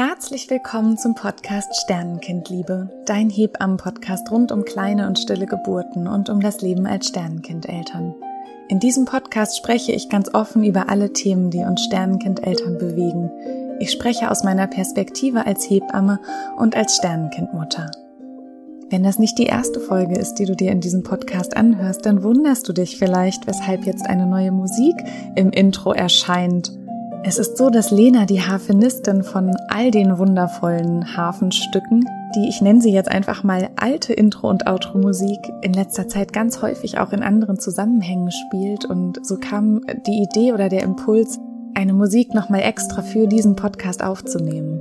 Herzlich 0.00 0.48
willkommen 0.48 0.96
zum 0.96 1.16
Podcast 1.16 1.74
Sternenkindliebe, 1.74 2.88
dein 3.04 3.30
Hebammen-Podcast 3.30 4.30
rund 4.30 4.52
um 4.52 4.64
kleine 4.64 5.08
und 5.08 5.18
stille 5.18 5.46
Geburten 5.46 6.06
und 6.06 6.30
um 6.30 6.38
das 6.38 6.60
Leben 6.60 6.86
als 6.86 7.08
Sternenkindeltern. 7.08 8.14
In 8.68 8.78
diesem 8.78 9.06
Podcast 9.06 9.56
spreche 9.56 9.90
ich 9.90 10.08
ganz 10.08 10.32
offen 10.32 10.62
über 10.62 10.88
alle 10.88 11.12
Themen, 11.12 11.50
die 11.50 11.64
uns 11.64 11.82
Sternenkindeltern 11.82 12.78
bewegen. 12.78 13.28
Ich 13.80 13.90
spreche 13.90 14.30
aus 14.30 14.44
meiner 14.44 14.68
Perspektive 14.68 15.46
als 15.46 15.68
Hebamme 15.68 16.20
und 16.56 16.76
als 16.76 16.94
Sternenkindmutter. 16.94 17.90
Wenn 18.90 19.02
das 19.02 19.18
nicht 19.18 19.36
die 19.36 19.46
erste 19.46 19.80
Folge 19.80 20.14
ist, 20.16 20.34
die 20.34 20.44
du 20.44 20.54
dir 20.54 20.70
in 20.70 20.80
diesem 20.80 21.02
Podcast 21.02 21.56
anhörst, 21.56 22.06
dann 22.06 22.22
wunderst 22.22 22.68
du 22.68 22.72
dich 22.72 22.98
vielleicht, 22.98 23.48
weshalb 23.48 23.84
jetzt 23.84 24.06
eine 24.06 24.26
neue 24.26 24.52
Musik 24.52 24.94
im 25.34 25.50
Intro 25.50 25.92
erscheint 25.92 26.70
es 27.24 27.38
ist 27.38 27.56
so, 27.56 27.68
dass 27.68 27.90
Lena, 27.90 28.26
die 28.26 28.40
Harfenistin 28.40 29.22
von 29.22 29.54
all 29.68 29.90
den 29.90 30.18
wundervollen 30.18 31.16
Hafenstücken, 31.16 32.04
die 32.34 32.48
ich 32.48 32.60
nenne 32.60 32.80
sie 32.80 32.92
jetzt 32.92 33.10
einfach 33.10 33.42
mal 33.42 33.70
alte 33.76 34.12
Intro- 34.12 34.48
und 34.48 34.66
Outro-Musik, 34.66 35.38
in 35.62 35.72
letzter 35.72 36.08
Zeit 36.08 36.32
ganz 36.32 36.62
häufig 36.62 36.98
auch 36.98 37.12
in 37.12 37.22
anderen 37.22 37.58
Zusammenhängen 37.58 38.30
spielt. 38.30 38.84
Und 38.84 39.24
so 39.26 39.36
kam 39.36 39.80
die 40.06 40.22
Idee 40.22 40.52
oder 40.52 40.68
der 40.68 40.82
Impuls, 40.82 41.38
eine 41.74 41.92
Musik 41.92 42.34
nochmal 42.34 42.62
extra 42.62 43.02
für 43.02 43.26
diesen 43.26 43.56
Podcast 43.56 44.02
aufzunehmen. 44.02 44.80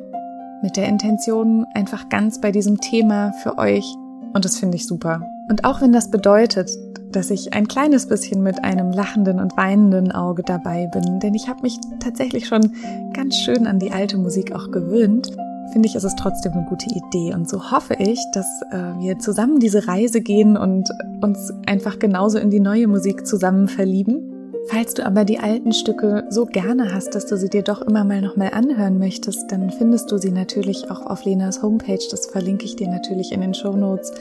Mit 0.61 0.77
der 0.77 0.87
Intention, 0.87 1.65
einfach 1.73 2.09
ganz 2.09 2.39
bei 2.39 2.51
diesem 2.51 2.79
Thema 2.79 3.33
für 3.43 3.57
euch. 3.57 3.85
Und 4.33 4.45
das 4.45 4.57
finde 4.57 4.77
ich 4.77 4.87
super. 4.87 5.21
Und 5.49 5.63
auch 5.63 5.81
wenn 5.81 5.93
das 5.93 6.11
bedeutet, 6.11 6.69
dass 7.11 7.31
ich 7.31 7.53
ein 7.53 7.67
kleines 7.67 8.07
bisschen 8.07 8.43
mit 8.43 8.63
einem 8.63 8.91
lachenden 8.91 9.39
und 9.39 9.55
weinenden 9.57 10.11
Auge 10.11 10.43
dabei 10.43 10.87
bin, 10.87 11.19
denn 11.19 11.33
ich 11.33 11.47
habe 11.47 11.61
mich 11.61 11.77
tatsächlich 11.99 12.47
schon 12.47 12.73
ganz 13.13 13.35
schön 13.35 13.67
an 13.67 13.79
die 13.79 13.91
alte 13.91 14.17
Musik 14.17 14.53
auch 14.53 14.71
gewöhnt, 14.71 15.31
finde 15.71 15.87
ich, 15.87 15.95
ist 15.95 16.03
es 16.03 16.15
trotzdem 16.15 16.53
eine 16.53 16.65
gute 16.65 16.87
Idee. 16.89 17.33
Und 17.33 17.49
so 17.49 17.71
hoffe 17.71 17.95
ich, 17.99 18.19
dass 18.33 18.47
äh, 18.71 18.99
wir 18.99 19.19
zusammen 19.19 19.59
diese 19.59 19.87
Reise 19.87 20.21
gehen 20.21 20.57
und 20.57 20.89
uns 21.21 21.53
einfach 21.65 21.99
genauso 21.99 22.37
in 22.39 22.49
die 22.49 22.59
neue 22.59 22.87
Musik 22.87 23.27
zusammen 23.27 23.67
verlieben. 23.67 24.36
Falls 24.69 24.93
du 24.93 25.05
aber 25.05 25.23
die 25.23 25.39
alten 25.39 25.71
Stücke 25.71 26.25
so 26.29 26.45
gerne 26.45 26.93
hast, 26.93 27.15
dass 27.15 27.25
du 27.25 27.37
sie 27.37 27.49
dir 27.49 27.63
doch 27.63 27.81
immer 27.81 28.03
mal 28.03 28.21
nochmal 28.21 28.51
anhören 28.53 28.99
möchtest, 28.99 29.49
dann 29.49 29.71
findest 29.71 30.11
du 30.11 30.17
sie 30.17 30.31
natürlich 30.31 30.91
auch 30.91 31.05
auf 31.05 31.23
Lenas 31.23 31.61
Homepage. 31.61 32.03
Das 32.11 32.25
verlinke 32.25 32.65
ich 32.65 32.75
dir 32.75 32.89
natürlich 32.89 33.31
in 33.31 33.39
den 33.39 33.53
Show 33.53 33.71
Notes. 33.71 34.11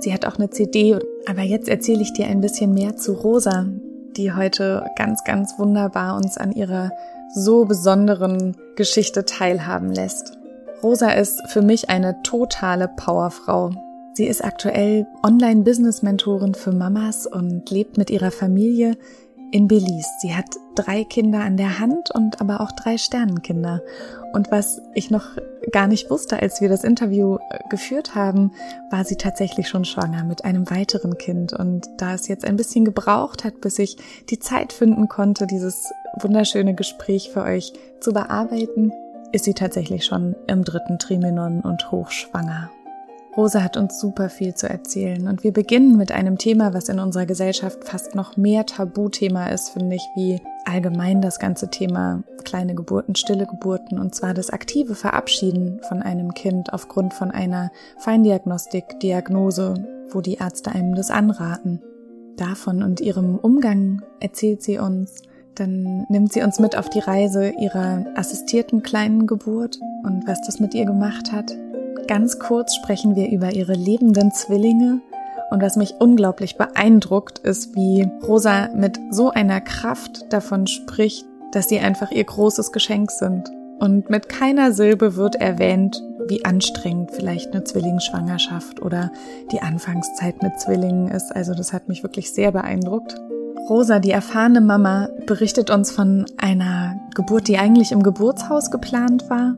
Sie 0.00 0.12
hat 0.12 0.26
auch 0.26 0.36
eine 0.36 0.50
CD. 0.50 0.98
Aber 1.26 1.40
jetzt 1.40 1.68
erzähle 1.68 2.02
ich 2.02 2.12
dir 2.12 2.26
ein 2.26 2.42
bisschen 2.42 2.74
mehr 2.74 2.96
zu 2.96 3.12
Rosa, 3.12 3.66
die 4.16 4.32
heute 4.32 4.84
ganz, 4.96 5.24
ganz 5.24 5.58
wunderbar 5.58 6.16
uns 6.16 6.36
an 6.36 6.52
ihrer 6.52 6.90
so 7.34 7.64
besonderen 7.64 8.56
Geschichte 8.76 9.24
teilhaben 9.24 9.90
lässt. 9.90 10.36
Rosa 10.82 11.10
ist 11.12 11.40
für 11.48 11.62
mich 11.62 11.88
eine 11.88 12.20
totale 12.22 12.88
Powerfrau. 12.88 13.70
Sie 14.12 14.26
ist 14.26 14.44
aktuell 14.44 15.06
Online-Business-Mentorin 15.24 16.54
für 16.54 16.72
Mamas 16.72 17.26
und 17.26 17.70
lebt 17.70 17.96
mit 17.96 18.10
ihrer 18.10 18.30
Familie 18.30 18.96
in 19.54 19.68
Belize. 19.68 20.08
Sie 20.18 20.34
hat 20.34 20.56
drei 20.74 21.04
Kinder 21.04 21.38
an 21.38 21.56
der 21.56 21.78
Hand 21.78 22.10
und 22.12 22.40
aber 22.40 22.60
auch 22.60 22.72
drei 22.72 22.98
Sternenkinder. 22.98 23.82
Und 24.32 24.50
was 24.50 24.82
ich 24.94 25.12
noch 25.12 25.28
gar 25.70 25.86
nicht 25.86 26.10
wusste, 26.10 26.42
als 26.42 26.60
wir 26.60 26.68
das 26.68 26.82
Interview 26.82 27.36
äh, 27.36 27.60
geführt 27.70 28.16
haben, 28.16 28.50
war 28.90 29.04
sie 29.04 29.14
tatsächlich 29.14 29.68
schon 29.68 29.84
schwanger 29.84 30.24
mit 30.24 30.44
einem 30.44 30.68
weiteren 30.70 31.18
Kind. 31.18 31.52
Und 31.52 31.88
da 31.98 32.14
es 32.14 32.26
jetzt 32.26 32.44
ein 32.44 32.56
bisschen 32.56 32.84
gebraucht 32.84 33.44
hat, 33.44 33.60
bis 33.60 33.78
ich 33.78 33.96
die 34.28 34.40
Zeit 34.40 34.72
finden 34.72 35.08
konnte, 35.08 35.46
dieses 35.46 35.92
wunderschöne 36.20 36.74
Gespräch 36.74 37.30
für 37.32 37.44
euch 37.44 37.72
zu 38.00 38.12
bearbeiten, 38.12 38.90
ist 39.30 39.44
sie 39.44 39.54
tatsächlich 39.54 40.04
schon 40.04 40.34
im 40.48 40.64
dritten 40.64 40.98
Trimenon 40.98 41.60
und 41.60 41.92
hochschwanger. 41.92 42.70
Rosa 43.36 43.64
hat 43.64 43.76
uns 43.76 44.00
super 44.00 44.28
viel 44.28 44.54
zu 44.54 44.68
erzählen. 44.68 45.26
Und 45.26 45.42
wir 45.42 45.52
beginnen 45.52 45.96
mit 45.96 46.12
einem 46.12 46.38
Thema, 46.38 46.72
was 46.72 46.88
in 46.88 47.00
unserer 47.00 47.26
Gesellschaft 47.26 47.84
fast 47.84 48.14
noch 48.14 48.36
mehr 48.36 48.64
Tabuthema 48.64 49.46
ist, 49.46 49.70
finde 49.70 49.96
ich, 49.96 50.08
wie 50.14 50.40
allgemein 50.64 51.20
das 51.20 51.40
ganze 51.40 51.68
Thema 51.68 52.22
kleine 52.44 52.74
Geburten, 52.74 53.16
stille 53.16 53.46
Geburten. 53.46 53.98
Und 53.98 54.14
zwar 54.14 54.34
das 54.34 54.50
aktive 54.50 54.94
Verabschieden 54.94 55.80
von 55.88 56.00
einem 56.00 56.34
Kind 56.34 56.72
aufgrund 56.72 57.12
von 57.12 57.32
einer 57.32 57.72
Feindiagnostik, 57.98 59.00
Diagnose, 59.00 59.74
wo 60.10 60.20
die 60.20 60.34
Ärzte 60.34 60.70
einem 60.70 60.94
das 60.94 61.10
anraten. 61.10 61.82
Davon 62.36 62.82
und 62.82 63.00
ihrem 63.00 63.36
Umgang 63.36 64.02
erzählt 64.20 64.62
sie 64.62 64.78
uns, 64.78 65.22
dann 65.56 66.04
nimmt 66.08 66.32
sie 66.32 66.42
uns 66.42 66.58
mit 66.58 66.76
auf 66.76 66.88
die 66.88 67.00
Reise 67.00 67.50
ihrer 67.50 68.04
assistierten 68.16 68.82
kleinen 68.82 69.26
Geburt 69.26 69.78
und 70.02 70.26
was 70.26 70.40
das 70.42 70.58
mit 70.58 70.74
ihr 70.74 70.84
gemacht 70.84 71.30
hat, 71.30 71.56
Ganz 72.06 72.38
kurz 72.38 72.74
sprechen 72.74 73.16
wir 73.16 73.30
über 73.30 73.52
ihre 73.52 73.72
lebenden 73.72 74.30
Zwillinge. 74.30 75.00
Und 75.50 75.62
was 75.62 75.76
mich 75.76 75.94
unglaublich 75.98 76.56
beeindruckt, 76.56 77.38
ist, 77.38 77.74
wie 77.74 78.08
Rosa 78.26 78.68
mit 78.74 78.98
so 79.10 79.30
einer 79.30 79.60
Kraft 79.60 80.32
davon 80.32 80.66
spricht, 80.66 81.24
dass 81.52 81.68
sie 81.68 81.78
einfach 81.78 82.10
ihr 82.10 82.24
großes 82.24 82.72
Geschenk 82.72 83.10
sind. 83.10 83.50
Und 83.78 84.10
mit 84.10 84.28
keiner 84.28 84.72
Silbe 84.72 85.16
wird 85.16 85.36
erwähnt, 85.36 86.02
wie 86.28 86.44
anstrengend 86.44 87.10
vielleicht 87.10 87.52
eine 87.52 87.64
Zwillingsschwangerschaft 87.64 88.82
oder 88.82 89.10
die 89.52 89.60
Anfangszeit 89.60 90.42
mit 90.42 90.58
Zwillingen 90.58 91.08
ist. 91.08 91.34
Also 91.34 91.54
das 91.54 91.72
hat 91.72 91.88
mich 91.88 92.02
wirklich 92.02 92.32
sehr 92.32 92.52
beeindruckt. 92.52 93.14
Rosa, 93.68 93.98
die 93.98 94.10
erfahrene 94.10 94.60
Mama, 94.60 95.08
berichtet 95.26 95.70
uns 95.70 95.90
von 95.90 96.26
einer 96.36 97.00
Geburt, 97.14 97.48
die 97.48 97.58
eigentlich 97.58 97.92
im 97.92 98.02
Geburtshaus 98.02 98.70
geplant 98.70 99.30
war 99.30 99.56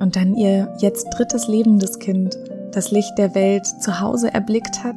und 0.00 0.16
dann 0.16 0.34
ihr 0.34 0.72
jetzt 0.78 1.08
drittes 1.10 1.48
lebendes 1.48 1.98
Kind 1.98 2.38
das 2.72 2.90
Licht 2.90 3.16
der 3.18 3.34
Welt 3.34 3.66
zu 3.66 4.00
Hause 4.00 4.32
erblickt 4.32 4.82
hat. 4.82 4.96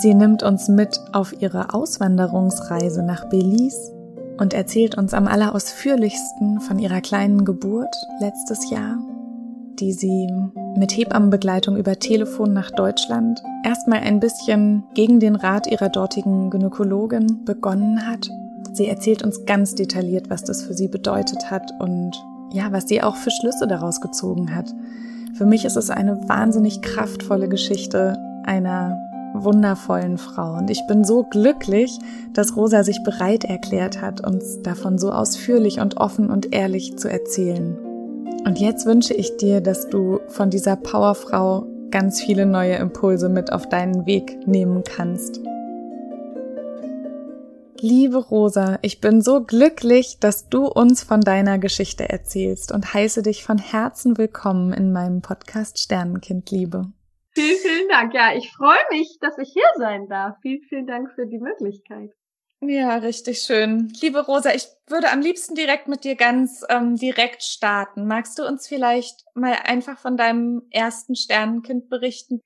Sie 0.00 0.12
nimmt 0.12 0.42
uns 0.42 0.68
mit 0.68 1.00
auf 1.12 1.40
ihre 1.40 1.72
Auswanderungsreise 1.72 3.02
nach 3.02 3.24
Belize 3.26 3.92
und 4.38 4.52
erzählt 4.52 4.98
uns 4.98 5.14
am 5.14 5.26
allerausführlichsten 5.26 6.60
von 6.60 6.78
ihrer 6.78 7.00
kleinen 7.00 7.44
Geburt 7.44 7.94
letztes 8.20 8.70
Jahr, 8.70 8.98
die 9.78 9.92
sie 9.92 10.28
mit 10.76 10.92
Hebammenbegleitung 10.92 11.76
über 11.76 11.98
Telefon 11.98 12.52
nach 12.52 12.70
Deutschland 12.70 13.42
erstmal 13.64 14.00
ein 14.00 14.20
bisschen 14.20 14.84
gegen 14.94 15.20
den 15.20 15.36
Rat 15.36 15.66
ihrer 15.66 15.88
dortigen 15.88 16.50
Gynäkologin 16.50 17.44
begonnen 17.44 18.06
hat. 18.06 18.28
Sie 18.72 18.88
erzählt 18.88 19.22
uns 19.22 19.46
ganz 19.46 19.74
detailliert, 19.74 20.28
was 20.28 20.44
das 20.44 20.62
für 20.62 20.74
sie 20.74 20.88
bedeutet 20.88 21.50
hat 21.50 21.72
und 21.80 22.14
ja, 22.52 22.72
was 22.72 22.88
sie 22.88 23.02
auch 23.02 23.16
für 23.16 23.30
Schlüsse 23.30 23.66
daraus 23.66 24.00
gezogen 24.00 24.54
hat. 24.54 24.74
Für 25.34 25.46
mich 25.46 25.64
ist 25.64 25.76
es 25.76 25.90
eine 25.90 26.28
wahnsinnig 26.28 26.80
kraftvolle 26.82 27.48
Geschichte 27.48 28.16
einer 28.44 28.98
wundervollen 29.34 30.18
Frau. 30.18 30.54
Und 30.56 30.70
ich 30.70 30.86
bin 30.86 31.04
so 31.04 31.24
glücklich, 31.24 31.98
dass 32.32 32.56
Rosa 32.56 32.84
sich 32.84 33.02
bereit 33.02 33.44
erklärt 33.44 34.00
hat, 34.00 34.26
uns 34.26 34.62
davon 34.62 34.98
so 34.98 35.12
ausführlich 35.12 35.80
und 35.80 35.98
offen 35.98 36.30
und 36.30 36.54
ehrlich 36.54 36.96
zu 36.96 37.08
erzählen. 37.08 37.76
Und 38.46 38.58
jetzt 38.58 38.86
wünsche 38.86 39.12
ich 39.12 39.36
dir, 39.36 39.60
dass 39.60 39.88
du 39.88 40.20
von 40.28 40.50
dieser 40.50 40.76
Powerfrau 40.76 41.66
ganz 41.90 42.20
viele 42.20 42.46
neue 42.46 42.76
Impulse 42.76 43.28
mit 43.28 43.52
auf 43.52 43.68
deinen 43.68 44.06
Weg 44.06 44.46
nehmen 44.46 44.84
kannst. 44.84 45.40
Liebe 47.80 48.16
Rosa, 48.16 48.78
ich 48.82 49.00
bin 49.00 49.20
so 49.20 49.42
glücklich, 49.42 50.18
dass 50.18 50.48
du 50.48 50.66
uns 50.66 51.02
von 51.02 51.20
deiner 51.20 51.58
Geschichte 51.58 52.08
erzählst 52.08 52.72
und 52.72 52.94
heiße 52.94 53.22
dich 53.22 53.44
von 53.44 53.58
Herzen 53.58 54.16
willkommen 54.16 54.72
in 54.72 54.92
meinem 54.92 55.20
Podcast 55.20 55.78
Sternenkindliebe. 55.78 56.92
Vielen, 57.34 57.56
vielen 57.58 57.88
Dank. 57.88 58.14
Ja, 58.14 58.34
ich 58.34 58.50
freue 58.52 58.78
mich, 58.90 59.18
dass 59.20 59.36
ich 59.38 59.52
hier 59.52 59.68
sein 59.76 60.08
darf. 60.08 60.36
Vielen, 60.40 60.62
vielen 60.62 60.86
Dank 60.86 61.10
für 61.14 61.26
die 61.26 61.38
Möglichkeit. 61.38 62.10
Ja, 62.60 62.96
richtig 62.96 63.40
schön. 63.40 63.92
Liebe 64.00 64.24
Rosa, 64.24 64.54
ich 64.54 64.66
würde 64.88 65.10
am 65.10 65.20
liebsten 65.20 65.54
direkt 65.54 65.88
mit 65.88 66.04
dir 66.04 66.16
ganz 66.16 66.64
ähm, 66.70 66.96
direkt 66.96 67.42
starten. 67.42 68.06
Magst 68.06 68.38
du 68.38 68.46
uns 68.46 68.66
vielleicht 68.66 69.24
mal 69.34 69.58
einfach 69.64 69.98
von 69.98 70.16
deinem 70.16 70.62
ersten 70.70 71.14
Sternenkind 71.14 71.90
berichten? 71.90 72.40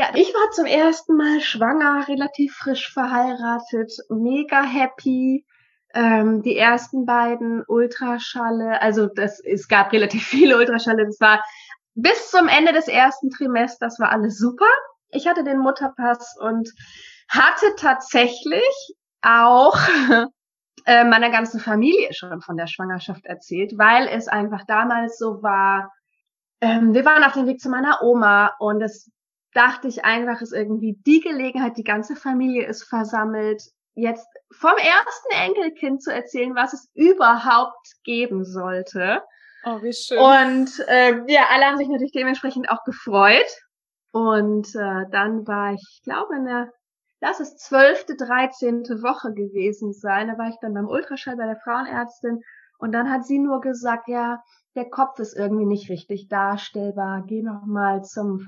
Ja, 0.00 0.12
ich 0.14 0.32
war 0.32 0.50
zum 0.52 0.64
ersten 0.64 1.14
Mal 1.14 1.42
schwanger, 1.42 2.08
relativ 2.08 2.54
frisch 2.54 2.90
verheiratet, 2.90 3.92
mega 4.08 4.62
happy. 4.62 5.44
Ähm, 5.92 6.40
die 6.40 6.56
ersten 6.56 7.04
beiden 7.04 7.62
Ultraschalle, 7.68 8.80
also 8.80 9.08
das, 9.08 9.40
es 9.40 9.68
gab 9.68 9.92
relativ 9.92 10.24
viele 10.26 10.56
Ultraschalle, 10.56 11.04
das 11.04 11.20
war 11.20 11.44
bis 11.94 12.30
zum 12.30 12.48
Ende 12.48 12.72
des 12.72 12.88
ersten 12.88 13.28
Trimesters 13.28 14.00
war 14.00 14.10
alles 14.10 14.38
super. 14.38 14.64
Ich 15.10 15.28
hatte 15.28 15.44
den 15.44 15.58
Mutterpass 15.58 16.34
und 16.40 16.70
hatte 17.28 17.66
tatsächlich 17.76 18.94
auch 19.20 19.76
äh, 20.86 21.04
meiner 21.04 21.28
ganzen 21.28 21.60
Familie 21.60 22.14
schon 22.14 22.40
von 22.40 22.56
der 22.56 22.68
Schwangerschaft 22.68 23.26
erzählt, 23.26 23.76
weil 23.76 24.08
es 24.08 24.28
einfach 24.28 24.64
damals 24.66 25.18
so 25.18 25.42
war, 25.42 25.92
ähm, 26.62 26.94
wir 26.94 27.04
waren 27.04 27.22
auf 27.22 27.34
dem 27.34 27.46
Weg 27.46 27.60
zu 27.60 27.68
meiner 27.68 28.02
Oma 28.02 28.54
und 28.60 28.80
es 28.80 29.10
dachte 29.52 29.88
ich 29.88 30.04
einfach, 30.04 30.40
ist 30.40 30.52
irgendwie 30.52 30.98
die 31.06 31.20
Gelegenheit, 31.20 31.76
die 31.76 31.84
ganze 31.84 32.16
Familie 32.16 32.66
ist 32.66 32.84
versammelt, 32.84 33.62
jetzt 33.94 34.26
vom 34.52 34.76
ersten 34.76 35.32
Enkelkind 35.32 36.02
zu 36.02 36.12
erzählen, 36.12 36.54
was 36.54 36.72
es 36.72 36.88
überhaupt 36.94 37.94
geben 38.04 38.44
sollte. 38.44 39.22
Oh, 39.64 39.82
wie 39.82 39.92
schön. 39.92 40.18
Und 40.18 40.70
äh, 40.88 41.26
wir 41.26 41.50
alle 41.50 41.66
haben 41.66 41.76
sich 41.76 41.88
natürlich 41.88 42.12
dementsprechend 42.12 42.70
auch 42.70 42.82
gefreut. 42.84 43.50
Und 44.12 44.74
äh, 44.74 45.04
dann 45.10 45.46
war 45.46 45.74
ich, 45.74 45.82
ich 45.96 46.02
glaube, 46.02 46.36
in 46.36 46.44
der, 46.44 46.72
lass 47.20 47.40
es 47.40 47.56
zwölfte, 47.56 48.16
dreizehnte 48.16 49.02
Woche 49.02 49.32
gewesen 49.34 49.92
sein. 49.92 50.28
Da 50.28 50.38
war 50.38 50.48
ich 50.48 50.56
dann 50.60 50.74
beim 50.74 50.88
Ultraschall 50.88 51.36
bei 51.36 51.46
der 51.46 51.60
Frauenärztin 51.62 52.40
und 52.78 52.92
dann 52.92 53.10
hat 53.10 53.26
sie 53.26 53.38
nur 53.38 53.60
gesagt, 53.60 54.08
ja, 54.08 54.42
der 54.74 54.88
Kopf 54.88 55.18
ist 55.18 55.36
irgendwie 55.36 55.66
nicht 55.66 55.90
richtig 55.90 56.28
darstellbar. 56.28 57.24
Geh 57.26 57.42
noch 57.42 57.66
mal 57.66 58.02
zum 58.02 58.40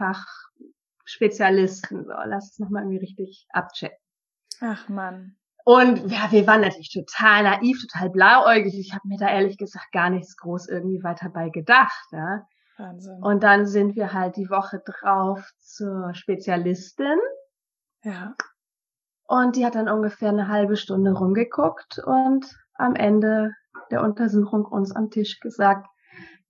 Fachspezialisten. 1.04 2.04
So, 2.04 2.12
lass 2.26 2.52
es 2.52 2.58
noch 2.58 2.70
mal 2.70 2.80
irgendwie 2.80 2.98
richtig 2.98 3.46
abchecken. 3.50 3.98
Ach 4.60 4.88
man. 4.88 5.36
Und 5.64 6.10
ja, 6.10 6.30
wir 6.30 6.46
waren 6.46 6.60
natürlich 6.60 6.92
total 6.92 7.44
naiv, 7.44 7.80
total 7.86 8.10
blauäugig. 8.10 8.78
Ich 8.78 8.92
habe 8.92 9.06
mir 9.06 9.18
da 9.18 9.28
ehrlich 9.28 9.58
gesagt 9.58 9.92
gar 9.92 10.10
nichts 10.10 10.36
groß 10.36 10.68
irgendwie 10.68 11.02
weiter 11.04 11.30
bei 11.30 11.50
gedacht. 11.50 12.06
Ja. 12.10 12.46
Wahnsinn. 12.78 13.22
Und 13.22 13.42
dann 13.42 13.66
sind 13.66 13.94
wir 13.94 14.12
halt 14.12 14.36
die 14.36 14.50
Woche 14.50 14.82
drauf 14.84 15.48
zur 15.60 16.14
Spezialistin. 16.14 17.18
Ja. 18.02 18.34
Und 19.24 19.56
die 19.56 19.64
hat 19.64 19.76
dann 19.76 19.88
ungefähr 19.88 20.30
eine 20.30 20.48
halbe 20.48 20.76
Stunde 20.76 21.12
rumgeguckt 21.12 22.00
und 22.04 22.46
am 22.74 22.96
Ende 22.96 23.52
der 23.90 24.02
Untersuchung 24.02 24.64
uns 24.64 24.94
am 24.94 25.10
Tisch 25.10 25.38
gesagt, 25.40 25.86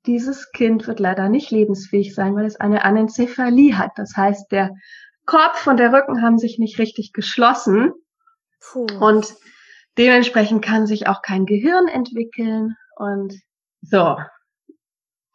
dieses 0.07 0.51
Kind 0.53 0.87
wird 0.87 1.01
leider 1.01 1.29
nicht 1.29 1.51
lebensfähig 1.51 2.15
sein, 2.15 2.35
weil 2.35 2.47
es 2.47 2.57
eine 2.57 2.85
Anencephalie 2.85 3.77
hat. 3.79 3.93
Das 3.97 4.17
heißt, 4.17 4.51
der 4.51 4.71
Kopf 5.27 5.67
und 5.67 5.79
der 5.79 5.93
Rücken 5.93 6.23
haben 6.23 6.39
sich 6.39 6.59
nicht 6.59 6.79
richtig 6.79 7.13
geschlossen. 7.13 7.93
Puh. 8.61 8.87
Und 9.01 9.35
dementsprechend 9.99 10.65
kann 10.65 10.87
sich 10.87 11.07
auch 11.07 11.23
kein 11.23 11.47
Gehirn 11.47 11.89
entwickeln. 11.89 12.77
Und 12.97 13.35
so. 13.81 14.17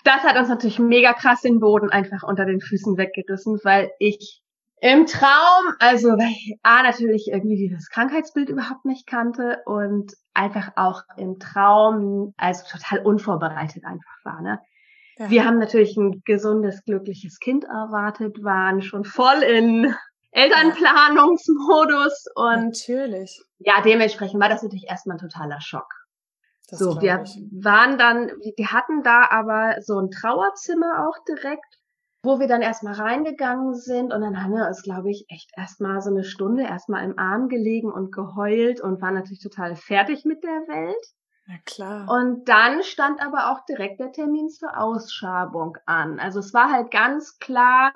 Das 0.03 0.23
hat 0.23 0.37
uns 0.37 0.49
natürlich 0.49 0.79
mega 0.79 1.13
krass 1.13 1.41
den 1.41 1.59
Boden 1.59 1.89
einfach 1.89 2.23
unter 2.23 2.45
den 2.45 2.61
Füßen 2.61 2.97
weggerissen, 2.97 3.59
weil 3.63 3.91
ich 3.99 4.41
im 4.79 5.05
Traum, 5.07 5.73
also 5.79 6.09
weil 6.09 6.29
ich 6.29 6.59
A 6.61 6.83
natürlich 6.83 7.29
irgendwie 7.31 7.55
dieses 7.55 7.89
Krankheitsbild 7.89 8.49
überhaupt 8.49 8.85
nicht 8.85 9.07
kannte 9.07 9.61
und 9.65 10.13
einfach 10.33 10.71
auch 10.75 11.01
im 11.17 11.39
Traum, 11.39 12.33
also 12.37 12.63
total 12.69 12.99
unvorbereitet 12.99 13.83
einfach 13.85 14.17
war. 14.23 14.41
Ne? 14.41 14.59
Ja. 15.17 15.29
Wir 15.29 15.45
haben 15.45 15.57
natürlich 15.57 15.97
ein 15.97 16.21
gesundes, 16.25 16.83
glückliches 16.83 17.39
Kind 17.39 17.63
erwartet, 17.63 18.43
waren 18.43 18.83
schon 18.83 19.03
voll 19.03 19.41
in 19.41 19.95
Elternplanungsmodus 20.31 22.25
und 22.35 22.65
natürlich. 22.87 23.41
Ja, 23.57 23.81
dementsprechend 23.81 24.39
war 24.39 24.49
das 24.49 24.61
natürlich 24.61 24.87
erstmal 24.87 25.17
ein 25.17 25.21
totaler 25.21 25.59
Schock. 25.59 25.91
Das 26.69 26.79
so, 26.79 27.01
wir 27.01 27.23
ich. 27.23 27.41
waren 27.63 27.97
dann, 27.97 28.27
wir 28.27 28.71
hatten 28.71 29.01
da 29.01 29.27
aber 29.29 29.81
so 29.81 29.97
ein 29.99 30.11
Trauerzimmer 30.11 31.07
auch 31.07 31.17
direkt, 31.25 31.79
wo 32.23 32.39
wir 32.39 32.47
dann 32.47 32.61
erstmal 32.61 32.93
reingegangen 32.93 33.75
sind 33.75 34.11
und 34.11 34.21
dann 34.21 34.43
haben 34.43 34.55
wir 34.55 34.67
uns, 34.67 34.81
glaube 34.81 35.09
ich, 35.11 35.25
echt 35.29 35.51
erstmal 35.55 36.01
so 36.01 36.09
eine 36.09 36.23
Stunde 36.23 36.63
erstmal 36.63 37.03
im 37.03 37.17
Arm 37.17 37.47
gelegen 37.47 37.91
und 37.91 38.11
geheult 38.11 38.81
und 38.81 39.01
waren 39.01 39.13
natürlich 39.13 39.41
total 39.41 39.75
fertig 39.75 40.25
mit 40.25 40.43
der 40.43 40.67
Welt. 40.67 41.05
Na 41.45 41.55
klar. 41.65 42.09
Und 42.09 42.49
dann 42.49 42.83
stand 42.83 43.21
aber 43.21 43.51
auch 43.51 43.63
direkt 43.65 43.99
der 43.99 44.11
Termin 44.11 44.49
zur 44.49 44.77
Ausschabung 44.77 45.77
an. 45.85 46.19
Also 46.19 46.39
es 46.39 46.53
war 46.53 46.71
halt 46.71 46.91
ganz 46.91 47.37
klar, 47.39 47.93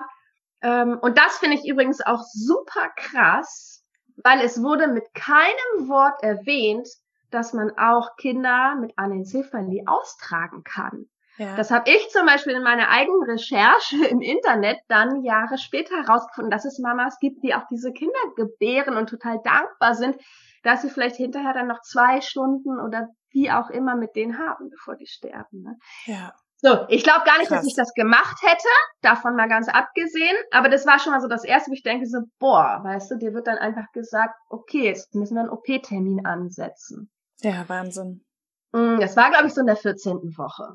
ähm, 0.62 0.98
und 1.00 1.18
das 1.18 1.38
finde 1.38 1.56
ich 1.56 1.68
übrigens 1.68 2.00
auch 2.00 2.22
super 2.22 2.88
krass, 2.96 3.84
weil 4.22 4.40
es 4.40 4.62
wurde 4.62 4.86
mit 4.86 5.12
keinem 5.12 5.88
Wort 5.88 6.22
erwähnt, 6.22 6.88
dass 7.30 7.52
man 7.52 7.76
auch 7.76 8.16
Kinder 8.16 8.76
mit 8.76 8.92
Anencephalie 8.96 9.84
austragen 9.86 10.62
kann. 10.64 11.08
Ja. 11.38 11.56
Das 11.56 11.70
habe 11.70 11.90
ich 11.90 12.10
zum 12.10 12.26
Beispiel 12.26 12.54
in 12.54 12.62
meiner 12.62 12.88
eigenen 12.88 13.22
Recherche 13.22 14.04
im 14.10 14.20
Internet 14.20 14.78
dann 14.88 15.22
Jahre 15.22 15.58
später 15.58 15.96
herausgefunden, 15.96 16.50
dass 16.50 16.64
es 16.64 16.78
Mamas 16.78 17.18
gibt, 17.20 17.42
die 17.42 17.54
auch 17.54 17.66
diese 17.70 17.92
Kinder 17.92 18.18
gebären 18.36 18.96
und 18.96 19.08
total 19.08 19.40
dankbar 19.42 19.94
sind, 19.94 20.16
dass 20.62 20.82
sie 20.82 20.90
vielleicht 20.90 21.16
hinterher 21.16 21.54
dann 21.54 21.68
noch 21.68 21.80
zwei 21.82 22.20
Stunden 22.20 22.78
oder 22.80 23.08
wie 23.30 23.50
auch 23.50 23.70
immer 23.70 23.96
mit 23.96 24.14
denen 24.14 24.38
haben, 24.38 24.68
bevor 24.70 24.96
die 24.96 25.06
sterben. 25.06 25.62
Ne? 25.62 25.78
Ja. 26.04 26.34
So, 26.64 26.86
ich 26.88 27.02
glaube 27.02 27.24
gar 27.24 27.38
nicht, 27.38 27.48
Krass. 27.48 27.58
dass 27.58 27.66
ich 27.66 27.74
das 27.74 27.92
gemacht 27.92 28.40
hätte, 28.40 28.68
davon 29.00 29.34
mal 29.34 29.48
ganz 29.48 29.68
abgesehen, 29.68 30.36
aber 30.52 30.68
das 30.68 30.86
war 30.86 31.00
schon 31.00 31.12
mal 31.12 31.20
so 31.20 31.26
das 31.26 31.42
erste, 31.42 31.70
wo 31.70 31.74
ich 31.74 31.82
denke 31.82 32.06
so, 32.06 32.20
boah, 32.38 32.80
weißt 32.84 33.10
du, 33.10 33.16
dir 33.16 33.34
wird 33.34 33.48
dann 33.48 33.58
einfach 33.58 33.90
gesagt, 33.92 34.34
okay, 34.48 34.84
jetzt 34.84 35.12
müssen 35.16 35.34
wir 35.34 35.40
einen 35.40 35.50
OP-Termin 35.50 36.24
ansetzen. 36.24 37.10
Ja, 37.40 37.68
Wahnsinn. 37.68 38.24
Mm, 38.70 39.00
das 39.00 39.16
war, 39.16 39.30
glaube 39.30 39.48
ich, 39.48 39.54
so 39.54 39.60
in 39.60 39.66
der 39.66 39.76
14. 39.76 40.36
Woche. 40.36 40.74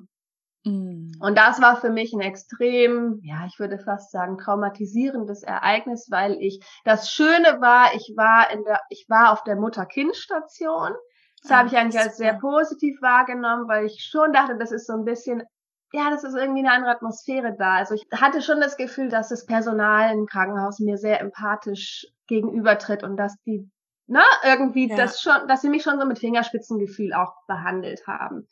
Mm. 0.68 1.12
Und 1.20 1.38
das 1.38 1.62
war 1.62 1.78
für 1.80 1.90
mich 1.90 2.14
ein 2.14 2.22
extrem, 2.22 3.20
ja, 3.24 3.46
ich 3.48 3.60
würde 3.60 3.80
fast 3.80 4.12
sagen, 4.12 4.38
traumatisierendes 4.38 5.44
Ereignis, 5.44 6.08
weil 6.12 6.38
ich, 6.40 6.60
das 6.84 7.12
Schöne 7.12 7.60
war, 7.60 7.96
ich 7.96 8.14
war 8.16 8.52
in 8.52 8.64
der, 8.64 8.82
ich 8.90 9.06
war 9.10 9.32
auf 9.32 9.44
der 9.44 9.56
Mutter-Kind-Station. 9.56 10.94
Das 11.42 11.52
habe 11.52 11.68
ich 11.68 11.78
eigentlich 11.78 12.02
als 12.02 12.18
sehr 12.18 12.34
positiv 12.34 13.02
wahrgenommen, 13.02 13.68
weil 13.68 13.86
ich 13.86 14.08
schon 14.10 14.34
dachte, 14.34 14.58
das 14.58 14.72
ist 14.72 14.88
so 14.88 14.94
ein 14.94 15.06
bisschen 15.06 15.44
ja, 15.94 16.10
das 16.10 16.24
ist 16.24 16.36
irgendwie 16.36 16.60
eine 16.60 16.72
andere 16.72 16.92
Atmosphäre 16.92 17.56
da. 17.58 17.76
Also 17.76 17.96
ich 17.96 18.06
hatte 18.14 18.42
schon 18.42 18.60
das 18.60 18.78
Gefühl, 18.78 19.10
dass 19.10 19.30
das 19.30 19.46
Personal 19.46 20.14
im 20.14 20.26
Krankenhaus 20.26 20.80
mir 20.80 20.98
sehr 20.98 21.22
empathisch 21.22 22.06
gegenübertritt 22.28 23.04
und 23.04 23.16
dass 23.16 23.36
die, 23.46 23.70
ne, 24.08 24.22
irgendwie 24.44 24.90
ja. 24.90 24.98
das 24.98 25.22
schon, 25.22 25.48
dass 25.48 25.62
sie 25.62 25.70
mich 25.70 25.84
schon 25.84 26.00
so 26.00 26.06
mit 26.06 26.20
Fingerspitzengefühl 26.20 27.14
auch 27.14 27.34
behandelt 27.48 28.06
haben. 28.06 28.48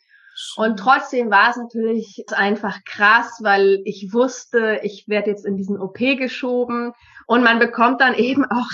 Und 0.57 0.77
trotzdem 0.77 1.31
war 1.31 1.49
es 1.49 1.57
natürlich 1.57 2.25
einfach 2.33 2.79
krass, 2.85 3.39
weil 3.41 3.81
ich 3.85 4.09
wusste, 4.11 4.79
ich 4.83 5.05
werde 5.07 5.29
jetzt 5.29 5.45
in 5.45 5.55
diesen 5.55 5.79
OP 5.79 5.97
geschoben 5.97 6.93
und 7.25 7.43
man 7.43 7.59
bekommt 7.59 8.01
dann 8.01 8.15
eben 8.15 8.45
auch 8.45 8.69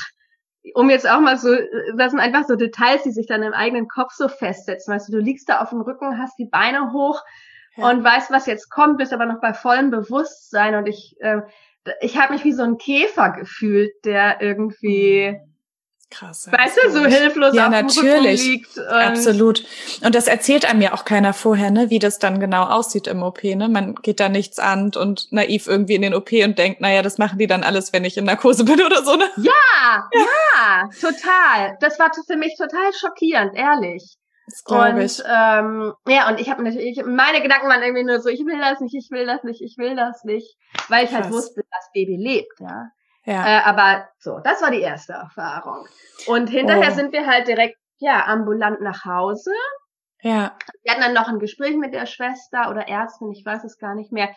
um 0.76 0.90
jetzt 0.92 1.10
auch 1.10 1.20
mal 1.20 1.38
so, 1.38 1.50
das 1.98 2.12
sind 2.12 2.20
einfach 2.20 2.46
so 2.48 2.56
Details, 2.56 3.04
die 3.04 3.12
sich 3.12 3.26
dann 3.26 3.42
im 3.42 3.54
eigenen 3.54 3.88
Kopf 3.88 4.14
so 4.14 4.28
festsetzen. 4.28 4.94
Weißt 4.94 5.08
du, 5.08 5.14
du 5.14 5.20
liegst 5.20 5.50
da 5.50 5.60
auf 5.60 5.70
dem 5.70 5.82
Rücken, 5.82 6.20
hast 6.20 6.38
die 6.38 6.46
Beine 6.46 6.94
hoch, 6.94 7.20
ja. 7.76 7.90
und 7.90 8.04
weißt, 8.04 8.32
was 8.32 8.46
jetzt 8.46 8.70
kommt, 8.70 8.98
bist 8.98 9.14
aber 9.14 9.26
noch 9.26 9.42
bei 9.42 9.54
vollem 9.54 9.92
Bewusstsein 9.92 10.76
und 10.76 10.88
ich, 10.88 11.16
äh, 11.20 11.42
ich 12.02 12.18
habe 12.20 12.34
mich 12.34 12.44
wie 12.44 12.54
so 12.54 12.64
ein 12.64 12.78
Käfer 12.78 13.32
gefühlt, 13.32 13.92
der 14.06 14.42
irgendwie 14.42 15.32
mhm. 15.32 15.51
Krass. 16.12 16.50
Weißt 16.52 16.78
du, 16.84 16.92
so 16.92 17.06
hilflos 17.06 17.56
ja, 17.56 17.66
auf 17.66 17.72
natürlich. 17.72 18.42
dem 18.42 18.52
liegt. 18.52 18.78
Und 18.78 18.86
Absolut. 18.86 19.64
Und 20.04 20.14
das 20.14 20.28
erzählt 20.28 20.70
einem 20.70 20.82
ja 20.82 20.94
auch 20.94 21.06
keiner 21.06 21.34
vorher, 21.34 21.72
ne, 21.72 21.90
wie 21.90 22.00
das 22.00 22.20
dann 22.20 22.42
genau 22.42 22.66
aussieht 22.66 23.08
im 23.08 23.24
OP, 23.24 23.44
ne? 23.44 23.70
Man 23.70 23.96
geht 23.96 24.20
da 24.20 24.28
nichts 24.28 24.60
an 24.60 24.92
und 24.96 25.32
naiv 25.32 25.68
irgendwie 25.68 25.96
in 25.96 26.02
den 26.02 26.14
OP 26.14 26.34
und 26.34 26.60
denkt, 26.60 26.82
naja, 26.82 27.02
das 27.02 27.18
machen 27.18 27.40
die 27.40 27.48
dann 27.48 27.64
alles, 27.64 27.94
wenn 27.94 28.04
ich 28.04 28.18
in 28.18 28.26
Narkose 28.26 28.66
bin 28.66 28.84
oder 28.84 29.04
so, 29.04 29.16
ne? 29.16 29.24
Ja, 29.38 30.10
ja, 30.14 30.26
ja 30.56 30.90
total. 31.00 31.78
Das 31.80 31.98
war 31.98 32.12
für 32.14 32.38
mich 32.38 32.56
total 32.58 32.92
schockierend, 32.94 33.56
ehrlich. 33.56 34.18
Das 34.48 34.64
glaube 34.66 35.04
ich. 35.06 35.20
Ähm, 35.20 35.94
ja, 36.08 36.30
und 36.30 36.42
ich 36.42 36.50
habe 36.50 36.62
natürlich, 36.62 37.02
meine 37.06 37.42
Gedanken 37.42 37.70
waren 37.70 37.84
irgendwie 37.84 38.04
nur 38.04 38.20
so, 38.20 38.28
ich 38.28 38.42
will 38.42 38.60
das 38.60 38.82
nicht, 38.82 38.96
ich 38.96 39.10
will 39.12 39.26
das 39.26 39.44
nicht, 39.44 39.62
ich 39.62 39.78
will 39.78 39.96
das 39.96 40.26
nicht, 40.26 40.58
weil 40.90 41.06
ich 41.06 41.14
halt 41.14 41.24
Krass. 41.24 41.34
halt 41.34 41.34
wusste, 41.34 41.62
dass 41.72 41.90
Baby 41.94 42.18
lebt, 42.18 42.60
ja. 42.60 42.90
Ja. 43.26 43.46
Äh, 43.46 43.62
aber 43.64 44.08
so, 44.18 44.40
das 44.44 44.62
war 44.62 44.72
die 44.72 44.82
erste 44.82 45.14
Erfahrung. 45.14 45.88
Und 46.28 46.50
hinterher 46.50 46.92
oh. 46.92 46.96
sind 46.96 47.14
wir 47.14 47.28
halt 47.28 47.48
direkt, 47.48 47.78
ja, 48.00 48.26
ambulant 48.26 48.82
nach 48.82 49.06
Hause. 49.06 49.52
Ja. 50.22 50.56
Wir 50.84 50.92
hatten 50.92 51.02
dann 51.02 51.14
noch 51.14 51.28
ein 51.28 51.40
Gespräch 51.40 51.78
mit 51.78 51.94
der 51.94 52.06
Schwester 52.06 52.70
oder 52.70 52.88
Ärztin, 52.88 53.32
ich 53.32 53.46
weiß 53.46 53.64
es 53.64 53.78
gar 53.78 53.96
nicht 53.96 54.12
mehr. 54.12 54.30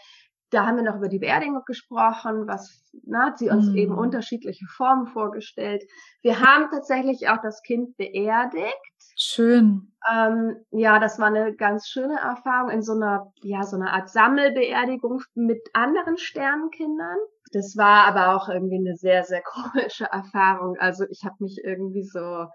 Da 0.51 0.67
haben 0.67 0.77
wir 0.77 0.85
noch 0.85 0.97
über 0.97 1.09
die 1.09 1.19
Beerdigung 1.19 1.63
gesprochen, 1.67 2.47
was 2.47 2.85
na, 3.03 3.27
hat 3.27 3.39
sie 3.39 3.51
uns 3.51 3.67
mm. 3.67 3.77
eben 3.77 3.99
unterschiedliche 3.99 4.67
Formen 4.67 5.07
vorgestellt. 5.07 5.83
Wir 6.23 6.41
haben 6.41 6.71
tatsächlich 6.71 7.29
auch 7.29 7.41
das 7.43 7.63
Kind 7.63 7.97
beerdigt. 7.97 8.77
Schön. 9.17 9.93
Ähm, 10.09 10.57
ja, 10.71 11.01
das 11.01 11.19
war 11.19 11.27
eine 11.27 11.55
ganz 11.57 11.89
schöne 11.89 12.19
Erfahrung 12.21 12.71
in 12.71 12.83
so 12.83 12.93
einer, 12.93 13.33
ja, 13.43 13.65
so 13.65 13.77
einer 13.77 13.93
Art 13.95 14.11
Sammelbeerdigung 14.11 15.23
mit 15.35 15.61
anderen 15.73 16.19
Sternenkindern. 16.19 17.19
Das 17.55 17.77
war 17.77 18.05
aber 18.07 18.35
auch 18.35 18.49
irgendwie 18.49 18.79
eine 18.79 18.97
sehr, 18.97 19.25
sehr 19.25 19.43
komische 19.43 20.05
Erfahrung. 20.05 20.77
Also 20.79 21.05
ich 21.09 21.25
habe 21.25 21.37
mich 21.41 21.59
irgendwie 21.63 22.05
so 22.05 22.47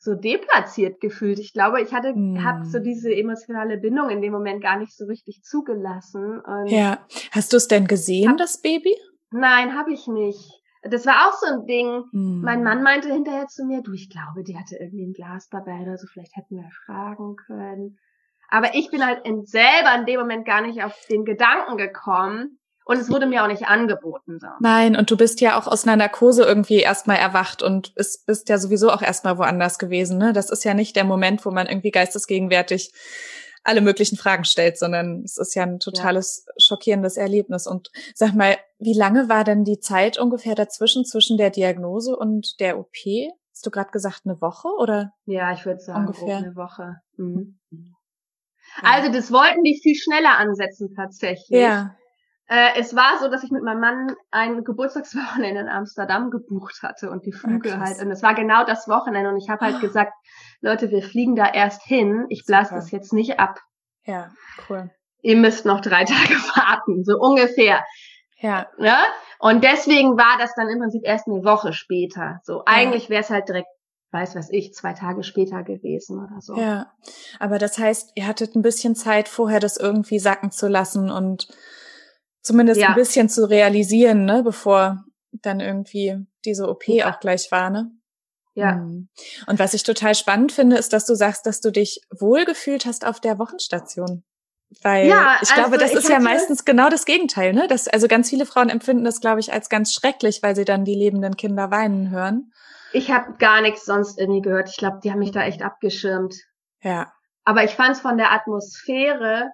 so 0.00 0.14
deplatziert 0.14 1.00
gefühlt. 1.00 1.40
Ich 1.40 1.52
glaube, 1.52 1.82
ich 1.82 1.92
hatte 1.92 2.14
mm. 2.14 2.44
hab 2.44 2.64
so 2.64 2.78
diese 2.78 3.12
emotionale 3.12 3.78
Bindung 3.78 4.10
in 4.10 4.22
dem 4.22 4.32
Moment 4.32 4.62
gar 4.62 4.78
nicht 4.78 4.96
so 4.96 5.06
richtig 5.06 5.42
zugelassen. 5.42 6.40
Und 6.40 6.68
ja, 6.68 7.04
hast 7.32 7.52
du 7.52 7.56
es 7.56 7.66
denn 7.66 7.86
gesehen, 7.86 8.30
hab, 8.30 8.36
das 8.36 8.60
Baby? 8.60 8.94
Nein, 9.30 9.76
habe 9.76 9.92
ich 9.92 10.06
nicht. 10.06 10.62
Das 10.82 11.04
war 11.04 11.28
auch 11.28 11.32
so 11.32 11.46
ein 11.46 11.66
Ding. 11.66 12.04
Hm. 12.12 12.42
Mein 12.42 12.62
Mann 12.62 12.84
meinte 12.84 13.12
hinterher 13.12 13.48
zu 13.48 13.64
mir, 13.64 13.82
du, 13.82 13.92
ich 13.92 14.08
glaube, 14.08 14.44
die 14.44 14.56
hatte 14.56 14.76
irgendwie 14.76 15.04
ein 15.04 15.14
Glas 15.14 15.48
dabei 15.48 15.80
oder 15.82 15.96
so, 15.96 16.06
vielleicht 16.06 16.36
hätten 16.36 16.56
wir 16.56 16.70
fragen 16.86 17.34
können. 17.34 17.98
Aber 18.48 18.74
ich 18.74 18.90
bin 18.90 19.04
halt 19.04 19.26
in 19.26 19.44
selber 19.44 19.94
in 19.98 20.06
dem 20.06 20.20
Moment 20.20 20.46
gar 20.46 20.62
nicht 20.62 20.82
auf 20.82 20.96
den 21.10 21.24
Gedanken 21.24 21.76
gekommen. 21.76 22.58
Und 22.88 22.96
es 22.96 23.10
wurde 23.10 23.26
mir 23.26 23.44
auch 23.44 23.48
nicht 23.48 23.66
angeboten. 23.66 24.38
So. 24.40 24.46
Nein, 24.60 24.96
und 24.96 25.10
du 25.10 25.18
bist 25.18 25.42
ja 25.42 25.60
auch 25.60 25.66
aus 25.66 25.86
einer 25.86 25.96
Narkose 25.96 26.44
irgendwie 26.44 26.78
erstmal 26.78 27.18
erwacht 27.18 27.62
und 27.62 27.94
bist, 27.94 28.24
bist 28.24 28.48
ja 28.48 28.56
sowieso 28.56 28.90
auch 28.90 29.02
erstmal 29.02 29.36
woanders 29.36 29.78
gewesen. 29.78 30.16
Ne? 30.16 30.32
Das 30.32 30.48
ist 30.48 30.64
ja 30.64 30.72
nicht 30.72 30.96
der 30.96 31.04
Moment, 31.04 31.44
wo 31.44 31.50
man 31.50 31.66
irgendwie 31.66 31.90
geistesgegenwärtig 31.90 32.90
alle 33.62 33.82
möglichen 33.82 34.16
Fragen 34.16 34.44
stellt, 34.44 34.78
sondern 34.78 35.22
es 35.22 35.36
ist 35.36 35.54
ja 35.54 35.64
ein 35.64 35.80
totales 35.80 36.46
ja. 36.46 36.54
schockierendes 36.56 37.18
Erlebnis. 37.18 37.66
Und 37.66 37.90
sag 38.14 38.34
mal, 38.34 38.56
wie 38.78 38.96
lange 38.96 39.28
war 39.28 39.44
denn 39.44 39.64
die 39.64 39.80
Zeit 39.80 40.16
ungefähr 40.16 40.54
dazwischen, 40.54 41.04
zwischen 41.04 41.36
der 41.36 41.50
Diagnose 41.50 42.16
und 42.16 42.58
der 42.58 42.78
OP? 42.78 42.96
Hast 43.52 43.66
du 43.66 43.70
gerade 43.70 43.90
gesagt, 43.90 44.22
eine 44.24 44.40
Woche 44.40 44.68
oder? 44.78 45.12
Ja, 45.26 45.52
ich 45.52 45.66
würde 45.66 45.80
sagen, 45.80 46.06
ungefähr 46.06 46.38
eine 46.38 46.56
Woche. 46.56 47.02
Mhm. 47.18 47.58
Also 48.80 49.12
das 49.12 49.30
wollten 49.30 49.62
die 49.62 49.78
viel 49.82 49.94
schneller 49.94 50.38
ansetzen 50.38 50.94
tatsächlich. 50.96 51.60
Ja. 51.60 51.94
Äh, 52.48 52.80
es 52.80 52.96
war 52.96 53.18
so, 53.20 53.28
dass 53.28 53.44
ich 53.44 53.50
mit 53.50 53.62
meinem 53.62 53.80
Mann 53.80 54.16
ein 54.30 54.64
Geburtstagswochenende 54.64 55.60
in 55.60 55.68
Amsterdam 55.68 56.30
gebucht 56.30 56.82
hatte 56.82 57.10
und 57.10 57.26
die 57.26 57.32
Flüge 57.32 57.68
ja, 57.68 57.80
halt. 57.80 58.00
Und 58.00 58.10
es 58.10 58.22
war 58.22 58.34
genau 58.34 58.64
das 58.64 58.88
Wochenende 58.88 59.30
und 59.30 59.36
ich 59.36 59.50
habe 59.50 59.66
halt 59.66 59.76
oh. 59.78 59.80
gesagt, 59.80 60.12
Leute, 60.60 60.90
wir 60.90 61.02
fliegen 61.02 61.36
da 61.36 61.46
erst 61.46 61.82
hin. 61.82 62.24
Ich 62.30 62.44
blase 62.46 62.74
das 62.74 62.90
jetzt 62.90 63.12
nicht 63.12 63.38
ab. 63.38 63.60
Ja, 64.04 64.30
cool. 64.68 64.90
Ihr 65.20 65.36
müsst 65.36 65.66
noch 65.66 65.80
drei 65.80 66.04
Tage 66.04 66.34
warten, 66.56 67.04
so 67.04 67.18
ungefähr. 67.18 67.84
Ja. 68.40 68.66
Ne? 68.78 68.96
Und 69.40 69.62
deswegen 69.62 70.16
war 70.16 70.38
das 70.38 70.54
dann 70.54 70.68
im 70.68 70.78
Prinzip 70.78 71.02
erst 71.04 71.26
eine 71.26 71.44
Woche 71.44 71.74
später. 71.74 72.40
So, 72.44 72.62
eigentlich 72.64 73.10
wäre 73.10 73.20
es 73.20 73.30
halt 73.30 73.48
direkt 73.48 73.68
weiß 74.10 74.36
was 74.36 74.48
ich, 74.50 74.72
zwei 74.72 74.94
Tage 74.94 75.22
später 75.22 75.62
gewesen 75.62 76.18
oder 76.18 76.40
so. 76.40 76.56
Ja, 76.56 76.92
aber 77.38 77.58
das 77.58 77.78
heißt, 77.78 78.12
ihr 78.14 78.26
hattet 78.26 78.56
ein 78.56 78.62
bisschen 78.62 78.94
Zeit 78.94 79.28
vorher, 79.28 79.60
das 79.60 79.76
irgendwie 79.76 80.18
sacken 80.18 80.50
zu 80.50 80.66
lassen 80.66 81.10
und 81.10 81.48
zumindest 82.42 82.80
ja. 82.80 82.88
ein 82.88 82.94
bisschen 82.94 83.28
zu 83.28 83.48
realisieren, 83.48 84.24
ne, 84.24 84.42
bevor 84.42 85.04
dann 85.32 85.60
irgendwie 85.60 86.16
diese 86.44 86.68
OP 86.68 86.88
ja. 86.88 87.10
auch 87.10 87.20
gleich 87.20 87.50
war, 87.50 87.70
ne? 87.70 87.90
Ja. 88.54 88.72
Hm. 88.72 89.08
Und 89.46 89.58
was 89.58 89.74
ich 89.74 89.84
total 89.84 90.14
spannend 90.14 90.50
finde, 90.50 90.76
ist, 90.76 90.92
dass 90.92 91.06
du 91.06 91.14
sagst, 91.14 91.46
dass 91.46 91.60
du 91.60 91.70
dich 91.70 92.00
wohlgefühlt 92.10 92.86
hast 92.86 93.06
auf 93.06 93.20
der 93.20 93.38
Wochenstation. 93.38 94.24
Weil 94.82 95.06
ja, 95.06 95.38
ich 95.40 95.54
glaube, 95.54 95.78
also 95.78 95.94
das 95.94 95.94
ist 95.94 96.10
ja 96.10 96.20
meistens 96.20 96.64
genau 96.64 96.90
das 96.90 97.06
Gegenteil, 97.06 97.54
ne? 97.54 97.68
Das, 97.68 97.88
also 97.88 98.06
ganz 98.06 98.28
viele 98.28 98.44
Frauen 98.44 98.68
empfinden 98.68 99.04
das, 99.04 99.20
glaube 99.20 99.40
ich, 99.40 99.52
als 99.52 99.68
ganz 99.68 99.94
schrecklich, 99.94 100.42
weil 100.42 100.56
sie 100.56 100.64
dann 100.64 100.84
die 100.84 100.94
lebenden 100.94 101.36
Kinder 101.36 101.70
weinen 101.70 102.10
hören. 102.10 102.52
Ich 102.92 103.10
habe 103.10 103.34
gar 103.38 103.60
nichts 103.60 103.84
sonst 103.84 104.18
irgendwie 104.18 104.42
gehört. 104.42 104.68
Ich 104.68 104.76
glaube, 104.76 105.00
die 105.02 105.10
haben 105.10 105.20
mich 105.20 105.30
da 105.30 105.42
echt 105.44 105.62
abgeschirmt. 105.62 106.34
Ja. 106.82 107.12
Aber 107.44 107.64
ich 107.64 107.70
fand 107.70 107.92
es 107.96 108.00
von 108.00 108.18
der 108.18 108.32
Atmosphäre 108.32 109.52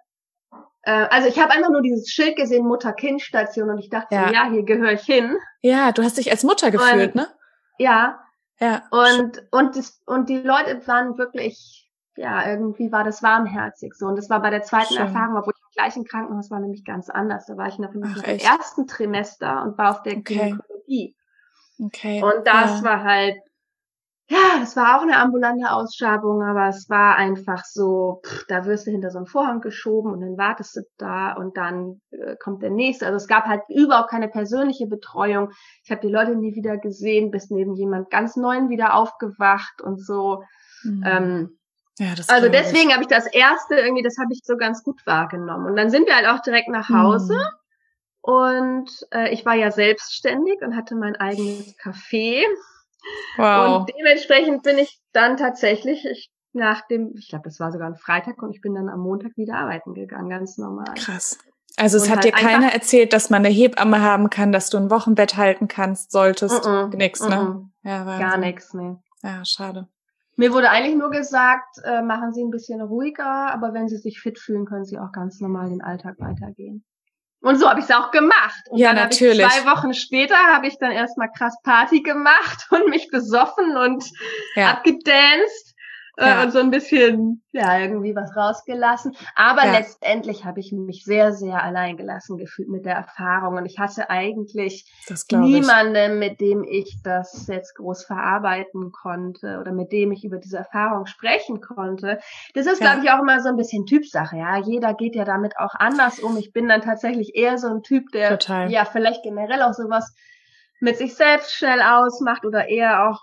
also 0.84 1.28
ich 1.28 1.38
habe 1.38 1.52
einfach 1.52 1.70
nur 1.70 1.82
dieses 1.82 2.10
Schild 2.10 2.36
gesehen, 2.36 2.66
Mutter-Kind-Station 2.66 3.70
und 3.70 3.78
ich 3.78 3.90
dachte, 3.90 4.14
ja, 4.14 4.28
so, 4.28 4.34
ja 4.34 4.50
hier 4.50 4.62
gehöre 4.64 4.92
ich 4.92 5.02
hin. 5.02 5.36
Ja, 5.62 5.92
du 5.92 6.02
hast 6.02 6.18
dich 6.18 6.30
als 6.30 6.44
Mutter 6.44 6.70
gefühlt, 6.70 7.14
und, 7.14 7.14
ne? 7.14 7.28
Ja. 7.78 8.20
Ja. 8.60 8.82
Und 8.90 9.42
und 9.50 9.76
das, 9.76 10.00
und 10.06 10.28
die 10.28 10.38
Leute 10.38 10.86
waren 10.86 11.18
wirklich, 11.18 11.90
ja, 12.16 12.48
irgendwie 12.48 12.92
war 12.92 13.02
das 13.02 13.22
warmherzig 13.22 13.94
so. 13.94 14.06
Und 14.06 14.16
das 14.16 14.30
war 14.30 14.40
bei 14.40 14.50
der 14.50 14.62
zweiten 14.62 14.94
Schön. 14.94 15.02
Erfahrung, 15.02 15.36
obwohl 15.36 15.54
ich 15.56 15.62
im 15.62 15.82
gleichen 15.82 16.04
Krankenhaus 16.04 16.50
war, 16.50 16.60
nämlich 16.60 16.84
ganz 16.84 17.10
anders. 17.10 17.46
Da 17.46 17.56
war 17.56 17.68
ich 17.68 17.78
noch 17.78 17.92
im 17.94 18.02
ersten 18.02 18.86
Trimester 18.86 19.62
und 19.62 19.76
war 19.76 19.90
auf 19.90 20.02
der 20.02 20.18
okay. 20.18 20.34
Gynäkologie. 20.34 21.16
Okay. 21.82 22.22
Und 22.22 22.46
das 22.46 22.80
ja. 22.80 22.84
war 22.84 23.02
halt 23.02 23.36
ja, 24.28 24.58
das 24.58 24.74
war 24.74 24.96
auch 24.96 25.02
eine 25.02 25.18
ambulante 25.18 25.70
Ausschabung, 25.70 26.42
aber 26.42 26.68
es 26.68 26.88
war 26.88 27.16
einfach 27.16 27.62
so, 27.64 28.22
pff, 28.24 28.46
da 28.48 28.64
wirst 28.64 28.86
du 28.86 28.90
hinter 28.90 29.10
so 29.10 29.18
einen 29.18 29.26
Vorhang 29.26 29.60
geschoben 29.60 30.12
und 30.12 30.20
dann 30.22 30.38
wartest 30.38 30.76
du 30.76 30.80
da 30.96 31.34
und 31.34 31.58
dann 31.58 32.00
äh, 32.10 32.34
kommt 32.36 32.62
der 32.62 32.70
nächste. 32.70 33.04
Also 33.04 33.16
es 33.16 33.26
gab 33.26 33.44
halt 33.44 33.60
überhaupt 33.68 34.08
keine 34.08 34.28
persönliche 34.28 34.86
Betreuung. 34.86 35.50
Ich 35.84 35.90
habe 35.90 36.00
die 36.00 36.12
Leute 36.12 36.36
nie 36.36 36.54
wieder 36.54 36.78
gesehen, 36.78 37.30
bis 37.30 37.50
neben 37.50 37.74
jemand 37.74 38.10
ganz 38.10 38.34
neuen 38.36 38.70
wieder 38.70 38.94
aufgewacht 38.94 39.82
und 39.82 40.02
so. 40.02 40.42
Mhm. 40.84 41.04
Ähm, 41.06 41.58
ja, 41.98 42.14
das 42.16 42.30
also 42.30 42.48
deswegen 42.48 42.92
habe 42.92 43.02
ich 43.02 43.08
das 43.08 43.26
erste 43.26 43.76
irgendwie, 43.76 44.02
das 44.02 44.16
habe 44.18 44.32
ich 44.32 44.40
so 44.42 44.56
ganz 44.56 44.82
gut 44.82 45.06
wahrgenommen. 45.06 45.66
Und 45.66 45.76
dann 45.76 45.90
sind 45.90 46.06
wir 46.06 46.16
halt 46.16 46.26
auch 46.26 46.40
direkt 46.40 46.68
nach 46.68 46.88
Hause. 46.88 47.34
Mhm. 47.34 47.58
Und 48.22 48.90
äh, 49.12 49.32
ich 49.34 49.44
war 49.44 49.54
ja 49.54 49.70
selbstständig 49.70 50.62
und 50.62 50.74
hatte 50.74 50.94
mein 50.94 51.14
eigenes 51.14 51.76
Café. 51.78 52.42
Wow. 53.36 53.80
Und 53.80 53.92
dementsprechend 53.96 54.62
bin 54.62 54.78
ich 54.78 55.00
dann 55.12 55.36
tatsächlich, 55.36 56.04
ich, 56.04 56.30
nach 56.52 56.86
dem, 56.86 57.14
ich 57.16 57.28
glaube, 57.28 57.44
das 57.44 57.60
war 57.60 57.72
sogar 57.72 57.88
ein 57.88 57.96
Freitag 57.96 58.42
und 58.42 58.54
ich 58.54 58.60
bin 58.60 58.74
dann 58.74 58.88
am 58.88 59.00
Montag 59.00 59.36
wieder 59.36 59.56
arbeiten 59.56 59.94
gegangen, 59.94 60.30
ganz 60.30 60.56
normal. 60.58 60.94
Krass. 60.96 61.38
Also 61.76 61.96
es 61.96 62.04
und 62.04 62.10
hat 62.10 62.24
halt 62.24 62.26
dir 62.26 62.32
keiner 62.32 62.72
erzählt, 62.72 63.12
dass 63.12 63.30
man 63.30 63.44
eine 63.44 63.52
Hebamme 63.52 64.00
haben 64.00 64.30
kann, 64.30 64.52
dass 64.52 64.70
du 64.70 64.78
ein 64.78 64.90
Wochenbett 64.90 65.36
halten 65.36 65.66
kannst, 65.66 66.12
solltest. 66.12 66.64
Mm 66.64 66.68
-mm, 66.68 66.96
nix, 66.96 67.20
ne? 67.20 67.36
Mm 67.36 67.70
ja, 67.84 68.04
Gar 68.18 68.38
nichts, 68.38 68.72
ne. 68.72 69.02
Ja, 69.22 69.44
schade. 69.44 69.88
Mir 70.36 70.52
wurde 70.52 70.70
eigentlich 70.70 70.96
nur 70.96 71.10
gesagt, 71.10 71.78
äh, 71.84 72.02
machen 72.02 72.32
Sie 72.32 72.42
ein 72.42 72.50
bisschen 72.50 72.80
ruhiger, 72.80 73.52
aber 73.52 73.72
wenn 73.72 73.88
Sie 73.88 73.98
sich 73.98 74.20
fit 74.20 74.38
fühlen, 74.38 74.64
können 74.64 74.84
Sie 74.84 74.98
auch 74.98 75.12
ganz 75.12 75.40
normal 75.40 75.68
den 75.68 75.82
Alltag 75.82 76.16
weitergehen. 76.18 76.84
Und 77.44 77.58
so 77.58 77.68
habe 77.68 77.78
ich 77.78 77.84
es 77.84 77.90
auch 77.90 78.10
gemacht. 78.10 78.62
Und 78.70 78.78
ja, 78.78 78.94
dann 78.94 79.08
natürlich. 79.08 79.46
Ich, 79.46 79.52
zwei 79.52 79.70
Wochen 79.70 79.92
später 79.92 80.34
habe 80.34 80.66
ich 80.66 80.78
dann 80.78 80.92
erstmal 80.92 81.30
krass 81.30 81.54
Party 81.62 82.00
gemacht 82.00 82.66
und 82.70 82.88
mich 82.88 83.10
besoffen 83.10 83.76
und 83.76 84.02
ja. 84.56 84.70
abgedanced 84.70 85.73
ja. 86.18 86.42
und 86.42 86.52
so 86.52 86.60
ein 86.60 86.70
bisschen, 86.70 87.42
ja, 87.52 87.78
irgendwie 87.78 88.14
was 88.14 88.36
rausgelassen. 88.36 89.16
Aber 89.34 89.64
ja. 89.66 89.72
letztendlich 89.72 90.44
habe 90.44 90.60
ich 90.60 90.72
mich 90.72 91.04
sehr, 91.04 91.32
sehr 91.32 91.62
allein 91.62 91.96
gelassen 91.96 92.36
gefühlt 92.36 92.68
mit 92.68 92.84
der 92.84 92.94
Erfahrung. 92.94 93.56
Und 93.56 93.66
ich 93.66 93.78
hatte 93.78 94.10
eigentlich 94.10 94.86
niemanden, 95.32 96.18
mit 96.18 96.40
dem 96.40 96.64
ich 96.64 97.00
das 97.02 97.46
jetzt 97.48 97.74
groß 97.76 98.04
verarbeiten 98.04 98.92
konnte 98.92 99.58
oder 99.60 99.72
mit 99.72 99.92
dem 99.92 100.12
ich 100.12 100.24
über 100.24 100.38
diese 100.38 100.58
Erfahrung 100.58 101.06
sprechen 101.06 101.60
konnte. 101.60 102.18
Das 102.54 102.66
ist, 102.66 102.80
ja. 102.80 102.92
glaube 102.92 103.04
ich, 103.04 103.10
auch 103.10 103.20
immer 103.20 103.40
so 103.40 103.48
ein 103.48 103.56
bisschen 103.56 103.86
Typsache. 103.86 104.36
Ja, 104.36 104.58
jeder 104.58 104.94
geht 104.94 105.16
ja 105.16 105.24
damit 105.24 105.58
auch 105.58 105.74
anders 105.74 106.20
um. 106.20 106.36
Ich 106.36 106.52
bin 106.52 106.68
dann 106.68 106.82
tatsächlich 106.82 107.34
eher 107.34 107.58
so 107.58 107.68
ein 107.68 107.82
Typ, 107.82 108.10
der 108.12 108.30
Total. 108.30 108.70
ja 108.70 108.84
vielleicht 108.84 109.22
generell 109.22 109.62
auch 109.62 109.72
sowas 109.72 110.14
mit 110.80 110.98
sich 110.98 111.14
selbst 111.14 111.54
schnell 111.54 111.80
ausmacht 111.80 112.44
oder 112.44 112.68
eher 112.68 113.08
auch 113.08 113.20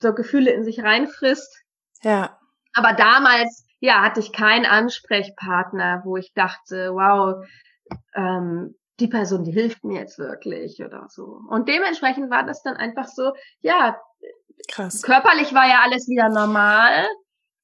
so 0.00 0.14
Gefühle 0.14 0.50
in 0.52 0.64
sich 0.64 0.82
reinfrisst. 0.82 1.63
Ja. 2.04 2.38
Aber 2.74 2.92
damals, 2.92 3.66
ja, 3.80 4.02
hatte 4.02 4.20
ich 4.20 4.32
keinen 4.32 4.66
Ansprechpartner, 4.66 6.02
wo 6.04 6.16
ich 6.16 6.32
dachte, 6.34 6.92
wow, 6.92 7.44
ähm, 8.14 8.74
die 9.00 9.08
Person, 9.08 9.44
die 9.44 9.52
hilft 9.52 9.84
mir 9.84 10.00
jetzt 10.00 10.18
wirklich 10.18 10.80
oder 10.84 11.06
so. 11.08 11.40
Und 11.48 11.68
dementsprechend 11.68 12.30
war 12.30 12.44
das 12.44 12.62
dann 12.62 12.76
einfach 12.76 13.08
so, 13.08 13.32
ja, 13.60 13.98
krass. 14.68 15.02
Körperlich 15.02 15.52
war 15.52 15.66
ja 15.66 15.80
alles 15.82 16.08
wieder 16.08 16.28
normal. 16.28 17.06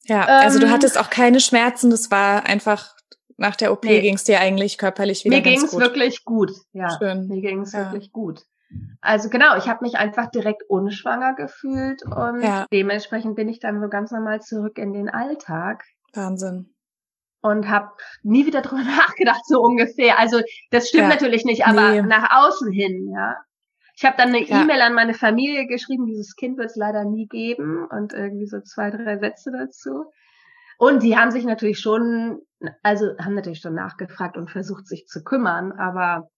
Ja, 0.04 0.24
also 0.24 0.58
du 0.58 0.66
ähm, 0.66 0.72
hattest 0.72 0.98
auch 0.98 1.10
keine 1.10 1.40
Schmerzen, 1.40 1.90
das 1.90 2.10
war 2.10 2.46
einfach 2.46 2.96
nach 3.36 3.56
der 3.56 3.72
OP 3.72 3.84
nee. 3.84 4.00
ging 4.00 4.14
es 4.14 4.24
dir 4.24 4.40
eigentlich 4.40 4.76
körperlich 4.76 5.24
wieder 5.24 5.36
mir 5.36 5.42
ganz 5.42 5.60
ging's 5.60 5.70
gut. 5.70 5.80
Mir 5.80 5.86
ging 5.86 5.92
es 5.92 5.98
wirklich 5.98 6.24
gut, 6.24 6.52
ja. 6.72 6.98
Schön. 6.98 7.26
Mir 7.28 7.40
ging 7.40 7.62
es 7.62 7.72
ja. 7.72 7.92
wirklich 7.92 8.12
gut. 8.12 8.44
Also 9.00 9.28
genau, 9.30 9.56
ich 9.56 9.68
habe 9.68 9.84
mich 9.84 9.96
einfach 9.96 10.30
direkt 10.30 10.62
unschwanger 10.68 11.34
gefühlt 11.34 12.02
und 12.04 12.42
ja. 12.42 12.66
dementsprechend 12.72 13.34
bin 13.34 13.48
ich 13.48 13.58
dann 13.58 13.80
so 13.80 13.88
ganz 13.88 14.10
normal 14.10 14.40
zurück 14.40 14.78
in 14.78 14.92
den 14.92 15.08
Alltag. 15.08 15.84
Wahnsinn. 16.12 16.74
Und 17.42 17.68
habe 17.70 17.90
nie 18.22 18.46
wieder 18.46 18.60
drüber 18.60 18.82
nachgedacht, 18.98 19.42
so 19.46 19.60
ungefähr. 19.60 20.18
Also 20.18 20.40
das 20.70 20.88
stimmt 20.88 21.04
ja. 21.04 21.08
natürlich 21.08 21.44
nicht, 21.44 21.66
aber 21.66 21.90
nee. 21.90 22.02
nach 22.02 22.28
außen 22.30 22.70
hin, 22.70 23.10
ja. 23.12 23.36
Ich 23.96 24.04
habe 24.04 24.16
dann 24.16 24.28
eine 24.28 24.42
ja. 24.42 24.62
E-Mail 24.62 24.80
an 24.80 24.94
meine 24.94 25.14
Familie 25.14 25.66
geschrieben, 25.66 26.06
dieses 26.06 26.34
Kind 26.36 26.56
wird 26.56 26.70
es 26.70 26.76
leider 26.76 27.04
nie 27.04 27.26
geben 27.26 27.86
und 27.86 28.12
irgendwie 28.12 28.46
so 28.46 28.60
zwei, 28.60 28.90
drei 28.90 29.18
Sätze 29.18 29.50
dazu. 29.50 30.10
Und 30.78 31.02
die 31.02 31.18
haben 31.18 31.30
sich 31.30 31.44
natürlich 31.44 31.78
schon, 31.80 32.40
also 32.82 33.14
haben 33.18 33.34
natürlich 33.34 33.60
schon 33.60 33.74
nachgefragt 33.74 34.38
und 34.38 34.50
versucht, 34.50 34.86
sich 34.86 35.06
zu 35.06 35.22
kümmern, 35.22 35.72
aber 35.72 36.30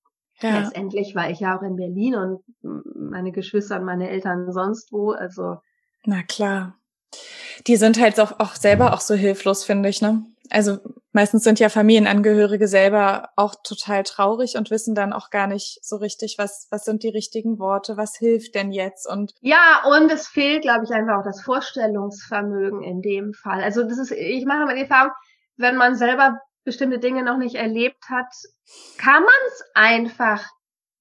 ja. 0.42 0.60
Letztendlich 0.60 1.14
war 1.14 1.30
ich 1.30 1.40
ja 1.40 1.56
auch 1.56 1.62
in 1.62 1.76
Berlin 1.76 2.14
und 2.14 2.42
meine 2.62 3.32
Geschwister 3.32 3.78
und 3.78 3.84
meine 3.84 4.10
Eltern 4.10 4.52
sonst 4.52 4.92
wo, 4.92 5.12
also. 5.12 5.56
Na 6.04 6.22
klar. 6.22 6.74
Die 7.66 7.76
sind 7.76 8.00
halt 8.00 8.18
auch, 8.18 8.40
auch 8.40 8.54
selber 8.54 8.94
auch 8.94 9.00
so 9.00 9.14
hilflos, 9.14 9.64
finde 9.64 9.88
ich, 9.88 10.00
ne? 10.00 10.24
Also 10.50 10.78
meistens 11.12 11.44
sind 11.44 11.60
ja 11.60 11.68
Familienangehörige 11.68 12.68
selber 12.68 13.30
auch 13.36 13.54
total 13.62 14.02
traurig 14.02 14.56
und 14.56 14.70
wissen 14.70 14.94
dann 14.94 15.12
auch 15.12 15.30
gar 15.30 15.46
nicht 15.46 15.78
so 15.82 15.96
richtig, 15.96 16.36
was, 16.38 16.66
was 16.70 16.84
sind 16.84 17.02
die 17.02 17.08
richtigen 17.08 17.58
Worte, 17.58 17.96
was 17.96 18.16
hilft 18.16 18.54
denn 18.54 18.72
jetzt 18.72 19.08
und. 19.08 19.34
Ja, 19.40 19.82
und 19.86 20.10
es 20.10 20.26
fehlt, 20.26 20.62
glaube 20.62 20.84
ich, 20.84 20.90
einfach 20.90 21.20
auch 21.20 21.24
das 21.24 21.42
Vorstellungsvermögen 21.42 22.82
in 22.82 23.02
dem 23.02 23.32
Fall. 23.34 23.62
Also 23.62 23.82
das 23.82 23.98
ist, 23.98 24.10
ich 24.10 24.44
mache 24.44 24.66
mal 24.66 24.74
die 24.74 24.82
Erfahrung, 24.82 25.12
wenn 25.56 25.76
man 25.76 25.96
selber 25.96 26.38
bestimmte 26.64 26.98
Dinge 26.98 27.22
noch 27.24 27.38
nicht 27.38 27.56
erlebt 27.56 28.08
hat, 28.08 28.32
kann 28.98 29.22
man 29.22 29.34
es 29.48 29.64
einfach, 29.74 30.44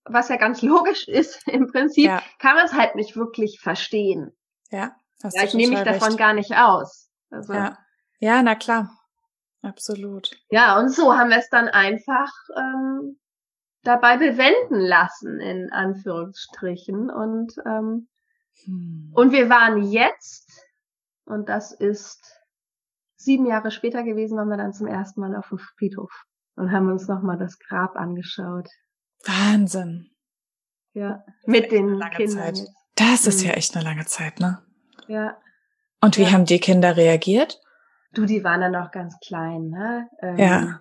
was 0.05 0.29
ja 0.29 0.37
ganz 0.37 0.61
logisch 0.61 1.07
ist 1.07 1.47
im 1.47 1.67
Prinzip, 1.67 2.05
ja. 2.05 2.23
kann 2.39 2.55
man 2.55 2.65
es 2.65 2.73
halt 2.73 2.95
nicht 2.95 3.15
wirklich 3.15 3.59
verstehen. 3.61 4.35
Ja. 4.69 4.95
Hast 5.23 5.37
ja, 5.37 5.43
ich 5.43 5.53
nehme 5.53 5.75
mich 5.75 5.83
davon 5.83 6.17
gar 6.17 6.33
nicht 6.33 6.55
aus. 6.55 7.09
Also, 7.29 7.53
ja. 7.53 7.77
ja, 8.19 8.41
na 8.41 8.55
klar. 8.55 8.97
Absolut. 9.61 10.31
Ja, 10.49 10.79
und 10.79 10.89
so 10.89 11.15
haben 11.15 11.29
wir 11.29 11.37
es 11.37 11.49
dann 11.49 11.67
einfach 11.67 12.31
ähm, 12.57 13.19
dabei 13.83 14.17
bewenden 14.17 14.79
lassen, 14.79 15.39
in 15.39 15.71
Anführungsstrichen. 15.71 17.11
Und, 17.11 17.53
ähm, 17.65 18.07
hm. 18.65 19.11
und 19.13 19.31
wir 19.31 19.49
waren 19.49 19.83
jetzt, 19.83 20.49
und 21.25 21.47
das 21.47 21.71
ist 21.71 22.40
sieben 23.23 23.45
Jahre 23.45 23.71
später 23.71 24.03
gewesen, 24.03 24.37
waren 24.37 24.49
wir 24.49 24.57
dann 24.57 24.73
zum 24.73 24.87
ersten 24.87 25.21
Mal 25.21 25.35
auf 25.35 25.49
dem 25.49 25.57
Friedhof 25.57 26.11
und 26.55 26.71
haben 26.71 26.89
uns 26.89 27.07
nochmal 27.07 27.37
das 27.37 27.57
Grab 27.59 27.95
angeschaut. 27.95 28.67
Wahnsinn. 29.25 30.09
Ja, 30.93 31.23
mit 31.45 31.71
den 31.71 31.99
Kindern. 32.11 32.55
Zeit. 32.55 32.67
Das 32.95 33.25
ist 33.25 33.41
mhm. 33.41 33.49
ja 33.49 33.53
echt 33.55 33.75
eine 33.75 33.85
lange 33.85 34.05
Zeit, 34.05 34.39
ne? 34.39 34.59
Ja. 35.07 35.37
Und 36.01 36.17
wie 36.17 36.23
ja. 36.23 36.31
haben 36.31 36.45
die 36.45 36.59
Kinder 36.59 36.97
reagiert? 36.97 37.59
Du, 38.13 38.25
die 38.25 38.43
waren 38.43 38.61
dann 38.61 38.73
noch 38.73 38.91
ganz 38.91 39.17
klein, 39.25 39.69
ne? 39.69 40.09
Ähm, 40.21 40.37
ja. 40.37 40.79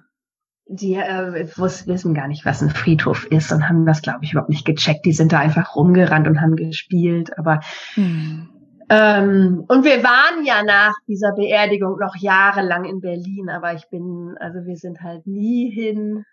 Die 0.67 0.95
äh, 0.95 1.49
wissen 1.57 2.15
gar 2.15 2.29
nicht, 2.29 2.45
was 2.45 2.63
ein 2.63 2.71
Friedhof 2.71 3.27
ist 3.27 3.53
und 3.53 3.69
haben 3.69 3.87
das, 3.87 4.03
glaube 4.03 4.21
ich, 4.23 4.33
überhaupt 4.33 4.51
nicht 4.51 4.65
gecheckt. 4.65 5.05
Die 5.05 5.13
sind 5.13 5.33
da 5.33 5.41
einfach 5.41 5.75
rumgerannt 5.75 6.29
und 6.29 6.41
haben 6.41 6.57
gespielt. 6.57 7.37
Aber 7.39 7.61
hm. 7.95 8.49
Ähm, 8.91 9.65
und 9.69 9.85
wir 9.85 10.03
waren 10.03 10.45
ja 10.45 10.65
nach 10.65 10.95
dieser 11.07 11.33
Beerdigung 11.33 11.97
noch 11.97 12.17
jahrelang 12.17 12.85
in 12.85 13.01
Berlin, 13.01 13.49
aber 13.49 13.73
ich 13.75 13.89
bin, 13.89 14.37
also 14.41 14.67
wir 14.67 14.77
sind 14.77 15.01
halt 15.01 15.29
nie 15.29 15.71
hin. 15.71 16.25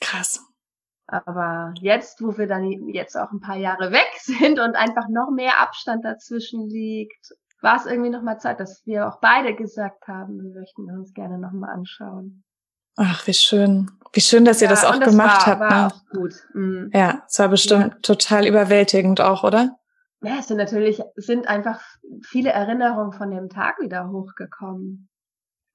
Krass. 0.00 0.42
Aber 1.06 1.74
jetzt, 1.80 2.22
wo 2.22 2.38
wir 2.38 2.46
dann 2.46 2.88
jetzt 2.88 3.14
auch 3.14 3.30
ein 3.30 3.40
paar 3.40 3.56
Jahre 3.56 3.92
weg 3.92 4.08
sind 4.20 4.58
und 4.58 4.74
einfach 4.74 5.08
noch 5.08 5.30
mehr 5.30 5.60
Abstand 5.60 6.04
dazwischen 6.04 6.68
liegt, 6.70 7.34
war 7.60 7.76
es 7.76 7.84
irgendwie 7.84 8.10
noch 8.10 8.22
mal 8.22 8.38
Zeit, 8.38 8.58
dass 8.58 8.86
wir 8.86 9.06
auch 9.06 9.20
beide 9.20 9.54
gesagt 9.54 10.08
haben, 10.08 10.40
wir 10.42 10.60
möchten 10.60 10.90
uns 10.90 11.12
gerne 11.12 11.38
noch 11.38 11.52
mal 11.52 11.70
anschauen. 11.70 12.42
Ach, 12.96 13.26
wie 13.26 13.34
schön. 13.34 13.90
Wie 14.14 14.20
schön, 14.20 14.46
dass 14.46 14.62
ihr 14.62 14.68
das 14.68 14.84
auch 14.84 14.98
das 14.98 15.10
gemacht 15.10 15.46
war, 15.46 15.58
habt. 15.58 15.60
War 15.60 15.70
ne? 15.70 15.86
auch 15.86 16.10
gut. 16.10 16.32
Mhm. 16.54 16.90
Ja, 16.94 17.22
es 17.28 17.38
war 17.38 17.48
bestimmt 17.48 17.92
ja. 17.94 18.00
total 18.00 18.46
überwältigend 18.46 19.20
auch, 19.20 19.44
oder? 19.44 19.78
Ja, 20.22 20.36
es 20.40 20.48
sind 20.48 20.56
natürlich, 20.56 21.00
sind 21.16 21.48
einfach 21.48 21.80
viele 22.22 22.50
Erinnerungen 22.50 23.12
von 23.12 23.30
dem 23.30 23.48
Tag 23.48 23.78
wieder 23.80 24.10
hochgekommen. 24.10 25.08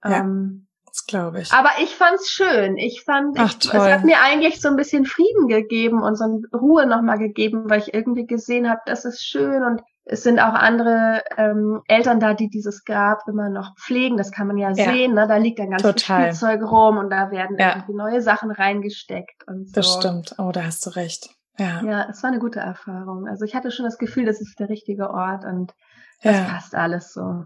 Ja. 0.03 0.19
Ähm, 0.19 0.67
das 0.85 1.05
glaube 1.07 1.41
ich. 1.41 1.51
Aber 1.51 1.69
ich 1.81 1.95
fand's 1.95 2.29
schön. 2.29 2.77
Ich 2.77 3.03
fand, 3.03 3.37
Ach, 3.39 3.55
ich, 3.59 3.73
es 3.73 3.73
hat 3.73 4.03
mir 4.03 4.21
eigentlich 4.21 4.61
so 4.61 4.67
ein 4.67 4.75
bisschen 4.75 5.05
Frieden 5.05 5.47
gegeben 5.47 6.03
und 6.03 6.15
so 6.15 6.25
eine 6.25 6.41
Ruhe 6.53 6.85
nochmal 6.85 7.17
gegeben, 7.17 7.69
weil 7.69 7.79
ich 7.79 7.93
irgendwie 7.93 8.27
gesehen 8.27 8.69
habe, 8.69 8.81
das 8.85 9.05
ist 9.05 9.25
schön 9.25 9.63
und 9.63 9.81
es 10.05 10.21
sind 10.21 10.39
auch 10.39 10.53
andere 10.53 11.23
ähm, 11.37 11.81
Eltern 11.87 12.19
da, 12.19 12.33
die 12.33 12.49
dieses 12.49 12.83
Grab 12.83 13.21
immer 13.27 13.49
noch 13.49 13.75
pflegen. 13.77 14.17
Das 14.17 14.31
kann 14.31 14.47
man 14.47 14.57
ja, 14.57 14.71
ja. 14.71 14.91
sehen. 14.91 15.13
Ne? 15.13 15.27
Da 15.27 15.37
liegt 15.37 15.59
dann 15.59 15.69
ganz 15.69 15.81
Total. 15.81 16.25
viel 16.25 16.35
Spielzeug 16.35 16.69
rum 16.69 16.97
und 16.97 17.09
da 17.09 17.31
werden 17.31 17.57
ja. 17.57 17.69
irgendwie 17.69 17.95
neue 17.95 18.21
Sachen 18.21 18.51
reingesteckt 18.51 19.47
und 19.47 19.67
so. 19.67 19.73
Das 19.73 19.93
stimmt. 19.93 20.35
Oh, 20.37 20.51
da 20.51 20.65
hast 20.65 20.85
du 20.85 20.89
recht. 20.91 21.29
Ja. 21.57 21.83
Ja, 21.83 22.09
es 22.09 22.23
war 22.23 22.31
eine 22.31 22.39
gute 22.39 22.59
Erfahrung. 22.59 23.27
Also 23.27 23.45
ich 23.45 23.55
hatte 23.55 23.71
schon 23.71 23.85
das 23.85 23.97
Gefühl, 23.97 24.25
das 24.25 24.41
ist 24.41 24.59
der 24.59 24.69
richtige 24.69 25.09
Ort 25.11 25.45
und 25.45 25.73
das 26.21 26.37
ja. 26.37 26.45
passt 26.45 26.73
alles 26.75 27.13
so. 27.13 27.45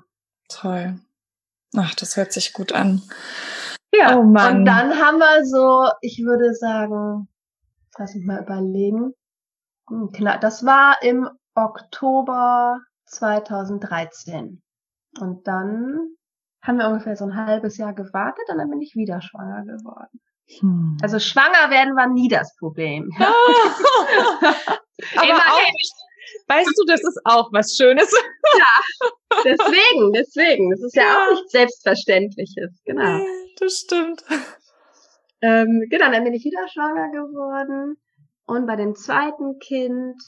Toll. 0.50 1.00
Ach, 1.76 1.94
das 1.96 2.16
hört 2.16 2.32
sich 2.32 2.54
gut 2.54 2.72
an. 2.72 3.02
Ja, 3.94 4.18
oh 4.18 4.24
Mann. 4.24 4.60
und 4.60 4.66
dann 4.66 4.94
haben 4.94 5.18
wir 5.18 5.46
so, 5.46 5.90
ich 6.02 6.24
würde 6.24 6.54
sagen, 6.54 7.28
lass 7.98 8.16
mich 8.16 8.26
mal 8.26 8.42
überlegen. 8.42 9.14
Klar, 10.14 10.40
das 10.40 10.66
war 10.66 10.98
im 11.02 11.30
Oktober 11.56 12.80
2013. 13.06 14.62
Und 15.20 15.48
dann 15.48 16.16
haben 16.62 16.78
wir 16.78 16.88
ungefähr 16.88 17.16
so 17.16 17.26
ein 17.26 17.36
halbes 17.36 17.78
Jahr 17.78 17.94
gewartet 17.94 18.46
und 18.50 18.58
dann 18.58 18.70
bin 18.70 18.82
ich 18.82 18.96
wieder 18.96 19.22
schwanger 19.22 19.64
geworden. 19.64 20.20
Hm. 20.60 20.98
Also 21.02 21.20
schwanger 21.20 21.70
werden 21.70 21.96
war 21.96 22.08
nie 22.08 22.30
das 22.30 22.56
Problem. 22.58 23.12
Aber 25.16 25.34
auch, 25.34 25.62
weißt 26.48 26.74
du, 26.78 26.86
das 26.88 27.02
ist 27.02 27.20
auch 27.26 27.52
was 27.52 27.76
Schönes. 27.76 28.12
Ja, 28.58 29.10
deswegen, 29.46 30.14
deswegen. 30.14 30.72
Das 30.72 30.82
ist 30.82 30.96
ja, 30.96 31.04
ja 31.04 31.26
auch 31.26 31.32
nichts 31.34 31.52
Selbstverständliches. 31.52 32.82
Genau. 32.86 33.18
Nee, 33.18 33.54
das 33.60 33.80
stimmt. 33.80 34.24
Ähm, 35.42 35.86
genau, 35.90 36.12
dann 36.12 36.24
bin 36.24 36.34
ich 36.34 36.44
wieder 36.44 36.68
schwanger 36.70 37.12
geworden. 37.12 37.98
Und 38.46 38.66
bei 38.66 38.76
dem 38.76 38.96
zweiten 38.96 39.60
Kind 39.60 40.20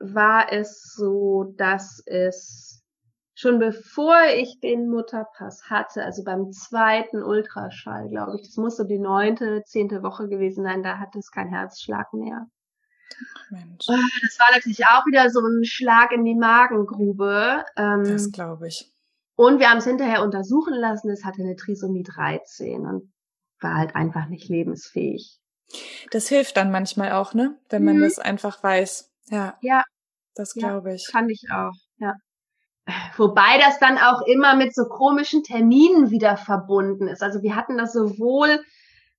war 0.00 0.50
es 0.52 0.94
so, 0.96 1.52
dass 1.56 2.02
es 2.06 2.67
schon 3.38 3.60
bevor 3.60 4.16
ich 4.34 4.58
den 4.58 4.90
Mutterpass 4.90 5.70
hatte, 5.70 6.02
also 6.02 6.24
beim 6.24 6.50
zweiten 6.50 7.22
Ultraschall, 7.22 8.08
glaube 8.08 8.34
ich, 8.34 8.42
das 8.42 8.56
musste 8.56 8.84
die 8.84 8.98
neunte, 8.98 9.62
zehnte 9.64 10.02
Woche 10.02 10.28
gewesen 10.28 10.64
sein, 10.64 10.82
da 10.82 10.98
hatte 10.98 11.20
es 11.20 11.30
keinen 11.30 11.50
Herzschlag 11.50 12.12
mehr. 12.12 12.48
Mensch. 13.50 13.86
Oh, 13.86 13.94
das 14.22 14.38
war 14.40 14.52
natürlich 14.52 14.84
auch 14.86 15.06
wieder 15.06 15.30
so 15.30 15.38
ein 15.38 15.64
Schlag 15.64 16.10
in 16.10 16.24
die 16.24 16.34
Magengrube. 16.34 17.64
Ähm, 17.76 18.02
das 18.04 18.32
glaube 18.32 18.66
ich. 18.66 18.90
Und 19.36 19.60
wir 19.60 19.70
haben 19.70 19.78
es 19.78 19.84
hinterher 19.84 20.24
untersuchen 20.24 20.74
lassen, 20.74 21.08
es 21.08 21.24
hatte 21.24 21.42
eine 21.42 21.54
Trisomie 21.54 22.02
13 22.02 22.86
und 22.86 23.12
war 23.60 23.76
halt 23.76 23.94
einfach 23.94 24.28
nicht 24.28 24.48
lebensfähig. 24.48 25.38
Das 26.10 26.26
hilft 26.26 26.56
dann 26.56 26.72
manchmal 26.72 27.12
auch, 27.12 27.34
ne? 27.34 27.56
Wenn 27.68 27.84
man 27.84 27.98
mhm. 27.98 28.02
das 28.02 28.18
einfach 28.18 28.64
weiß. 28.64 29.12
Ja. 29.26 29.56
Ja. 29.60 29.84
Das 30.34 30.54
glaube 30.54 30.94
ich. 30.94 31.06
Ja, 31.06 31.12
kann 31.12 31.28
ich 31.28 31.44
auch, 31.52 31.74
ja. 31.98 32.14
Wobei 33.16 33.58
das 33.58 33.78
dann 33.78 33.98
auch 33.98 34.22
immer 34.22 34.56
mit 34.56 34.74
so 34.74 34.84
komischen 34.84 35.42
Terminen 35.42 36.10
wieder 36.10 36.36
verbunden 36.36 37.08
ist. 37.08 37.22
Also 37.22 37.42
wir 37.42 37.56
hatten 37.56 37.76
das 37.76 37.92
sowohl 37.92 38.60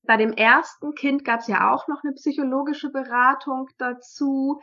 bei 0.04 0.18
dem 0.18 0.34
ersten 0.34 0.96
Kind 0.96 1.24
gab 1.24 1.42
es 1.42 1.48
ja 1.48 1.72
auch 1.72 1.88
noch 1.88 2.04
eine 2.04 2.14
psychologische 2.14 2.90
Beratung 2.90 3.68
dazu. 3.78 4.60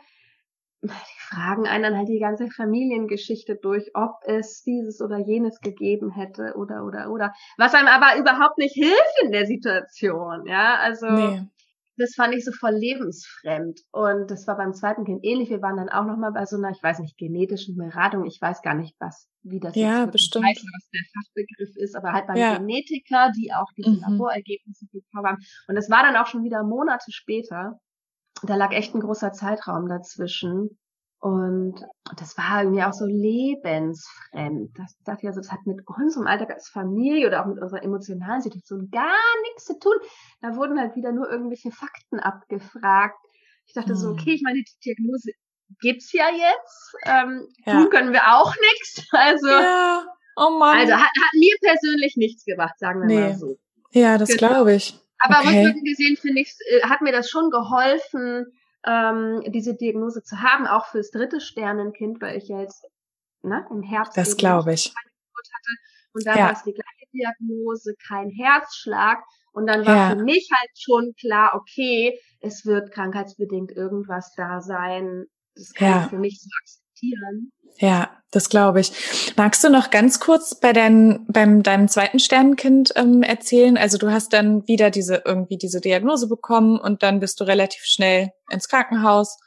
Die 0.83 0.89
fragen 1.19 1.67
einen 1.67 1.83
dann 1.83 1.97
halt 1.97 2.09
die 2.09 2.19
ganze 2.19 2.49
Familiengeschichte 2.49 3.55
durch, 3.55 3.91
ob 3.93 4.15
es 4.25 4.63
dieses 4.63 5.01
oder 5.01 5.17
jenes 5.17 5.59
gegeben 5.59 6.11
hätte 6.11 6.53
oder 6.55 6.85
oder 6.85 7.09
oder. 7.09 7.33
Was 7.57 7.73
einem 7.73 7.87
aber 7.87 8.19
überhaupt 8.19 8.57
nicht 8.57 8.73
hilft 8.73 9.21
in 9.23 9.31
der 9.31 9.45
Situation, 9.45 10.45
ja. 10.47 10.75
Also 10.75 11.09
nee 11.09 11.41
das 11.97 12.13
fand 12.15 12.35
ich 12.35 12.45
so 12.45 12.51
voll 12.51 12.73
lebensfremd. 12.73 13.81
Und 13.91 14.29
das 14.29 14.47
war 14.47 14.57
beim 14.57 14.73
zweiten 14.73 15.05
Kind 15.05 15.23
ähnlich. 15.23 15.49
Wir 15.49 15.61
waren 15.61 15.77
dann 15.77 15.89
auch 15.89 16.05
nochmal 16.05 16.31
bei 16.31 16.45
so 16.45 16.57
einer, 16.57 16.69
ich 16.69 16.81
weiß 16.81 16.99
nicht, 16.99 17.17
genetischen 17.17 17.75
Beratung. 17.75 18.25
Ich 18.25 18.39
weiß 18.39 18.61
gar 18.61 18.75
nicht, 18.75 18.95
was, 18.99 19.27
wie 19.43 19.59
das 19.59 19.75
ja, 19.75 20.05
ist, 20.05 20.11
bestimmt. 20.11 20.45
Heißt, 20.45 20.63
was 20.63 20.89
der 20.93 21.01
Fachbegriff 21.13 21.75
ist, 21.75 21.95
aber 21.95 22.13
halt 22.13 22.27
beim 22.27 22.37
ja. 22.37 22.57
Genetiker, 22.57 23.31
die 23.35 23.51
auch 23.53 23.71
diese 23.75 23.89
mhm. 23.91 24.01
Laborergebnisse 24.01 24.85
bekommen 24.91 25.27
haben. 25.27 25.43
Und 25.67 25.75
das 25.75 25.89
war 25.89 26.03
dann 26.03 26.15
auch 26.15 26.27
schon 26.27 26.43
wieder 26.43 26.63
Monate 26.63 27.11
später. 27.11 27.79
Da 28.43 28.55
lag 28.55 28.71
echt 28.71 28.93
ein 28.93 29.01
großer 29.01 29.31
Zeitraum 29.31 29.87
dazwischen. 29.87 30.77
Und 31.19 31.83
das 32.15 32.37
war 32.37 32.61
irgendwie 32.61 32.83
auch 32.83 32.93
so 32.93 33.05
lebensfremd. 33.05 34.77
Das 34.77 34.95
dachte 35.03 35.21
ich 35.23 35.27
also, 35.27 35.41
das 35.41 35.51
hat 35.51 35.65
mit 35.65 35.79
unserem 35.87 36.27
Alltag 36.27 36.51
als 36.51 36.69
Familie 36.69 37.27
oder 37.27 37.41
auch 37.41 37.47
mit 37.47 37.59
unserer 37.59 37.83
emotionalen 37.83 38.41
Situation 38.41 38.89
gar 38.91 39.41
nichts 39.43 39.65
zu 39.65 39.79
tun. 39.79 39.95
Da 40.41 40.55
wurden 40.55 40.79
halt 40.79 40.95
wieder 40.95 41.11
nur 41.11 41.29
irgendwelche 41.29 41.71
Fakten 41.71 42.19
abgefragt. 42.19 43.17
Ich 43.65 43.73
dachte 43.73 43.95
so, 43.95 44.09
okay, 44.09 44.33
ich 44.33 44.43
meine, 44.43 44.61
die 44.61 44.79
Diagnose 44.85 45.31
gibt's 45.79 46.13
ja 46.13 46.29
jetzt. 46.29 46.95
Ähm, 47.05 47.47
ja. 47.65 47.73
Tun 47.73 47.89
können 47.89 48.13
wir 48.13 48.35
auch 48.35 48.53
nichts. 48.55 49.07
Also, 49.11 49.47
ja. 49.47 50.05
oh 50.35 50.57
Mann. 50.59 50.77
also 50.77 50.93
hat, 50.93 51.01
hat 51.01 51.33
mir 51.33 51.55
persönlich 51.61 52.15
nichts 52.15 52.45
gemacht, 52.45 52.77
sagen 52.77 53.01
wir 53.01 53.07
nee. 53.07 53.19
mal 53.19 53.35
so. 53.35 53.57
Ja, 53.91 54.17
das 54.17 54.29
genau. 54.29 54.49
glaube 54.49 54.75
ich. 54.75 54.99
Aber 55.19 55.39
okay. 55.39 55.47
rückwirkend 55.47 55.85
gesehen, 55.85 56.17
finde 56.17 56.41
ich, 56.41 56.53
äh, 56.69 56.81
hat 56.83 57.01
mir 57.01 57.11
das 57.11 57.29
schon 57.29 57.49
geholfen, 57.49 58.45
ähm, 58.87 59.43
diese 59.47 59.75
Diagnose 59.75 60.23
zu 60.23 60.41
haben, 60.41 60.65
auch 60.65 60.85
fürs 60.87 61.11
dritte 61.11 61.41
Sternenkind, 61.41 62.21
weil 62.21 62.37
ich 62.37 62.47
ja 62.47 62.61
jetzt 62.61 62.85
ne, 63.43 63.67
im 63.69 63.83
Herbst 63.83 64.17
das 64.17 64.37
glaube 64.37 64.73
ich 64.73 64.87
hatte 64.87 65.09
und 66.13 66.25
da 66.25 66.35
ja. 66.35 66.45
war 66.45 66.53
es 66.53 66.63
die 66.63 66.73
gleiche 66.73 67.05
Diagnose, 67.13 67.93
kein 68.07 68.29
Herzschlag 68.29 69.23
und 69.51 69.67
dann 69.67 69.85
war 69.85 69.95
ja. 69.95 70.09
für 70.11 70.23
mich 70.23 70.49
halt 70.51 70.71
schon 70.75 71.13
klar, 71.19 71.51
okay, 71.53 72.19
es 72.39 72.65
wird 72.65 72.91
krankheitsbedingt 72.91 73.71
irgendwas 73.71 74.33
da 74.35 74.61
sein, 74.61 75.25
das 75.55 75.73
kann 75.73 75.89
ja. 75.89 76.03
ich 76.03 76.09
für 76.09 76.19
mich 76.19 76.39
so 76.41 76.49
akzeptieren. 76.97 77.51
Ja, 77.79 78.09
das 78.31 78.49
glaube 78.49 78.79
ich. 78.79 78.91
Magst 79.35 79.63
du 79.63 79.69
noch 79.69 79.91
ganz 79.91 80.19
kurz 80.19 80.59
bei 80.59 80.73
dein, 80.73 81.25
beim 81.27 81.63
deinem 81.63 81.87
zweiten 81.87 82.19
Sternenkind 82.19 82.93
ähm, 82.95 83.21
erzählen? 83.21 83.77
Also 83.77 83.97
du 83.97 84.11
hast 84.11 84.33
dann 84.33 84.67
wieder 84.67 84.89
diese 84.89 85.23
irgendwie 85.25 85.57
diese 85.57 85.79
Diagnose 85.79 86.27
bekommen 86.27 86.79
und 86.79 87.03
dann 87.03 87.19
bist 87.19 87.39
du 87.39 87.43
relativ 87.43 87.83
schnell 87.83 88.31
ins 88.49 88.67
Krankenhaus. 88.67 89.37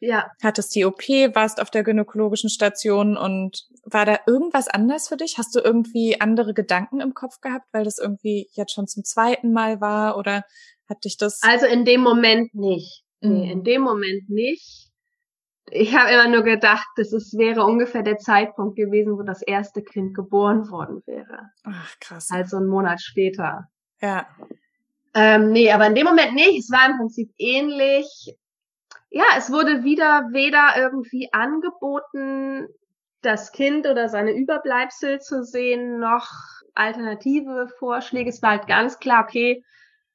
Ja. 0.00 0.30
Hattest 0.40 0.74
die 0.76 0.84
OP, 0.84 1.02
warst 1.34 1.60
auf 1.60 1.70
der 1.70 1.82
gynäkologischen 1.82 2.50
Station 2.50 3.16
und 3.16 3.66
war 3.84 4.06
da 4.06 4.20
irgendwas 4.28 4.68
anders 4.68 5.08
für 5.08 5.16
dich? 5.16 5.38
Hast 5.38 5.56
du 5.56 5.60
irgendwie 5.60 6.20
andere 6.20 6.54
Gedanken 6.54 7.00
im 7.00 7.14
Kopf 7.14 7.40
gehabt, 7.40 7.66
weil 7.72 7.82
das 7.82 7.98
irgendwie 7.98 8.48
jetzt 8.52 8.72
schon 8.72 8.86
zum 8.86 9.02
zweiten 9.02 9.52
Mal 9.52 9.80
war 9.80 10.16
oder 10.16 10.44
hat 10.88 11.04
dich 11.04 11.16
das? 11.16 11.40
Also 11.42 11.66
in 11.66 11.84
dem 11.84 12.02
Moment 12.02 12.54
nicht. 12.54 13.02
Mhm. 13.20 13.32
Nee, 13.32 13.52
in 13.52 13.64
dem 13.64 13.82
Moment 13.82 14.30
nicht 14.30 14.87
ich 15.70 15.96
habe 15.96 16.10
immer 16.10 16.28
nur 16.28 16.42
gedacht, 16.42 16.86
das 16.96 17.12
ist, 17.12 17.36
wäre 17.36 17.64
ungefähr 17.64 18.02
der 18.02 18.18
Zeitpunkt 18.18 18.76
gewesen, 18.76 19.18
wo 19.18 19.22
das 19.22 19.42
erste 19.42 19.82
Kind 19.82 20.14
geboren 20.14 20.70
worden 20.70 21.02
wäre. 21.06 21.50
Ach, 21.64 21.94
krass. 22.00 22.30
Also 22.30 22.58
einen 22.58 22.68
Monat 22.68 23.00
später. 23.00 23.68
Ja. 24.00 24.26
Ähm, 25.14 25.50
nee, 25.52 25.70
aber 25.72 25.86
in 25.86 25.94
dem 25.94 26.06
Moment 26.06 26.34
nicht. 26.34 26.58
Es 26.58 26.70
war 26.70 26.88
im 26.90 26.98
Prinzip 26.98 27.30
ähnlich. 27.38 28.34
Ja, 29.10 29.24
es 29.36 29.50
wurde 29.50 29.84
wieder 29.84 30.28
weder 30.32 30.74
irgendwie 30.76 31.32
angeboten, 31.32 32.68
das 33.22 33.52
Kind 33.52 33.86
oder 33.86 34.08
seine 34.08 34.32
Überbleibsel 34.32 35.20
zu 35.20 35.42
sehen, 35.44 35.98
noch 35.98 36.28
alternative 36.74 37.68
Vorschläge. 37.78 38.30
Es 38.30 38.42
war 38.42 38.50
halt 38.50 38.66
ganz 38.66 38.98
klar, 38.98 39.24
okay, 39.24 39.64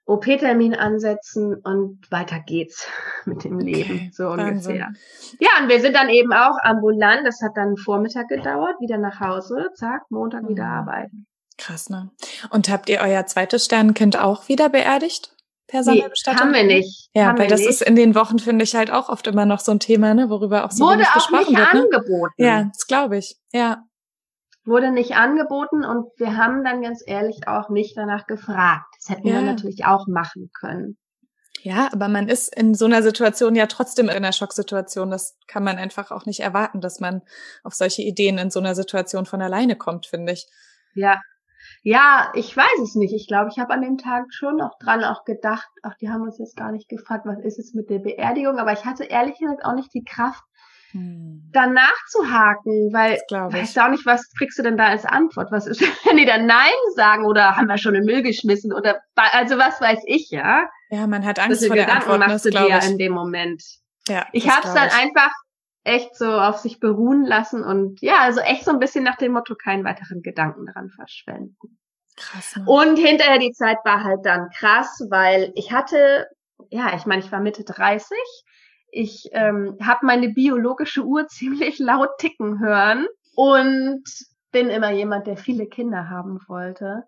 OP-Termin 0.06 0.76
ansetzen 0.76 1.56
und 1.56 2.00
weiter 2.12 2.40
geht's 2.40 2.88
mit 3.26 3.44
dem 3.44 3.60
Leben, 3.60 3.94
okay, 3.94 4.12
so 4.14 4.30
ungefähr. 4.30 4.54
Wahnsinn. 4.54 4.98
Ja, 5.40 5.50
und 5.62 5.70
wir 5.70 5.80
sind 5.80 5.96
dann 5.96 6.10
eben 6.10 6.34
auch 6.34 6.58
ambulant, 6.62 7.26
das 7.26 7.42
hat 7.42 7.52
dann 7.56 7.78
Vormittag 7.78 8.28
gedauert, 8.28 8.76
wieder 8.80 8.98
nach 8.98 9.20
Hause, 9.20 9.70
zack, 9.76 10.04
Montag 10.10 10.44
mhm. 10.44 10.50
wieder 10.50 10.66
arbeiten. 10.66 11.26
Krass, 11.58 11.90
ne? 11.90 12.10
Und 12.50 12.70
habt 12.70 12.90
ihr 12.90 13.00
euer 13.00 13.26
zweites 13.28 13.66
Sternenkind 13.66 14.18
auch 14.18 14.50
wieder 14.50 14.70
beerdigt? 14.70 15.36
Per 15.68 15.82
nee, 15.84 16.04
haben 16.28 16.54
wir 16.54 16.64
nicht. 16.64 17.10
Ja, 17.14 17.28
haben 17.28 17.38
weil 17.40 17.48
das 17.48 17.62
nicht. 17.62 17.70
ist 17.70 17.82
in 17.82 17.96
den 17.96 18.16
Wochen, 18.16 18.38
finde 18.38 18.64
ich, 18.64 18.76
halt 18.76 18.92
auch 18.92 19.08
oft 19.10 19.28
immer 19.28 19.46
noch 19.46 19.60
so 19.60 19.72
ein 19.72 19.80
Thema, 19.80 20.14
ne, 20.14 20.30
worüber 20.30 20.66
auch 20.66 20.72
so 20.72 20.86
Wurde 20.86 21.04
auch 21.04 21.14
gesprochen 21.14 21.54
nicht 21.54 21.58
wird. 21.58 21.74
Ne? 21.74 21.82
angeboten. 21.82 22.34
Ja, 22.38 22.64
das 22.66 22.86
glaube 22.88 23.18
ich. 23.18 23.38
Ja 23.54 23.84
wurde 24.66 24.92
nicht 24.92 25.16
angeboten 25.16 25.84
und 25.84 26.08
wir 26.18 26.38
haben 26.38 26.64
dann 26.64 26.82
ganz 26.82 27.04
ehrlich 27.06 27.48
auch 27.48 27.70
nicht 27.70 27.98
danach 27.98 28.28
gefragt. 28.28 28.86
Das 28.98 29.10
hätten 29.10 29.28
ja. 29.28 29.36
wir 29.36 29.42
natürlich 29.42 29.86
auch 29.86 30.08
machen 30.08 30.50
können. 30.58 30.98
Ja, 31.62 31.90
aber 31.94 32.10
man 32.10 32.28
ist 32.28 32.54
in 32.54 32.74
so 32.74 32.86
einer 32.86 33.02
Situation 33.02 33.56
ja 33.56 33.68
trotzdem 33.68 34.10
in 34.10 34.16
einer 34.16 34.34
Schocksituation. 34.34 35.10
Das 35.10 35.38
kann 35.48 35.64
man 35.64 35.78
einfach 35.78 36.12
auch 36.12 36.26
nicht 36.26 36.42
erwarten, 36.42 36.82
dass 36.82 37.00
man 37.00 37.22
auf 37.64 37.74
solche 37.74 38.02
Ideen 38.02 38.38
in 38.38 38.52
so 38.52 38.60
einer 38.60 38.76
Situation 38.76 39.26
von 39.26 39.42
alleine 39.42 39.78
kommt, 39.78 40.06
finde 40.06 40.34
ich. 40.34 40.46
Ja. 40.94 41.22
Ja, 41.82 42.32
ich 42.36 42.56
weiß 42.56 42.80
es 42.84 42.96
nicht. 42.96 43.14
Ich 43.14 43.28
glaube, 43.28 43.50
ich 43.50 43.60
habe 43.60 43.74
an 43.74 43.82
dem 43.82 43.98
Tag 43.98 44.26
schon 44.34 44.58
noch 44.58 44.78
dran 44.80 45.06
auch 45.06 45.24
gedacht, 45.24 45.70
ach, 45.82 45.96
die 46.02 46.10
haben 46.10 46.24
uns 46.24 46.38
jetzt 46.38 46.58
gar 46.58 46.74
nicht 46.74 46.90
gefragt, 46.90 47.26
was 47.26 47.40
ist 47.40 47.60
es 47.60 47.74
mit 47.74 47.90
der 47.90 48.00
Beerdigung, 48.00 48.58
aber 48.58 48.74
ich 48.74 48.84
hatte 48.86 49.06
ehrlich 49.06 49.38
gesagt 49.40 49.64
auch 49.64 49.76
nicht 49.76 49.94
die 49.94 50.04
Kraft, 50.04 50.44
hm. 50.94 51.50
dann 51.52 51.74
nachzuhaken, 51.74 52.94
weil 52.94 53.20
weißt 53.30 53.76
du 53.76 53.84
auch 53.84 53.90
nicht, 53.90 54.06
was 54.06 54.32
kriegst 54.38 54.60
du 54.60 54.64
denn 54.64 54.78
da 54.78 54.86
als 54.86 55.06
Antwort? 55.06 55.52
Was 55.52 55.68
ist, 55.68 55.82
wenn 56.06 56.18
die 56.18 56.26
dann 56.26 56.46
Nein 56.46 56.72
sagen 56.96 57.26
oder 57.26 57.56
haben 57.56 57.68
wir 57.68 57.78
schon 57.78 57.96
den 57.96 58.06
Müll 58.06 58.22
geschmissen 58.22 58.72
oder 58.72 59.02
also 59.16 59.58
was 59.58 59.82
weiß 59.82 60.00
ich, 60.06 60.30
ja? 60.30 60.70
Ja, 60.90 61.08
man 61.08 61.26
hat 61.26 61.40
Angst 61.40 61.66
vor 61.66 61.76
der 61.76 61.86
Gedanken 61.86 62.12
Antwort, 62.12 62.30
machst 62.30 62.46
du 62.46 62.50
dir 62.52 62.70
ja 62.70 62.78
in 62.80 62.98
dem 62.98 63.14
Moment. 63.14 63.64
Ja, 64.08 64.28
ich 64.32 64.50
habe 64.50 64.68
es 64.68 64.74
dann 64.74 64.88
ich. 64.88 64.94
einfach 64.94 65.32
echt 65.84 66.16
so 66.16 66.32
auf 66.32 66.58
sich 66.58 66.80
beruhen 66.80 67.26
lassen 67.26 67.64
und 67.64 68.02
ja, 68.02 68.20
also 68.20 68.40
echt 68.40 68.66
so 68.66 68.72
ein 68.72 68.80
bisschen 68.80 69.04
nach 69.04 69.18
dem 69.18 69.34
Motto 69.34 69.56
keinen 69.56 69.84
weiteren 69.84 70.22
Gedanken 70.22 70.66
daran 70.68 70.90
verschwenden. 70.90 71.80
Krass. 72.16 72.56
Ne? 72.56 72.64
Und 72.68 72.98
hinterher 72.98 73.40
die 73.40 73.52
Zeit 73.52 73.78
war 73.84 74.04
halt 74.04 74.26
dann 74.26 74.50
krass, 74.52 75.02
weil 75.10 75.52
ich 75.56 75.72
hatte, 75.72 76.28
ja, 76.70 76.96
ich 76.96 77.06
meine, 77.06 77.22
ich 77.22 77.32
war 77.32 77.40
Mitte 77.40 77.64
30 77.64 78.16
ich 78.94 79.30
ähm, 79.32 79.78
habe 79.82 80.06
meine 80.06 80.30
biologische 80.30 81.04
Uhr 81.04 81.28
ziemlich 81.28 81.80
laut 81.80 82.10
ticken 82.20 82.60
hören 82.60 83.08
und 83.36 84.04
bin 84.52 84.70
immer 84.70 84.92
jemand, 84.92 85.28
der 85.28 85.38
viele 85.38 85.66
Kinder 85.66 86.10
haben 86.10 86.40
wollte. 86.48 87.04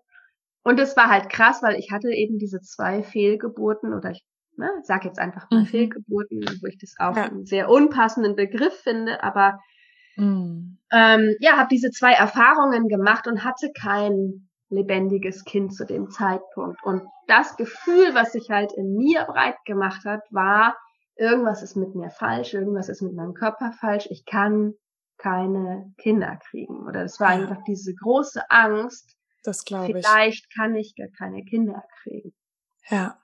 Und 0.64 0.80
es 0.80 0.96
war 0.96 1.08
halt 1.08 1.30
krass, 1.30 1.62
weil 1.62 1.76
ich 1.76 1.92
hatte 1.92 2.10
eben 2.10 2.38
diese 2.38 2.60
zwei 2.60 3.04
Fehlgeburten 3.04 3.94
oder 3.94 4.10
ich 4.10 4.24
ne, 4.56 4.68
sag 4.82 5.04
jetzt 5.04 5.20
einfach 5.20 5.48
mal 5.50 5.60
mhm. 5.60 5.66
Fehlgeburten, 5.66 6.44
wo 6.60 6.66
ich 6.66 6.78
das 6.78 6.94
auch 6.98 7.16
ja. 7.16 7.24
einen 7.26 7.46
sehr 7.46 7.68
unpassenden 7.68 8.34
Begriff 8.34 8.74
finde, 8.74 9.22
aber 9.22 9.60
mhm. 10.16 10.78
ähm, 10.90 11.36
ja, 11.38 11.56
habe 11.56 11.68
diese 11.70 11.92
zwei 11.92 12.12
Erfahrungen 12.12 12.88
gemacht 12.88 13.28
und 13.28 13.44
hatte 13.44 13.70
kein 13.72 14.48
lebendiges 14.68 15.44
Kind 15.44 15.72
zu 15.72 15.86
dem 15.86 16.10
Zeitpunkt. 16.10 16.82
Und 16.82 17.02
das 17.28 17.56
Gefühl, 17.56 18.14
was 18.14 18.32
sich 18.32 18.50
halt 18.50 18.72
in 18.72 18.96
mir 18.96 19.24
breit 19.24 19.56
gemacht 19.64 20.04
hat, 20.04 20.22
war, 20.30 20.74
irgendwas 21.16 21.62
ist 21.62 21.76
mit 21.76 21.94
mir 21.94 22.10
falsch, 22.10 22.54
irgendwas 22.54 22.88
ist 22.88 23.02
mit 23.02 23.14
meinem 23.14 23.34
Körper 23.34 23.72
falsch, 23.72 24.06
ich 24.10 24.24
kann 24.24 24.74
keine 25.18 25.92
Kinder 25.98 26.38
kriegen. 26.50 26.86
Oder 26.86 27.04
es 27.04 27.18
war 27.20 27.28
einfach 27.28 27.62
diese 27.66 27.94
große 27.94 28.50
Angst, 28.50 29.16
das 29.46 29.64
glaube 29.64 29.98
ich. 29.98 30.06
Vielleicht 30.06 30.52
kann 30.54 30.74
ich 30.74 30.94
gar 30.96 31.08
keine 31.16 31.44
Kinder 31.44 31.82
kriegen. 32.02 32.34
Ja. 32.88 33.18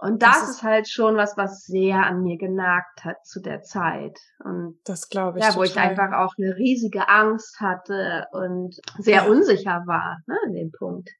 Und 0.00 0.22
das, 0.22 0.40
das 0.40 0.42
ist, 0.42 0.56
ist, 0.56 0.62
halt 0.62 0.88
schon 0.88 1.16
was, 1.16 1.36
was 1.36 1.64
sehr 1.64 2.06
an 2.06 2.22
mir 2.22 2.38
genagt 2.38 3.04
hat 3.04 3.26
zu 3.26 3.40
der 3.40 3.62
Zeit. 3.62 4.16
Und 4.44 4.78
das 4.84 5.08
glaube 5.08 5.38
ich. 5.38 5.44
Ja, 5.44 5.50
wo 5.56 5.64
total. 5.64 5.66
ich 5.66 5.76
einfach 5.76 6.16
auch 6.16 6.34
eine 6.38 6.56
riesige 6.56 7.08
Angst 7.08 7.60
hatte 7.60 8.26
und 8.30 8.76
sehr 8.98 9.24
ja. 9.24 9.26
unsicher 9.26 9.82
war, 9.86 10.18
ne, 10.26 10.38
an 10.46 10.52
dem 10.52 10.70
Punkt. 10.70 11.10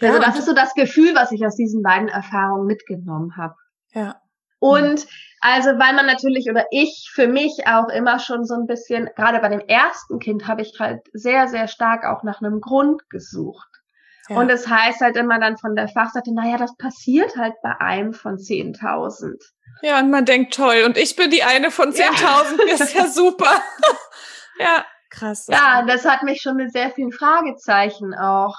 Also 0.00 0.18
ja, 0.18 0.22
das 0.22 0.38
ist 0.38 0.46
so 0.46 0.54
das 0.54 0.74
Gefühl, 0.74 1.14
was 1.14 1.32
ich 1.32 1.44
aus 1.44 1.56
diesen 1.56 1.82
beiden 1.82 2.08
Erfahrungen 2.08 2.66
mitgenommen 2.66 3.36
habe. 3.36 3.54
Ja. 3.92 4.19
Und 4.60 5.06
also, 5.40 5.70
weil 5.70 5.94
man 5.94 6.06
natürlich 6.06 6.48
oder 6.50 6.66
ich 6.70 7.10
für 7.14 7.26
mich 7.26 7.66
auch 7.66 7.88
immer 7.88 8.18
schon 8.18 8.44
so 8.44 8.54
ein 8.54 8.66
bisschen, 8.66 9.08
gerade 9.16 9.40
bei 9.40 9.48
dem 9.48 9.60
ersten 9.60 10.18
Kind 10.18 10.46
habe 10.46 10.60
ich 10.60 10.78
halt 10.78 11.00
sehr, 11.14 11.48
sehr 11.48 11.66
stark 11.66 12.04
auch 12.04 12.22
nach 12.22 12.42
einem 12.42 12.60
Grund 12.60 13.08
gesucht. 13.08 13.68
Ja. 14.28 14.36
Und 14.36 14.50
es 14.50 14.64
das 14.64 14.70
heißt 14.70 15.00
halt 15.00 15.16
immer 15.16 15.40
dann 15.40 15.56
von 15.56 15.74
der 15.74 15.88
Fachseite, 15.88 16.34
naja, 16.34 16.58
das 16.58 16.76
passiert 16.76 17.36
halt 17.36 17.54
bei 17.62 17.80
einem 17.80 18.12
von 18.12 18.36
10.000. 18.36 19.42
Ja, 19.82 19.98
und 19.98 20.10
man 20.10 20.26
denkt, 20.26 20.54
toll, 20.54 20.82
und 20.84 20.98
ich 20.98 21.16
bin 21.16 21.30
die 21.30 21.42
eine 21.42 21.70
von 21.70 21.90
10.000, 21.90 22.68
ja. 22.68 22.74
ist 22.74 22.94
ja 22.94 23.06
super. 23.08 23.62
ja, 24.58 24.84
krass. 25.08 25.46
Ja, 25.48 25.84
das 25.86 26.04
hat 26.04 26.22
mich 26.22 26.42
schon 26.42 26.56
mit 26.56 26.70
sehr 26.70 26.90
vielen 26.90 27.12
Fragezeichen 27.12 28.14
auch 28.14 28.56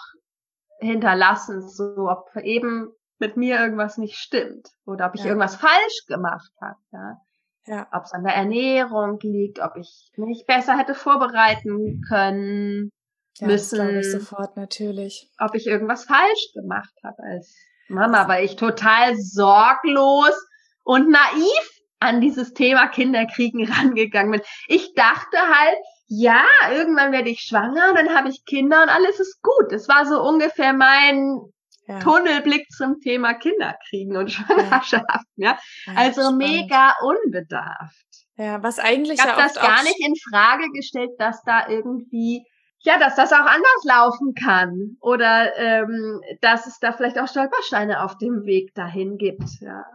hinterlassen, 0.80 1.62
so 1.70 2.10
ob 2.10 2.36
eben 2.44 2.92
mit 3.22 3.38
mir 3.38 3.60
irgendwas 3.60 3.98
nicht 3.98 4.18
stimmt 4.18 4.70
oder 4.86 5.08
ob 5.08 5.16
ich 5.16 5.22
ja. 5.22 5.28
irgendwas 5.28 5.56
falsch 5.56 6.06
gemacht 6.08 6.52
habe. 6.60 6.80
Ja. 6.92 7.22
Ja. 7.68 7.88
Ob 7.94 8.04
es 8.06 8.14
an 8.14 8.24
der 8.24 8.34
Ernährung 8.34 9.20
liegt, 9.22 9.60
ob 9.60 9.78
ich 9.78 10.12
mich 10.18 10.46
besser 10.48 10.78
hätte 10.78 10.96
vorbereiten 10.96 12.02
können 12.10 12.90
ja, 13.38 13.48
müssen. 13.48 13.96
Das 13.96 14.08
ich 14.08 14.12
sofort 14.12 14.58
natürlich. 14.58 15.30
Ob 15.40 15.54
ich 15.54 15.68
irgendwas 15.68 16.06
falsch 16.06 16.54
gemacht 16.56 16.94
habe 17.04 17.22
als 17.22 17.56
Mama, 17.88 18.28
weil 18.28 18.46
ich 18.46 18.56
total 18.56 19.16
sorglos 19.16 20.36
und 20.84 21.10
naiv 21.10 21.82
an 22.00 22.20
dieses 22.20 22.54
Thema 22.54 22.88
Kinderkriegen 22.88 23.66
rangegangen 23.72 24.32
bin. 24.32 24.42
Ich 24.68 24.94
dachte 24.96 25.38
halt, 25.38 25.78
ja, 26.08 26.44
irgendwann 26.72 27.12
werde 27.12 27.30
ich 27.30 27.42
schwanger, 27.42 27.94
dann 27.94 28.16
habe 28.16 28.30
ich 28.30 28.44
Kinder 28.46 28.82
und 28.82 28.90
alles 28.90 29.20
ist 29.20 29.42
gut. 29.44 29.72
Das 29.72 29.88
war 29.88 30.06
so 30.06 30.22
ungefähr 30.22 30.74
mein 30.74 31.40
ja. 31.88 32.00
Tunnelblick 32.00 32.70
zum 32.72 33.00
Thema 33.00 33.34
Kinderkriegen 33.34 34.17
und 34.17 34.32
Schwangerschaften, 34.32 35.08
ja. 35.36 35.58
ja. 35.86 35.94
also 35.96 36.32
mega 36.34 36.94
unbedarft. 37.02 38.06
Ja, 38.38 38.63
was 38.63 38.80
eigentlich 38.80 39.20
ich 39.20 39.26
habe 39.26 39.39
ja 39.39 39.48
das 39.48 39.56
gar 39.56 39.84
nicht 39.84 40.00
in 40.00 40.15
Frage 40.32 40.70
gestellt, 40.74 41.12
dass 41.17 41.44
da 41.44 41.67
irgendwie 41.67 42.46
ja, 42.84 42.98
dass 42.98 43.15
das 43.15 43.32
auch 43.32 43.46
anders 43.46 43.84
laufen 43.84 44.34
kann 44.34 44.98
oder 45.02 45.56
ähm, 45.56 46.20
dass 46.41 46.65
es 46.65 46.80
da 46.80 46.91
vielleicht 46.94 47.20
auch 47.20 47.28
Stolpersteine 47.28 48.04
auf 48.04 48.17
dem 48.17 48.46
Weg 48.46 48.74
dahin 48.74 49.17
gibt, 49.17 49.62
ja. 49.62 49.86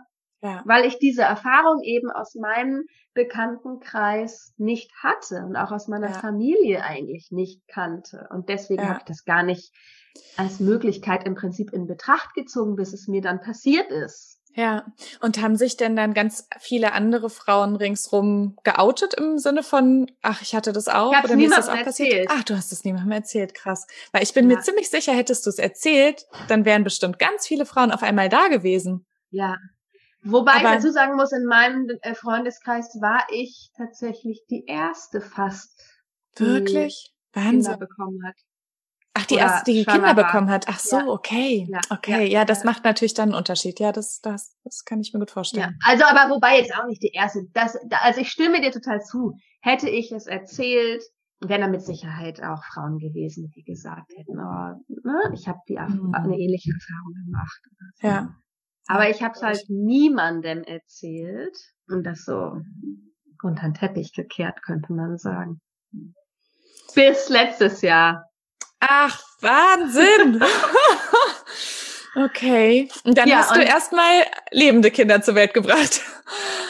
ja. 0.41 0.63
Weil 0.65 0.85
ich 0.85 0.99
diese 0.99 1.23
Erfahrung 1.23 1.83
eben 1.83 2.11
aus 2.11 2.37
meinem 2.37 2.85
Bekanntenkreis 3.13 4.55
nicht 4.57 4.93
hatte 5.03 5.45
und 5.45 5.57
auch 5.57 5.73
aus 5.73 5.89
meiner 5.89 6.11
ja. 6.11 6.15
Familie 6.15 6.85
eigentlich 6.85 7.33
nicht 7.33 7.67
kannte 7.67 8.29
und 8.31 8.49
deswegen 8.49 8.83
ja. 8.83 8.89
habe 8.91 8.99
ich 9.01 9.05
das 9.05 9.25
gar 9.25 9.43
nicht 9.43 9.73
als 10.37 10.61
Möglichkeit 10.61 11.27
im 11.27 11.35
Prinzip 11.35 11.73
in 11.73 11.87
Betracht 11.87 12.35
gezogen, 12.35 12.77
bis 12.77 12.93
es 12.93 13.09
mir 13.09 13.21
dann 13.21 13.41
passiert 13.41 13.91
ist. 13.91 14.37
Ja, 14.57 14.87
und 15.21 15.43
haben 15.43 15.57
sich 15.57 15.77
denn 15.77 15.97
dann 15.97 16.15
ganz 16.15 16.49
viele 16.59 16.93
andere 16.93 17.29
Frauen 17.29 17.77
ringsrum 17.77 18.57
geoutet 18.65 19.13
im 19.13 19.39
Sinne 19.39 19.63
von, 19.63 20.11
ach, 20.23 20.41
ich 20.41 20.55
hatte 20.55 20.73
das 20.73 20.89
auch 20.89 21.13
oder 21.23 21.37
mir 21.37 21.49
ist 21.49 21.59
das 21.59 21.69
auch 21.69 21.83
passiert? 21.83 22.13
Erzählt. 22.13 22.31
Ach, 22.31 22.43
du 22.43 22.57
hast 22.57 22.73
es 22.73 22.83
niemandem 22.83 23.13
erzählt, 23.13 23.55
krass. 23.55 23.87
Weil 24.13 24.23
ich 24.23 24.33
bin 24.33 24.49
ja. 24.49 24.57
mir 24.57 24.63
ziemlich 24.63 24.89
sicher, 24.89 25.13
hättest 25.13 25.45
du 25.45 25.51
es 25.51 25.59
erzählt, 25.59 26.25
dann 26.49 26.65
wären 26.65 26.85
bestimmt 26.85 27.19
ganz 27.19 27.47
viele 27.47 27.67
Frauen 27.67 27.93
auf 27.93 28.03
einmal 28.03 28.31
da 28.31 28.49
gewesen. 28.49 29.05
Ja. 29.29 29.57
Wobei 30.23 30.53
Aber, 30.53 30.71
ich 30.71 30.77
dazu 30.77 30.91
sagen 30.91 31.17
muss, 31.17 31.33
in 31.33 31.45
meinem 31.45 31.91
äh, 32.01 32.15
Freundeskreis 32.15 32.97
war 33.03 33.27
ich 33.31 33.71
tatsächlich 33.77 34.43
die 34.49 34.65
erste 34.67 35.21
fast. 35.21 35.79
Wirklich? 36.37 37.13
Wahnsinn. 37.35 37.61
Kinder 37.61 37.77
bekommen 37.77 38.21
hat. 38.27 38.37
Ach, 39.19 39.25
die 39.25 39.37
erste, 39.37 39.73
die 39.73 39.85
Kinder 39.85 40.13
bekommen 40.13 40.51
hat. 40.51 40.67
Ach 40.69 40.79
so, 40.79 40.99
ja. 40.99 41.07
okay. 41.07 41.67
Ja. 41.71 41.81
Okay, 41.89 42.31
ja, 42.31 42.45
das 42.45 42.65
macht 42.65 42.85
natürlich 42.85 43.15
dann 43.15 43.31
einen 43.31 43.39
Unterschied. 43.39 43.81
Ja, 43.81 43.91
das, 43.91 44.21
das, 44.21 44.57
das 44.63 44.85
kann 44.85 45.01
ich 45.01 45.15
mir 45.15 45.21
gut 45.21 45.31
vorstellen. 45.31 45.75
Ja. 45.81 45.91
Also, 45.91 46.05
aber 46.05 46.35
wobei 46.35 46.59
jetzt 46.59 46.75
auch 46.77 46.87
nicht 46.87 47.03
die 47.03 47.13
erste. 47.15 47.45
Das, 47.55 47.79
also 48.03 48.21
ich 48.21 48.31
stimme 48.31 48.61
dir 48.61 48.73
total 48.73 49.01
zu. 49.01 49.33
Hätte 49.63 49.89
ich 49.89 50.13
es 50.13 50.27
erzählt, 50.27 51.03
wären 51.41 51.63
da 51.63 51.69
mit 51.69 51.81
Sicherheit 51.81 52.43
auch 52.43 52.63
Frauen 52.75 52.99
gewesen, 52.99 53.51
die 53.57 53.65
gesagt 53.65 54.13
hätten, 54.17 54.39
oh, 54.39 54.85
ne, 54.89 55.33
ich 55.33 55.49
habe 55.49 55.61
die 55.67 55.79
mhm. 55.79 56.13
eine 56.15 56.37
ähnliche 56.37 56.73
Erfahrung 56.73 57.15
gemacht. 57.25 57.61
So. 58.01 58.07
Ja. 58.09 58.35
Aber 58.89 59.09
ich 59.09 59.23
habe 59.23 59.33
es 59.35 59.43
halt 59.43 59.65
niemandem 59.69 60.63
erzählt 60.63 61.57
und 61.89 62.05
das 62.05 62.25
so 62.25 62.61
unter 63.43 63.63
den 63.63 63.75
Teppich 63.75 64.13
gekehrt, 64.13 64.63
könnte 64.63 64.93
man 64.93 65.17
sagen. 65.17 65.61
Bis 66.95 67.29
letztes 67.31 67.81
Jahr. 67.81 68.25
Ach, 68.81 69.23
Wahnsinn! 69.41 70.43
okay. 72.25 72.89
Und 73.05 73.19
dann 73.19 73.29
ja, 73.29 73.39
hast 73.39 73.57
du 73.57 73.61
erstmal 73.61 74.25
lebende 74.51 74.91
Kinder 74.91 75.23
zur 75.23 75.35
Welt 75.35 75.55
gebracht. 75.55 76.03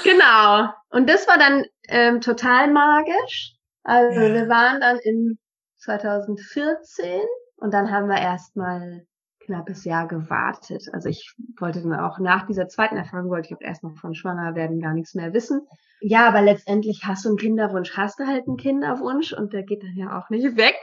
Genau. 0.04 0.68
Und 0.90 1.08
das 1.08 1.26
war 1.26 1.38
dann 1.38 1.64
ähm, 1.88 2.20
total 2.20 2.70
magisch. 2.70 3.54
Also 3.82 4.20
ja. 4.20 4.34
wir 4.34 4.48
waren 4.48 4.80
dann 4.80 4.98
in 4.98 5.38
2014 5.78 7.22
und 7.56 7.72
dann 7.72 7.90
haben 7.90 8.08
wir 8.08 8.18
erstmal 8.18 9.06
knappes 9.46 9.84
Jahr 9.84 10.08
gewartet. 10.08 10.88
Also 10.92 11.08
ich 11.08 11.32
wollte 11.58 11.80
dann 11.80 11.94
auch 11.94 12.18
nach 12.18 12.46
dieser 12.46 12.68
zweiten 12.68 12.96
Erfahrung 12.96 13.30
wollte 13.30 13.48
ich 13.48 13.56
auch 13.56 13.60
erstmal 13.60 13.94
von 13.94 14.14
schwanger 14.14 14.54
werden 14.54 14.80
gar 14.80 14.92
nichts 14.92 15.14
mehr 15.14 15.32
wissen. 15.32 15.66
Ja, 16.00 16.28
aber 16.28 16.42
letztendlich 16.42 17.02
hast 17.04 17.24
du 17.24 17.30
einen 17.30 17.38
Kinderwunsch, 17.38 17.96
hast 17.96 18.18
du 18.18 18.26
halt 18.26 18.46
einen 18.46 18.56
Kinderwunsch 18.56 19.32
und 19.32 19.52
der 19.52 19.62
geht 19.62 19.82
dann 19.82 19.96
ja 19.96 20.18
auch 20.18 20.28
nicht 20.28 20.56
weg. 20.56 20.76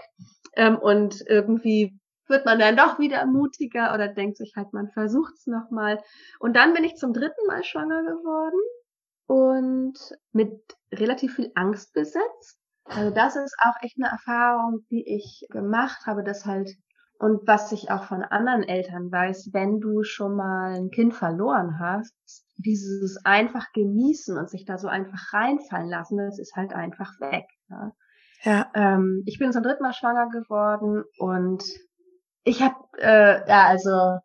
Ähm, 0.56 0.78
und 0.78 1.24
irgendwie 1.28 2.00
wird 2.28 2.46
man 2.46 2.60
dann 2.60 2.78
doch 2.78 3.00
wieder 3.00 3.26
mutiger 3.26 3.94
oder 3.94 4.08
denkt 4.08 4.38
sich 4.38 4.54
halt, 4.56 4.74
man 4.74 4.90
versucht's 4.90 5.48
nochmal. 5.48 6.02
Und 6.40 6.56
dann 6.56 6.74
bin 6.74 6.84
ich 6.84 6.96
zum 6.96 7.14
dritten 7.14 7.46
Mal 7.48 7.64
schwanger 7.64 8.02
geworden 8.04 8.60
und 9.28 9.98
mit 10.32 10.60
relativ 10.94 11.36
viel 11.36 11.52
Angst 11.56 11.94
besetzt. 11.94 12.60
Also 12.86 13.12
das 13.14 13.36
ist 13.36 13.56
auch 13.60 13.76
echt 13.82 13.98
eine 13.98 14.12
Erfahrung, 14.12 14.86
die 14.90 15.04
ich 15.08 15.46
gemacht 15.50 16.06
habe, 16.06 16.24
dass 16.24 16.46
halt 16.46 16.70
und 17.20 17.48
was 17.48 17.72
ich 17.72 17.90
auch 17.90 18.04
von 18.04 18.22
anderen 18.24 18.64
Eltern 18.64 19.10
weiß, 19.10 19.52
wenn 19.54 19.80
du 19.80 20.04
schon 20.04 20.36
mal 20.36 20.74
ein 20.74 20.90
Kind 20.90 21.14
verloren 21.14 21.80
hast, 21.80 22.14
dieses 22.58 23.18
einfach 23.24 23.72
genießen 23.72 24.38
und 24.38 24.50
sich 24.50 24.66
da 24.66 24.78
so 24.78 24.90
einfach 24.90 25.32
reinfallen 25.32 25.88
lassen, 25.88 26.18
das 26.18 26.38
ist 26.38 26.56
halt 26.58 26.74
einfach 26.74 27.18
weg. 27.22 27.46
Ja. 27.70 27.94
Ja. 28.44 28.72
Ähm, 28.74 29.24
ich 29.26 29.40
bin 29.40 29.52
zum 29.52 29.64
dritten 29.64 29.84
Mal 29.84 29.94
schwanger 29.94 30.30
geworden 30.30 31.04
und 31.18 31.64
ich 32.44 32.62
habe, 32.62 32.76
äh, 32.98 33.48
ja, 33.48 33.68
also 33.68 34.20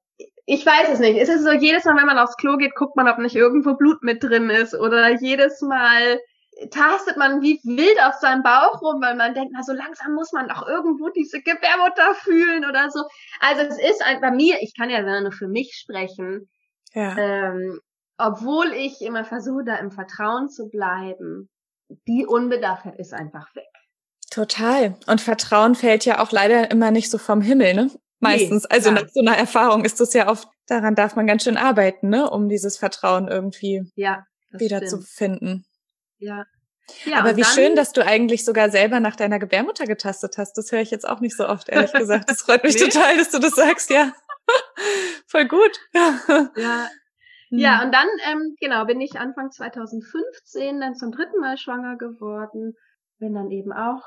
ich 0.44 0.64
weiß 0.64 0.88
es 0.90 0.98
nicht. 0.98 1.18
Es 1.18 1.28
ist 1.28 1.44
so, 1.44 1.52
jedes 1.52 1.84
Mal, 1.84 1.96
wenn 1.96 2.06
man 2.06 2.18
aufs 2.18 2.36
Klo 2.36 2.56
geht, 2.56 2.74
guckt 2.74 2.96
man, 2.96 3.08
ob 3.08 3.18
nicht 3.18 3.36
irgendwo 3.36 3.74
Blut 3.74 4.02
mit 4.02 4.22
drin 4.22 4.50
ist. 4.50 4.74
Oder 4.74 5.10
jedes 5.20 5.60
Mal 5.60 6.18
tastet 6.70 7.16
man 7.16 7.42
wie 7.42 7.60
wild 7.64 8.02
auf 8.02 8.14
seinem 8.14 8.42
Bauch 8.42 8.82
rum, 8.82 9.00
weil 9.00 9.14
man 9.14 9.34
denkt, 9.34 9.52
na, 9.54 9.62
so 9.62 9.72
langsam 9.72 10.14
muss 10.14 10.32
man 10.32 10.48
doch 10.48 10.66
irgendwo 10.66 11.08
diese 11.10 11.40
Gebärmutter 11.40 12.14
fühlen 12.14 12.64
oder 12.64 12.90
so. 12.90 13.04
Also 13.40 13.62
es 13.62 13.78
ist 13.78 14.02
ein, 14.04 14.20
bei 14.20 14.30
mir, 14.30 14.56
ich 14.60 14.74
kann 14.76 14.90
ja 14.90 15.02
nur 15.20 15.32
für 15.32 15.48
mich 15.48 15.76
sprechen, 15.76 16.48
ja. 16.94 17.16
ähm, 17.16 17.78
obwohl 18.16 18.72
ich 18.72 19.00
immer 19.02 19.24
versuche, 19.24 19.64
da 19.64 19.76
im 19.76 19.92
Vertrauen 19.92 20.48
zu 20.48 20.68
bleiben, 20.68 21.48
die 22.08 22.26
Unbedarftheit 22.26 22.98
ist 22.98 23.14
einfach 23.14 23.54
weg. 23.54 23.68
Total. 24.30 24.96
Und 25.06 25.20
Vertrauen 25.20 25.74
fällt 25.74 26.04
ja 26.04 26.20
auch 26.20 26.32
leider 26.32 26.70
immer 26.70 26.90
nicht 26.90 27.10
so 27.10 27.18
vom 27.18 27.40
Himmel, 27.40 27.74
ne? 27.74 27.90
Meistens. 28.20 28.64
Nee, 28.64 28.74
also 28.74 28.90
nach 28.90 29.08
so 29.08 29.20
einer 29.20 29.36
Erfahrung 29.36 29.84
ist 29.84 30.00
das 30.00 30.12
ja 30.12 30.28
oft, 30.28 30.48
daran 30.66 30.94
darf 30.94 31.16
man 31.16 31.26
ganz 31.26 31.44
schön 31.44 31.56
arbeiten, 31.56 32.08
ne? 32.08 32.28
Um 32.28 32.48
dieses 32.48 32.76
Vertrauen 32.76 33.28
irgendwie 33.28 33.90
ja, 33.94 34.24
wieder 34.50 34.78
stimmt. 34.78 34.90
zu 34.90 35.00
finden. 35.00 35.64
Ja. 36.18 36.44
ja 37.04 37.18
Aber 37.18 37.36
wie 37.36 37.42
dann, 37.42 37.52
schön, 37.52 37.76
dass 37.76 37.92
du 37.92 38.04
eigentlich 38.04 38.44
sogar 38.44 38.70
selber 38.70 39.00
nach 39.00 39.16
deiner 39.16 39.38
Gebärmutter 39.38 39.86
getastet 39.86 40.36
hast. 40.36 40.54
Das 40.58 40.72
höre 40.72 40.80
ich 40.80 40.90
jetzt 40.90 41.08
auch 41.08 41.20
nicht 41.20 41.36
so 41.36 41.48
oft, 41.48 41.68
ehrlich 41.68 41.92
gesagt. 41.92 42.28
Das 42.28 42.42
freut 42.42 42.64
mich 42.64 42.74
nee? 42.80 42.88
total, 42.88 43.16
dass 43.16 43.30
du 43.30 43.38
das 43.38 43.54
sagst, 43.54 43.90
ja. 43.90 44.12
Voll 45.26 45.46
gut. 45.46 45.78
ja. 45.94 46.90
Ja, 47.50 47.80
hm. 47.80 47.86
und 47.86 47.94
dann, 47.94 48.08
ähm, 48.30 48.56
genau, 48.60 48.84
bin 48.84 49.00
ich 49.00 49.18
Anfang 49.18 49.50
2015 49.50 50.80
dann 50.80 50.96
zum 50.96 51.12
dritten 51.12 51.40
Mal 51.40 51.56
schwanger 51.56 51.96
geworden. 51.96 52.74
Bin 53.20 53.32
dann 53.32 53.50
eben 53.50 53.72
auch 53.72 54.02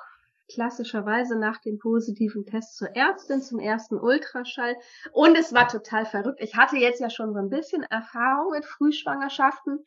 klassischerweise 0.53 1.37
nach 1.37 1.59
dem 1.59 1.77
positiven 1.77 2.45
Test 2.45 2.77
zur 2.77 2.95
Ärztin 2.95 3.41
zum 3.41 3.59
ersten 3.59 3.99
Ultraschall. 3.99 4.75
Und 5.11 5.37
es 5.37 5.53
war 5.53 5.67
total 5.67 6.05
verrückt. 6.05 6.39
Ich 6.41 6.55
hatte 6.55 6.77
jetzt 6.77 6.99
ja 6.99 7.09
schon 7.09 7.33
so 7.33 7.39
ein 7.39 7.49
bisschen 7.49 7.83
Erfahrung 7.83 8.51
mit 8.51 8.65
Frühschwangerschaften. 8.65 9.85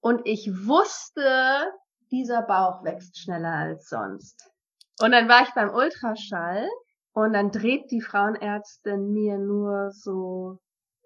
Und 0.00 0.22
ich 0.24 0.50
wusste, 0.66 1.72
dieser 2.10 2.42
Bauch 2.42 2.84
wächst 2.84 3.18
schneller 3.18 3.52
als 3.52 3.88
sonst. 3.88 4.50
Und 5.00 5.12
dann 5.12 5.28
war 5.28 5.42
ich 5.42 5.50
beim 5.54 5.74
Ultraschall 5.74 6.68
und 7.12 7.32
dann 7.32 7.50
dreht 7.50 7.90
die 7.90 8.00
Frauenärztin 8.00 9.12
mir 9.12 9.38
nur 9.38 9.90
so 9.90 10.58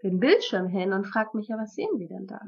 den 0.03 0.19
Bildschirm 0.21 0.69
hin 0.69 0.93
und 0.93 1.07
fragt 1.07 1.35
mich, 1.35 1.49
ja, 1.49 1.57
was 1.57 1.75
sehen 1.75 1.97
Sie 1.99 2.09
denn 2.09 2.27
da? 2.27 2.41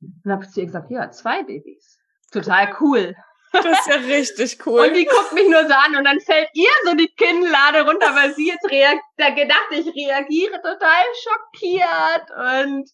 Und 0.00 0.20
dann 0.24 0.32
habe 0.34 0.44
ich 0.44 0.50
zu 0.50 0.60
ihr 0.60 0.66
gesagt, 0.66 0.90
ja, 0.90 1.10
zwei 1.10 1.42
Babys. 1.42 1.98
Total 2.30 2.74
cool. 2.80 3.14
Das 3.54 3.80
ist 3.80 3.86
ja 3.86 3.96
richtig 3.96 4.66
cool. 4.66 4.80
Und 4.80 4.94
die 4.94 5.04
guckt 5.04 5.32
mich 5.32 5.48
nur 5.48 5.66
so 5.66 5.74
an 5.74 5.96
und 5.96 6.04
dann 6.04 6.20
fällt 6.20 6.48
ihr 6.54 6.70
so 6.84 6.94
die 6.94 7.08
Kinnlade 7.16 7.82
runter, 7.86 8.14
weil 8.14 8.34
sie 8.34 8.48
jetzt 8.48 8.70
reagiert, 8.70 9.02
da 9.16 9.30
gedacht, 9.30 9.68
ich 9.70 9.86
reagiere 9.86 10.60
total 10.60 11.04
schockiert 11.22 12.30
und 12.64 12.90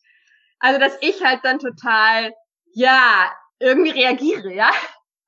also, 0.61 0.79
dass 0.79 0.97
ich 1.01 1.25
halt 1.25 1.41
dann 1.43 1.59
total 1.59 2.35
ja, 2.73 3.33
irgendwie 3.59 3.91
reagiere, 3.91 4.53
ja, 4.53 4.71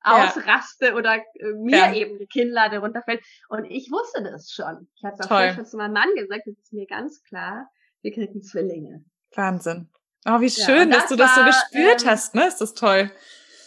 ausraste 0.01 0.87
ja. 0.87 0.95
oder 0.95 1.15
äh, 1.15 1.53
mir 1.55 1.77
ja. 1.77 1.93
eben 1.93 2.19
die 2.19 2.27
Kinnlade 2.27 2.77
runterfällt. 2.79 3.23
Und 3.49 3.65
ich 3.65 3.91
wusste 3.91 4.23
das 4.23 4.51
schon. 4.51 4.87
Ich 4.95 5.03
hatte 5.03 5.17
es 5.21 5.31
auch 5.31 5.55
schon 5.55 5.65
zu 5.65 5.77
meinem 5.77 5.93
Mann 5.93 6.09
gesagt, 6.15 6.43
das 6.45 6.57
ist 6.57 6.73
mir 6.73 6.85
ganz 6.85 7.21
klar, 7.23 7.67
wir 8.01 8.13
kriegen 8.13 8.41
Zwillinge. 8.41 9.03
Wahnsinn. 9.35 9.89
Oh, 10.25 10.39
wie 10.39 10.49
schön, 10.49 10.91
ja, 10.91 10.99
das 10.99 11.07
dass 11.07 11.09
du 11.09 11.15
das 11.15 11.35
so 11.35 11.43
gespürt 11.43 12.03
ähm, 12.03 12.09
hast, 12.09 12.35
ne? 12.35 12.47
Ist 12.47 12.61
das 12.61 12.73
toll. 12.73 13.11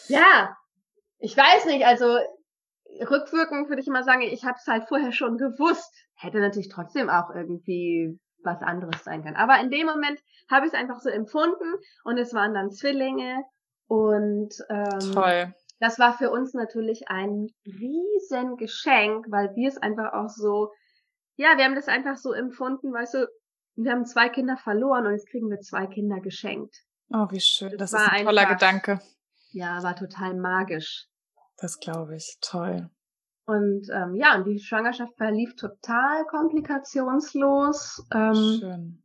Ja, 0.09 0.57
ich 1.19 1.37
weiß 1.37 1.67
nicht, 1.67 1.85
also 1.87 2.19
rückwirkend 3.01 3.69
würde 3.69 3.81
ich 3.81 3.89
immer 3.89 4.03
sagen, 4.03 4.23
ich 4.23 4.45
habe 4.45 4.57
es 4.59 4.67
halt 4.67 4.89
vorher 4.89 5.13
schon 5.13 5.39
gewusst. 5.39 5.93
Hätte 6.15 6.41
natürlich 6.41 6.69
trotzdem 6.69 7.11
auch 7.11 7.31
irgendwie 7.35 8.19
was 8.43 8.63
anderes 8.63 9.03
sein 9.05 9.23
können. 9.23 9.37
Aber 9.37 9.61
in 9.61 9.71
dem 9.71 9.87
Moment 9.87 10.21
habe 10.51 10.67
ich 10.67 10.73
es 10.73 10.79
einfach 10.79 11.01
so 11.01 11.11
empfunden 11.11 11.75
und 12.05 12.19
es 12.19 12.33
waren 12.33 12.55
dann 12.55 12.71
Zwillinge 12.71 13.45
und 13.89 14.55
ähm, 14.71 15.13
Toll. 15.13 15.55
das 15.81 15.99
war 15.99 16.17
für 16.17 16.31
uns 16.31 16.55
natürlich 16.55 17.09
ein 17.09 17.49
riesen 17.67 18.57
Geschenk, 18.57 19.27
weil 19.31 19.55
wir 19.55 19.69
es 19.69 19.79
einfach 19.79 20.13
auch 20.13 20.29
so, 20.29 20.71
ja, 21.37 21.57
wir 21.57 21.65
haben 21.65 21.75
das 21.75 21.89
einfach 21.89 22.17
so 22.17 22.33
empfunden, 22.33 22.93
weißt 22.93 23.15
du, 23.15 23.29
wir 23.75 23.93
haben 23.93 24.07
zwei 24.07 24.29
Kinder 24.29 24.57
verloren 24.57 25.07
und 25.07 25.13
jetzt 25.13 25.29
kriegen 25.29 25.51
wir 25.51 25.61
zwei 25.61 25.87
Kinder 25.87 26.21
geschenkt. 26.21 26.75
Oh, 27.11 27.27
wie 27.31 27.41
schön. 27.41 27.77
Das, 27.77 27.91
das 27.91 28.03
ist 28.03 28.09
ein 28.09 28.25
toller 28.25 28.43
einfach, 28.43 28.55
Gedanke. 28.55 29.01
Ja, 29.57 29.83
war 29.83 29.97
total 29.97 30.35
magisch. 30.35 31.07
Das 31.57 31.79
glaube 31.79 32.17
ich. 32.17 32.37
Toll. 32.41 32.91
Und 33.47 33.89
ähm, 33.93 34.15
ja, 34.17 34.35
und 34.35 34.45
die 34.45 34.59
Schwangerschaft 34.59 35.17
verlief 35.17 35.55
total 35.57 36.25
komplikationslos. 36.27 38.05
Ähm, 38.13 38.59
Schön 38.61 39.03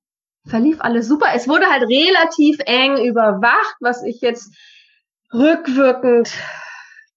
verlief 0.47 0.81
alles 0.81 1.07
super. 1.07 1.27
Es 1.33 1.47
wurde 1.47 1.67
halt 1.67 1.83
relativ 1.83 2.57
eng 2.65 2.97
überwacht, 2.97 3.75
was 3.79 4.03
ich 4.03 4.21
jetzt 4.21 4.53
rückwirkend 5.33 6.33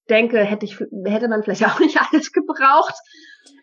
denke, 0.09 0.41
hätte 0.41 0.67
ich, 0.67 0.79
hätte 1.05 1.29
man 1.29 1.43
vielleicht 1.43 1.65
auch 1.67 1.81
nicht 1.81 1.99
alles 2.01 2.33
gebraucht. 2.33 2.95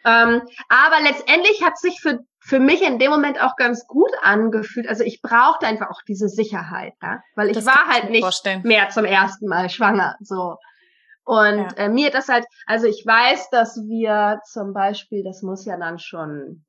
Ähm, 0.04 0.42
aber 0.70 1.02
letztendlich 1.04 1.64
hat 1.64 1.78
sich 1.78 2.00
für, 2.02 2.20
für 2.44 2.60
mich 2.60 2.82
in 2.82 3.00
dem 3.00 3.12
Moment 3.12 3.42
auch 3.42 3.56
ganz 3.56 3.86
gut 3.88 4.12
angefühlt. 4.22 4.88
Also 4.88 5.04
ich 5.04 5.22
brauchte 5.22 5.68
einfach 5.68 5.90
auch 5.90 6.02
diese 6.08 6.28
Sicherheit, 6.28 6.94
ja? 7.02 7.22
weil 7.36 7.50
ich 7.50 7.56
das 7.56 7.66
war 7.66 7.88
halt 7.88 8.10
nicht 8.10 8.24
vorstellen. 8.24 8.62
mehr 8.64 8.90
zum 8.90 9.06
ersten 9.06 9.48
Mal 9.48 9.70
schwanger, 9.70 10.18
so. 10.22 10.58
Und 11.24 11.60
ja. 11.60 11.74
äh, 11.78 11.90
mir 11.90 12.10
das 12.10 12.30
halt, 12.30 12.46
also 12.66 12.88
ich 12.88 13.06
weiß, 13.06 13.52
dass 13.52 13.78
wir 13.88 14.40
zum 14.44 14.74
Beispiel, 14.74 15.24
das 15.24 15.44
muss 15.44 15.66
ja 15.66 15.78
dann 15.78 16.00
schon 16.00 16.66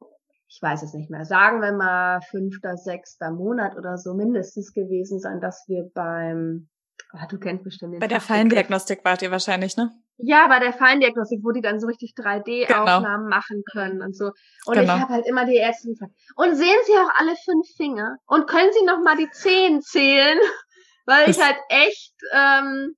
ich 0.55 0.61
weiß 0.61 0.83
es 0.83 0.93
nicht 0.93 1.11
mehr, 1.11 1.25
sagen 1.25 1.63
wir 1.63 1.73
mal 1.73 2.21
fünfter, 2.31 2.77
sechster 2.77 3.31
Monat 3.31 3.75
oder 3.75 3.97
so 3.97 4.13
mindestens 4.13 4.75
gewesen 4.75 5.19
sein, 5.19 5.41
dass 5.41 5.65
wir 5.67 5.91
beim, 5.95 6.69
ah, 7.13 7.27
du 7.27 7.39
kennst 7.39 7.65
bestimmt 7.65 7.95
den 7.95 8.01
Bei 8.01 8.07
der 8.07 8.21
Feindiagnostik 8.21 9.03
wart 9.03 9.23
ihr 9.23 9.31
wahrscheinlich, 9.31 9.79
ne? 9.79 9.91
Ja, 10.25 10.47
bei 10.47 10.61
der 10.61 10.73
Feindiagnostik, 10.73 11.41
wo 11.43 11.51
die 11.51 11.61
dann 11.61 11.81
so 11.81 11.87
richtig 11.87 12.15
3D-Aufnahmen 12.17 13.25
genau. 13.25 13.37
machen 13.37 13.63
können 13.71 14.03
und 14.03 14.17
so. 14.17 14.31
Und 14.67 14.75
genau. 14.75 14.95
ich 14.95 15.01
habe 15.01 15.13
halt 15.13 15.27
immer 15.27 15.45
die 15.45 15.57
Ärzte 15.57 15.89
gefragt, 15.89 16.13
und 16.37 16.55
sehen 16.55 16.79
Sie 16.87 16.93
auch 16.93 17.11
alle 17.15 17.35
fünf 17.45 17.67
Finger? 17.77 18.17
Und 18.27 18.47
können 18.47 18.71
Sie 18.73 18.85
noch 18.85 19.03
mal 19.03 19.17
die 19.17 19.31
zehn 19.31 19.83
zählen? 19.83 20.39
Weil 21.07 21.29
ich 21.29 21.41
halt 21.43 21.57
echt 21.69 22.15
ähm, 22.33 22.95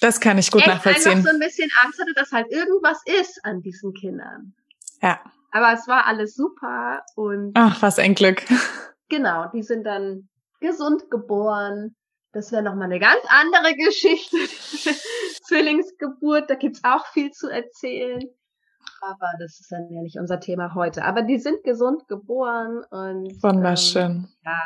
das 0.00 0.20
kann 0.20 0.38
ich 0.38 0.50
gut 0.50 0.60
echt 0.60 0.68
nachvollziehen. 0.68 1.12
einfach 1.12 1.30
so 1.30 1.34
ein 1.34 1.40
bisschen 1.40 1.70
Angst 1.82 2.00
hatte, 2.00 2.12
dass 2.14 2.30
halt 2.32 2.50
irgendwas 2.50 3.02
ist 3.04 3.40
an 3.44 3.62
diesen 3.62 3.92
Kindern. 3.94 4.54
Ja. 5.02 5.20
Aber 5.50 5.72
es 5.72 5.88
war 5.88 6.06
alles 6.06 6.34
super 6.34 7.02
und. 7.16 7.52
Ach, 7.54 7.80
was 7.82 7.98
ein 7.98 8.14
Glück. 8.14 8.42
Genau, 9.10 9.46
die 9.54 9.62
sind 9.62 9.84
dann 9.84 10.28
gesund 10.60 11.10
geboren. 11.10 11.96
Das 12.32 12.52
wäre 12.52 12.62
nochmal 12.62 12.84
eine 12.84 12.98
ganz 12.98 13.22
andere 13.28 13.74
Geschichte. 13.74 14.36
Zwillingsgeburt, 15.44 16.50
da 16.50 16.54
gibt's 16.54 16.80
auch 16.84 17.06
viel 17.06 17.30
zu 17.30 17.48
erzählen. 17.48 18.22
Aber 19.00 19.32
das 19.38 19.60
ist 19.60 19.70
dann 19.70 19.90
ja 19.90 20.02
nicht 20.02 20.18
unser 20.18 20.40
Thema 20.40 20.74
heute. 20.74 21.04
Aber 21.04 21.22
die 21.22 21.38
sind 21.38 21.62
gesund 21.64 22.06
geboren 22.08 22.82
und 22.90 23.42
wunderschön. 23.42 24.04
Ähm, 24.04 24.28
ja, 24.44 24.60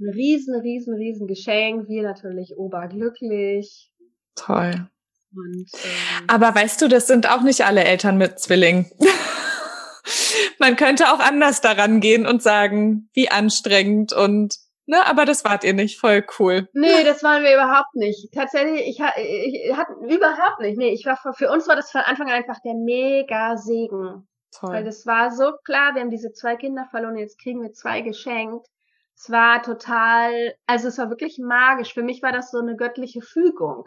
ein 0.00 0.08
riesen, 0.10 0.54
riesen, 0.60 0.94
riesen 0.94 1.26
Geschenk. 1.26 1.88
Wir 1.88 2.02
natürlich 2.02 2.56
oberglücklich. 2.56 3.90
Toll. 4.34 4.88
Und, 5.34 5.70
ähm, 5.74 6.24
Aber 6.26 6.54
weißt 6.54 6.80
du, 6.80 6.88
das 6.88 7.06
sind 7.06 7.28
auch 7.30 7.42
nicht 7.42 7.64
alle 7.64 7.84
Eltern 7.84 8.16
mit 8.16 8.38
Zwillingen. 8.38 8.90
man 10.58 10.76
könnte 10.76 11.12
auch 11.12 11.20
anders 11.20 11.60
daran 11.60 12.00
gehen 12.00 12.26
und 12.26 12.42
sagen, 12.42 13.10
wie 13.12 13.30
anstrengend 13.30 14.12
und 14.12 14.56
Ne, 14.88 15.06
aber 15.06 15.26
das 15.26 15.44
wart 15.44 15.64
ihr 15.64 15.74
nicht. 15.74 16.00
Voll 16.00 16.24
cool. 16.38 16.66
Nee, 16.72 17.04
das 17.04 17.22
waren 17.22 17.44
wir 17.44 17.52
überhaupt 17.52 17.94
nicht. 17.94 18.32
Tatsächlich, 18.32 18.88
ich, 18.88 18.98
ich, 19.18 19.66
ich 19.66 19.76
hatte 19.76 19.92
überhaupt 20.08 20.60
nicht. 20.60 20.78
Nee, 20.78 20.94
ich 20.94 21.04
war 21.04 21.18
für 21.34 21.50
uns 21.52 21.68
war 21.68 21.76
das 21.76 21.90
von 21.90 22.00
Anfang 22.00 22.28
an 22.28 22.32
einfach 22.32 22.58
der 22.64 22.72
mega 22.72 23.58
Segen. 23.58 24.26
Toll. 24.50 24.70
Weil 24.70 24.84
das 24.84 25.04
war 25.04 25.30
so 25.30 25.52
klar, 25.66 25.94
wir 25.94 26.00
haben 26.00 26.10
diese 26.10 26.32
zwei 26.32 26.56
Kinder 26.56 26.86
verloren, 26.90 27.18
jetzt 27.18 27.38
kriegen 27.38 27.60
wir 27.60 27.74
zwei 27.74 28.00
geschenkt. 28.00 28.66
Es 29.14 29.30
war 29.30 29.62
total, 29.62 30.54
also 30.66 30.88
es 30.88 30.96
war 30.96 31.10
wirklich 31.10 31.38
magisch. 31.38 31.92
Für 31.92 32.02
mich 32.02 32.22
war 32.22 32.32
das 32.32 32.50
so 32.50 32.58
eine 32.58 32.74
göttliche 32.74 33.20
Fügung. 33.20 33.86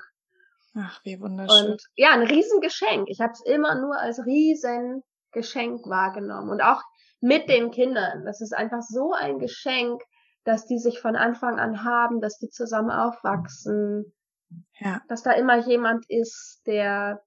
Ach, 0.75 0.99
wie 1.03 1.19
wunderschön. 1.19 1.71
Und 1.71 1.81
ja, 1.95 2.11
ein 2.11 2.21
Riesengeschenk. 2.21 3.09
Ich 3.09 3.21
habe 3.21 3.31
es 3.31 3.41
immer 3.43 3.73
nur 3.73 3.99
als 3.99 4.23
Riesengeschenk 4.23 5.87
wahrgenommen. 5.87 6.51
Und 6.51 6.61
auch 6.61 6.83
mit 7.21 7.49
den 7.49 7.71
Kindern. 7.71 8.23
Das 8.23 8.39
ist 8.39 8.53
einfach 8.53 8.83
so 8.83 9.13
ein 9.13 9.39
Geschenk, 9.39 10.03
dass 10.43 10.65
die 10.65 10.79
sich 10.79 10.99
von 10.99 11.15
Anfang 11.15 11.59
an 11.59 11.83
haben, 11.83 12.21
dass 12.21 12.37
die 12.37 12.49
zusammen 12.49 12.91
aufwachsen. 12.91 14.13
Ja. 14.79 15.01
Dass 15.07 15.23
da 15.23 15.31
immer 15.31 15.57
jemand 15.57 16.05
ist, 16.09 16.61
der 16.65 17.21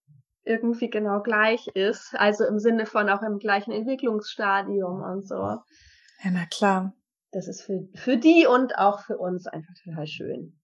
irgendwie 0.44 0.90
genau 0.90 1.22
gleich 1.22 1.68
ist. 1.68 2.14
Also 2.16 2.44
im 2.44 2.58
Sinne 2.58 2.86
von 2.86 3.08
auch 3.08 3.22
im 3.22 3.38
gleichen 3.38 3.72
Entwicklungsstadium 3.72 5.02
und 5.02 5.26
so. 5.26 5.36
Ja, 5.36 6.30
na 6.30 6.46
klar. 6.46 6.92
Das 7.32 7.48
ist 7.48 7.62
für, 7.62 7.88
für 7.94 8.16
die 8.16 8.46
und 8.46 8.78
auch 8.78 9.00
für 9.00 9.18
uns 9.18 9.46
einfach 9.46 9.74
total 9.84 10.06
schön. 10.06 10.60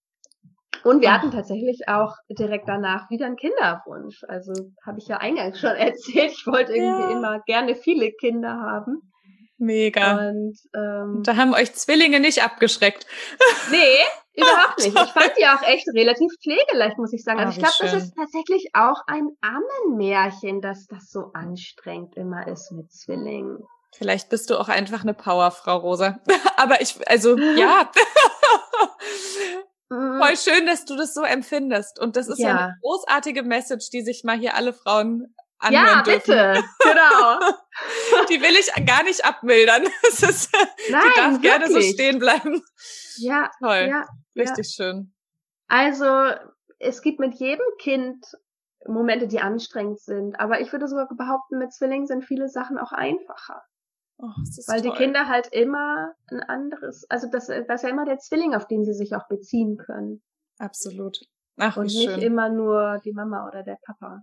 Und 0.84 1.02
wir 1.02 1.12
hatten 1.12 1.30
tatsächlich 1.30 1.88
auch 1.88 2.14
direkt 2.30 2.68
danach 2.68 3.10
wieder 3.10 3.26
einen 3.26 3.36
Kinderwunsch. 3.36 4.22
Also 4.28 4.52
habe 4.84 4.98
ich 4.98 5.08
ja 5.08 5.18
eingangs 5.18 5.60
schon 5.60 5.70
erzählt, 5.76 6.32
ich 6.32 6.46
wollte 6.46 6.72
irgendwie 6.72 7.12
ja. 7.12 7.18
immer 7.18 7.40
gerne 7.40 7.74
viele 7.74 8.12
Kinder 8.12 8.56
haben. 8.58 9.09
Mega. 9.60 10.30
Und 10.30 10.58
ähm, 10.74 11.22
da 11.22 11.36
haben 11.36 11.52
euch 11.52 11.74
Zwillinge 11.74 12.18
nicht 12.18 12.42
abgeschreckt. 12.42 13.06
Nee, 13.70 13.98
überhaupt 14.34 14.78
nicht. 14.78 14.88
Ich 14.88 15.12
fand 15.12 15.32
die 15.38 15.46
auch 15.46 15.62
echt 15.62 15.86
relativ 15.94 16.32
pflegeleicht, 16.42 16.98
muss 16.98 17.12
ich 17.12 17.22
sagen. 17.22 17.38
Also 17.38 17.50
oh, 17.50 17.52
ich 17.52 17.58
glaube, 17.58 17.92
das 17.92 18.02
ist 18.02 18.14
tatsächlich 18.16 18.70
auch 18.72 19.02
ein 19.06 19.28
Ammenmärchen, 19.42 20.60
dass 20.60 20.86
das 20.86 21.10
so 21.10 21.30
anstrengend 21.34 22.16
immer 22.16 22.48
ist 22.48 22.72
mit 22.72 22.90
Zwillingen. 22.90 23.58
Vielleicht 23.92 24.30
bist 24.30 24.50
du 24.50 24.58
auch 24.58 24.68
einfach 24.68 25.02
eine 25.02 25.14
Powerfrau, 25.14 25.76
Rosa. 25.76 26.20
Aber 26.56 26.80
ich, 26.80 26.96
also 27.08 27.36
ja. 27.36 27.90
Mhm. 29.92 30.22
Voll 30.22 30.36
schön, 30.36 30.66
dass 30.66 30.84
du 30.84 30.96
das 30.96 31.14
so 31.14 31.22
empfindest. 31.22 31.98
Und 31.98 32.14
das 32.14 32.28
ist 32.28 32.38
ja. 32.38 32.48
ja 32.48 32.56
eine 32.58 32.76
großartige 32.80 33.42
Message, 33.42 33.90
die 33.90 34.02
sich 34.02 34.22
mal 34.22 34.38
hier 34.38 34.54
alle 34.54 34.72
Frauen 34.72 35.34
ja, 35.68 36.02
dürfen. 36.02 36.20
bitte. 36.26 36.64
Genau. 36.80 37.38
die 38.30 38.40
will 38.40 38.56
ich 38.56 38.86
gar 38.86 39.02
nicht 39.02 39.24
abmildern. 39.24 39.84
Das 40.02 40.22
ist, 40.22 40.52
Nein, 40.90 41.02
die 41.06 41.16
darf 41.16 41.32
wirklich. 41.32 41.42
gerne 41.42 41.68
so 41.68 41.80
stehen 41.80 42.18
bleiben. 42.18 42.62
Ja. 43.16 43.50
Toll. 43.60 43.88
Ja, 43.88 44.06
Richtig 44.36 44.76
ja. 44.76 44.84
schön. 44.84 45.14
Also, 45.68 46.32
es 46.78 47.02
gibt 47.02 47.20
mit 47.20 47.34
jedem 47.34 47.66
Kind 47.78 48.26
Momente, 48.86 49.28
die 49.28 49.40
anstrengend 49.40 50.00
sind. 50.00 50.40
Aber 50.40 50.60
ich 50.60 50.72
würde 50.72 50.88
sogar 50.88 51.08
behaupten, 51.08 51.58
mit 51.58 51.72
Zwillingen 51.72 52.06
sind 52.06 52.24
viele 52.24 52.48
Sachen 52.48 52.78
auch 52.78 52.92
einfacher. 52.92 53.62
Oh, 54.18 54.28
Weil 54.66 54.82
toll. 54.82 54.90
die 54.90 54.96
Kinder 54.96 55.28
halt 55.28 55.48
immer 55.52 56.12
ein 56.30 56.40
anderes, 56.40 57.08
also 57.08 57.26
das, 57.30 57.46
das 57.46 57.58
ist 57.66 57.82
ja 57.82 57.88
immer 57.88 58.04
der 58.04 58.18
Zwilling, 58.18 58.54
auf 58.54 58.66
den 58.66 58.84
sie 58.84 58.92
sich 58.92 59.14
auch 59.14 59.26
beziehen 59.28 59.78
können. 59.78 60.22
Absolut. 60.58 61.18
Ach, 61.56 61.76
und 61.76 61.86
nicht 61.86 62.10
schön. 62.10 62.20
immer 62.20 62.50
nur 62.50 63.00
die 63.04 63.12
Mama 63.12 63.46
oder 63.48 63.62
der 63.62 63.78
Papa. 63.82 64.22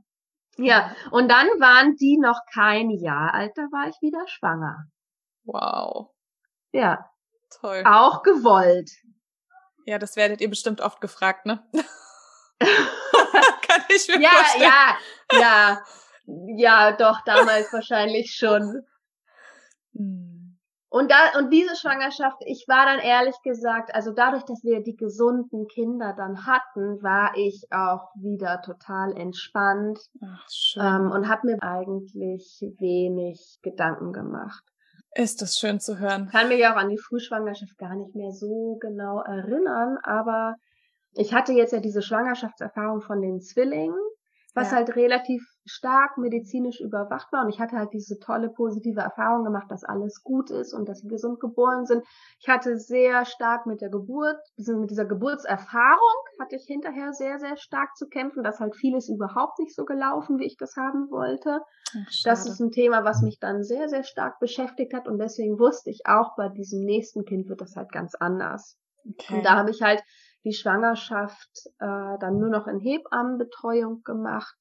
Ja, 0.58 0.96
und 1.12 1.30
dann 1.30 1.48
waren 1.60 1.96
die 1.96 2.18
noch 2.18 2.42
kein 2.52 2.90
Jahr 2.90 3.34
alt, 3.34 3.52
da 3.56 3.64
war 3.72 3.88
ich 3.88 3.96
wieder 4.02 4.28
schwanger. 4.28 4.86
Wow. 5.44 6.10
Ja. 6.72 7.10
Toll. 7.62 7.84
Auch 7.86 8.24
gewollt. 8.24 8.92
Ja, 9.86 10.00
das 10.00 10.16
werdet 10.16 10.42
ihr 10.42 10.50
bestimmt 10.50 10.82
oft 10.82 11.00
gefragt, 11.00 11.46
ne? 11.46 11.66
Kann 12.60 13.84
ich 13.90 14.08
mir 14.08 14.22
ja, 14.22 14.30
vorstellen. 14.30 14.64
Ja, 14.64 14.98
ja, 15.32 15.40
ja. 15.40 15.86
Ja, 16.58 16.92
doch, 16.92 17.22
damals 17.24 17.72
wahrscheinlich 17.72 18.36
schon. 18.36 18.86
Hm. 19.96 20.37
Und 20.90 21.12
da, 21.12 21.38
und 21.38 21.52
diese 21.52 21.76
Schwangerschaft, 21.76 22.38
ich 22.46 22.66
war 22.68 22.86
dann 22.86 23.00
ehrlich 23.00 23.36
gesagt, 23.44 23.94
also 23.94 24.12
dadurch, 24.12 24.44
dass 24.44 24.64
wir 24.64 24.82
die 24.82 24.96
gesunden 24.96 25.68
Kinder 25.68 26.14
dann 26.16 26.46
hatten, 26.46 27.04
war 27.04 27.34
ich 27.36 27.68
auch 27.72 28.10
wieder 28.16 28.62
total 28.62 29.18
entspannt 29.18 30.00
Ach, 30.24 30.46
schön. 30.50 30.84
Ähm, 30.84 31.12
und 31.12 31.28
habe 31.28 31.48
mir 31.48 31.62
eigentlich 31.62 32.62
wenig 32.80 33.60
Gedanken 33.62 34.14
gemacht. 34.14 34.64
Ist 35.14 35.42
das 35.42 35.58
schön 35.58 35.80
zu 35.80 36.00
hören. 36.00 36.26
Ich 36.28 36.32
kann 36.32 36.48
mich 36.48 36.66
auch 36.66 36.76
an 36.76 36.90
die 36.90 37.00
Frühschwangerschaft 37.00 37.78
gar 37.78 37.96
nicht 37.96 38.16
mehr 38.16 38.32
so 38.32 38.78
genau 38.80 39.22
erinnern, 39.22 39.98
aber 40.04 40.56
ich 41.14 41.34
hatte 41.34 41.52
jetzt 41.52 41.74
ja 41.74 41.80
diese 41.80 42.02
Schwangerschaftserfahrung 42.02 43.02
von 43.02 43.22
den 43.22 43.42
Zwillingen 43.42 43.98
was 44.58 44.72
ja. 44.72 44.78
halt 44.78 44.96
relativ 44.96 45.48
stark 45.68 46.18
medizinisch 46.18 46.80
überwacht 46.80 47.32
war. 47.32 47.44
Und 47.44 47.50
ich 47.50 47.60
hatte 47.60 47.78
halt 47.78 47.94
diese 47.94 48.20
tolle 48.20 48.50
positive 48.50 49.02
Erfahrung 49.02 49.44
gemacht, 49.44 49.70
dass 49.70 49.84
alles 49.84 50.24
gut 50.24 50.50
ist 50.50 50.74
und 50.74 50.88
dass 50.88 51.00
sie 51.00 51.08
gesund 51.08 51.40
geboren 51.40 51.86
sind. 51.86 52.04
Ich 52.40 52.48
hatte 52.48 52.78
sehr 52.78 53.26
stark 53.26 53.66
mit 53.66 53.82
der 53.82 53.90
Geburt, 53.90 54.38
mit 54.58 54.90
dieser 54.90 55.06
Geburtserfahrung 55.06 56.16
hatte 56.40 56.56
ich 56.56 56.66
hinterher 56.66 57.14
sehr, 57.14 57.40
sehr 57.40 57.58
stark 57.58 57.96
zu 57.96 58.08
kämpfen, 58.08 58.44
dass 58.44 58.60
halt 58.60 58.76
vieles 58.76 59.10
überhaupt 59.10 59.60
nicht 59.60 59.76
so 59.76 59.86
gelaufen, 59.86 60.40
wie 60.40 60.46
ich 60.46 60.58
das 60.58 60.76
haben 60.76 61.10
wollte. 61.10 61.62
Ach, 61.96 62.12
das 62.24 62.48
ist 62.48 62.60
ein 62.60 62.72
Thema, 62.72 63.04
was 63.04 63.22
mich 63.22 63.40
dann 63.40 63.64
sehr, 63.64 63.90
sehr 63.90 64.04
stark 64.04 64.40
beschäftigt 64.40 64.94
hat. 64.94 65.08
Und 65.08 65.20
deswegen 65.20 65.60
wusste 65.60 65.90
ich 65.90 66.02
auch, 66.06 66.36
bei 66.36 66.50
diesem 66.50 66.84
nächsten 66.84 67.26
Kind 67.26 67.50
wird 67.50 67.62
das 67.62 67.76
halt 67.76 67.92
ganz 67.92 68.16
anders. 68.16 68.78
Okay. 69.10 69.38
Und 69.38 69.46
da 69.46 69.56
habe 69.56 69.72
ich 69.72 69.82
halt 69.82 70.02
die 70.44 70.54
Schwangerschaft 70.54 71.50
äh, 71.80 72.18
dann 72.20 72.40
nur 72.40 72.50
noch 72.50 72.68
in 72.68 72.80
Hebammenbetreuung 72.80 74.04
gemacht 74.04 74.56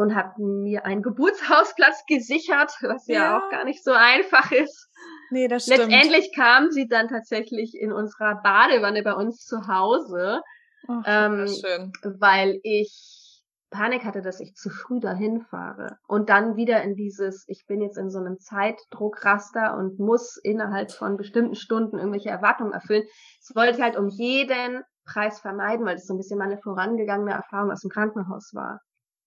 und 0.00 0.14
habe 0.14 0.42
mir 0.42 0.86
einen 0.86 1.02
Geburtshausplatz 1.02 2.04
gesichert, 2.08 2.72
was 2.80 3.06
ja. 3.06 3.14
ja. 3.14 3.38
auch 3.38 3.50
gar 3.50 3.64
nicht 3.64 3.84
so 3.84 3.92
einfach 3.92 4.50
ist. 4.50 4.88
Nee, 5.30 5.46
das 5.46 5.64
stimmt. 5.64 5.90
Letztendlich 5.90 6.34
kam 6.34 6.70
sie 6.70 6.88
dann 6.88 7.08
tatsächlich 7.08 7.74
in 7.78 7.92
unserer 7.92 8.40
Badewanne 8.42 9.02
bei 9.02 9.12
uns 9.12 9.44
zu 9.44 9.68
Hause, 9.68 10.40
Ach, 10.88 11.02
ähm, 11.06 11.46
schön. 11.46 11.92
weil 12.18 12.58
ich 12.62 13.42
Panik 13.70 14.04
hatte, 14.04 14.22
dass 14.22 14.40
ich 14.40 14.54
zu 14.54 14.70
früh 14.70 15.00
dahin 15.00 15.42
fahre 15.42 15.98
und 16.08 16.30
dann 16.30 16.56
wieder 16.56 16.82
in 16.82 16.96
dieses, 16.96 17.44
ich 17.46 17.66
bin 17.68 17.82
jetzt 17.82 17.98
in 17.98 18.10
so 18.10 18.18
einem 18.18 18.38
Zeitdruckraster 18.38 19.76
und 19.76 19.98
muss 20.00 20.38
innerhalb 20.42 20.90
von 20.90 21.18
bestimmten 21.18 21.54
Stunden 21.54 21.98
irgendwelche 21.98 22.30
Erwartungen 22.30 22.72
erfüllen. 22.72 23.04
Das 23.46 23.54
wollte 23.54 23.76
ich 23.76 23.82
halt 23.82 23.96
um 23.96 24.08
jeden 24.08 24.82
Preis 25.04 25.40
vermeiden, 25.40 25.84
weil 25.84 25.94
das 25.96 26.06
so 26.06 26.14
ein 26.14 26.16
bisschen 26.16 26.38
meine 26.38 26.58
vorangegangene 26.58 27.32
Erfahrung 27.32 27.70
aus 27.70 27.82
dem 27.82 27.90
Krankenhaus 27.90 28.50
war. 28.54 28.80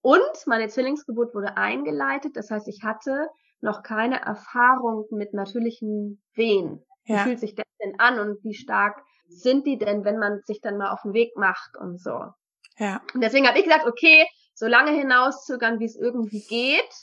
Und 0.04 0.48
meine 0.48 0.68
Zwillingsgeburt 0.68 1.34
wurde 1.34 1.56
eingeleitet, 1.56 2.36
das 2.36 2.52
heißt, 2.52 2.68
ich 2.68 2.84
hatte 2.84 3.30
noch 3.62 3.84
keine 3.84 4.22
Erfahrung 4.22 5.06
mit 5.12 5.34
natürlichen 5.34 6.22
Wehen. 6.34 6.86
Ja. 7.06 7.16
Wie 7.16 7.30
fühlt 7.30 7.39
sich 7.39 7.56
das 7.56 7.66
denn 7.82 7.98
an 8.00 8.20
und 8.20 8.44
wie 8.44 8.54
stark 8.54 9.02
sind 9.30 9.66
die 9.66 9.78
denn, 9.78 10.04
wenn 10.04 10.20
man 10.20 10.42
sich 10.44 10.60
dann 10.60 10.78
mal 10.78 10.92
auf 10.92 11.02
den 11.04 11.13
Weg 11.13 11.38
macht 11.38 11.78
und 11.80 12.02
so. 12.02 12.20
Ja. 12.78 13.02
Und 13.13 13.22
deswegen 13.22 13.48
habe 13.48 13.58
ich 13.58 13.63
gesagt, 13.63 13.88
okay, 13.88 14.28
so 14.54 14.68
lange 14.68 14.92
hinauszögern, 14.92 15.80
wie 15.80 15.86
es 15.86 15.96
irgendwie 15.96 16.44
geht, 16.50 16.94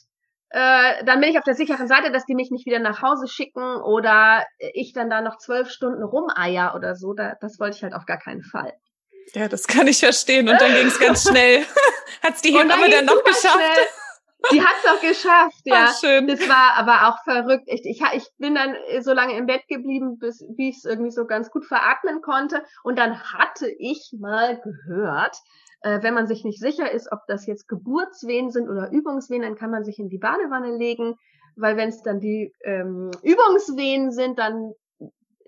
äh, 0.51 1.03
dann 1.05 1.21
bin 1.21 1.31
ich 1.31 1.39
auf 1.39 1.45
der 1.45 1.55
sicheren 1.55 1.89
Seite, 1.89 2.13
dass 2.13 2.27
die 2.27 2.35
mich 2.35 2.51
nicht 2.51 2.67
wieder 2.67 2.81
nach 2.81 3.01
Hause 3.01 3.29
schicken 3.29 3.77
oder 3.81 4.45
ich 4.59 4.93
dann 4.93 5.09
da 5.09 5.23
noch 5.23 5.39
zwölf 5.39 5.71
Stunden 5.71 6.03
rumeier 6.03 6.75
oder 6.77 6.97
so. 6.97 7.15
Da, 7.15 7.37
das 7.41 7.59
wollte 7.59 7.79
ich 7.79 7.83
halt 7.83 7.95
auf 7.95 8.05
gar 8.05 8.19
keinen 8.19 8.43
Fall. 8.43 8.75
Ja, 9.35 9.49
das 9.49 9.67
kann 9.67 9.87
ich 9.87 10.01
verstehen. 10.01 10.49
Und 10.49 10.61
dann 10.61 10.73
ging 10.75 10.87
es 10.87 10.99
ganz 10.99 11.29
schnell. 11.29 11.65
Hat's 12.23 12.43
die 12.43 12.53
Hebamme 12.53 12.91
dann, 12.91 13.07
dann 13.07 13.17
noch 13.17 13.25
geschafft? 13.25 13.55
Schnell. 13.55 13.87
Die 14.53 14.63
hat's 14.63 14.87
auch 14.87 15.01
geschafft, 15.01 15.61
ja. 15.65 15.89
Ach, 15.89 16.01
schön. 16.01 16.27
Das 16.27 16.49
war 16.49 16.75
aber 16.77 17.09
auch 17.09 17.23
verrückt. 17.25 17.65
Ich, 17.67 17.85
ich, 17.85 18.03
ich 18.15 18.27
bin 18.39 18.55
dann 18.55 18.75
so 19.01 19.13
lange 19.13 19.37
im 19.37 19.47
Bett 19.47 19.69
geblieben, 19.69 20.19
bis 20.19 20.43
wie 20.57 20.71
ich 20.71 20.79
es 20.79 20.85
irgendwie 20.85 21.11
so 21.11 21.27
ganz 21.27 21.51
gut 21.51 21.67
veratmen 21.67 22.23
konnte. 22.23 22.65
Und 22.83 22.99
dann 22.99 23.23
hatte 23.23 23.69
ich 23.69 24.15
mal 24.19 24.59
gehört, 24.61 25.37
äh, 25.83 26.03
wenn 26.03 26.15
man 26.15 26.27
sich 26.27 26.45
nicht 26.45 26.59
sicher 26.59 26.91
ist, 26.91 27.13
ob 27.13 27.21
das 27.27 27.47
jetzt 27.47 27.69
Geburtswehen 27.69 28.51
sind 28.51 28.69
oder 28.69 28.91
Übungswehen, 28.91 29.43
dann 29.43 29.57
kann 29.57 29.71
man 29.71 29.85
sich 29.85 29.99
in 29.99 30.09
die 30.09 30.19
Badewanne 30.19 30.77
legen, 30.77 31.17
weil 31.57 31.77
wenn 31.77 31.89
es 31.89 32.03
dann 32.03 32.21
die 32.21 32.53
ähm, 32.65 33.11
Übungswehen 33.23 34.11
sind, 34.11 34.39
dann 34.39 34.73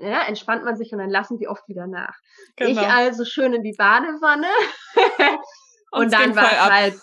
ja, 0.03 0.23
entspannt 0.23 0.65
man 0.65 0.77
sich 0.77 0.93
und 0.93 0.99
dann 0.99 1.11
lassen 1.11 1.39
die 1.39 1.49
oft 1.49 1.67
wieder 1.69 1.87
nach. 1.87 2.15
Genau. 2.57 2.71
Ich 2.71 2.79
also 2.79 3.25
schön 3.25 3.53
in 3.53 3.63
die 3.63 3.75
Badewanne 3.77 4.49
und, 5.93 6.05
und 6.05 6.13
dann 6.13 6.37
war 6.37 6.51
es 6.53 6.71
halt, 6.71 6.95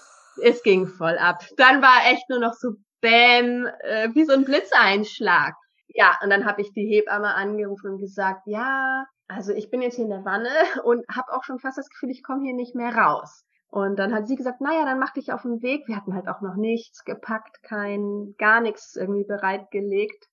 es 0.43 0.63
ging 0.63 0.87
voll 0.87 1.17
ab. 1.17 1.43
Dann 1.57 1.81
war 1.81 2.11
echt 2.11 2.29
nur 2.29 2.39
noch 2.39 2.53
so 2.53 2.73
Bäm, 3.01 3.67
äh, 3.81 4.09
wie 4.13 4.25
so 4.25 4.33
ein 4.33 4.45
Blitzeinschlag. 4.45 5.55
Ja, 5.87 6.17
und 6.21 6.29
dann 6.29 6.45
habe 6.45 6.61
ich 6.61 6.71
die 6.73 6.85
Hebamme 6.85 7.33
angerufen 7.33 7.91
und 7.91 7.99
gesagt, 7.99 8.41
ja, 8.45 9.05
also 9.27 9.53
ich 9.53 9.69
bin 9.69 9.81
jetzt 9.81 9.95
hier 9.95 10.05
in 10.05 10.11
der 10.11 10.25
Wanne 10.25 10.49
und 10.83 11.05
habe 11.13 11.31
auch 11.33 11.43
schon 11.43 11.59
fast 11.59 11.77
das 11.77 11.89
Gefühl, 11.89 12.09
ich 12.11 12.23
komme 12.23 12.43
hier 12.43 12.53
nicht 12.53 12.75
mehr 12.75 12.95
raus. 12.95 13.45
Und 13.71 13.97
dann 13.97 14.13
hat 14.13 14.27
sie 14.27 14.35
gesagt, 14.35 14.61
naja, 14.61 14.83
dann 14.85 14.99
mach 14.99 15.13
dich 15.13 15.31
auf 15.31 15.43
den 15.43 15.61
Weg. 15.61 15.87
Wir 15.87 15.95
hatten 15.95 16.15
halt 16.15 16.27
auch 16.27 16.41
noch 16.41 16.55
nichts 16.55 17.03
gepackt, 17.03 17.61
kein, 17.61 18.33
gar 18.39 18.61
nichts 18.61 18.95
irgendwie 18.95 19.25
bereitgelegt. 19.25 20.25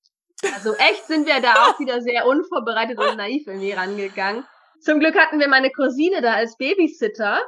Also 0.54 0.74
echt 0.74 1.06
sind 1.06 1.26
wir 1.26 1.40
da 1.40 1.54
auch 1.54 1.80
wieder 1.80 2.00
sehr 2.02 2.26
unvorbereitet 2.26 2.98
und 2.98 3.16
naiv 3.16 3.46
irgendwie 3.46 3.72
rangegangen. 3.72 4.44
Zum 4.80 5.00
Glück 5.00 5.16
hatten 5.16 5.40
wir 5.40 5.48
meine 5.48 5.70
Cousine 5.70 6.20
da 6.20 6.34
als 6.34 6.56
Babysitter. 6.56 7.40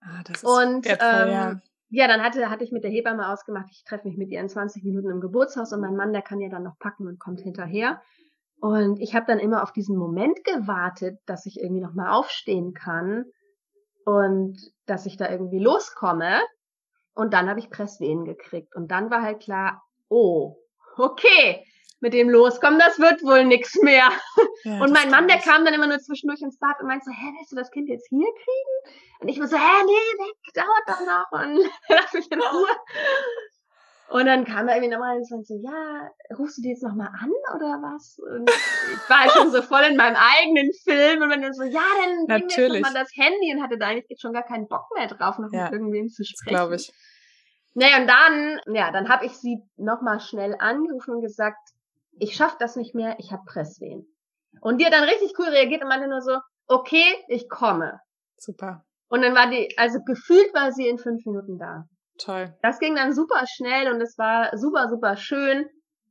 Ah, 0.00 0.22
das 0.24 0.38
ist 0.38 0.44
Und 0.44 0.86
wertvoll, 0.86 1.28
ähm, 1.28 1.30
ja. 1.30 1.60
ja, 1.90 2.08
dann 2.08 2.22
hatte, 2.22 2.48
hatte 2.48 2.64
ich 2.64 2.72
mit 2.72 2.84
der 2.84 2.90
Hebamme 2.90 3.28
ausgemacht, 3.28 3.66
ich 3.70 3.84
treffe 3.84 4.08
mich 4.08 4.16
mit 4.16 4.30
ihr 4.30 4.40
in 4.40 4.48
20 4.48 4.82
Minuten 4.84 5.10
im 5.10 5.20
Geburtshaus 5.20 5.72
und 5.72 5.80
mein 5.80 5.96
Mann, 5.96 6.12
der 6.12 6.22
kann 6.22 6.40
ja 6.40 6.48
dann 6.48 6.62
noch 6.62 6.78
packen 6.78 7.06
und 7.06 7.20
kommt 7.20 7.40
hinterher. 7.40 8.00
Und 8.60 9.00
ich 9.00 9.14
habe 9.14 9.26
dann 9.26 9.38
immer 9.38 9.62
auf 9.62 9.72
diesen 9.72 9.96
Moment 9.96 10.44
gewartet, 10.44 11.18
dass 11.26 11.46
ich 11.46 11.60
irgendwie 11.60 11.82
noch 11.82 11.94
mal 11.94 12.10
aufstehen 12.10 12.74
kann 12.74 13.24
und 14.04 14.58
dass 14.86 15.06
ich 15.06 15.16
da 15.16 15.30
irgendwie 15.30 15.58
loskomme. 15.58 16.40
Und 17.14 17.32
dann 17.34 17.48
habe 17.48 17.60
ich 17.60 17.70
Presswehen 17.70 18.24
gekriegt. 18.24 18.74
Und 18.74 18.90
dann 18.90 19.10
war 19.10 19.22
halt 19.22 19.40
klar, 19.40 19.82
oh, 20.08 20.56
okay, 20.96 21.64
mit 22.00 22.14
dem 22.14 22.28
Loskommen, 22.30 22.78
das 22.78 22.98
wird 22.98 23.22
wohl 23.22 23.44
nix 23.44 23.74
mehr. 23.82 24.08
ja 24.64 24.80
Und 24.80 24.92
mein 24.92 25.10
Mann, 25.10 25.28
der 25.28 25.38
kam 25.38 25.64
dann 25.64 25.74
immer 25.74 25.86
nur 25.86 25.98
zwischendurch 25.98 26.40
ins 26.42 26.58
Bad 26.58 26.80
und 26.80 26.86
meinte 26.86 27.04
so, 27.06 27.12
hä, 27.12 27.32
willst 27.38 27.52
du 27.52 27.56
das 27.56 27.70
Kind 27.70 27.88
jetzt 27.88 28.08
hier 28.08 28.26
kriegen? 28.26 28.94
Und 29.20 29.28
ich 29.28 29.38
war 29.38 29.46
so, 29.46 29.56
hä, 29.56 29.84
nee, 29.84 29.92
weg, 29.92 30.36
dauert 30.54 30.86
doch 30.86 31.00
noch 31.06 31.30
und 31.32 31.70
lass 31.88 32.12
mich 32.12 32.30
in 32.32 32.40
Ruhe. 32.40 32.68
Und 34.08 34.26
dann 34.26 34.44
kam 34.44 34.66
er 34.66 34.74
irgendwie 34.76 34.90
nochmal 34.92 35.18
und 35.18 35.46
so, 35.46 35.54
ja, 35.62 36.10
rufst 36.36 36.58
du 36.58 36.62
die 36.62 36.70
jetzt 36.70 36.82
nochmal 36.82 37.10
an 37.20 37.30
oder 37.54 37.78
was? 37.80 38.18
Und 38.18 38.50
ich 38.50 39.08
war 39.08 39.20
halt 39.20 39.30
schon 39.32 39.52
so 39.52 39.62
voll 39.62 39.82
in 39.82 39.96
meinem 39.96 40.16
eigenen 40.16 40.68
Film 40.82 41.22
und 41.22 41.30
wenn 41.30 41.42
dann 41.42 41.52
so, 41.54 41.62
ja, 41.62 41.80
dann 42.04 42.26
bring 42.26 42.26
mir 42.26 42.34
jetzt 42.40 42.56
Natürlich. 42.58 42.82
nochmal 42.82 43.00
das 43.04 43.12
Handy 43.14 43.54
und 43.54 43.62
hatte 43.62 43.78
da 43.78 43.86
eigentlich 43.86 44.18
schon 44.20 44.32
gar 44.32 44.42
keinen 44.42 44.66
Bock 44.66 44.86
mehr 44.96 45.06
drauf, 45.06 45.38
noch 45.38 45.52
Ja, 45.52 45.64
mit 45.64 45.72
irgendwem 45.74 46.08
zu 46.08 46.24
sprechen. 46.24 46.56
glaube 46.56 46.74
ich. 46.74 46.90
Naja, 47.74 47.98
und 48.00 48.08
dann, 48.08 48.60
ja, 48.74 48.90
dann 48.90 49.08
habe 49.08 49.26
ich 49.26 49.32
sie 49.36 49.62
nochmal 49.76 50.18
schnell 50.18 50.56
angerufen 50.58 51.14
und 51.14 51.22
gesagt, 51.22 51.60
ich 52.20 52.36
schaff 52.36 52.56
das 52.58 52.76
nicht 52.76 52.94
mehr, 52.94 53.16
ich 53.18 53.32
habe 53.32 53.42
Presswehen. 53.46 54.06
Und 54.60 54.80
die 54.80 54.86
hat 54.86 54.92
dann 54.92 55.04
richtig 55.04 55.32
cool 55.38 55.46
reagiert 55.46 55.82
und 55.82 55.88
meinte 55.88 56.08
nur 56.08 56.20
so, 56.20 56.38
okay, 56.66 57.04
ich 57.28 57.48
komme. 57.48 58.00
Super. 58.36 58.84
Und 59.08 59.22
dann 59.22 59.34
war 59.34 59.50
die, 59.50 59.76
also 59.76 59.98
gefühlt 60.04 60.54
war 60.54 60.72
sie 60.72 60.88
in 60.88 60.98
fünf 60.98 61.24
Minuten 61.26 61.58
da. 61.58 61.84
Toll. 62.18 62.54
Das 62.62 62.78
ging 62.78 62.94
dann 62.94 63.14
super 63.14 63.44
schnell 63.48 63.92
und 63.92 64.00
es 64.00 64.18
war 64.18 64.56
super, 64.56 64.88
super 64.88 65.16
schön. 65.16 65.66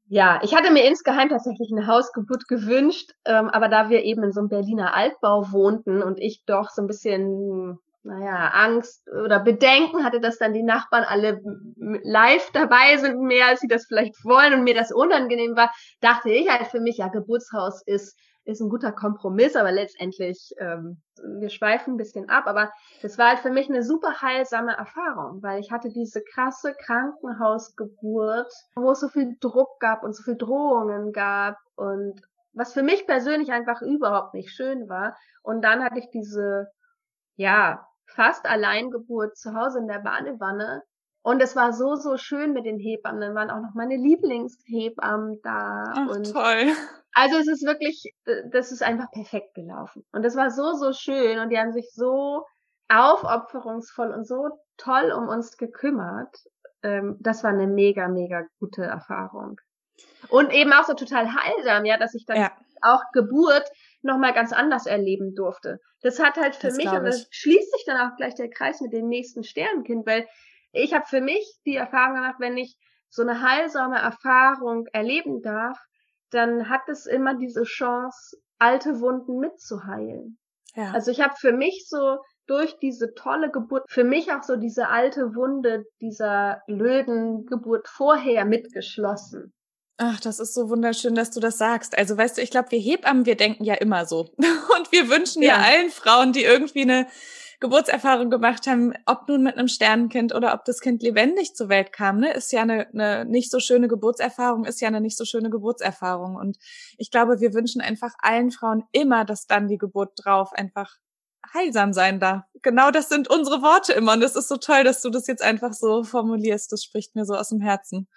Ja, 0.08 0.40
ich 0.44 0.56
hatte 0.56 0.72
mir 0.72 0.86
insgeheim 0.86 1.30
tatsächlich 1.30 1.70
eine 1.72 1.86
Hausgeburt 1.86 2.48
gewünscht, 2.48 3.12
ähm, 3.26 3.48
aber 3.48 3.68
da 3.68 3.90
wir 3.90 4.04
eben 4.04 4.24
in 4.24 4.32
so 4.32 4.40
einem 4.40 4.50
Berliner 4.50 4.96
Altbau 4.96 5.52
wohnten 5.52 6.02
und 6.02 6.20
ich 6.20 6.44
doch 6.46 6.70
so 6.72 6.82
ein 6.82 6.88
bisschen, 6.88 7.78
naja, 8.10 8.50
Angst 8.54 9.08
oder 9.24 9.40
Bedenken 9.40 10.04
hatte, 10.04 10.20
dass 10.20 10.38
dann 10.38 10.54
die 10.54 10.64
Nachbarn 10.64 11.04
alle 11.04 11.42
live 11.78 12.50
dabei 12.52 12.98
sind, 12.98 13.22
mehr 13.22 13.48
als 13.48 13.60
sie 13.60 13.68
das 13.68 13.86
vielleicht 13.86 14.16
wollen 14.26 14.54
und 14.54 14.64
mir 14.64 14.74
das 14.74 14.92
unangenehm 14.92 15.56
war, 15.56 15.72
dachte 16.02 16.30
ich 16.30 16.50
halt 16.50 16.68
für 16.68 16.80
mich, 16.80 16.98
ja, 16.98 17.08
Geburtshaus 17.08 17.82
ist 17.86 18.18
ist 18.50 18.62
ein 18.62 18.70
guter 18.70 18.92
Kompromiss, 18.92 19.56
aber 19.56 19.72
letztendlich, 19.72 20.52
ähm, 20.58 21.02
wir 21.40 21.50
schweifen 21.50 21.94
ein 21.94 21.98
bisschen 21.98 22.30
ab, 22.30 22.48
aber 22.48 22.72
das 23.02 23.18
war 23.18 23.30
halt 23.30 23.40
für 23.40 23.52
mich 23.52 23.70
eine 23.70 23.84
super 23.84 24.22
heilsame 24.22 24.72
Erfahrung, 24.72 25.44
weil 25.44 25.60
ich 25.60 25.72
hatte 25.72 25.90
diese 25.90 26.24
krasse 26.24 26.74
Krankenhausgeburt, 26.74 28.52
wo 28.76 28.92
es 28.92 29.02
so 29.02 29.08
viel 29.10 29.36
Druck 29.40 29.80
gab 29.80 30.04
und 30.04 30.16
so 30.16 30.24
viel 30.24 30.36
Drohungen 30.36 31.12
gab 31.12 31.58
und 31.76 32.20
was 32.54 32.74
für 32.74 32.84
mich 32.84 33.06
persönlich 33.06 33.52
einfach 33.52 33.82
überhaupt 33.82 34.34
nicht 34.34 34.52
schön 34.52 34.90
war. 34.90 35.16
Und 35.44 35.62
dann 35.64 35.84
hatte 35.84 36.00
ich 36.00 36.10
diese, 36.10 36.68
ja, 37.36 37.86
fast 38.16 38.46
Alleingeburt 38.46 39.38
zu 39.38 39.54
Hause 39.54 39.80
in 39.80 39.88
der 39.88 40.00
Badewanne. 40.00 40.84
Und 41.22 41.42
es 41.42 41.56
war 41.56 41.74
so, 41.74 41.96
so 41.96 42.18
schön 42.18 42.54
mit 42.54 42.66
den 42.66 42.80
Hebammen. 42.80 43.22
Dann 43.22 43.36
waren 43.36 43.50
auch 43.50 43.62
noch 43.62 43.74
meine 43.76 43.98
Lieblingshebammen 43.98 45.42
da. 45.44 45.84
Ach, 45.88 46.08
und 46.08 46.32
toll. 46.32 46.72
also 47.14 47.38
es 47.38 47.48
ist 47.48 47.66
wirklich, 47.66 48.14
das 48.52 48.72
ist 48.72 48.84
einfach 48.84 49.12
perfekt 49.12 49.54
gelaufen. 49.54 50.06
Und 50.12 50.24
das 50.24 50.36
war 50.36 50.50
so, 50.50 50.74
so 50.74 50.94
schön 50.94 51.40
und 51.40 51.50
die 51.50 51.58
haben 51.58 51.74
sich 51.74 51.92
so 51.94 52.46
aufopferungsvoll 52.88 54.12
und 54.12 54.28
so 54.28 54.50
toll 54.78 55.12
um 55.12 55.28
uns 55.28 55.58
gekümmert. 55.58 56.36
Ähm, 56.82 57.18
das 57.20 57.44
war 57.44 57.52
eine 57.52 57.68
mega, 57.68 58.08
mega 58.08 58.44
gute 58.60 58.84
Erfahrung. 58.84 59.60
Und 60.30 60.52
eben 60.54 60.72
auch 60.74 60.86
so 60.86 60.94
total 60.94 61.28
heilsam, 61.34 61.86
ja, 61.86 61.98
dass 61.98 62.16
ich 62.16 62.26
dann 62.26 62.38
Ja, 62.38 62.52
auch 62.82 63.02
Geburt 63.14 63.70
nochmal 64.02 64.34
ganz 64.34 64.54
anders 64.54 64.86
erleben 64.86 65.36
durfte. 65.36 65.80
Das 66.02 66.20
hat 66.20 66.38
halt 66.38 66.56
für 66.56 66.68
Das 66.68 66.78
mich, 66.78 66.90
und 66.90 67.04
das 67.04 67.28
schließt 67.32 67.72
sich 67.72 67.84
dann 67.86 68.10
auch 68.10 68.16
gleich 68.16 68.36
der 68.36 68.50
Kreis 68.50 68.82
mit 68.82 68.94
dem 68.94 69.08
nächsten 69.08 69.44
Sternenkind, 69.44 70.06
weil 70.06 70.28
ich 70.72 70.94
habe 70.94 71.06
für 71.08 71.22
mich 71.22 71.60
die 71.66 71.76
Erfahrung 71.76 72.16
gemacht, 72.16 72.36
wenn 72.40 72.58
ich 72.58 72.78
so 73.10 73.24
eine 73.24 73.42
heilsame 73.42 73.98
Erfahrung 73.98 74.86
erleben 74.94 75.42
darf, 75.42 75.78
dann 76.30 76.70
hat 76.70 76.88
es 76.88 77.06
immer 77.06 77.36
diese 77.36 77.64
Chance, 77.64 78.38
alte 78.60 79.00
Wunden 79.00 79.40
mitzuheilen. 79.40 80.38
ja. 80.76 80.92
Also 80.92 81.12
ich 81.12 81.22
habe 81.22 81.34
für 81.38 81.54
mich 81.54 81.88
so 81.88 82.20
durch 82.46 82.78
diese 82.80 83.14
tolle 83.14 83.52
Geburt, 83.52 83.84
für 83.90 84.04
mich 84.04 84.32
auch 84.32 84.44
so 84.44 84.56
diese 84.56 84.90
alte 84.90 85.36
Wunde 85.36 85.86
dieser 86.02 86.62
blöden 86.68 87.46
Geburt 87.46 87.88
vorher 87.88 88.46
mitgeschlossen. 88.46 89.54
Ach, 90.02 90.18
das 90.22 90.40
ist 90.40 90.54
so 90.54 90.70
wunderschön, 90.70 91.14
dass 91.14 91.30
du 91.30 91.42
das 91.42 91.58
sagst. 91.58 91.98
Also 91.98 92.16
weißt 92.16 92.38
du, 92.38 92.42
ich 92.42 92.52
glaube, 92.52 92.72
wir 92.72 92.80
Hebammen, 92.80 93.26
wir 93.26 93.36
denken 93.36 93.66
ja 93.66 93.74
immer 93.74 94.06
so. 94.06 94.30
Und 94.78 94.92
wir 94.94 95.10
wünschen 95.10 95.42
ja. 95.44 95.50
Ja. 95.50 95.62
allen 95.62 95.90
Frauen, 95.90 96.32
die 96.32 96.44
irgendwie 96.44 96.84
eine 96.84 97.08
Geburtserfahrung 97.60 98.30
gemacht 98.30 98.66
haben, 98.66 98.94
ob 99.06 99.28
nun 99.28 99.44
mit 99.44 99.58
einem 99.58 99.68
Sternenkind 99.68 100.34
oder 100.34 100.54
ob 100.54 100.64
das 100.64 100.80
Kind 100.80 101.04
lebendig 101.04 101.54
zur 101.54 101.68
Welt 101.68 101.92
kam, 101.92 102.22
ne, 102.22 102.32
ist 102.32 102.54
ja 102.54 102.62
eine, 102.62 102.88
eine 102.94 103.26
nicht 103.26 103.52
so 103.52 103.60
schöne 103.60 103.90
Geburtserfahrung, 103.90 104.64
ist 104.64 104.80
ja 104.80 104.88
eine 104.88 105.02
nicht 105.02 105.18
so 105.18 105.26
schöne 105.26 105.50
Geburtserfahrung. 105.50 106.38
Und 106.38 106.58
ich 106.98 107.12
glaube, 107.12 107.42
wir 107.42 107.54
wünschen 107.54 107.82
einfach 107.82 108.14
allen 108.20 108.52
Frauen 108.52 108.86
immer, 108.94 109.26
dass 109.26 109.48
dann 109.48 109.68
die 109.68 109.78
Geburt 109.78 110.14
drauf 110.24 110.54
einfach 110.54 110.96
heilsam 111.54 111.92
sein 111.92 112.22
darf. 112.22 112.44
Genau 112.62 112.92
das 112.92 113.10
sind 113.10 113.30
unsere 113.30 113.62
Worte 113.62 113.92
immer. 113.92 114.14
Und 114.14 114.24
es 114.24 114.38
ist 114.38 114.48
so 114.48 114.56
toll, 114.56 114.86
dass 114.86 115.02
du 115.02 115.10
das 115.10 115.28
jetzt 115.28 115.44
einfach 115.44 115.74
so 115.74 116.06
formulierst. 116.06 116.72
Das 116.72 116.86
spricht 116.86 117.16
mir 117.16 117.26
so 117.26 117.34
aus 117.34 117.50
dem 117.50 117.60
Herzen. 117.60 118.08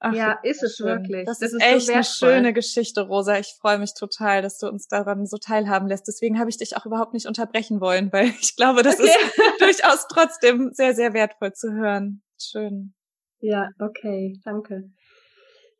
Ach, 0.00 0.12
Ja, 0.12 0.38
ist 0.44 0.62
es 0.62 0.76
schön. 0.76 0.86
wirklich. 0.86 1.26
Das, 1.26 1.38
Das 1.40 1.52
ist 1.52 1.54
ist 1.54 1.60
so 1.62 1.66
echt 1.76 1.88
eine 1.88 1.98
wertvoll. 1.98 2.28
schöne 2.30 2.52
Geschichte, 2.52 3.00
Rosa. 3.02 3.38
Ich 3.38 3.54
freue 3.60 3.78
mich 3.78 3.94
total, 3.94 4.42
dass 4.42 4.58
du 4.58 4.68
uns 4.68 4.86
daran 4.86 5.26
so 5.26 5.38
teilhaben 5.38 5.88
lässt. 5.88 6.06
Deswegen 6.06 6.38
habe 6.38 6.50
ich 6.50 6.56
dich 6.56 6.76
auch 6.76 6.86
überhaupt 6.86 7.14
nicht 7.14 7.26
unterbrechen 7.26 7.80
wollen, 7.80 8.10
weil 8.12 8.26
ich 8.40 8.54
glaube, 8.56 8.82
das 8.82 9.00
Okay. 9.00 9.08
ist 9.08 9.38
durchaus 9.60 10.06
trotzdem 10.08 10.70
sehr, 10.72 10.94
sehr 10.94 11.14
wertvoll 11.14 11.52
zu 11.52 11.72
hören. 11.72 12.22
Schön. 12.40 12.94
Ja, 13.40 13.68
okay, 13.80 14.38
danke. 14.44 14.84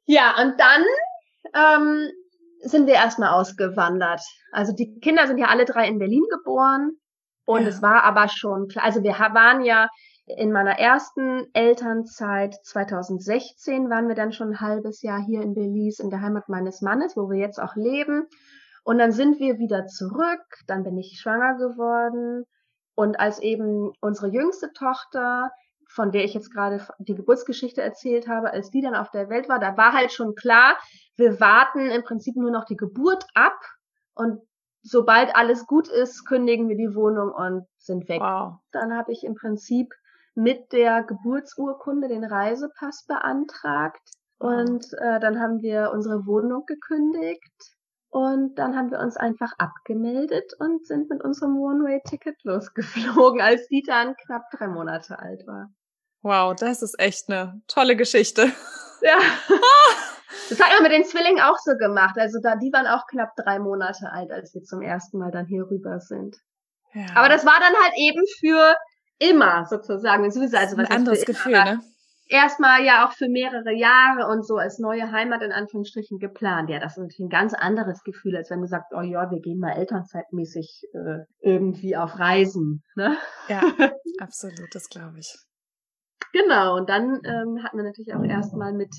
Ja, 0.07 0.35
und 0.41 0.55
dann 0.59 0.85
ähm, 1.55 2.11
sind 2.63 2.87
wir 2.87 2.95
erstmal 2.95 3.31
ausgewandert. 3.31 4.21
Also 4.53 4.73
die 4.73 4.99
Kinder 5.01 5.27
sind 5.27 5.39
ja 5.39 5.47
alle 5.47 5.65
drei 5.65 5.87
in 5.87 5.99
Berlin 5.99 6.25
geboren 6.31 6.93
und 7.45 7.63
Ja. 7.63 7.69
es 7.69 7.83
war 7.83 8.05
aber 8.05 8.29
schon 8.29 8.69
klar, 8.69 8.85
also 8.85 9.03
wir 9.03 9.13
waren 9.13 9.65
ja 9.65 9.89
in 10.37 10.53
meiner 10.53 10.79
ersten 10.79 11.47
Elternzeit 11.55 12.55
2016 12.65 13.91
waren 13.91 14.09
wir 14.09 14.15
dann 14.15 14.33
schon 14.33 14.51
ein 14.51 14.61
halbes 14.61 15.03
Jahr 15.03 15.21
hier 15.21 15.43
in 15.43 15.55
Belize 15.55 16.03
in 16.03 16.11
der 16.11 16.21
Heimat 16.21 16.49
meines 16.49 16.83
Mannes, 16.83 17.17
wo 17.17 17.31
wir 17.31 17.39
jetzt 17.39 17.61
auch 17.61 17.77
leben. 17.77 18.27
Und 18.85 18.99
dann 18.99 19.13
sind 19.13 19.39
wir 19.39 19.59
wieder 19.59 19.87
zurück, 19.87 20.43
dann 20.67 20.85
bin 20.85 20.97
ich 20.97 21.19
schwanger 21.21 21.57
geworden 21.57 22.45
und 22.95 23.21
als 23.21 23.39
eben 23.41 23.93
unsere 24.01 24.29
jüngste 24.29 24.73
Tochter 24.73 25.51
von 25.89 26.13
der 26.13 26.25
ich 26.25 26.35
jetzt 26.35 26.53
gerade 26.53 26.87
die 26.99 27.15
Geburtsgeschichte 27.15 27.81
erzählt 27.81 28.29
habe, 28.29 28.53
als 28.53 28.71
die 28.71 28.83
dann 28.83 28.95
auf 28.95 29.11
der 29.11 29.31
Welt 29.31 29.49
war, 29.49 29.59
da 29.59 29.77
war 29.77 29.95
halt 29.95 30.13
schon 30.13 30.35
klar, 30.35 30.77
wir 31.17 31.41
warten 31.41 31.91
im 31.91 32.03
Prinzip 32.03 32.37
nur 32.37 32.51
noch 32.51 32.65
die 32.65 32.77
Geburt 32.77 33.25
ab 33.35 33.59
und 34.15 34.41
sobald 34.83 35.35
alles 35.35 35.67
gut 35.67 35.89
ist, 35.89 36.27
kündigen 36.27 36.69
wir 36.69 36.77
die 36.77 36.95
Wohnung 36.95 37.33
und 37.33 37.67
sind 37.79 38.09
weg. 38.09 38.21
Wow. 38.21 38.59
Dann 38.71 38.95
habe 38.97 39.13
ich 39.13 39.25
im 39.25 39.35
Prinzip 39.35 39.93
mit 40.39 40.73
der 40.73 41.03
Geburtsurkunde 41.03 42.07
den 42.07 42.25
Reisepass 42.25 43.05
beantragt 43.07 44.01
und 44.39 44.85
äh, 44.93 45.19
dann 45.19 45.41
haben 45.41 45.61
wir 45.63 45.91
unsere 45.93 46.27
Wohnung 46.27 46.65
gekündigt 46.65 47.75
und 48.11 48.55
dann 48.55 48.77
haben 48.77 48.93
wir 48.93 49.01
uns 49.01 49.17
einfach 49.17 49.53
abgemeldet 49.59 50.53
und 50.61 50.87
sind 50.87 51.11
mit 51.11 51.25
unserem 51.25 51.59
One-Way-Ticket 51.59 52.37
losgeflogen, 52.45 53.41
als 53.43 53.67
die 53.67 53.83
dann 53.83 54.15
knapp 54.15 54.45
drei 54.57 54.69
Monate 54.69 55.19
alt 55.19 55.45
war. 55.49 55.71
Wow, 56.23 56.55
das 56.55 56.83
ist 56.83 56.99
echt 57.01 57.29
eine 57.29 57.61
tolle 57.67 57.97
Geschichte. 57.97 58.53
Ja. 59.01 59.17
Das 60.51 60.59
hat 60.61 60.73
man 60.75 60.83
mit 60.83 60.93
den 60.93 61.05
Zwillingen 61.05 61.41
auch 61.41 61.57
so 61.59 61.77
gemacht. 61.77 62.17
Also 62.19 62.39
da, 62.43 62.57
die 62.57 62.73
waren 62.73 62.87
auch 62.87 63.07
knapp 63.07 63.37
drei 63.37 63.59
Monate 63.59 64.11
alt, 64.11 64.31
als 64.31 64.55
wir 64.55 64.63
zum 64.63 64.81
ersten 64.81 65.19
Mal 65.19 65.31
dann 65.31 65.47
hier 65.47 65.65
rüber 65.71 66.01
sind. 66.01 66.37
Ja. 66.95 67.05
Aber 67.15 67.29
das 67.29 67.45
war 67.45 67.61
dann 67.61 67.75
halt 67.83 67.93
eben 67.97 68.25
für 68.41 68.75
immer 69.19 69.67
sozusagen. 69.67 70.25
Also 70.25 70.41
ein 70.41 70.53
was 70.53 70.73
für 70.73 70.91
anderes 70.91 71.25
Gefühl, 71.25 71.53
ne? 71.53 71.81
Erstmal 72.31 72.85
ja 72.85 73.07
auch 73.07 73.13
für 73.13 73.29
mehrere 73.29 73.73
Jahre 73.73 74.27
und 74.31 74.47
so 74.47 74.57
als 74.57 74.79
neue 74.79 75.11
Heimat 75.13 75.43
in 75.43 75.51
Anführungsstrichen 75.51 76.19
geplant. 76.19 76.69
Ja, 76.69 76.79
das 76.79 76.93
ist 76.93 76.99
natürlich 76.99 77.21
ein 77.21 77.31
ganz 77.31 77.55
anderes 77.55 78.03
Gefühl, 78.05 78.37
als 78.37 78.51
wenn 78.51 78.61
du 78.61 78.67
sagst, 78.67 78.93
oh 78.95 79.01
ja, 79.01 79.31
wir 79.31 79.41
gehen 79.41 79.59
mal 79.59 79.73
elternzeitmäßig 79.73 80.83
äh, 80.93 81.25
irgendwie 81.41 81.97
auf 81.97 82.19
Reisen. 82.19 82.83
Ne? 82.97 83.17
Ja, 83.49 83.63
absolut, 84.21 84.69
das 84.73 84.91
glaube 84.91 85.19
ich. 85.21 85.35
Genau, 86.35 86.77
und 86.77 86.91
dann 86.91 87.23
ähm, 87.25 87.63
hatten 87.65 87.79
wir 87.79 87.85
natürlich 87.85 88.15
auch 88.15 88.23
erstmal 88.23 88.75
mit 88.75 88.95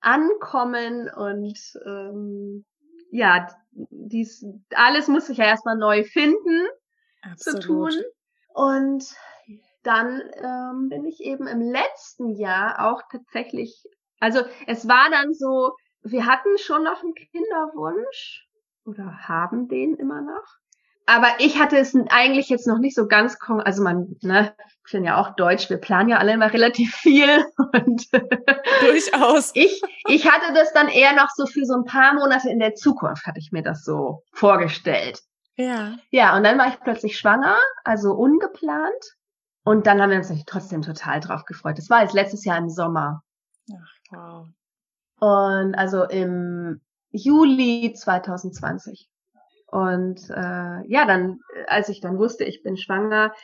Ankommen 0.00 1.10
und 1.14 1.58
ähm, 1.84 2.64
ja, 3.10 3.46
dies, 3.90 4.44
alles 4.74 5.08
muss 5.08 5.28
ich 5.28 5.38
ja 5.38 5.44
erstmal 5.44 5.76
neu 5.76 6.04
finden 6.04 6.66
Absolut. 7.22 7.62
zu 7.62 7.68
tun. 7.68 7.92
Und 8.54 9.04
dann 9.82 10.22
ähm, 10.36 10.88
bin 10.88 11.04
ich 11.04 11.20
eben 11.20 11.46
im 11.46 11.60
letzten 11.60 12.30
Jahr 12.30 12.90
auch 12.90 13.02
tatsächlich, 13.10 13.84
also 14.20 14.40
es 14.66 14.88
war 14.88 15.10
dann 15.10 15.32
so, 15.32 15.72
wir 16.02 16.26
hatten 16.26 16.58
schon 16.58 16.84
noch 16.84 17.02
einen 17.02 17.14
Kinderwunsch 17.14 18.46
oder 18.84 19.28
haben 19.28 19.68
den 19.68 19.94
immer 19.96 20.20
noch. 20.20 20.44
Aber 21.06 21.28
ich 21.38 21.58
hatte 21.58 21.78
es 21.78 21.96
eigentlich 22.10 22.50
jetzt 22.50 22.66
noch 22.66 22.78
nicht 22.78 22.94
so 22.94 23.08
ganz, 23.08 23.38
also 23.64 23.82
man, 23.82 24.14
ne, 24.20 24.54
ich 24.84 24.92
bin 24.92 25.04
ja 25.04 25.18
auch 25.18 25.34
Deutsch, 25.36 25.70
wir 25.70 25.78
planen 25.78 26.10
ja 26.10 26.18
alle 26.18 26.34
immer 26.34 26.52
relativ 26.52 26.94
viel 26.94 27.46
und 27.72 28.08
durchaus. 28.82 29.52
ich, 29.54 29.80
ich 30.06 30.30
hatte 30.30 30.52
das 30.52 30.74
dann 30.74 30.88
eher 30.88 31.14
noch 31.14 31.30
so 31.34 31.46
für 31.46 31.64
so 31.64 31.76
ein 31.76 31.84
paar 31.84 32.12
Monate 32.12 32.50
in 32.50 32.58
der 32.58 32.74
Zukunft, 32.74 33.26
hatte 33.26 33.40
ich 33.40 33.52
mir 33.52 33.62
das 33.62 33.84
so 33.84 34.22
vorgestellt. 34.32 35.22
Ja. 35.58 35.96
Ja, 36.10 36.36
und 36.36 36.44
dann 36.44 36.56
war 36.56 36.68
ich 36.68 36.80
plötzlich 36.80 37.18
schwanger, 37.18 37.58
also 37.84 38.12
ungeplant. 38.12 39.16
Und 39.64 39.86
dann 39.86 40.00
haben 40.00 40.10
wir 40.10 40.16
uns 40.16 40.28
natürlich 40.28 40.46
trotzdem 40.46 40.82
total 40.82 41.20
drauf 41.20 41.44
gefreut. 41.44 41.76
Das 41.76 41.90
war 41.90 42.02
jetzt 42.02 42.14
letztes 42.14 42.44
Jahr 42.44 42.56
im 42.58 42.70
Sommer. 42.70 43.22
Ach, 43.70 43.92
wow. 44.10 44.48
Und 45.20 45.74
also 45.74 46.04
im 46.04 46.80
Juli 47.10 47.92
2020. 47.92 49.08
Und 49.66 50.30
äh, 50.30 50.86
ja, 50.86 51.04
dann, 51.06 51.40
als 51.66 51.88
ich 51.88 52.00
dann 52.00 52.18
wusste, 52.18 52.44
ich 52.44 52.62
bin 52.62 52.76
schwanger, 52.76 53.34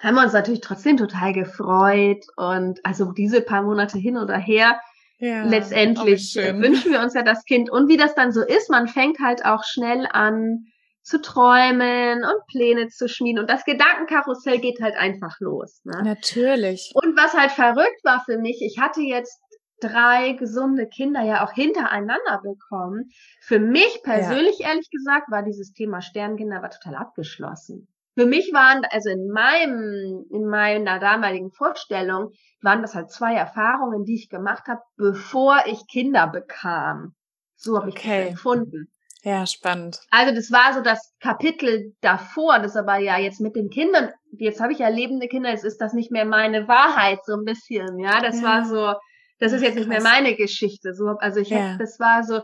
haben 0.00 0.16
wir 0.16 0.24
uns 0.24 0.32
natürlich 0.32 0.60
trotzdem 0.60 0.96
total 0.96 1.32
gefreut. 1.32 2.24
Und 2.36 2.84
also 2.84 3.12
diese 3.12 3.40
paar 3.40 3.62
Monate 3.62 3.98
hin 3.98 4.18
oder 4.18 4.36
her, 4.36 4.80
ja, 5.18 5.44
letztendlich 5.44 6.34
wünschen 6.34 6.90
wir 6.90 7.00
uns 7.00 7.14
ja 7.14 7.22
das 7.22 7.44
Kind. 7.44 7.70
Und 7.70 7.88
wie 7.88 7.96
das 7.96 8.16
dann 8.16 8.32
so 8.32 8.42
ist, 8.42 8.68
man 8.68 8.88
fängt 8.88 9.20
halt 9.20 9.44
auch 9.44 9.62
schnell 9.62 10.08
an 10.10 10.66
zu 11.02 11.20
träumen 11.20 12.24
und 12.24 12.46
Pläne 12.46 12.88
zu 12.88 13.08
schmieden. 13.08 13.40
Und 13.40 13.50
das 13.50 13.64
Gedankenkarussell 13.64 14.58
geht 14.58 14.80
halt 14.80 14.96
einfach 14.96 15.38
los. 15.40 15.80
Ne? 15.84 16.02
Natürlich. 16.02 16.92
Und 16.94 17.16
was 17.16 17.34
halt 17.34 17.50
verrückt 17.50 18.04
war 18.04 18.22
für 18.24 18.38
mich, 18.38 18.62
ich 18.62 18.78
hatte 18.78 19.00
jetzt 19.00 19.40
drei 19.80 20.32
gesunde 20.32 20.86
Kinder 20.86 21.22
ja 21.22 21.44
auch 21.44 21.52
hintereinander 21.52 22.40
bekommen. 22.42 23.10
Für 23.40 23.58
mich 23.58 24.00
persönlich, 24.04 24.60
ja. 24.60 24.68
ehrlich 24.68 24.88
gesagt, 24.90 25.30
war 25.30 25.42
dieses 25.42 25.72
Thema 25.72 26.00
Sternkinder 26.00 26.58
aber 26.58 26.70
total 26.70 26.94
abgeschlossen. 26.94 27.88
Für 28.14 28.26
mich 28.26 28.52
waren, 28.52 28.84
also 28.90 29.08
in 29.08 29.28
meinem, 29.30 30.26
in 30.30 30.46
meiner 30.46 30.98
damaligen 31.00 31.50
Vorstellung, 31.50 32.32
waren 32.60 32.82
das 32.82 32.94
halt 32.94 33.10
zwei 33.10 33.34
Erfahrungen, 33.34 34.04
die 34.04 34.14
ich 34.14 34.28
gemacht 34.28 34.66
habe, 34.68 34.82
bevor 34.96 35.62
ich 35.66 35.86
Kinder 35.88 36.28
bekam. 36.28 37.14
So 37.56 37.78
habe 37.78 37.88
okay. 37.88 37.98
ich 37.98 38.24
das 38.24 38.30
empfunden. 38.32 38.92
Ja, 39.24 39.46
spannend. 39.46 40.00
Also 40.10 40.34
das 40.34 40.50
war 40.50 40.74
so 40.74 40.80
das 40.80 41.14
Kapitel 41.20 41.94
davor, 42.00 42.58
das 42.58 42.76
aber 42.76 42.98
ja 42.98 43.18
jetzt 43.18 43.40
mit 43.40 43.54
den 43.54 43.70
Kindern, 43.70 44.10
jetzt 44.32 44.60
habe 44.60 44.72
ich 44.72 44.80
ja 44.80 44.88
lebende 44.88 45.28
Kinder, 45.28 45.50
jetzt 45.50 45.64
ist 45.64 45.80
das 45.80 45.92
nicht 45.92 46.10
mehr 46.10 46.24
meine 46.24 46.66
Wahrheit 46.66 47.24
so 47.24 47.34
ein 47.34 47.44
bisschen, 47.44 48.00
ja, 48.00 48.20
das 48.20 48.40
ja. 48.40 48.46
war 48.46 48.64
so, 48.64 48.94
das 49.38 49.52
ist 49.52 49.62
jetzt 49.62 49.76
nicht 49.76 49.88
mehr 49.88 50.02
meine 50.02 50.34
Geschichte. 50.34 50.94
So, 50.94 51.16
also 51.18 51.40
ich 51.40 51.50
ja. 51.50 51.58
hätte, 51.58 51.78
das 51.78 52.00
war 52.00 52.24
so, 52.24 52.40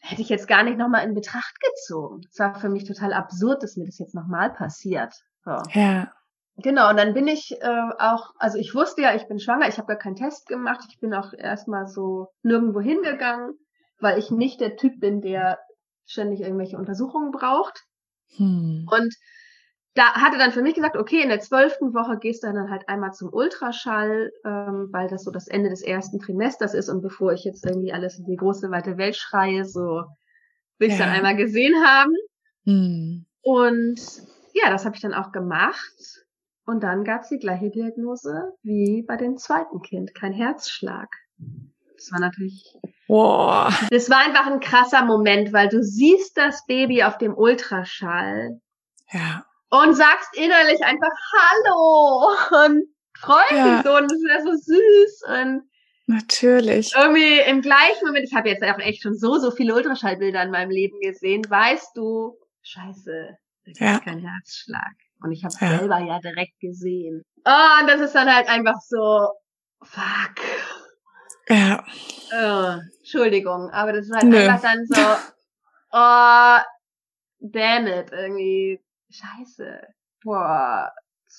hätte 0.00 0.22
ich 0.22 0.28
jetzt 0.28 0.46
gar 0.46 0.62
nicht 0.62 0.78
nochmal 0.78 1.04
in 1.04 1.14
Betracht 1.14 1.56
gezogen. 1.60 2.20
Es 2.30 2.38
war 2.38 2.54
für 2.54 2.68
mich 2.68 2.84
total 2.84 3.12
absurd, 3.12 3.62
dass 3.62 3.76
mir 3.76 3.86
das 3.86 3.98
jetzt 3.98 4.14
nochmal 4.14 4.52
passiert. 4.52 5.12
So. 5.44 5.56
Ja. 5.72 6.12
Genau, 6.56 6.90
und 6.90 6.98
dann 6.98 7.14
bin 7.14 7.26
ich 7.26 7.52
äh, 7.60 7.90
auch, 7.98 8.30
also 8.38 8.58
ich 8.58 8.74
wusste 8.74 9.02
ja, 9.02 9.14
ich 9.14 9.26
bin 9.26 9.40
schwanger, 9.40 9.68
ich 9.68 9.78
habe 9.78 9.88
gar 9.88 9.96
keinen 9.96 10.16
Test 10.16 10.46
gemacht, 10.46 10.84
ich 10.90 11.00
bin 11.00 11.14
auch 11.14 11.32
erstmal 11.32 11.86
so 11.86 12.28
nirgendwo 12.42 12.80
hingegangen, 12.80 13.54
weil 13.98 14.18
ich 14.18 14.30
nicht 14.30 14.60
der 14.60 14.76
Typ 14.76 15.00
bin, 15.00 15.20
der 15.20 15.58
ständig 16.10 16.40
irgendwelche 16.40 16.76
Untersuchungen 16.76 17.30
braucht. 17.30 17.84
Hm. 18.36 18.86
Und 18.90 19.14
da 19.94 20.14
hatte 20.14 20.38
dann 20.38 20.52
für 20.52 20.62
mich 20.62 20.74
gesagt, 20.74 20.96
okay, 20.96 21.20
in 21.22 21.28
der 21.28 21.40
zwölften 21.40 21.94
Woche 21.94 22.18
gehst 22.18 22.42
du 22.42 22.52
dann 22.52 22.70
halt 22.70 22.88
einmal 22.88 23.12
zum 23.12 23.32
Ultraschall, 23.32 24.30
ähm, 24.44 24.88
weil 24.92 25.08
das 25.08 25.24
so 25.24 25.30
das 25.30 25.48
Ende 25.48 25.68
des 25.68 25.82
ersten 25.82 26.20
Trimesters 26.20 26.74
ist 26.74 26.88
und 26.88 27.02
bevor 27.02 27.32
ich 27.32 27.44
jetzt 27.44 27.66
irgendwie 27.66 27.92
alles 27.92 28.18
in 28.18 28.24
die 28.24 28.36
große 28.36 28.70
weite 28.70 28.98
Welt 28.98 29.16
schreie, 29.16 29.64
so 29.64 30.04
will 30.78 30.88
ich 30.88 30.98
ja. 30.98 31.06
dann 31.06 31.14
einmal 31.14 31.36
gesehen 31.36 31.74
haben. 31.84 32.12
Hm. 32.64 33.26
Und 33.42 34.00
ja, 34.54 34.70
das 34.70 34.84
habe 34.84 34.96
ich 34.96 35.02
dann 35.02 35.14
auch 35.14 35.32
gemacht. 35.32 36.26
Und 36.66 36.82
dann 36.84 37.04
gab 37.04 37.22
es 37.22 37.28
die 37.30 37.38
gleiche 37.38 37.70
Diagnose 37.70 38.52
wie 38.62 39.02
bei 39.02 39.16
dem 39.16 39.36
zweiten 39.38 39.82
Kind, 39.82 40.14
kein 40.14 40.32
Herzschlag. 40.32 41.08
Das 41.96 42.12
war 42.12 42.20
natürlich. 42.20 42.76
Boah. 43.10 43.72
Das 43.90 44.08
war 44.08 44.18
einfach 44.18 44.46
ein 44.46 44.60
krasser 44.60 45.04
Moment, 45.04 45.52
weil 45.52 45.68
du 45.68 45.82
siehst 45.82 46.36
das 46.36 46.64
Baby 46.66 47.02
auf 47.02 47.18
dem 47.18 47.36
Ultraschall. 47.36 48.60
Ja 49.12 49.44
und 49.70 49.94
sagst 49.94 50.36
innerlich 50.36 50.82
einfach 50.84 51.12
Hallo 51.32 52.64
und 52.64 52.84
freust 53.16 53.52
ja. 53.52 53.76
dich 53.76 53.84
so 53.84 53.96
und 53.96 54.10
das 54.10 54.18
wäre 54.18 54.42
so 54.42 54.52
süß 54.52 55.22
und 55.28 55.70
Natürlich. 56.06 56.92
Irgendwie 56.96 57.38
im 57.38 57.60
gleichen 57.62 58.04
Moment, 58.04 58.26
ich 58.28 58.34
habe 58.34 58.48
jetzt 58.48 58.64
auch 58.64 58.80
echt 58.80 59.02
schon 59.02 59.14
so, 59.14 59.38
so 59.38 59.52
viele 59.52 59.76
Ultraschallbilder 59.76 60.42
in 60.42 60.50
meinem 60.50 60.70
Leben 60.70 60.98
gesehen, 60.98 61.48
weißt 61.48 61.96
du, 61.96 62.36
scheiße, 62.62 63.38
das 63.66 63.78
ja. 63.78 63.94
ist 63.94 64.04
kein 64.04 64.18
Herzschlag. 64.18 64.92
Und 65.22 65.30
ich 65.30 65.44
habe 65.44 65.54
ja. 65.60 65.78
selber 65.78 66.00
ja 66.00 66.18
direkt 66.18 66.58
gesehen. 66.58 67.22
Oh, 67.44 67.80
und 67.80 67.86
das 67.86 68.00
ist 68.00 68.12
dann 68.16 68.34
halt 68.34 68.48
einfach 68.48 68.80
so, 68.80 69.28
fuck. 69.84 70.44
Ja. 71.50 71.84
Oh, 72.32 72.80
Entschuldigung, 72.98 73.70
aber 73.70 73.92
das 73.92 74.06
ist 74.06 74.14
halt 74.14 74.24
Nö. 74.24 74.38
einfach 74.38 74.62
dann 74.62 74.86
so, 74.86 75.00
oh, 75.92 76.58
damn 77.40 77.86
it, 77.86 78.12
irgendwie 78.12 78.80
scheiße, 79.10 79.80
boah, 80.22 80.92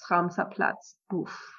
Raum 0.10 0.30
zerplatzt, 0.30 0.98
buff. 1.08 1.58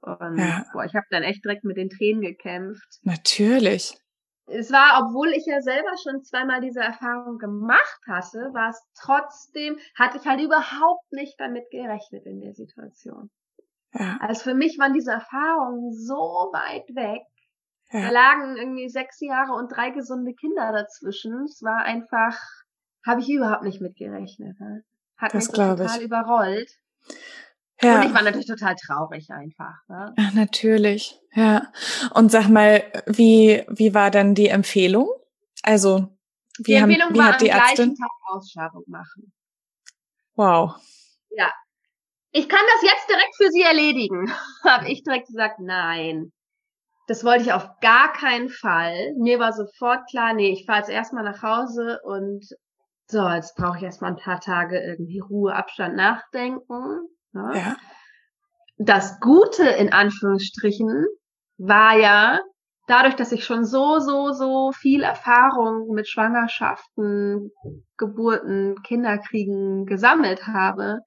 Und 0.00 0.38
ja. 0.38 0.64
boah, 0.72 0.84
ich 0.84 0.94
habe 0.94 1.06
dann 1.10 1.22
echt 1.22 1.44
direkt 1.44 1.64
mit 1.64 1.76
den 1.76 1.90
Tränen 1.90 2.22
gekämpft. 2.22 3.00
Natürlich. 3.02 3.98
Es 4.46 4.72
war, 4.72 5.04
obwohl 5.04 5.28
ich 5.28 5.46
ja 5.46 5.60
selber 5.60 5.90
schon 6.02 6.24
zweimal 6.24 6.60
diese 6.60 6.80
Erfahrung 6.80 7.38
gemacht 7.38 8.00
hatte, 8.08 8.38
war 8.52 8.70
es 8.70 8.82
trotzdem, 9.00 9.78
hatte 9.96 10.18
ich 10.18 10.26
halt 10.26 10.40
überhaupt 10.40 11.12
nicht 11.12 11.34
damit 11.38 11.70
gerechnet 11.70 12.26
in 12.26 12.40
der 12.40 12.54
Situation. 12.54 13.30
Ja. 13.94 14.18
Also 14.20 14.42
für 14.42 14.54
mich 14.54 14.78
waren 14.78 14.92
diese 14.92 15.12
Erfahrungen 15.12 15.92
so 15.92 16.50
weit 16.52 16.88
weg. 16.94 17.22
Ja. 17.92 18.02
Da 18.02 18.10
lagen 18.10 18.56
irgendwie 18.56 18.88
sechs 18.88 19.20
Jahre 19.20 19.52
und 19.52 19.68
drei 19.68 19.90
gesunde 19.90 20.34
Kinder 20.34 20.72
dazwischen. 20.72 21.44
Es 21.44 21.62
war 21.62 21.82
einfach, 21.82 22.38
habe 23.04 23.20
ich 23.20 23.28
überhaupt 23.28 23.62
nicht 23.62 23.80
mitgerechnet. 23.80 24.58
Ne? 24.60 24.84
Hat 25.16 25.34
das 25.34 25.48
mich 25.48 25.56
total 25.56 25.98
ich. 25.98 26.04
überrollt. 26.04 26.70
Ja. 27.82 27.96
Und 27.96 28.06
ich 28.06 28.14
war 28.14 28.22
natürlich 28.22 28.46
total 28.46 28.76
traurig 28.76 29.30
einfach. 29.30 29.74
Ne? 29.88 30.14
Ja, 30.16 30.30
natürlich, 30.34 31.18
ja. 31.32 31.72
Und 32.14 32.30
sag 32.30 32.48
mal, 32.48 32.84
wie, 33.06 33.64
wie 33.68 33.94
war 33.94 34.10
dann 34.10 34.34
die 34.34 34.48
Empfehlung? 34.48 35.08
Also, 35.62 36.08
wie, 36.58 36.62
die 36.64 36.72
Empfehlung 36.74 37.08
haben, 37.08 37.14
wie 37.14 37.18
war 37.18 37.32
hat 37.32 37.40
die 37.40 37.52
am 37.52 37.60
Ärztin? 37.60 37.96
Tag 37.96 38.10
Ausschabung 38.28 38.84
machen. 38.86 39.32
Wow. 40.34 40.76
Ja. 41.30 41.50
Ich 42.32 42.48
kann 42.48 42.60
das 42.74 42.90
jetzt 42.90 43.08
direkt 43.08 43.36
für 43.36 43.50
Sie 43.50 43.62
erledigen. 43.62 44.32
Habe 44.64 44.88
ich 44.88 45.02
direkt 45.02 45.26
gesagt, 45.26 45.58
nein. 45.58 46.32
Das 47.10 47.24
wollte 47.24 47.42
ich 47.42 47.52
auf 47.52 47.68
gar 47.80 48.12
keinen 48.12 48.48
Fall. 48.50 49.16
Mir 49.18 49.40
war 49.40 49.52
sofort 49.52 50.08
klar, 50.08 50.32
nee, 50.32 50.52
ich 50.52 50.64
fahre 50.64 50.78
jetzt 50.78 50.90
erstmal 50.90 51.24
nach 51.24 51.42
Hause 51.42 51.98
und 52.04 52.46
so, 53.08 53.28
jetzt 53.28 53.56
brauche 53.56 53.78
ich 53.78 53.82
erstmal 53.82 54.12
ein 54.12 54.16
paar 54.16 54.38
Tage 54.38 54.78
irgendwie 54.78 55.18
Ruhe, 55.18 55.52
Abstand, 55.52 55.96
Nachdenken. 55.96 57.08
Ne? 57.32 57.50
Ja. 57.52 57.76
Das 58.78 59.18
Gute 59.18 59.64
in 59.64 59.92
Anführungsstrichen 59.92 61.04
war 61.58 61.98
ja, 61.98 62.38
dadurch, 62.86 63.16
dass 63.16 63.32
ich 63.32 63.44
schon 63.44 63.64
so, 63.64 63.98
so, 63.98 64.30
so 64.30 64.70
viel 64.70 65.02
Erfahrung 65.02 65.92
mit 65.92 66.08
Schwangerschaften, 66.08 67.50
Geburten, 67.96 68.80
Kinderkriegen 68.84 69.84
gesammelt 69.84 70.46
habe, 70.46 71.00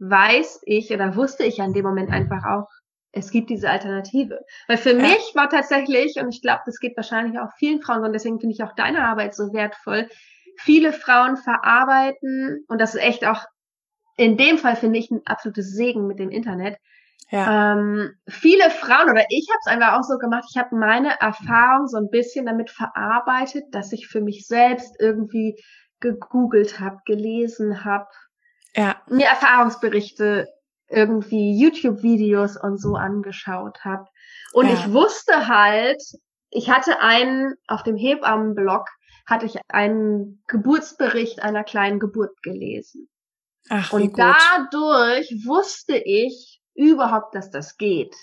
weiß 0.00 0.60
ich 0.64 0.92
oder 0.92 1.16
wusste 1.16 1.44
ich 1.44 1.62
an 1.62 1.72
dem 1.72 1.86
Moment 1.86 2.10
einfach 2.10 2.44
auch, 2.44 2.68
es 3.12 3.30
gibt 3.30 3.50
diese 3.50 3.68
Alternative. 3.68 4.40
Weil 4.68 4.76
für 4.76 4.92
ja. 4.92 5.02
mich 5.02 5.32
war 5.34 5.48
tatsächlich, 5.48 6.16
und 6.16 6.28
ich 6.28 6.42
glaube, 6.42 6.62
das 6.66 6.78
geht 6.78 6.96
wahrscheinlich 6.96 7.38
auch 7.38 7.50
vielen 7.58 7.82
Frauen, 7.82 8.04
und 8.04 8.12
deswegen 8.12 8.40
finde 8.40 8.54
ich 8.54 8.62
auch 8.62 8.74
deine 8.74 9.04
Arbeit 9.04 9.34
so 9.34 9.52
wertvoll, 9.52 10.08
viele 10.56 10.92
Frauen 10.92 11.36
verarbeiten, 11.36 12.64
und 12.68 12.80
das 12.80 12.94
ist 12.94 13.02
echt 13.02 13.26
auch 13.26 13.44
in 14.20 14.36
dem 14.36 14.58
Fall 14.58 14.76
finde 14.76 14.98
ich 14.98 15.10
ein 15.10 15.22
absolutes 15.24 15.72
Segen 15.72 16.06
mit 16.06 16.18
dem 16.18 16.30
Internet. 16.30 16.76
Ja. 17.30 17.72
Ähm, 17.72 18.12
viele 18.28 18.68
Frauen 18.70 19.08
oder 19.08 19.24
ich 19.30 19.46
habe 19.48 19.58
es 19.64 19.66
einfach 19.66 19.98
auch 19.98 20.02
so 20.02 20.18
gemacht, 20.18 20.44
ich 20.50 20.58
habe 20.58 20.76
meine 20.76 21.18
Erfahrung 21.20 21.86
so 21.86 21.96
ein 21.96 22.10
bisschen 22.10 22.44
damit 22.44 22.70
verarbeitet, 22.70 23.64
dass 23.70 23.92
ich 23.92 24.08
für 24.08 24.20
mich 24.20 24.46
selbst 24.46 24.94
irgendwie 24.98 25.56
gegoogelt 26.00 26.80
habe, 26.80 26.98
gelesen 27.06 27.84
habe, 27.84 28.08
ja. 28.74 29.00
mir 29.08 29.26
Erfahrungsberichte 29.26 30.48
irgendwie 30.90 31.58
YouTube-Videos 31.58 32.56
und 32.56 32.80
so 32.80 32.96
angeschaut 32.96 33.84
habe. 33.84 34.06
Und 34.52 34.66
ja. 34.66 34.74
ich 34.74 34.92
wusste 34.92 35.48
halt, 35.48 36.02
ich 36.50 36.70
hatte 36.70 37.00
einen 37.00 37.54
auf 37.66 37.82
dem 37.82 37.96
Hebammenblog 37.96 38.86
hatte 39.26 39.46
ich 39.46 39.56
einen 39.68 40.42
Geburtsbericht 40.48 41.40
einer 41.40 41.62
kleinen 41.62 42.00
Geburt 42.00 42.42
gelesen. 42.42 43.08
Ach, 43.68 43.92
und 43.92 44.18
dadurch 44.18 45.30
wusste 45.46 45.96
ich 45.96 46.60
überhaupt, 46.74 47.34
dass 47.36 47.50
das 47.50 47.76
geht. 47.76 48.14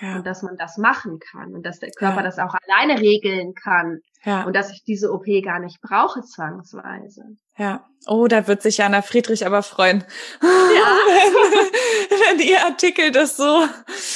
Ja. 0.00 0.16
Und 0.16 0.26
dass 0.26 0.42
man 0.42 0.56
das 0.56 0.78
machen 0.78 1.18
kann 1.18 1.54
und 1.54 1.66
dass 1.66 1.80
der 1.80 1.90
Körper 1.90 2.18
ja. 2.18 2.22
das 2.22 2.38
auch 2.38 2.54
alleine 2.54 3.00
regeln 3.00 3.54
kann. 3.54 3.98
Ja. 4.24 4.44
Und 4.44 4.54
dass 4.54 4.70
ich 4.70 4.84
diese 4.84 5.12
OP 5.12 5.26
gar 5.42 5.58
nicht 5.58 5.80
brauche 5.80 6.22
zwangsweise. 6.22 7.22
Ja. 7.56 7.84
Oh, 8.06 8.28
da 8.28 8.46
wird 8.46 8.62
sich 8.62 8.78
Jana 8.78 9.02
Friedrich 9.02 9.44
aber 9.44 9.62
freuen. 9.62 10.04
Ja. 10.40 10.48
wenn, 12.08 12.38
wenn 12.38 12.46
ihr 12.46 12.64
Artikel 12.64 13.10
das 13.10 13.36
so. 13.36 13.66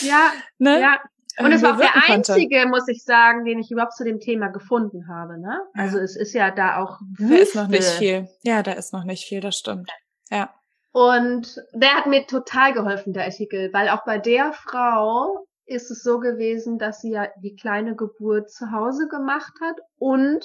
Ja. 0.03 0.33
Ne? 0.59 0.81
Ja. 0.81 1.01
Und 1.39 1.53
es 1.53 1.63
war 1.63 1.75
auch 1.75 1.79
der 1.79 1.95
einzige, 2.09 2.61
konnte. 2.61 2.69
muss 2.69 2.89
ich 2.89 3.05
sagen, 3.05 3.45
den 3.45 3.59
ich 3.59 3.71
überhaupt 3.71 3.95
zu 3.95 4.05
dem 4.05 4.21
Thema 4.21 4.49
gefunden 4.49 5.09
habe. 5.09 5.41
Ne? 5.41 5.61
Also 5.75 5.99
es 5.99 6.15
ist 6.15 6.35
ja 6.35 6.51
da 6.51 6.77
auch 6.77 7.01
Wüste. 7.17 7.35
Da 7.35 7.43
ist 7.43 7.55
noch 7.55 7.69
nicht 7.69 7.85
viel. 7.85 8.29
Ja, 8.43 8.63
da 8.63 8.73
ist 8.73 8.93
noch 8.93 9.05
nicht 9.05 9.25
viel, 9.25 9.41
das 9.41 9.57
stimmt. 9.57 9.91
Ja. 10.31 10.51
Und 10.93 11.57
der 11.73 11.95
hat 11.95 12.07
mir 12.07 12.27
total 12.27 12.75
geholfen, 12.75 13.15
der 13.15 13.25
Artikel, 13.25 13.73
weil 13.73 13.89
auch 13.89 14.05
bei 14.05 14.19
der 14.19 14.53
Frau 14.53 15.47
ist 15.67 15.91
es 15.91 16.03
so 16.03 16.19
gewesen, 16.19 16.79
dass 16.79 17.01
sie 17.01 17.13
ja 17.13 17.29
die 17.43 17.55
kleine 17.55 17.95
Geburt 17.95 18.51
zu 18.51 18.73
Hause 18.73 19.09
gemacht 19.09 19.53
hat 19.61 19.77
und 19.97 20.45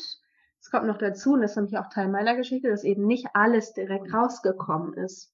es 0.60 0.72
kommt 0.72 0.88
noch 0.88 0.98
dazu, 0.98 1.34
und 1.34 1.42
das 1.42 1.52
ist 1.52 1.58
nämlich 1.58 1.78
auch 1.78 1.90
Teil 1.90 2.10
meiner 2.10 2.36
Geschichte, 2.36 2.70
dass 2.70 2.84
eben 2.84 3.06
nicht 3.06 3.28
alles 3.34 3.74
direkt 3.74 4.14
rausgekommen 4.14 4.94
ist. 4.96 5.32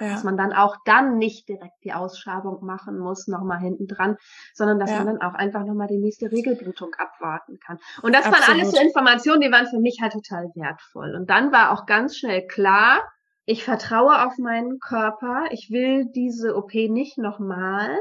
Ja. 0.00 0.08
Dass 0.12 0.24
man 0.24 0.38
dann 0.38 0.54
auch 0.54 0.76
dann 0.86 1.18
nicht 1.18 1.46
direkt 1.48 1.84
die 1.84 1.92
Ausschabung 1.92 2.64
machen 2.64 2.98
muss, 2.98 3.28
nochmal 3.28 3.58
hinten 3.58 3.86
dran, 3.86 4.16
sondern 4.54 4.78
dass 4.78 4.90
ja. 4.90 5.04
man 5.04 5.18
dann 5.18 5.20
auch 5.20 5.34
einfach 5.34 5.64
nochmal 5.64 5.88
die 5.88 5.98
nächste 5.98 6.32
Regelblutung 6.32 6.94
abwarten 6.96 7.58
kann. 7.60 7.78
Und 8.00 8.14
das 8.14 8.24
Absolut. 8.24 8.48
waren 8.48 8.60
alles 8.60 8.70
so 8.72 8.80
Informationen, 8.80 9.42
die 9.42 9.52
waren 9.52 9.66
für 9.66 9.80
mich 9.80 9.98
halt 10.00 10.14
total 10.14 10.50
wertvoll. 10.54 11.14
Und 11.14 11.28
dann 11.28 11.52
war 11.52 11.72
auch 11.72 11.84
ganz 11.84 12.16
schnell 12.16 12.46
klar, 12.46 13.02
ich 13.44 13.64
vertraue 13.64 14.24
auf 14.24 14.38
meinen 14.38 14.78
Körper, 14.78 15.44
ich 15.50 15.68
will 15.70 16.06
diese 16.06 16.56
OP 16.56 16.72
nicht 16.72 17.18
nochmal. 17.18 17.98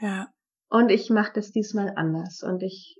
Ja. 0.00 0.26
Und 0.72 0.88
ich 0.88 1.10
mache 1.10 1.32
das 1.34 1.52
diesmal 1.52 1.92
anders. 1.96 2.42
Und 2.42 2.62
ich 2.62 2.96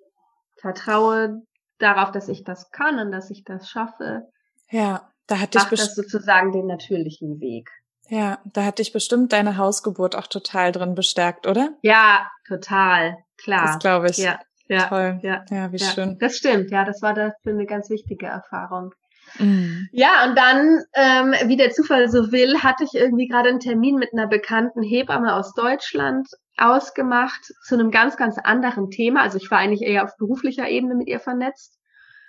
vertraue 0.61 1.41
darauf, 1.79 2.13
dass 2.13 2.29
ich 2.29 2.45
das 2.45 2.71
kann 2.71 2.99
und 2.99 3.13
dass 3.13 3.31
ich 3.31 3.45
das 3.45 3.71
schaffe. 3.71 4.29
Ja, 4.69 5.11
da 5.27 5.41
hatte 5.41 5.57
ich 5.57 5.65
das 5.65 5.95
sozusagen 5.95 6.53
den 6.53 6.67
natürlichen 6.67 7.41
Weg. 7.41 7.71
Ja, 8.09 8.41
da 8.45 8.67
hatte 8.67 8.83
ich 8.83 8.93
bestimmt 8.93 9.33
deine 9.33 9.57
Hausgeburt 9.57 10.17
auch 10.17 10.27
total 10.27 10.71
drin 10.71 10.95
bestärkt, 10.95 11.47
oder? 11.47 11.71
Ja, 11.81 12.31
total, 12.47 13.17
klar. 13.39 13.69
Das 13.69 13.79
glaube 13.79 14.11
ich. 14.11 14.19
Ja, 14.19 14.39
ja, 14.69 14.89
toll. 14.89 15.21
Ja, 15.23 15.43
ja 15.49 15.73
wie 15.73 15.79
ja. 15.79 15.87
schön. 15.87 16.19
Das 16.19 16.37
stimmt, 16.37 16.71
ja, 16.71 16.85
das 16.85 17.01
war 17.01 17.15
dafür 17.15 17.53
eine 17.55 17.65
ganz 17.65 17.89
wichtige 17.89 18.27
Erfahrung. 18.27 18.93
Mhm. 19.39 19.89
Ja, 19.93 20.25
und 20.27 20.37
dann, 20.37 20.85
ähm, 20.95 21.49
wie 21.49 21.57
der 21.57 21.71
Zufall 21.71 22.09
so 22.09 22.33
will, 22.33 22.59
hatte 22.59 22.85
ich 22.85 22.95
irgendwie 22.95 23.29
gerade 23.29 23.49
einen 23.49 23.61
Termin 23.61 23.97
mit 23.97 24.13
einer 24.13 24.27
bekannten 24.27 24.83
Hebamme 24.83 25.35
aus 25.35 25.55
Deutschland 25.55 26.29
ausgemacht 26.57 27.53
zu 27.65 27.75
einem 27.75 27.91
ganz, 27.91 28.17
ganz 28.17 28.39
anderen 28.39 28.91
Thema. 28.91 29.23
Also 29.23 29.39
ich 29.39 29.51
war 29.51 29.59
eigentlich 29.59 29.83
eher 29.83 30.05
auf 30.05 30.17
beruflicher 30.17 30.69
Ebene 30.69 30.95
mit 30.95 31.09
ihr 31.09 31.21
vernetzt. 31.21 31.79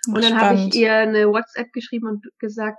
Und 0.06 0.22
dann 0.22 0.40
habe 0.40 0.56
ich 0.56 0.74
ihr 0.74 0.94
eine 0.94 1.28
WhatsApp 1.28 1.72
geschrieben 1.72 2.08
und 2.08 2.26
gesagt, 2.38 2.78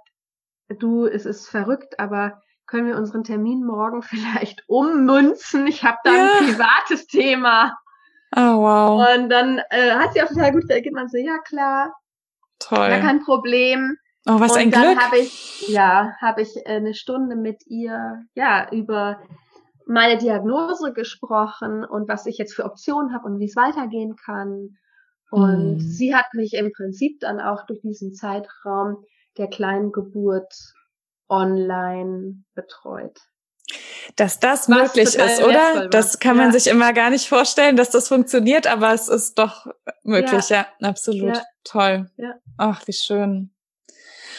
du, 0.80 1.06
es 1.06 1.26
ist 1.26 1.48
verrückt, 1.48 2.00
aber 2.00 2.42
können 2.68 2.88
wir 2.88 2.98
unseren 2.98 3.24
Termin 3.24 3.64
morgen 3.64 4.02
vielleicht 4.04 4.64
ummünzen? 4.68 5.68
Ich 5.68 5.84
habe 5.84 5.98
da 6.04 6.14
ja. 6.14 6.32
ein 6.32 6.46
privates 6.46 7.08
Thema. 7.08 7.78
Oh, 8.36 8.62
wow. 8.62 9.16
Und 9.16 9.30
dann 9.30 9.62
äh, 9.70 9.92
hat 9.92 10.14
sie 10.14 10.22
auch 10.22 10.28
total 10.28 10.52
gut 10.52 10.70
reagiert. 10.70 10.94
Man 10.94 11.08
so, 11.08 11.18
ja 11.18 11.38
klar. 11.40 11.94
Toll. 12.60 12.90
Gar 12.90 13.00
kein 13.00 13.22
Problem. 13.22 13.98
Oh, 14.28 14.40
was 14.40 14.54
und 14.54 14.58
ein 14.58 14.72
dann 14.72 14.94
Glück. 14.94 15.04
habe 15.04 15.18
ich, 15.20 15.68
ja, 15.68 16.14
habe 16.20 16.42
ich 16.42 16.56
äh, 16.58 16.78
eine 16.78 16.94
Stunde 16.94 17.36
mit 17.36 17.66
ihr, 17.68 18.24
ja, 18.34 18.70
über 18.72 19.20
meine 19.86 20.18
Diagnose 20.18 20.94
gesprochen 20.94 21.86
und 21.86 22.08
was 22.08 22.26
ich 22.26 22.38
jetzt 22.38 22.56
für 22.56 22.66
Optionen 22.66 23.14
habe 23.14 23.26
und 23.26 23.40
wie 23.40 23.46
es 23.46 23.56
weitergehen 23.56 24.16
kann. 24.16 24.78
Und 25.30 25.78
mm. 25.78 25.80
sie 25.80 26.16
hat 26.16 26.26
mich 26.34 26.54
im 26.54 26.72
Prinzip 26.72 27.20
dann 27.20 27.40
auch 27.40 27.66
durch 27.68 27.82
diesen 27.82 28.14
Zeitraum 28.14 29.04
der 29.38 29.48
kleinen 29.48 29.92
Geburt 29.92 30.54
online 31.30 32.44
betreut. 32.56 33.20
Dass 34.16 34.40
das 34.40 34.70
Was 34.70 34.78
möglich 34.78 35.16
ist, 35.16 35.44
oder? 35.44 35.88
Das 35.90 36.20
kann 36.20 36.38
man 36.38 36.48
ja. 36.48 36.52
sich 36.60 36.68
immer 36.68 36.94
gar 36.94 37.10
nicht 37.10 37.28
vorstellen, 37.28 37.76
dass 37.76 37.90
das 37.90 38.08
funktioniert, 38.08 38.68
aber 38.68 38.94
es 38.94 39.08
ist 39.08 39.38
doch 39.38 39.68
möglich, 40.04 40.50
ja, 40.50 40.68
ja 40.82 40.88
absolut. 40.88 41.36
Ja. 41.36 41.44
Toll. 41.64 42.12
Ja. 42.18 42.36
Ach, 42.58 42.88
wie 42.88 42.94
schön. 42.94 43.55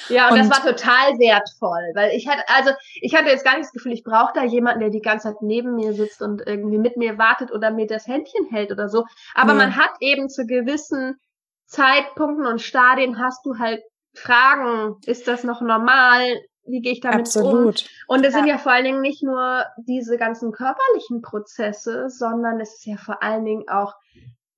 Ja, 0.09 0.29
und, 0.29 0.35
und, 0.35 0.39
das 0.39 0.51
war 0.51 0.65
total 0.65 1.19
wertvoll, 1.19 1.93
weil 1.95 2.17
ich 2.17 2.29
hatte, 2.29 2.43
also 2.49 2.71
ich 3.01 3.15
hatte 3.15 3.29
jetzt 3.29 3.45
gar 3.45 3.53
nicht 3.57 3.67
das 3.67 3.73
Gefühl, 3.73 3.93
ich 3.93 4.05
brauche 4.05 4.33
da 4.35 4.45
jemanden, 4.45 4.81
der 4.81 4.91
die 4.91 5.01
ganze 5.01 5.29
Zeit 5.29 5.43
neben 5.43 5.75
mir 5.75 5.93
sitzt 5.93 6.23
und 6.23 6.43
irgendwie 6.47 6.79
mit 6.79 6.97
mir 6.97 7.19
wartet 7.19 7.53
oder 7.53 7.71
mir 7.71 7.87
das 7.87 8.07
Händchen 8.07 8.47
hält 8.51 8.71
oder 8.71 8.89
so. 8.89 9.05
Aber 9.35 9.53
ja. 9.53 9.59
man 9.59 9.77
hat 9.77 9.91
eben 10.01 10.29
zu 10.29 10.47
gewissen 10.47 11.19
Zeitpunkten 11.67 12.47
und 12.47 12.63
Stadien 12.63 13.19
hast 13.19 13.45
du 13.45 13.59
halt 13.59 13.83
Fragen, 14.15 14.97
ist 15.07 15.29
das 15.29 15.45
noch 15.45 15.61
normal? 15.61 16.41
Wie 16.65 16.81
gehe 16.81 16.93
ich 16.93 17.01
damit 17.01 17.21
Absolut. 17.21 17.85
um? 18.09 18.15
Und 18.17 18.25
es 18.25 18.33
ja. 18.33 18.41
sind 18.41 18.49
ja 18.49 18.59
vor 18.59 18.73
allen 18.73 18.85
Dingen 18.85 19.01
nicht 19.01 19.23
nur 19.23 19.65
diese 19.77 20.17
ganzen 20.17 20.53
körperlichen 20.53 21.23
Prozesse, 21.23 22.09
sondern 22.09 22.61
es 22.61 22.75
ist 22.75 22.87
ja 22.87 22.97
vor 22.97 23.23
allen 23.23 23.45
Dingen 23.45 23.69
auch 23.69 23.95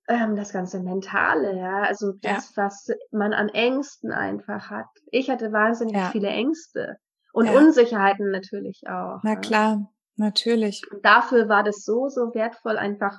ähm, 0.08 0.36
das 0.36 0.52
ganze 0.52 0.80
Mentale, 0.80 1.56
ja, 1.56 1.82
also 1.82 2.12
das, 2.20 2.54
ja. 2.56 2.64
was 2.64 2.88
man 3.10 3.32
an 3.32 3.48
Ängsten 3.50 4.10
einfach 4.10 4.70
hat. 4.70 4.88
Ich 5.10 5.30
hatte 5.30 5.52
wahnsinnig 5.52 5.96
ja. 5.96 6.08
viele 6.10 6.28
Ängste 6.28 6.96
und 7.32 7.46
ja. 7.46 7.52
Unsicherheiten 7.52 8.30
natürlich 8.30 8.82
auch. 8.88 9.20
Na 9.22 9.36
klar, 9.36 9.90
natürlich. 10.16 10.82
Und 10.90 11.04
dafür 11.04 11.48
war 11.48 11.62
das 11.62 11.84
so, 11.84 12.08
so 12.08 12.34
wertvoll, 12.34 12.78
einfach, 12.78 13.18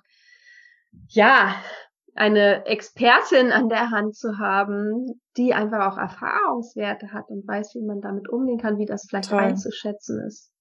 ja, 1.08 1.56
eine 2.16 2.66
Expertin 2.66 3.52
an 3.52 3.70
der 3.70 3.92
Hand 3.92 4.16
zu 4.16 4.40
haben, 4.40 5.22
die 5.38 5.54
einfach 5.54 5.94
auch 5.94 5.98
Erfahrungswerte 5.98 7.14
hat 7.14 7.30
und 7.30 7.48
weiß, 7.48 7.76
wie 7.76 7.86
man 7.86 8.02
damit 8.02 8.28
umgehen 8.28 8.60
kann, 8.60 8.78
wie 8.78 8.86
das 8.86 9.06
vielleicht 9.08 9.30
Toll. 9.30 9.40
einzuschätzen 9.40 10.20
ist. 10.26 10.52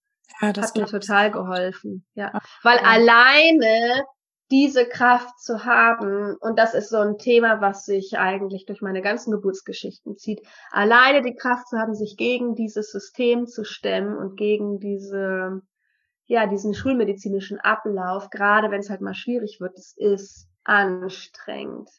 Ja, 0.41 0.53
das 0.53 0.68
hat 0.68 0.76
mir 0.76 0.87
total 0.87 1.31
geholfen. 1.31 2.07
Ja, 2.14 2.39
weil 2.62 2.79
alleine 2.79 4.05
diese 4.51 4.86
Kraft 4.86 5.38
zu 5.40 5.64
haben, 5.64 6.36
und 6.40 6.59
das 6.59 6.74
ist 6.74 6.88
so 6.88 6.99
ein 6.99 7.18
Thema, 7.18 7.61
was 7.61 7.84
sich 7.84 8.18
eigentlich 8.18 8.64
durch 8.66 8.80
meine 8.80 9.03
ganzen 9.03 9.30
Geburtsgeschichten 9.30 10.16
zieht, 10.16 10.40
alleine 10.70 11.22
die 11.22 11.34
Kraft 11.34 11.68
zu 11.68 11.78
haben, 11.78 11.94
sich 11.94 12.16
gegen 12.16 12.55
dieses 12.55 12.90
System 12.90 13.46
zu 13.46 13.64
stemmen 13.64 14.16
und 14.16 14.36
gegen 14.36 14.80
diese, 14.80 15.61
ja, 16.26 16.46
diesen 16.46 16.74
schulmedizinischen 16.74 17.61
Ablauf, 17.61 18.30
gerade 18.30 18.70
wenn 18.70 18.80
es 18.80 18.90
halt 18.90 19.03
mal 19.03 19.14
schwierig 19.14 19.59
wird, 19.61 19.76
es 19.76 19.94
ist 19.96 20.49
anstrengend. 20.64 21.90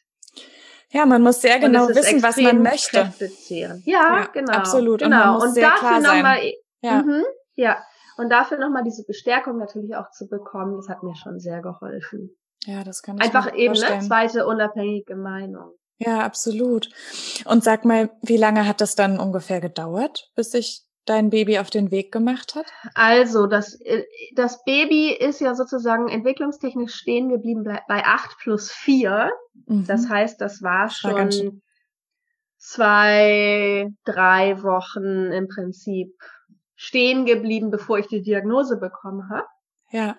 Ja, 0.92 1.06
man 1.06 1.22
muss 1.22 1.40
sehr 1.40 1.60
genau 1.60 1.88
wissen, 1.88 2.20
was 2.22 2.36
man 2.36 2.62
möchte. 2.62 3.12
Ja, 3.48 3.76
ja, 3.84 4.26
genau. 4.32 4.52
Absolut. 4.52 5.00
Genau. 5.00 5.36
Und, 5.36 5.48
und 5.48 5.56
dafür 5.56 6.00
nochmal, 6.00 6.40
ja. 6.82 7.02
Mhm, 7.02 7.24
ja. 7.54 7.78
Und 8.16 8.28
dafür 8.30 8.58
nochmal 8.58 8.82
diese 8.82 9.04
Bestärkung 9.06 9.56
natürlich 9.56 9.94
auch 9.94 10.10
zu 10.10 10.28
bekommen, 10.28 10.76
das 10.76 10.88
hat 10.88 11.02
mir 11.02 11.14
schon 11.14 11.38
sehr 11.38 11.62
geholfen. 11.62 12.36
Ja, 12.64 12.84
das 12.84 13.02
kann 13.02 13.16
ich 13.16 13.22
Einfach 13.22 13.54
eben 13.54 13.80
eine 13.82 14.00
zweite 14.06 14.46
unabhängige 14.46 15.16
Meinung. 15.16 15.72
Ja, 15.98 16.20
absolut. 16.20 16.88
Und 17.44 17.62
sag 17.62 17.84
mal, 17.84 18.10
wie 18.22 18.36
lange 18.36 18.66
hat 18.66 18.80
das 18.80 18.94
dann 18.94 19.18
ungefähr 19.18 19.60
gedauert, 19.60 20.30
bis 20.34 20.52
sich 20.52 20.82
dein 21.04 21.30
Baby 21.30 21.58
auf 21.58 21.70
den 21.70 21.90
Weg 21.90 22.12
gemacht 22.12 22.54
hat? 22.54 22.66
Also, 22.94 23.46
das, 23.46 23.78
äh, 23.80 24.04
das 24.34 24.64
Baby 24.64 25.12
ist 25.12 25.40
ja 25.40 25.54
sozusagen 25.54 26.08
entwicklungstechnisch 26.08 26.94
stehen 26.94 27.28
geblieben 27.28 27.64
bei 27.64 28.04
acht 28.04 28.38
plus 28.38 28.70
vier. 28.70 29.30
Mhm. 29.66 29.86
Das 29.86 30.08
heißt, 30.08 30.40
das 30.40 30.62
war 30.62 30.88
schon 30.90 31.12
war 31.12 31.52
zwei, 32.56 33.88
drei 34.04 34.62
Wochen 34.62 35.32
im 35.32 35.48
Prinzip 35.48 36.14
stehen 36.76 37.26
geblieben, 37.26 37.70
bevor 37.70 37.98
ich 37.98 38.06
die 38.06 38.22
Diagnose 38.22 38.78
bekommen 38.78 39.28
habe. 39.28 39.46
Ja. 39.90 40.16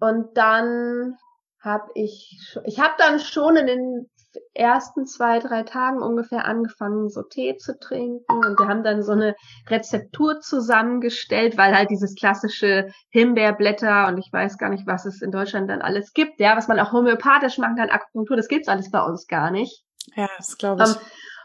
Und 0.00 0.36
dann 0.36 1.16
habe 1.64 1.90
ich, 1.94 2.38
ich 2.64 2.78
habe 2.78 2.94
dann 2.98 3.20
schon 3.20 3.56
in 3.56 3.66
den 3.66 4.10
ersten 4.52 5.06
zwei, 5.06 5.38
drei 5.38 5.62
Tagen 5.62 6.02
ungefähr 6.02 6.44
angefangen, 6.44 7.08
so 7.08 7.22
Tee 7.22 7.56
zu 7.56 7.78
trinken 7.78 8.24
und 8.26 8.58
wir 8.58 8.68
haben 8.68 8.82
dann 8.82 9.02
so 9.02 9.12
eine 9.12 9.36
Rezeptur 9.68 10.40
zusammengestellt, 10.40 11.56
weil 11.56 11.76
halt 11.76 11.90
dieses 11.90 12.14
klassische 12.14 12.88
Himbeerblätter 13.10 14.08
und 14.08 14.18
ich 14.18 14.32
weiß 14.32 14.58
gar 14.58 14.70
nicht, 14.70 14.86
was 14.86 15.06
es 15.06 15.22
in 15.22 15.30
Deutschland 15.30 15.70
dann 15.70 15.82
alles 15.82 16.12
gibt, 16.12 16.40
ja, 16.40 16.56
was 16.56 16.68
man 16.68 16.80
auch 16.80 16.92
homöopathisch 16.92 17.58
machen 17.58 17.76
kann, 17.76 17.90
Akupunktur, 17.90 18.36
das 18.36 18.48
gibt's 18.48 18.68
alles 18.68 18.90
bei 18.90 19.02
uns 19.02 19.26
gar 19.26 19.50
nicht. 19.50 19.84
Ja, 20.16 20.28
das 20.36 20.58
glaube 20.58 20.82
ich. 20.82 20.88
Um, 20.88 20.96
ähm, 20.96 21.00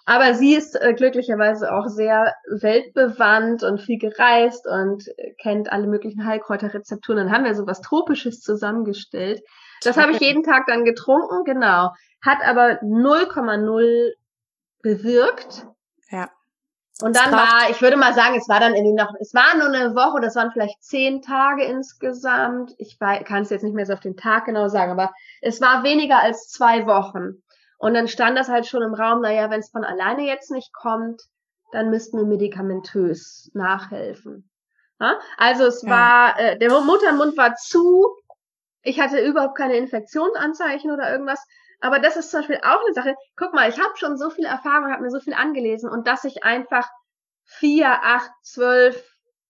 aber 0.06 0.34
sie 0.34 0.56
ist 0.56 0.74
äh, 0.74 0.96
glücklicherweise 0.96 1.72
auch 1.72 1.86
sehr 1.86 2.34
weltbewandt 2.50 3.62
und 3.62 3.80
viel 3.80 4.00
gereist 4.00 4.66
und 4.66 5.08
äh, 5.08 5.34
kennt 5.40 5.72
alle 5.72 5.86
möglichen 5.86 6.26
Heilkräuterrezepturen. 6.26 7.26
Dann 7.26 7.32
haben 7.32 7.46
wir 7.46 7.54
so 7.54 7.68
was 7.68 7.82
Tropisches 7.82 8.40
zusammengestellt. 8.40 9.42
Das 9.84 9.98
habe 9.98 10.12
ich 10.12 10.20
jeden 10.20 10.44
Tag 10.44 10.66
dann 10.68 10.86
getrunken, 10.86 11.44
genau. 11.44 11.92
Hat 12.22 12.40
aber 12.46 12.82
0,0 12.82 14.12
bewirkt. 14.82 15.66
Ja. 16.10 16.30
Und 17.02 17.16
dann 17.16 17.32
war, 17.32 17.70
ich 17.70 17.82
würde 17.82 17.96
mal 17.96 18.14
sagen, 18.14 18.36
es 18.36 18.50
war 18.50 18.60
dann 18.60 18.76
irgendwie 18.76 18.96
noch, 18.96 19.14
es 19.22 19.34
war 19.34 19.56
nur 19.56 19.68
eine 19.68 19.96
Woche, 19.96 20.20
das 20.20 20.36
waren 20.36 20.52
vielleicht 20.52 20.84
zehn 20.84 21.22
Tage 21.22 21.64
insgesamt. 21.64 22.74
Ich 22.78 23.00
kann 23.00 23.44
es 23.44 23.50
jetzt 23.50 23.64
nicht 23.64 23.74
mehr 23.74 23.86
so 23.86 23.94
auf 23.94 24.02
den 24.02 24.18
Tag 24.18 24.46
genau 24.46 24.68
sagen, 24.68 24.92
aber 24.92 25.14
es 25.42 25.62
war 25.62 25.84
weniger 25.84 26.22
als 26.22 26.50
zwei 26.50 26.86
Wochen. 26.86 27.42
Und 27.78 27.94
dann 27.94 28.10
stand 28.10 28.38
das 28.38 28.50
halt 28.50 28.68
schon 28.68 28.84
im 28.84 28.94
Raum, 28.94 29.22
naja, 29.22 29.50
wenn 29.50 29.62
es 29.62 29.70
von 29.70 29.86
alleine 29.86 30.24
jetzt 30.24 30.52
nicht 30.52 30.74
kommt, 30.74 31.22
dann 31.72 31.90
müssten 31.90 32.18
wir 32.18 32.26
medikamentös 32.26 33.50
nachhelfen. 33.54 34.50
Also 35.38 35.66
es 35.66 35.82
ja. 35.84 35.90
war, 35.90 36.40
äh, 36.40 36.58
der 36.58 36.70
Muttermund 36.82 37.38
war 37.38 37.56
zu, 37.56 38.10
ich 38.84 39.00
hatte 39.00 39.20
überhaupt 39.20 39.58
keine 39.58 39.76
Infektionsanzeichen 39.78 40.92
oder 40.92 41.12
irgendwas. 41.12 41.44
Aber 41.82 42.00
das 42.00 42.18
ist 42.18 42.32
zum 42.32 42.42
Beispiel 42.42 42.60
auch 42.64 42.84
eine 42.86 42.94
Sache. 42.94 43.16
Guck 43.38 43.54
mal, 43.54 43.70
ich 43.70 43.80
habe 43.80 43.96
schon 43.96 44.18
so 44.18 44.30
viel 44.30 44.46
Erfahrung, 44.46 44.92
habe 44.92 45.04
mir 45.04 45.12
so 45.12 45.20
viel 45.20 45.34
angelesen 45.34 45.90
und 45.90 46.08
dass 46.08 46.24
ich 46.26 46.44
einfach 46.44 46.88
vier, 47.46 47.90
acht, 48.04 48.32
zwölf, 48.44 49.04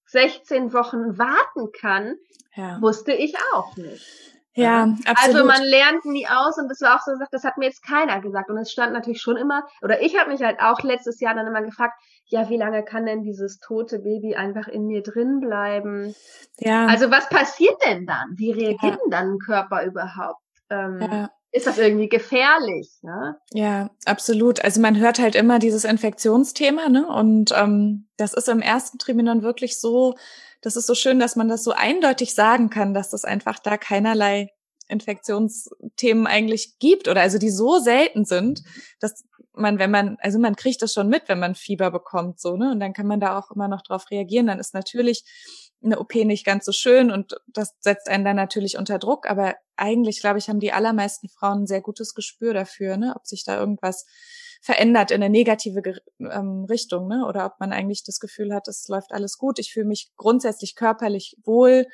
sechzehn 0.06 0.74
Wochen 0.74 1.18
warten 1.18 1.72
kann, 1.80 2.16
ja. 2.56 2.82
wusste 2.82 3.14
ich 3.14 3.36
auch 3.54 3.76
nicht. 3.78 4.06
Ja, 4.54 4.84
also 4.84 4.96
absolut. 5.06 5.36
Also 5.36 5.46
man 5.46 5.64
lernt 5.64 6.06
nie 6.06 6.28
aus 6.28 6.58
und 6.58 6.70
das 6.70 6.82
war 6.82 6.96
auch 6.96 7.02
so 7.06 7.12
gesagt, 7.12 7.34
das 7.34 7.44
hat 7.44 7.58
mir 7.58 7.66
jetzt 7.66 7.86
keiner 7.86 8.20
gesagt. 8.20 8.50
Und 8.50 8.58
es 8.58 8.72
stand 8.72 8.94
natürlich 8.94 9.22
schon 9.22 9.38
immer, 9.38 9.68
oder 9.82 10.02
ich 10.02 10.18
habe 10.18 10.32
mich 10.32 10.42
halt 10.42 10.60
auch 10.60 10.82
letztes 10.82 11.20
Jahr 11.20 11.36
dann 11.36 11.48
immer 11.48 11.62
gefragt, 11.62 11.94
ja, 12.30 12.50
wie 12.50 12.58
lange 12.58 12.84
kann 12.84 13.06
denn 13.06 13.24
dieses 13.24 13.60
tote 13.60 14.00
Baby 14.00 14.36
einfach 14.36 14.68
in 14.68 14.86
mir 14.86 15.02
drin 15.02 15.40
bleiben? 15.40 16.16
Ja. 16.60 16.86
Also 16.86 17.10
was 17.10 17.28
passiert 17.30 17.76
denn 17.86 18.06
dann? 18.06 18.36
Wie 18.38 18.52
reagiert 18.52 18.82
ja. 18.84 18.98
denn 18.98 19.12
dann 19.12 19.34
ein 19.34 19.40
Körper 19.40 19.84
überhaupt? 19.84 20.42
Ähm, 20.70 21.00
ja. 21.02 21.32
Ist 21.52 21.66
das 21.66 21.80
irgendwie 21.80 22.10
gefährlich? 22.10 22.92
Ne? 23.02 23.36
Ja, 23.54 23.90
absolut. 24.06 24.64
Also 24.64 24.80
man 24.80 25.00
hört 25.00 25.18
halt 25.18 25.36
immer 25.36 25.58
dieses 25.58 25.84
Infektionsthema, 25.84 26.90
ne? 26.90 27.08
Und 27.08 27.52
ähm, 27.56 28.08
das 28.18 28.36
ist 28.36 28.48
im 28.48 28.62
ersten 28.62 29.00
Triminon 29.00 29.42
wirklich 29.42 29.80
so, 29.80 30.14
das 30.62 30.76
ist 30.76 30.86
so 30.86 30.94
schön, 30.94 31.20
dass 31.20 31.36
man 31.36 31.50
das 31.50 31.64
so 31.64 31.72
eindeutig 31.72 32.36
sagen 32.36 32.70
kann, 32.70 32.94
dass 32.94 33.10
das 33.10 33.26
einfach 33.26 33.58
da 33.58 33.78
keinerlei 33.78 34.52
Infektionsthemen 34.90 36.28
eigentlich 36.28 36.78
gibt 36.78 37.08
oder 37.08 37.22
also 37.22 37.40
die 37.40 37.50
so 37.50 37.80
selten 37.80 38.26
sind, 38.26 38.62
dass 39.00 39.24
man, 39.54 39.80
wenn 39.80 39.92
man, 39.92 40.18
also 40.20 40.40
man 40.40 40.56
kriegt 40.56 40.82
das 40.82 40.94
schon 40.94 41.10
mit, 41.10 41.24
wenn 41.28 41.40
man 41.40 41.56
Fieber 41.56 41.92
bekommt, 41.92 42.40
so, 42.40 42.56
ne? 42.56 42.72
Und 42.72 42.80
dann 42.80 42.94
kann 42.94 43.08
man 43.08 43.20
da 43.20 43.38
auch 43.38 43.52
immer 43.52 43.68
noch 43.68 43.82
drauf 43.82 44.10
reagieren. 44.12 44.48
Dann 44.48 44.60
ist 44.60 44.74
natürlich 44.74 45.24
eine 45.84 46.00
OP 46.00 46.16
nicht 46.16 46.46
ganz 46.46 46.66
so 46.66 46.72
schön 46.72 47.10
und 47.10 47.36
das 47.48 47.74
setzt 47.80 48.10
einen 48.10 48.26
dann 48.26 48.36
natürlich 48.36 48.78
unter 48.78 49.00
Druck. 49.00 49.30
Aber 49.30 49.56
eigentlich, 49.76 50.20
glaube 50.20 50.40
ich, 50.40 50.50
haben 50.50 50.60
die 50.60 50.74
allermeisten 50.74 51.30
Frauen 51.30 51.64
ein 51.64 51.68
sehr 51.68 51.82
gutes 51.82 52.14
Gespür 52.14 52.54
dafür, 52.54 52.98
ne? 52.98 53.14
Ob 53.16 53.26
sich 53.26 53.44
da 53.44 53.60
irgendwas 53.60 54.06
verändert 54.62 55.12
in 55.12 55.24
eine 55.24 55.30
negative 55.30 55.82
ähm, 56.20 56.66
Richtung, 56.70 57.08
ne? 57.08 57.26
Oder 57.26 57.46
ob 57.46 57.60
man 57.60 57.72
eigentlich 57.72 58.04
das 58.04 58.20
Gefühl 58.20 58.54
hat, 58.54 58.68
es 58.68 58.88
läuft 58.88 59.12
alles 59.12 59.38
gut. 59.38 59.60
Ich 59.60 59.74
fühle 59.74 59.88
mich 59.88 60.12
grundsätzlich 60.18 60.76
körperlich 60.76 61.38
wohl. 61.44 61.86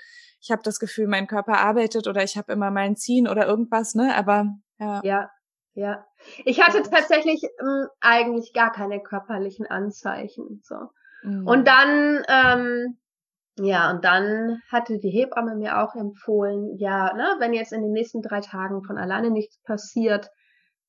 Ich 0.42 0.52
habe 0.52 0.64
das 0.64 0.80
Gefühl, 0.80 1.08
mein 1.08 1.28
Körper 1.28 1.60
arbeitet 1.60 2.08
oder 2.08 2.24
ich 2.24 2.38
habe 2.38 2.54
immer 2.54 2.72
mein 2.72 2.96
Ziehen 2.96 3.28
oder 3.28 3.46
irgendwas, 3.48 3.96
ne? 3.96 4.16
Aber 4.16 4.56
ja. 4.80 5.02
Ja, 5.04 5.30
ja. 5.76 6.06
Ich 6.46 6.62
hatte 6.62 6.82
tatsächlich 6.90 7.44
ähm, 7.44 7.88
eigentlich 8.00 8.54
gar 8.54 8.72
keine 8.72 9.02
körperlichen 9.02 9.68
Anzeichen. 9.68 10.62
So. 10.64 10.76
Mhm. 11.24 11.46
Und 11.46 11.68
dann, 11.68 12.24
ähm, 12.28 12.98
ja, 13.58 13.92
und 13.92 14.04
dann 14.04 14.62
hatte 14.72 15.00
die 15.00 15.10
Hebamme 15.10 15.56
mir 15.56 15.82
auch 15.82 15.96
empfohlen, 15.96 16.78
ja, 16.78 17.14
ne, 17.14 17.36
wenn 17.40 17.54
jetzt 17.54 17.74
in 17.74 17.82
den 17.82 17.92
nächsten 17.92 18.22
drei 18.22 18.42
Tagen 18.42 18.84
von 18.84 18.98
alleine 18.98 19.30
nichts 19.30 19.62
passiert, 19.64 20.30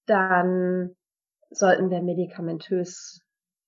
dann 0.07 0.95
sollten 1.51 1.91
wir 1.91 2.03
medikamentös 2.03 3.21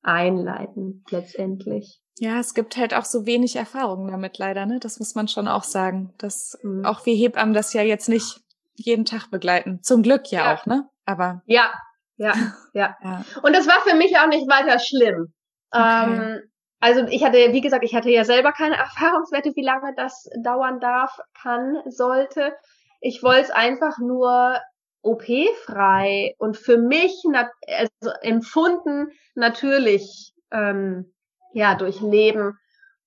einleiten, 0.03 1.05
letztendlich. 1.11 2.01
Ja, 2.21 2.39
es 2.39 2.55
gibt 2.55 2.77
halt 2.77 2.95
auch 2.95 3.05
so 3.05 3.27
wenig 3.27 3.57
Erfahrung 3.57 4.09
damit 4.09 4.39
leider, 4.39 4.67
ne? 4.67 4.79
Das 4.81 4.99
muss 4.99 5.15
man 5.15 5.29
schon 5.29 5.47
auch 5.49 5.63
sagen. 5.65 6.15
Dass 6.19 6.59
mhm. 6.63 6.85
auch 6.85 7.07
wir 7.07 7.15
Hebammen 7.15 7.55
das 7.55 7.73
ja 7.73 7.83
jetzt 7.83 8.09
nicht 8.09 8.41
jeden 8.79 9.05
Tag 9.05 9.31
begleiten. 9.31 9.83
Zum 9.83 10.03
Glück 10.03 10.31
ja, 10.31 10.45
ja. 10.45 10.55
auch, 10.55 10.67
ne? 10.67 10.89
Aber. 11.05 11.43
Ja, 11.47 11.73
ja, 12.17 12.33
ja, 12.75 12.97
ja. 13.03 13.25
Und 13.43 13.55
das 13.55 13.67
war 13.67 13.81
für 13.81 13.97
mich 13.97 14.19
auch 14.19 14.29
nicht 14.29 14.49
weiter 14.49 14.79
schlimm. 14.79 15.33
Okay. 15.71 16.05
Ähm, 16.05 16.41
also 16.81 17.07
ich 17.09 17.25
hatte, 17.25 17.53
wie 17.53 17.61
gesagt, 17.61 17.85
ich 17.85 17.95
hatte 17.95 18.11
ja 18.11 18.25
selber 18.25 18.53
keine 18.53 18.77
Erfahrungswerte, 18.77 19.53
wie 19.57 19.65
lange 19.65 19.95
das 19.97 20.29
dauern 20.43 20.79
darf, 20.81 21.19
kann, 21.43 21.83
sollte. 21.87 22.53
Ich 23.01 23.23
wollte 23.23 23.43
es 23.43 23.51
einfach 23.51 23.99
nur 23.99 24.59
OP-frei 25.03 26.35
und 26.39 26.57
für 26.57 26.79
mich 26.79 27.23
also 27.67 28.11
empfunden 28.23 29.09
natürlich 29.35 30.33
ähm, 30.53 31.13
ja 31.53 31.75
durchleben. 31.75 32.59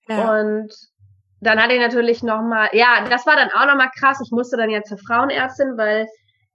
Ja. 0.07 0.39
Und 0.39 0.73
dann 1.41 1.61
hatte 1.61 1.73
ich 1.73 1.79
natürlich 1.79 2.23
noch 2.23 2.41
mal, 2.41 2.69
ja, 2.73 3.05
das 3.09 3.25
war 3.25 3.35
dann 3.35 3.49
auch 3.49 3.65
noch 3.65 3.75
mal 3.75 3.89
krass. 3.89 4.21
Ich 4.23 4.31
musste 4.31 4.57
dann 4.57 4.69
ja 4.69 4.83
zur 4.83 4.99
Frauenärztin, 4.99 5.75
weil 5.75 6.07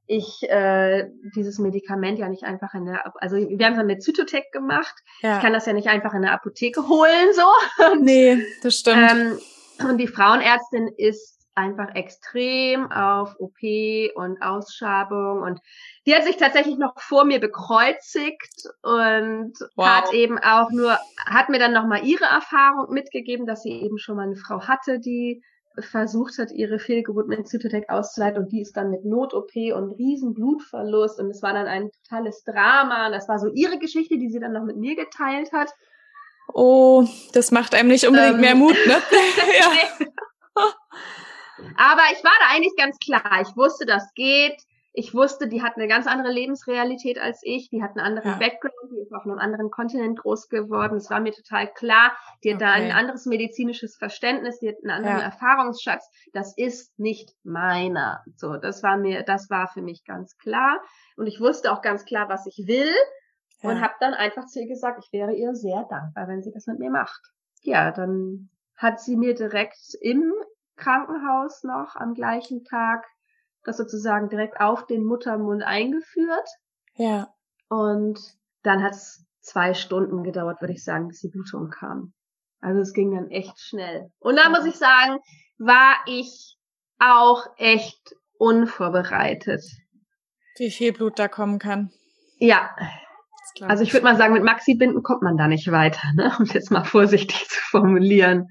ich 0.07 0.49
äh, 0.49 1.09
dieses 1.34 1.59
Medikament 1.59 2.18
ja 2.18 2.28
nicht 2.28 2.45
einfach 2.45 2.74
in 2.74 2.87
der, 2.87 3.12
also 3.20 3.37
wir 3.37 3.66
haben 3.66 3.72
es 3.72 3.78
dann 3.78 3.87
mit 3.87 4.03
Zytotec 4.03 4.53
gemacht. 4.53 4.95
Ja. 5.22 5.37
Ich 5.37 5.43
kann 5.43 5.53
das 5.53 5.66
ja 5.66 5.72
nicht 5.72 5.89
einfach 5.89 6.14
in 6.14 6.22
der 6.22 6.32
Apotheke 6.32 6.89
holen 6.89 7.32
so. 7.34 7.84
Und, 7.93 8.05
nee, 8.05 8.39
das 8.62 8.76
stimmt. 8.78 9.11
Ähm, 9.11 9.39
und 9.89 9.99
die 9.99 10.07
Frauenärztin 10.07 10.89
ist 10.97 11.36
einfach 11.57 11.95
extrem 11.95 12.91
auf 12.93 13.35
OP 13.41 13.63
und 14.15 14.43
Ausschabung 14.43 15.43
und 15.43 15.61
die 16.07 16.15
hat 16.15 16.25
sich 16.25 16.37
tatsächlich 16.37 16.77
noch 16.77 17.01
vor 17.01 17.25
mir 17.25 17.41
bekreuzigt 17.41 18.69
und 18.83 19.55
wow. 19.75 19.87
hat 19.87 20.13
eben 20.13 20.39
auch 20.39 20.71
nur, 20.71 20.99
hat 21.27 21.49
mir 21.49 21.59
dann 21.59 21.73
nochmal 21.73 22.05
ihre 22.05 22.27
Erfahrung 22.27 22.93
mitgegeben, 22.93 23.47
dass 23.47 23.63
sie 23.63 23.73
eben 23.73 23.99
schon 23.99 24.17
mal 24.17 24.25
eine 24.25 24.37
Frau 24.37 24.67
hatte, 24.69 25.01
die 25.01 25.43
versucht 25.79 26.39
hat, 26.39 26.53
ihre 26.53 26.79
Fehlgeburt 26.79 27.29
mit 27.29 27.49
Zytotec 27.49 27.89
auszuleiten 27.89 28.45
und 28.45 28.53
die 28.53 28.61
ist 28.61 28.77
dann 28.77 28.91
mit 28.91 29.05
Not-OP 29.05 29.55
und 29.75 29.93
riesen 29.99 30.35
Blutverlust 30.35 31.19
und 31.21 31.31
es 31.31 31.43
war 31.43 31.55
dann 31.55 31.67
ein 31.67 31.91
totales 31.91 32.45
Drama 32.45 33.07
und 33.07 33.13
das 33.13 33.29
war 33.29 33.39
so 33.39 33.49
ihre 33.49 33.79
Geschichte, 33.79 34.19
die 34.19 34.29
sie 34.29 34.41
dann 34.41 34.53
noch 34.53 34.65
mit 34.65 34.77
mir 34.77 34.95
geteilt 34.95 35.53
hat. 35.53 35.71
Oh, 36.53 37.07
das 37.33 37.51
macht 37.51 37.75
einem 37.75 37.89
nicht 37.89 38.07
unbedingt 38.07 38.35
ähm, 38.35 38.41
mehr 38.41 38.55
Mut, 38.55 38.77
ne? 38.87 38.97
ja. 39.59 40.07
Aber 41.77 42.03
ich 42.13 42.23
war 42.23 42.33
da 42.41 42.55
eigentlich 42.55 42.77
ganz 42.77 42.99
klar. 42.99 43.41
Ich 43.43 43.57
wusste, 43.57 43.87
das 43.87 44.13
geht. 44.15 44.57
Ich 44.99 45.13
wusste, 45.13 45.47
die 45.47 45.63
hat 45.63 45.77
eine 45.77 45.89
ganz 45.89 46.07
andere 46.07 46.33
Lebensrealität 46.33 47.19
als 47.19 47.41
ich. 47.43 47.69
Die 47.69 47.83
hat 47.83 47.91
einen 47.91 48.07
anderen 48.07 48.31
ja. 48.31 48.39
Background. 48.39 48.91
Die 48.91 49.01
ist 49.01 49.13
auf 49.13 49.25
einem 49.25 49.39
anderen 49.39 49.71
Kontinent 49.71 50.19
groß 50.19 50.49
geworden. 50.49 50.97
Es 50.97 51.11
war 51.11 51.21
mir 51.21 51.33
total 51.33 51.71
klar. 51.71 52.17
Die 52.43 52.55
hat 52.55 52.63
okay. 52.63 52.65
da 52.65 52.73
ein 52.73 52.93
anderes 52.93 53.27
medizinisches 53.27 53.97
Verständnis. 53.97 54.59
Die 54.59 54.71
hat 54.71 54.77
einen 54.83 54.91
anderen 54.91 55.19
ja. 55.19 55.25
Erfahrungsschatz. 55.25 56.11
Das 56.33 56.57
ist 56.57 56.99
nicht 56.99 57.35
meiner. 57.45 58.25
So, 58.37 58.57
das 58.57 58.83
war 58.83 58.97
mir, 58.97 59.23
das 59.23 59.51
war 59.51 59.69
für 59.69 59.83
mich 59.83 60.03
ganz 60.05 60.39
klar. 60.39 60.81
Und 61.19 61.27
ich 61.27 61.41
wusste 61.41 61.73
auch 61.73 61.83
ganz 61.83 62.07
klar, 62.07 62.31
was 62.31 62.47
ich 62.47 62.67
will. 62.67 62.95
Ja. 63.61 63.71
Und 63.71 63.83
habe 63.83 63.95
dann 64.01 64.15
einfach 64.15 64.47
zu 64.47 64.61
ihr 64.61 64.69
gesagt, 64.69 65.05
ich 65.05 65.13
wäre 65.13 65.35
ihr 65.35 65.55
sehr 65.55 65.87
dankbar, 65.91 66.27
wenn 66.27 66.43
sie 66.43 66.53
das 66.53 66.67
mit 66.67 66.79
mir 66.79 66.91
macht. 66.91 67.21
Ja, 67.61 67.91
dann 67.91 68.49
hat 68.77 69.01
sie 69.01 69.17
mir 69.17 69.35
direkt 69.35 69.95
im 70.01 70.33
Krankenhaus 70.77 71.64
noch 71.64 71.97
am 71.97 72.14
gleichen 72.14 72.64
Tag 72.64 73.05
das 73.66 73.77
sozusagen 73.77 74.29
direkt 74.29 74.61
auf 74.61 74.87
den 74.87 75.05
Muttermund 75.05 75.62
eingeführt. 75.62 76.49
Ja. 76.95 77.29
Und 77.68 78.18
dann 78.62 78.83
hat 78.83 78.93
es 78.93 79.27
zwei 79.41 79.74
Stunden 79.74 80.22
gedauert, 80.22 80.61
würde 80.61 80.72
ich 80.72 80.85
sagen, 80.85 81.09
bis 81.09 81.20
die 81.20 81.29
Blutung 81.29 81.70
kam. 81.70 82.12
Also 82.61 82.81
es 82.81 82.93
ging 82.93 83.14
dann 83.14 83.29
echt 83.29 83.61
schnell. 83.61 84.11
Und 84.18 84.37
da 84.37 84.49
muss 84.49 84.64
ich 84.64 84.77
sagen, 84.77 85.18
war 85.59 85.97
ich 86.07 86.57
auch 86.99 87.45
echt 87.59 88.14
unvorbereitet. 88.39 89.62
Wie 90.59 90.70
viel 90.70 90.93
Blut 90.93 91.18
da 91.18 91.29
kommen 91.29 91.59
kann. 91.59 91.91
Ja. 92.39 92.70
Also 93.62 93.83
ich 93.83 93.93
würde 93.93 94.05
mal 94.05 94.16
sagen, 94.16 94.35
mit 94.35 94.43
Maxi-Binden 94.43 95.03
kommt 95.03 95.22
man 95.22 95.37
da 95.37 95.49
nicht 95.49 95.70
weiter, 95.70 96.12
ne? 96.14 96.33
um 96.39 96.45
jetzt 96.47 96.70
mal 96.70 96.85
vorsichtig 96.85 97.49
zu 97.49 97.61
formulieren. 97.70 98.49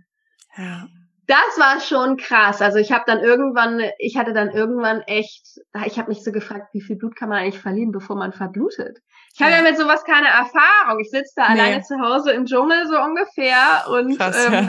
Ja 0.56 0.88
das 1.28 1.58
war 1.58 1.80
schon 1.80 2.18
krass. 2.18 2.62
Also 2.62 2.78
ich 2.78 2.92
habe 2.92 3.04
dann 3.08 3.20
irgendwann, 3.20 3.82
ich 3.98 4.18
hatte 4.18 4.34
dann 4.34 4.52
irgendwann 4.52 5.02
echt, 5.02 5.60
ich 5.86 5.98
habe 5.98 6.10
mich 6.10 6.24
so 6.24 6.32
gefragt, 6.32 6.74
wie 6.74 6.82
viel 6.82 6.96
Blut 6.96 7.16
kann 7.16 7.30
man 7.30 7.40
eigentlich 7.40 7.62
verlieren, 7.62 7.92
bevor 7.92 8.16
man 8.16 8.34
verblutet? 8.34 9.00
Ich 9.34 9.42
habe 9.42 9.52
ja. 9.52 9.58
ja 9.58 9.64
mit 9.64 9.78
sowas 9.78 10.04
keine 10.04 10.28
Erfahrung. 10.28 11.00
Ich 11.00 11.10
sitze 11.10 11.34
da 11.36 11.54
nee. 11.54 11.60
alleine 11.60 11.84
zu 11.84 12.00
Hause 12.00 12.32
im 12.32 12.46
Dschungel 12.46 12.88
so 12.88 13.00
ungefähr 13.00 13.86
und 13.90 14.18
krass, 14.18 14.46
ähm, 14.46 14.54
ja. 14.54 14.68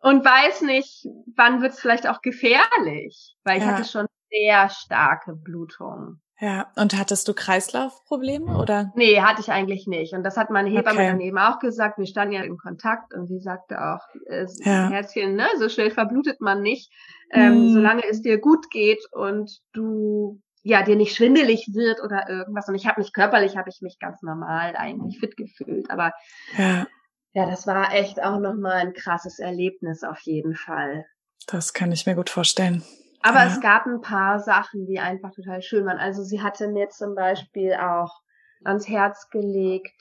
und 0.00 0.24
weiß 0.24 0.62
nicht, 0.62 1.06
wann 1.36 1.60
wird's 1.62 1.80
vielleicht 1.80 2.08
auch 2.08 2.22
gefährlich, 2.22 3.36
weil 3.44 3.58
ich 3.58 3.64
ja. 3.64 3.72
hatte 3.72 3.84
schon 3.84 4.06
sehr 4.30 4.68
starke 4.70 5.34
Blutungen. 5.34 6.22
Ja, 6.38 6.70
und 6.76 6.98
hattest 6.98 7.26
du 7.28 7.34
Kreislaufprobleme 7.34 8.58
oder? 8.58 8.92
Nee, 8.94 9.20
hatte 9.22 9.40
ich 9.40 9.50
eigentlich 9.50 9.86
nicht. 9.86 10.12
Und 10.12 10.22
das 10.22 10.36
hat 10.36 10.50
meine 10.50 10.68
Hebamme 10.68 10.98
okay. 10.98 11.08
dann 11.08 11.20
eben 11.20 11.38
auch 11.38 11.58
gesagt. 11.60 11.98
Wir 11.98 12.06
standen 12.06 12.34
ja 12.34 12.42
in 12.42 12.58
Kontakt 12.58 13.14
und 13.14 13.26
sie 13.26 13.38
sagte 13.38 13.82
auch, 13.82 14.06
äh, 14.26 14.46
ja. 14.58 14.90
Herzchen, 14.90 15.34
ne, 15.34 15.46
so 15.58 15.70
schnell 15.70 15.90
verblutet 15.90 16.42
man 16.42 16.60
nicht, 16.60 16.92
ähm, 17.32 17.68
mm. 17.68 17.72
solange 17.72 18.02
es 18.04 18.20
dir 18.20 18.38
gut 18.38 18.70
geht 18.70 19.02
und 19.12 19.50
du 19.72 20.42
ja 20.62 20.82
dir 20.82 20.96
nicht 20.96 21.16
schwindelig 21.16 21.68
wird 21.72 22.02
oder 22.02 22.28
irgendwas. 22.28 22.68
Und 22.68 22.74
ich 22.74 22.86
habe 22.86 23.00
mich 23.00 23.14
körperlich, 23.14 23.56
habe 23.56 23.70
ich 23.70 23.80
mich 23.80 23.98
ganz 23.98 24.20
normal 24.20 24.76
eigentlich 24.76 25.18
fit 25.18 25.38
gefühlt. 25.38 25.90
Aber 25.90 26.12
ja, 26.58 26.86
ja 27.32 27.46
das 27.48 27.66
war 27.66 27.94
echt 27.94 28.22
auch 28.22 28.40
nochmal 28.40 28.72
ein 28.72 28.92
krasses 28.92 29.38
Erlebnis 29.38 30.02
auf 30.02 30.18
jeden 30.20 30.54
Fall. 30.54 31.06
Das 31.46 31.72
kann 31.72 31.92
ich 31.92 32.04
mir 32.04 32.14
gut 32.14 32.28
vorstellen. 32.28 32.82
Aber 33.26 33.40
ja. 33.40 33.46
es 33.46 33.60
gab 33.60 33.86
ein 33.86 34.00
paar 34.00 34.38
Sachen, 34.38 34.86
die 34.86 35.00
einfach 35.00 35.32
total 35.32 35.60
schön 35.60 35.84
waren. 35.84 35.98
Also 35.98 36.22
sie 36.22 36.42
hatte 36.42 36.68
mir 36.68 36.90
zum 36.90 37.16
Beispiel 37.16 37.74
auch 37.74 38.20
ans 38.64 38.88
Herz 38.88 39.30
gelegt, 39.30 40.00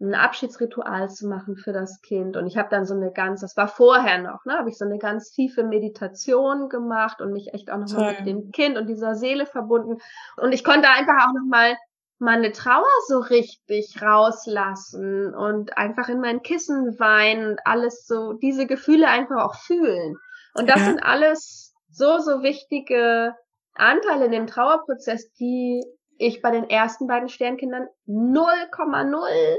ein 0.00 0.14
Abschiedsritual 0.14 1.08
zu 1.08 1.28
machen 1.28 1.56
für 1.56 1.72
das 1.72 2.02
Kind. 2.02 2.36
Und 2.36 2.46
ich 2.46 2.58
habe 2.58 2.68
dann 2.68 2.84
so 2.84 2.94
eine 2.94 3.10
ganz, 3.10 3.40
das 3.40 3.56
war 3.56 3.68
vorher 3.68 4.18
noch, 4.18 4.44
ne, 4.44 4.58
habe 4.58 4.68
ich 4.68 4.76
so 4.76 4.84
eine 4.84 4.98
ganz 4.98 5.30
tiefe 5.30 5.64
Meditation 5.64 6.68
gemacht 6.68 7.22
und 7.22 7.32
mich 7.32 7.54
echt 7.54 7.70
auch 7.70 7.78
nochmal 7.78 8.16
mit 8.18 8.26
dem 8.26 8.52
Kind 8.52 8.76
und 8.76 8.86
dieser 8.86 9.14
Seele 9.14 9.46
verbunden. 9.46 9.96
Und 10.36 10.52
ich 10.52 10.62
konnte 10.62 10.90
einfach 10.90 11.26
auch 11.26 11.32
nochmal 11.32 11.74
meine 12.18 12.52
Trauer 12.52 12.84
so 13.06 13.18
richtig 13.18 14.02
rauslassen 14.02 15.34
und 15.34 15.78
einfach 15.78 16.10
in 16.10 16.20
mein 16.20 16.42
Kissen 16.42 16.98
weinen 16.98 17.52
und 17.52 17.60
alles 17.64 18.06
so, 18.06 18.34
diese 18.34 18.66
Gefühle 18.66 19.08
einfach 19.08 19.42
auch 19.42 19.54
fühlen. 19.54 20.16
Und 20.52 20.68
das 20.68 20.80
ja. 20.80 20.84
sind 20.84 21.02
alles 21.02 21.67
so, 21.98 22.18
so 22.18 22.42
wichtige 22.42 23.34
Anteile 23.74 24.26
in 24.26 24.32
dem 24.32 24.46
Trauerprozess, 24.46 25.32
die 25.34 25.84
ich 26.18 26.42
bei 26.42 26.50
den 26.50 26.68
ersten 26.68 27.06
beiden 27.06 27.28
Sternkindern 27.28 27.86
0,0 28.06 29.56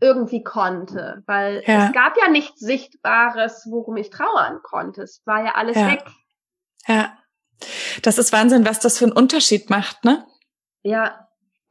irgendwie 0.00 0.42
konnte, 0.42 1.22
weil 1.26 1.62
ja. 1.66 1.86
es 1.86 1.92
gab 1.92 2.16
ja 2.16 2.28
nichts 2.28 2.60
Sichtbares, 2.60 3.68
worum 3.70 3.96
ich 3.96 4.10
trauern 4.10 4.60
konnte. 4.62 5.02
Es 5.02 5.22
war 5.26 5.44
ja 5.44 5.54
alles 5.54 5.76
ja. 5.76 5.92
weg. 5.92 6.04
Ja. 6.88 7.16
Das 8.02 8.18
ist 8.18 8.32
Wahnsinn, 8.32 8.66
was 8.66 8.80
das 8.80 8.98
für 8.98 9.04
einen 9.04 9.12
Unterschied 9.12 9.70
macht, 9.70 10.04
ne? 10.04 10.26
Ja. 10.82 11.21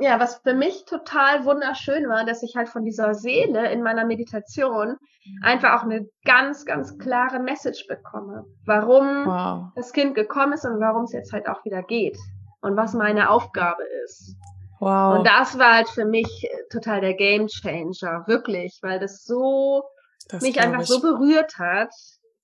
Ja, 0.01 0.19
was 0.19 0.37
für 0.37 0.55
mich 0.55 0.85
total 0.85 1.45
wunderschön 1.45 2.09
war, 2.09 2.25
dass 2.25 2.41
ich 2.41 2.55
halt 2.55 2.69
von 2.69 2.83
dieser 2.83 3.13
Seele 3.13 3.71
in 3.71 3.83
meiner 3.83 4.03
Meditation 4.03 4.97
einfach 5.43 5.79
auch 5.79 5.83
eine 5.83 6.09
ganz, 6.25 6.65
ganz 6.65 6.97
klare 6.97 7.39
Message 7.39 7.85
bekomme, 7.87 8.45
warum 8.65 9.25
wow. 9.27 9.65
das 9.75 9.93
Kind 9.93 10.15
gekommen 10.15 10.53
ist 10.53 10.65
und 10.65 10.79
warum 10.79 11.03
es 11.03 11.13
jetzt 11.13 11.31
halt 11.31 11.47
auch 11.47 11.63
wieder 11.65 11.83
geht 11.83 12.17
und 12.61 12.75
was 12.75 12.93
meine 12.93 13.29
Aufgabe 13.29 13.83
ist. 14.05 14.35
Wow. 14.79 15.19
Und 15.19 15.27
das 15.27 15.59
war 15.59 15.75
halt 15.75 15.89
für 15.89 16.05
mich 16.05 16.49
total 16.71 17.01
der 17.01 17.13
Game 17.13 17.45
Changer, 17.45 18.23
wirklich, 18.25 18.79
weil 18.81 18.99
das 18.99 19.23
so 19.23 19.83
das 20.29 20.41
mich 20.41 20.59
einfach 20.59 20.81
ich. 20.81 20.87
so 20.87 20.99
berührt 20.99 21.59
hat. 21.59 21.93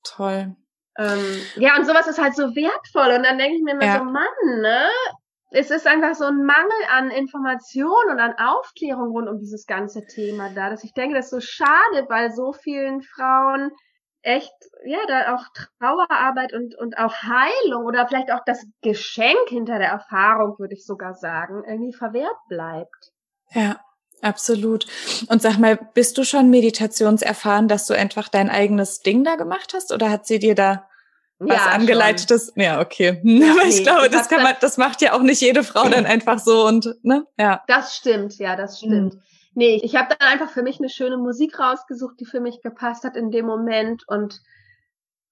Toll. 0.03 0.55
Ähm, 0.99 1.41
ja, 1.55 1.76
und 1.78 1.88
sowas 1.88 2.08
ist 2.08 2.22
halt 2.22 2.36
so 2.36 2.55
wertvoll. 2.55 3.16
Und 3.16 3.24
dann 3.24 3.39
denke 3.39 3.58
ich 3.58 3.64
mir 3.64 3.72
immer 3.72 3.86
ja. 3.86 3.97
so, 3.97 4.03
Mann, 4.03 4.62
ne? 4.62 4.88
Es 5.50 5.72
ist 5.72 5.88
einfach 5.88 6.14
so 6.14 6.26
ein 6.26 6.43
Mangel 6.43 6.84
an 6.91 7.10
Information 7.10 8.12
und 8.12 8.20
an 8.20 8.34
Aufklärung 8.38 9.12
rund 9.12 9.30
um 9.30 9.39
dieses 9.39 9.66
ganze 9.66 10.06
Thema 10.06 10.50
da, 10.54 10.70
dass 10.70 10.84
ich 10.84 10.93
denke, 10.93 11.16
das 11.16 11.26
ist 11.26 11.32
so 11.32 11.39
schade 11.39 12.06
bei 12.10 12.30
so 12.30 12.52
vielen 12.52 13.02
Frauen, 13.02 13.72
echt, 14.22 14.52
ja, 14.86 15.00
da 15.08 15.36
auch 15.36 15.45
Trauerarbeit 15.80 16.54
und, 16.54 16.76
und 16.76 16.98
auch 16.98 17.14
Heilung 17.24 17.86
oder 17.86 18.08
vielleicht 18.08 18.32
auch 18.32 18.41
das 18.45 18.66
Geschenk 18.82 19.48
hinter 19.48 19.80
der 19.80 19.89
Erfahrung, 19.89 20.60
würde 20.60 20.74
ich 20.74 20.86
sogar 20.86 21.14
sagen, 21.14 21.64
irgendwie 21.66 21.93
verwehrt 21.93 22.36
bleibt. 22.50 23.14
Ja, 23.52 23.80
absolut. 24.22 24.86
Und 25.30 25.41
sag 25.41 25.60
mal, 25.60 25.78
bist 25.93 26.18
du 26.18 26.26
schon 26.26 26.50
meditationserfahren, 26.50 27.70
dass 27.70 27.88
du 27.88 27.93
einfach 27.93 28.28
dein 28.28 28.50
eigenes 28.50 29.00
Ding 29.00 29.24
da 29.24 29.36
gemacht 29.36 29.74
hast 29.74 29.93
oder 29.93 30.10
hat 30.10 30.28
sie 30.28 30.39
dir 30.39 30.56
da 30.56 30.86
was 31.39 31.57
ja, 31.57 31.71
angeleitetes? 31.71 32.51
Schon. 32.53 32.63
Ja, 32.63 32.81
okay. 32.81 33.19
Ja, 33.23 33.51
Aber 33.51 33.63
ich 33.63 33.77
nee, 33.77 33.83
glaube, 33.83 34.09
das 34.09 34.29
kann 34.29 34.43
man, 34.43 34.55
das 34.59 34.77
macht 34.77 35.01
ja 35.01 35.13
auch 35.13 35.21
nicht 35.21 35.41
jede 35.41 35.63
Frau 35.63 35.88
dann 35.89 36.05
einfach 36.07 36.39
so 36.39 36.65
und, 36.65 36.95
ne? 37.03 37.25
Ja. 37.38 37.63
Das 37.67 37.95
stimmt, 37.95 38.38
ja, 38.38 38.55
das 38.55 38.79
stimmt. 38.79 39.15
Mhm. 39.15 39.21
Nee, 39.53 39.79
ich 39.83 39.95
habe 39.95 40.15
dann 40.17 40.27
einfach 40.27 40.51
für 40.51 40.61
mich 40.61 40.79
eine 40.79 40.89
schöne 40.89 41.17
Musik 41.17 41.59
rausgesucht, 41.59 42.19
die 42.19 42.25
für 42.25 42.39
mich 42.39 42.61
gepasst 42.61 43.03
hat 43.03 43.15
in 43.15 43.31
dem 43.31 43.45
Moment 43.45 44.03
und 44.07 44.41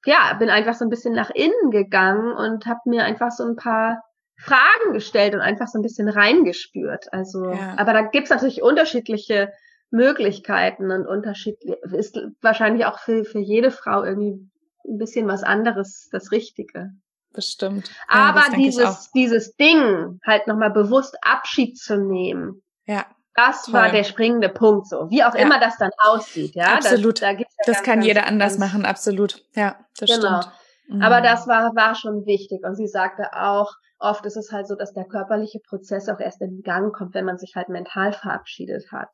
ja, 0.05 0.33
bin 0.39 0.49
einfach 0.49 0.73
so 0.73 0.85
ein 0.85 0.89
bisschen 0.89 1.13
nach 1.13 1.29
innen 1.29 1.71
gegangen 1.71 2.31
und 2.31 2.65
habe 2.65 2.79
mir 2.85 3.03
einfach 3.03 3.31
so 3.31 3.43
ein 3.43 3.55
paar 3.55 4.03
Fragen 4.37 4.93
gestellt 4.93 5.33
und 5.33 5.41
einfach 5.41 5.67
so 5.67 5.79
ein 5.79 5.83
bisschen 5.83 6.09
reingespürt. 6.09 7.11
Also, 7.13 7.51
ja. 7.51 7.75
aber 7.77 7.93
da 7.93 8.01
gibt's 8.01 8.29
natürlich 8.29 8.61
unterschiedliche 8.61 9.51
Möglichkeiten 9.91 10.91
und 10.91 11.07
unterschiedlich 11.07 11.75
ist 11.93 12.19
wahrscheinlich 12.41 12.85
auch 12.85 12.99
für, 12.99 13.23
für 13.23 13.39
jede 13.39 13.71
Frau 13.71 14.03
irgendwie 14.03 14.49
ein 14.87 14.97
bisschen 14.97 15.27
was 15.27 15.43
anderes 15.43 16.09
das 16.11 16.31
Richtige. 16.31 16.91
Bestimmt. 17.33 17.89
Ja, 18.09 18.29
aber 18.29 18.55
dieses, 18.55 19.11
dieses 19.11 19.55
Ding, 19.55 20.19
halt 20.25 20.47
nochmal 20.47 20.71
bewusst 20.71 21.17
Abschied 21.21 21.77
zu 21.77 21.97
nehmen. 21.97 22.63
Ja. 22.85 23.05
Das 23.33 23.63
Toll. 23.63 23.73
war 23.73 23.91
der 23.91 24.05
springende 24.05 24.47
Punkt, 24.47 24.87
so 24.87 25.09
wie 25.09 25.21
auch 25.23 25.35
ja. 25.35 25.41
immer 25.41 25.59
das 25.59 25.77
dann 25.77 25.91
aussieht, 25.97 26.55
ja. 26.55 26.75
Absolut. 26.75 27.21
Das, 27.21 27.21
da 27.21 27.31
ja 27.31 27.45
das 27.65 27.75
ganz, 27.75 27.85
kann 27.85 27.95
ganz, 27.95 28.05
jeder 28.05 28.27
anders 28.27 28.57
machen, 28.57 28.85
absolut. 28.85 29.43
Ja, 29.53 29.75
das 29.97 30.09
genau. 30.09 30.41
stimmt. 30.41 30.53
Mhm. 30.87 31.01
Aber 31.01 31.19
das 31.19 31.45
war 31.45 31.75
war 31.75 31.95
schon 31.95 32.25
wichtig 32.25 32.63
und 32.63 32.75
sie 32.75 32.87
sagte 32.87 33.33
auch, 33.33 33.73
oft 33.99 34.25
ist 34.25 34.37
es 34.37 34.53
halt 34.53 34.67
so, 34.67 34.75
dass 34.75 34.93
der 34.93 35.03
körperliche 35.05 35.59
Prozess 35.59 36.07
auch 36.07 36.19
erst 36.19 36.41
in 36.41 36.61
Gang 36.61 36.95
kommt, 36.95 37.13
wenn 37.13 37.25
man 37.25 37.37
sich 37.37 37.55
halt 37.55 37.67
mental 37.67 38.13
verabschiedet 38.13 38.91
hat. 38.93 39.09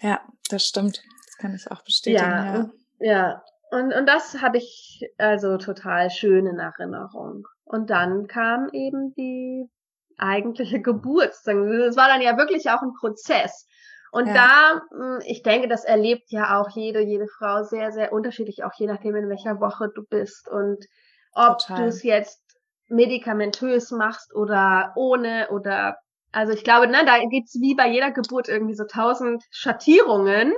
Ja, 0.00 0.20
das 0.50 0.66
stimmt. 0.66 1.02
Das 1.26 1.38
kann 1.38 1.54
ich 1.54 1.70
auch 1.70 1.82
bestätigen. 1.82 2.22
Ja, 2.22 2.54
ja. 2.54 2.70
ja. 3.00 3.42
Und 3.74 3.92
und 3.92 4.06
das 4.06 4.40
habe 4.40 4.58
ich 4.58 5.10
also 5.18 5.56
total 5.58 6.10
schön 6.10 6.46
in 6.46 6.58
Erinnerung. 6.58 7.46
Und 7.64 7.90
dann 7.90 8.28
kam 8.28 8.68
eben 8.72 9.14
die 9.14 9.68
eigentliche 10.16 10.80
Geburt. 10.82 11.34
Das 11.44 11.96
war 11.96 12.08
dann 12.08 12.22
ja 12.22 12.36
wirklich 12.36 12.70
auch 12.70 12.82
ein 12.82 12.94
Prozess. 12.98 13.66
Und 14.12 14.28
ja. 14.28 14.34
da, 14.34 14.82
hm, 14.96 15.22
ich 15.26 15.42
denke, 15.42 15.66
das 15.66 15.84
erlebt 15.84 16.30
ja 16.30 16.60
auch 16.60 16.70
jede, 16.70 17.00
jede 17.00 17.26
Frau 17.26 17.64
sehr, 17.64 17.90
sehr 17.90 18.12
unterschiedlich, 18.12 18.62
auch 18.62 18.74
je 18.76 18.86
nachdem, 18.86 19.16
in 19.16 19.28
welcher 19.28 19.60
Woche 19.60 19.90
du 19.92 20.04
bist 20.04 20.48
und 20.48 20.84
ob 21.32 21.58
du 21.66 21.82
es 21.86 22.04
jetzt 22.04 22.40
medikamentös 22.86 23.90
machst 23.90 24.32
oder 24.36 24.92
ohne 24.94 25.48
oder 25.50 25.96
also 26.30 26.52
ich 26.52 26.62
glaube, 26.62 26.86
ne, 26.86 26.98
da 27.04 27.18
gibt's 27.28 27.60
wie 27.60 27.74
bei 27.74 27.88
jeder 27.88 28.12
Geburt 28.12 28.48
irgendwie 28.48 28.74
so 28.74 28.84
tausend 28.84 29.42
Schattierungen. 29.50 30.52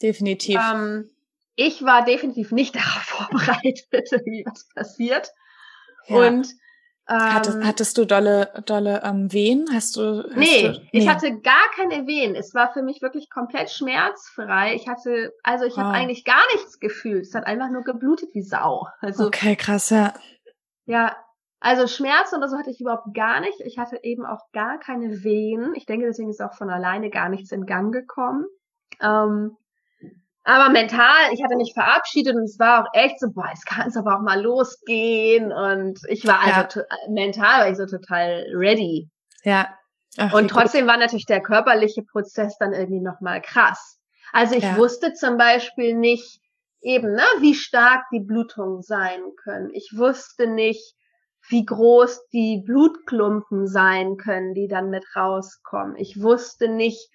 Definitiv. 0.00 0.60
Ähm, 0.72 1.10
ich 1.60 1.84
war 1.84 2.04
definitiv 2.04 2.52
nicht 2.52 2.74
darauf 2.76 3.02
vorbereitet, 3.02 4.10
wie 4.24 4.44
was 4.46 4.68
passiert. 4.74 5.30
Ja. 6.06 6.16
Und 6.16 6.48
Hattest, 7.12 7.56
ähm, 7.56 7.66
hattest 7.66 7.98
du 7.98 8.04
dolle, 8.04 8.62
dolle 8.66 9.02
ähm, 9.02 9.32
Wehen? 9.32 9.66
Hast 9.72 9.96
du? 9.96 10.22
Hast 10.22 10.36
nee, 10.36 10.62
du, 10.62 10.78
nee, 10.78 10.88
ich 10.92 11.08
hatte 11.08 11.40
gar 11.40 11.68
keine 11.74 12.06
Wehen. 12.06 12.36
Es 12.36 12.54
war 12.54 12.72
für 12.72 12.82
mich 12.82 13.02
wirklich 13.02 13.28
komplett 13.30 13.68
schmerzfrei. 13.68 14.76
Ich 14.76 14.86
hatte, 14.86 15.32
also 15.42 15.64
ich 15.64 15.72
wow. 15.72 15.84
habe 15.84 15.94
eigentlich 15.94 16.24
gar 16.24 16.42
nichts 16.54 16.78
gefühlt. 16.78 17.26
Es 17.26 17.34
hat 17.34 17.48
einfach 17.48 17.68
nur 17.68 17.82
geblutet 17.82 18.28
wie 18.32 18.42
Sau. 18.42 18.86
Also, 19.00 19.26
okay, 19.26 19.56
krass, 19.56 19.90
ja. 19.90 20.14
Ja, 20.86 21.16
also 21.58 21.88
Schmerz 21.88 22.32
oder 22.32 22.48
so 22.48 22.56
hatte 22.56 22.70
ich 22.70 22.80
überhaupt 22.80 23.12
gar 23.12 23.40
nicht. 23.40 23.60
Ich 23.64 23.76
hatte 23.76 23.98
eben 24.04 24.24
auch 24.24 24.52
gar 24.52 24.78
keine 24.78 25.24
Wehen. 25.24 25.72
Ich 25.74 25.86
denke, 25.86 26.06
deswegen 26.06 26.30
ist 26.30 26.40
auch 26.40 26.54
von 26.54 26.70
alleine 26.70 27.10
gar 27.10 27.28
nichts 27.28 27.50
in 27.50 27.66
Gang 27.66 27.92
gekommen. 27.92 28.46
Ähm, 29.02 29.56
aber 30.42 30.70
mental, 30.70 31.32
ich 31.32 31.42
hatte 31.42 31.56
mich 31.56 31.72
verabschiedet 31.74 32.34
und 32.34 32.44
es 32.44 32.58
war 32.58 32.82
auch 32.82 32.88
echt 32.94 33.20
so, 33.20 33.30
boah, 33.30 33.50
es 33.52 33.64
kann 33.64 33.88
es 33.88 33.96
aber 33.96 34.16
auch 34.16 34.22
mal 34.22 34.40
losgehen. 34.40 35.52
Und 35.52 36.00
ich 36.08 36.26
war 36.26 36.40
also 36.40 36.80
ja. 36.80 36.86
mental 37.08 37.60
war 37.60 37.70
ich 37.70 37.76
so 37.76 37.86
total 37.86 38.46
ready. 38.54 39.10
Ja. 39.44 39.68
Ach, 40.16 40.32
und 40.32 40.48
trotzdem 40.48 40.82
gut. 40.82 40.90
war 40.90 40.96
natürlich 40.96 41.26
der 41.26 41.42
körperliche 41.42 42.02
Prozess 42.02 42.56
dann 42.58 42.72
irgendwie 42.72 43.00
nochmal 43.00 43.40
krass. 43.42 43.98
Also 44.32 44.54
ich 44.54 44.64
ja. 44.64 44.76
wusste 44.76 45.12
zum 45.12 45.36
Beispiel 45.36 45.94
nicht 45.94 46.40
eben, 46.80 47.12
ne, 47.12 47.24
wie 47.40 47.54
stark 47.54 48.04
die 48.12 48.20
Blutungen 48.20 48.82
sein 48.82 49.20
können. 49.42 49.70
Ich 49.74 49.92
wusste 49.94 50.46
nicht, 50.46 50.94
wie 51.48 51.64
groß 51.64 52.28
die 52.32 52.62
Blutklumpen 52.64 53.66
sein 53.66 54.16
können, 54.16 54.54
die 54.54 54.68
dann 54.68 54.90
mit 54.90 55.04
rauskommen. 55.14 55.96
Ich 55.96 56.20
wusste 56.22 56.68
nicht, 56.68 57.10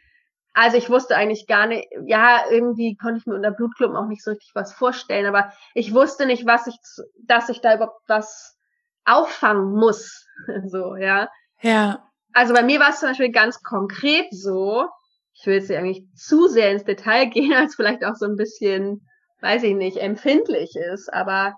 also 0.55 0.77
ich 0.77 0.89
wusste 0.89 1.17
eigentlich 1.17 1.47
gar 1.47 1.67
nicht, 1.67 1.85
ja, 2.05 2.43
irgendwie 2.49 2.95
konnte 2.95 3.19
ich 3.19 3.25
mir 3.25 3.35
unter 3.35 3.51
Blutklumpen 3.51 3.97
auch 3.97 4.07
nicht 4.07 4.23
so 4.23 4.31
richtig 4.31 4.51
was 4.55 4.73
vorstellen, 4.73 5.25
aber 5.25 5.51
ich 5.73 5.93
wusste 5.93 6.25
nicht, 6.25 6.45
was 6.45 6.65
ich, 6.67 6.77
dass 7.25 7.49
ich 7.49 7.59
da 7.59 7.75
überhaupt 7.75 8.01
was 8.07 8.57
auffangen 9.03 9.73
muss. 9.73 10.25
so, 10.67 10.95
ja. 10.95 11.29
Ja. 11.61 12.09
Also 12.31 12.53
bei 12.53 12.63
mir 12.63 12.79
war 12.79 12.89
es 12.89 13.01
zum 13.01 13.09
Beispiel 13.09 13.31
ganz 13.31 13.61
konkret 13.63 14.27
so, 14.31 14.87
ich 15.33 15.45
will 15.45 15.55
jetzt 15.55 15.69
eigentlich 15.71 16.05
zu 16.15 16.47
sehr 16.47 16.71
ins 16.71 16.85
Detail 16.85 17.25
gehen, 17.29 17.53
als 17.53 17.75
vielleicht 17.75 18.05
auch 18.05 18.15
so 18.15 18.25
ein 18.25 18.37
bisschen, 18.37 19.05
weiß 19.41 19.61
ich 19.63 19.75
nicht, 19.75 19.97
empfindlich 19.97 20.75
ist, 20.75 21.13
aber 21.13 21.55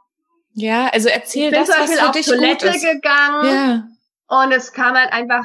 ja, 0.54 0.88
also 0.88 1.08
erzähl 1.08 1.46
ich 1.46 1.52
bin 1.52 1.60
das, 1.60 1.70
zum 1.70 1.78
Beispiel 1.78 1.98
was 1.98 2.02
für 2.02 2.08
auf 2.08 2.16
dich 2.16 2.26
Toilette 2.26 2.72
gegangen 2.72 3.46
ja. 3.46 3.84
und 4.44 4.52
es 4.52 4.74
kam 4.74 4.96
halt 4.96 5.14
einfach 5.14 5.44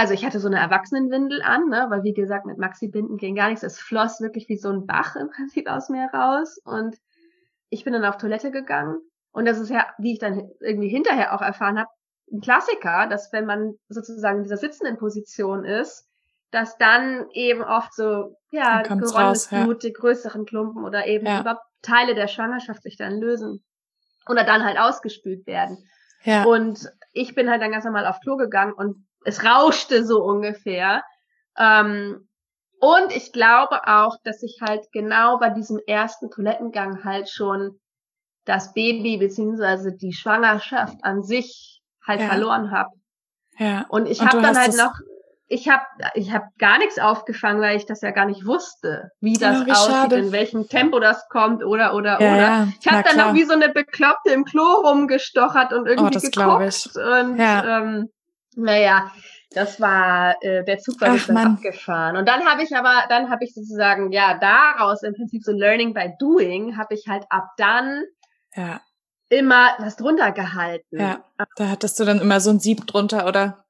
also 0.00 0.14
ich 0.14 0.24
hatte 0.24 0.40
so 0.40 0.48
eine 0.48 0.58
Erwachsenenwindel 0.58 1.42
an, 1.42 1.68
ne, 1.68 1.84
weil 1.90 2.04
wie 2.04 2.14
gesagt, 2.14 2.46
mit 2.46 2.56
Maxi-Binden 2.56 3.18
ging 3.18 3.34
gar 3.34 3.50
nichts. 3.50 3.62
Es 3.62 3.78
floss 3.78 4.22
wirklich 4.22 4.48
wie 4.48 4.56
so 4.56 4.70
ein 4.70 4.86
Bach 4.86 5.14
im 5.14 5.28
Prinzip 5.28 5.68
aus 5.68 5.90
mir 5.90 6.08
raus. 6.14 6.58
Und 6.64 6.96
ich 7.68 7.84
bin 7.84 7.92
dann 7.92 8.06
auf 8.06 8.16
Toilette 8.16 8.50
gegangen. 8.50 8.98
Und 9.30 9.44
das 9.44 9.58
ist 9.58 9.68
ja, 9.68 9.86
wie 9.98 10.14
ich 10.14 10.18
dann 10.18 10.48
irgendwie 10.60 10.88
hinterher 10.88 11.34
auch 11.34 11.42
erfahren 11.42 11.78
habe, 11.78 11.90
ein 12.32 12.40
Klassiker, 12.40 13.08
dass 13.08 13.30
wenn 13.34 13.44
man 13.44 13.74
sozusagen 13.90 14.38
in 14.38 14.44
dieser 14.44 14.56
sitzenden 14.56 14.96
Position 14.96 15.66
ist, 15.66 16.08
dass 16.50 16.78
dann 16.78 17.28
eben 17.34 17.62
oft 17.62 17.92
so, 17.92 18.36
ja, 18.52 18.80
geronnenes 18.80 19.48
Blut, 19.48 19.82
ja. 19.82 19.90
die 19.90 19.92
größeren 19.92 20.46
Klumpen 20.46 20.82
oder 20.82 21.06
eben 21.08 21.26
ja. 21.26 21.42
überhaupt 21.42 21.60
Teile 21.82 22.14
der 22.14 22.26
Schwangerschaft 22.26 22.82
sich 22.82 22.96
dann 22.96 23.20
lösen 23.20 23.62
oder 24.26 24.44
dann 24.44 24.64
halt 24.64 24.78
ausgespült 24.78 25.46
werden. 25.46 25.76
Ja. 26.22 26.44
Und 26.44 26.90
ich 27.12 27.34
bin 27.34 27.50
halt 27.50 27.60
dann 27.60 27.72
ganz 27.72 27.84
normal 27.84 28.06
auf 28.06 28.20
Klo 28.20 28.38
gegangen 28.38 28.72
und 28.72 29.04
es 29.24 29.44
rauschte 29.44 30.04
so 30.04 30.22
ungefähr. 30.22 31.02
Ähm, 31.58 32.28
und 32.80 33.14
ich 33.14 33.32
glaube 33.32 33.86
auch, 33.86 34.16
dass 34.24 34.42
ich 34.42 34.58
halt 34.62 34.86
genau 34.92 35.38
bei 35.38 35.50
diesem 35.50 35.78
ersten 35.86 36.30
Toilettengang 36.30 37.04
halt 37.04 37.28
schon 37.28 37.78
das 38.46 38.72
Baby 38.72 39.18
beziehungsweise 39.18 39.92
die 39.92 40.14
Schwangerschaft 40.14 40.96
an 41.02 41.22
sich 41.22 41.82
halt 42.06 42.20
ja. 42.20 42.28
verloren 42.28 42.70
habe. 42.70 42.90
Ja. 43.58 43.84
Und 43.90 44.06
ich 44.06 44.22
habe 44.22 44.40
dann 44.40 44.56
halt 44.56 44.74
noch, 44.76 44.94
ich 45.46 45.68
habe 45.68 45.82
ich 46.14 46.32
hab 46.32 46.44
gar 46.58 46.78
nichts 46.78 46.98
aufgefangen, 46.98 47.60
weil 47.60 47.76
ich 47.76 47.84
das 47.84 48.00
ja 48.00 48.12
gar 48.12 48.24
nicht 48.24 48.46
wusste, 48.46 49.10
wie 49.20 49.34
das 49.34 49.60
oh, 49.60 49.66
wie 49.66 49.72
aussieht, 49.72 49.94
schade. 49.94 50.16
in 50.16 50.32
welchem 50.32 50.66
Tempo 50.68 50.98
das 51.00 51.28
kommt 51.28 51.62
oder 51.62 51.94
oder 51.94 52.12
ja, 52.12 52.32
oder. 52.32 52.36
Ja, 52.36 52.68
ich 52.80 52.86
habe 52.86 53.02
dann 53.02 53.14
klar. 53.14 53.26
noch 53.26 53.34
wie 53.34 53.44
so 53.44 53.52
eine 53.52 53.68
Bekloppte 53.68 54.30
im 54.30 54.44
Klo 54.44 54.62
rumgestochert 54.62 55.74
und 55.74 55.86
irgendwie 55.86 56.16
oh, 56.16 56.20
geguckt 56.20 56.96
und 56.96 57.36
ja. 57.36 57.80
ähm, 57.80 58.08
naja, 58.56 59.10
das 59.52 59.80
war 59.80 60.36
äh, 60.42 60.64
der 60.64 60.78
Zug 60.78 61.00
war 61.00 61.16
dann 61.16 61.36
abgefahren. 61.54 62.16
Und 62.16 62.28
dann 62.28 62.44
habe 62.44 62.62
ich 62.62 62.74
aber, 62.76 63.04
dann 63.08 63.30
habe 63.30 63.44
ich 63.44 63.54
sozusagen 63.54 64.12
ja 64.12 64.38
daraus 64.38 65.02
im 65.02 65.14
Prinzip 65.14 65.42
so 65.42 65.52
Learning 65.52 65.92
by 65.92 66.12
Doing, 66.18 66.76
habe 66.76 66.94
ich 66.94 67.08
halt 67.08 67.24
ab 67.30 67.48
dann 67.56 68.04
ja. 68.54 68.80
immer 69.28 69.70
was 69.78 69.96
drunter 69.96 70.32
gehalten. 70.32 70.98
Ja, 70.98 71.24
da 71.56 71.68
hattest 71.68 71.98
du 71.98 72.04
dann 72.04 72.20
immer 72.20 72.40
so 72.40 72.50
ein 72.50 72.60
Sieb 72.60 72.86
drunter, 72.86 73.26
oder? 73.26 73.64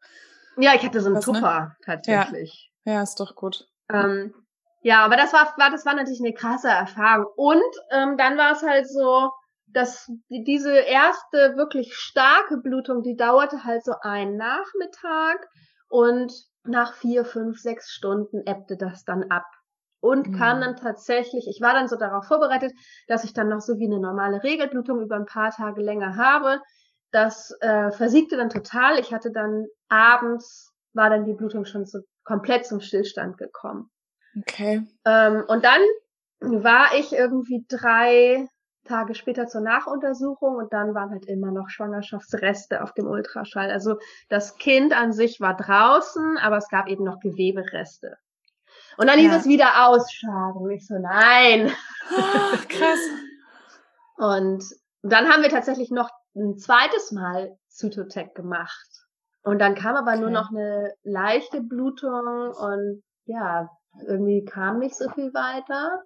Ja, 0.58 0.74
ich 0.74 0.84
hatte 0.84 1.00
so 1.00 1.06
einen 1.06 1.16
was, 1.16 1.24
Tupper 1.24 1.60
ne? 1.60 1.76
tatsächlich. 1.84 2.70
Ja. 2.84 2.94
ja, 2.94 3.02
ist 3.02 3.18
doch 3.18 3.34
gut. 3.34 3.66
Ähm, 3.90 4.34
ja, 4.82 5.04
aber 5.04 5.16
das 5.16 5.32
war, 5.32 5.54
war, 5.56 5.70
das 5.70 5.86
war 5.86 5.94
natürlich 5.94 6.20
eine 6.20 6.34
krasse 6.34 6.68
Erfahrung. 6.68 7.26
Und 7.36 7.62
ähm, 7.90 8.16
dann 8.16 8.36
war 8.36 8.52
es 8.52 8.62
halt 8.62 8.88
so, 8.88 9.30
dass 9.72 10.10
die, 10.28 10.44
diese 10.44 10.76
erste 10.76 11.56
wirklich 11.56 11.94
starke 11.94 12.58
Blutung, 12.58 13.02
die 13.02 13.16
dauerte 13.16 13.64
halt 13.64 13.84
so 13.84 13.92
einen 14.02 14.36
Nachmittag 14.36 15.48
und 15.88 16.32
nach 16.64 16.94
vier, 16.94 17.24
fünf, 17.24 17.58
sechs 17.58 17.90
Stunden 17.90 18.42
ebbte 18.46 18.76
das 18.76 19.04
dann 19.04 19.24
ab 19.30 19.46
und 20.00 20.28
mhm. 20.28 20.36
kam 20.36 20.60
dann 20.60 20.76
tatsächlich, 20.76 21.46
ich 21.48 21.60
war 21.60 21.74
dann 21.74 21.88
so 21.88 21.96
darauf 21.96 22.26
vorbereitet, 22.26 22.72
dass 23.06 23.24
ich 23.24 23.32
dann 23.32 23.48
noch 23.48 23.60
so 23.60 23.78
wie 23.78 23.86
eine 23.86 24.00
normale 24.00 24.42
Regelblutung 24.42 25.00
über 25.00 25.16
ein 25.16 25.26
paar 25.26 25.50
Tage 25.50 25.82
länger 25.82 26.16
habe. 26.16 26.60
Das 27.12 27.54
äh, 27.60 27.90
versiegte 27.90 28.36
dann 28.36 28.50
total. 28.50 28.98
Ich 28.98 29.12
hatte 29.12 29.30
dann 29.30 29.66
abends, 29.88 30.72
war 30.92 31.10
dann 31.10 31.24
die 31.24 31.34
Blutung 31.34 31.64
schon 31.64 31.84
so 31.86 32.00
komplett 32.24 32.66
zum 32.66 32.80
Stillstand 32.80 33.36
gekommen. 33.36 33.90
Okay. 34.38 34.86
Ähm, 35.04 35.44
und 35.48 35.64
dann 35.64 35.80
war 36.40 36.94
ich 36.96 37.12
irgendwie 37.12 37.64
drei 37.68 38.48
Tage 38.84 39.14
später 39.14 39.46
zur 39.46 39.60
Nachuntersuchung 39.60 40.56
und 40.56 40.72
dann 40.72 40.94
waren 40.94 41.10
halt 41.10 41.26
immer 41.26 41.50
noch 41.50 41.68
Schwangerschaftsreste 41.68 42.82
auf 42.82 42.92
dem 42.92 43.06
Ultraschall. 43.06 43.70
Also 43.70 43.98
das 44.28 44.56
Kind 44.56 44.92
an 44.92 45.12
sich 45.12 45.40
war 45.40 45.56
draußen, 45.56 46.38
aber 46.38 46.56
es 46.56 46.68
gab 46.68 46.88
eben 46.88 47.04
noch 47.04 47.20
Gewebereste. 47.20 48.16
Und 48.96 49.06
dann 49.06 49.18
ja. 49.18 49.26
hieß 49.26 49.40
es 49.40 49.46
wieder 49.46 49.88
ausschaben. 49.88 50.62
Und 50.62 50.70
ich 50.70 50.86
so, 50.86 50.98
nein. 50.98 51.70
Oh, 52.10 52.56
krass. 52.68 52.98
und 54.16 54.64
dann 55.02 55.28
haben 55.28 55.42
wir 55.42 55.50
tatsächlich 55.50 55.90
noch 55.90 56.10
ein 56.34 56.58
zweites 56.58 57.12
Mal 57.12 57.56
Zytotec 57.68 58.34
gemacht. 58.34 58.86
Und 59.42 59.58
dann 59.58 59.74
kam 59.74 59.96
aber 59.96 60.12
okay. 60.12 60.20
nur 60.20 60.30
noch 60.30 60.50
eine 60.50 60.92
leichte 61.02 61.62
Blutung 61.62 62.52
und 62.52 63.02
ja, 63.24 63.70
irgendwie 64.06 64.44
kam 64.44 64.78
nicht 64.78 64.96
so 64.96 65.08
viel 65.10 65.32
weiter. 65.32 66.02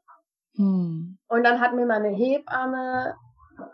Hm. 0.56 1.18
Und 1.28 1.44
dann 1.44 1.60
hat 1.60 1.74
mir 1.74 1.86
meine 1.86 2.08
Hebamme 2.08 3.14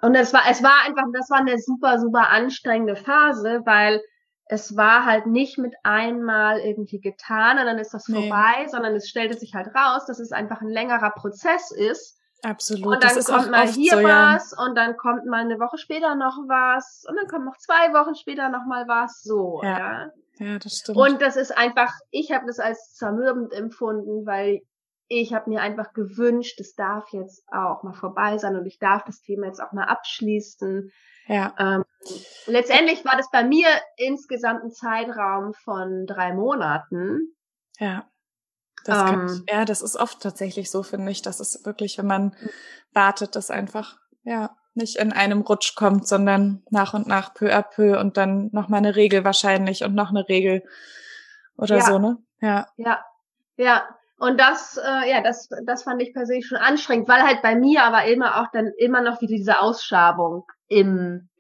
und 0.03 0.15
es 0.15 0.33
war, 0.33 0.43
es 0.49 0.63
war 0.63 0.87
einfach, 0.87 1.05
das 1.13 1.31
war 1.31 1.39
eine 1.39 1.59
super, 1.59 1.99
super 1.99 2.29
anstrengende 2.31 2.97
Phase, 2.97 3.63
weil 3.65 4.01
es 4.47 4.77
war 4.77 5.05
halt 5.05 5.27
nicht 5.27 5.59
mit 5.59 5.75
einmal 5.85 6.59
irgendwie 6.59 7.01
getan 7.01 7.59
und 7.59 7.67
dann 7.67 7.79
ist 7.79 7.95
das 7.95 8.09
nee. 8.09 8.29
vorbei, 8.29 8.67
sondern 8.69 8.95
es 8.97 9.09
stellte 9.09 9.39
sich 9.39 9.55
halt 9.55 9.69
raus, 9.69 10.07
dass 10.07 10.19
es 10.19 10.33
einfach 10.33 10.61
ein 10.61 10.69
längerer 10.69 11.11
Prozess 11.11 11.71
ist. 11.71 12.19
Absolut. 12.43 12.95
Und 12.95 13.05
dann 13.05 13.25
kommt 13.25 13.51
mal 13.51 13.69
hier 13.69 13.99
so, 13.99 14.03
was 14.03 14.55
ja. 14.57 14.65
und 14.65 14.75
dann 14.75 14.97
kommt 14.97 15.27
mal 15.27 15.43
eine 15.43 15.61
Woche 15.61 15.79
später 15.79 16.15
noch 16.15 16.37
was 16.49 17.05
und 17.09 17.17
dann 17.17 17.29
kommt 17.29 17.45
noch 17.45 17.59
zwei 17.59 17.93
Wochen 17.93 18.15
später 18.15 18.49
noch 18.49 18.67
mal 18.67 18.89
was. 18.89 19.23
So, 19.23 19.61
ja. 19.63 19.79
Ja, 19.79 20.11
ja 20.39 20.59
das 20.59 20.79
stimmt. 20.79 20.99
Und 20.99 21.23
das 21.23 21.37
ist 21.37 21.57
einfach, 21.57 21.93
ich 22.11 22.33
habe 22.33 22.47
das 22.47 22.59
als 22.59 22.95
zermürbend 22.95 23.53
empfunden, 23.53 24.27
weil 24.27 24.63
ich 25.13 25.35
habe 25.35 25.51
mir 25.51 25.61
einfach 25.61 25.93
gewünscht, 25.93 26.61
es 26.61 26.77
darf 26.77 27.09
jetzt 27.13 27.43
auch 27.53 27.83
mal 27.83 27.95
vorbei 27.95 28.39
sein 28.39 28.55
und 28.57 28.65
ich 28.65 28.79
darf 28.79 29.03
das 29.05 29.21
Thema 29.21 29.47
jetzt 29.47 29.61
auch 29.61 29.73
mal 29.73 29.85
abschließen. 29.85 30.93
Ja. 31.27 31.53
Ähm, 31.59 31.85
letztendlich 32.47 33.05
war 33.05 33.17
das 33.17 33.29
bei 33.33 33.43
mir 33.43 33.67
insgesamt 33.97 34.63
ein 34.63 34.71
Zeitraum 34.71 35.53
von 35.53 36.07
drei 36.07 36.33
Monaten. 36.33 37.35
Ja. 37.81 38.09
Das 38.85 39.11
ähm, 39.11 39.27
ich, 39.27 39.53
ja, 39.53 39.65
das 39.65 39.83
ist 39.83 39.97
oft 39.97 40.23
tatsächlich 40.23 40.71
so, 40.71 40.85
finde 40.85 41.11
ich. 41.11 41.23
Das 41.23 41.41
ist 41.41 41.67
wirklich, 41.67 41.99
wenn 41.99 42.07
man 42.07 42.37
wartet, 42.93 43.35
dass 43.35 43.51
einfach, 43.51 43.99
ja, 44.23 44.57
nicht 44.75 44.97
in 44.97 45.13
einem 45.13 45.41
Rutsch 45.41 45.75
kommt, 45.75 46.07
sondern 46.07 46.63
nach 46.71 46.95
und 46.95 47.09
nach 47.09 47.35
peu 47.35 47.53
à 47.53 47.63
peu 47.63 47.99
und 47.99 48.17
dann 48.17 48.49
noch 48.53 48.69
mal 48.69 48.77
eine 48.77 48.95
Regel 48.95 49.25
wahrscheinlich 49.25 49.83
und 49.83 49.97
noch 49.97 50.11
eine 50.11 50.29
Regel 50.29 50.63
oder 51.57 51.79
ja. 51.79 51.83
so, 51.83 51.99
ne? 51.99 52.19
Ja. 52.41 52.69
Ja. 52.77 53.05
Ja. 53.57 53.89
Und 54.21 54.39
das, 54.39 54.77
äh, 54.77 55.11
ja, 55.11 55.23
das, 55.23 55.49
das 55.65 55.85
fand 55.85 56.03
ich 56.03 56.13
persönlich 56.13 56.47
schon 56.47 56.59
anstrengend, 56.59 57.09
weil 57.09 57.23
halt 57.23 57.41
bei 57.41 57.55
mir 57.55 57.85
aber 57.85 58.05
immer 58.05 58.41
auch 58.41 58.49
dann 58.53 58.71
immer 58.77 59.01
noch 59.01 59.23
wieder 59.23 59.35
diese 59.35 59.61
Ausschabung 59.61 60.45
im 60.69 61.31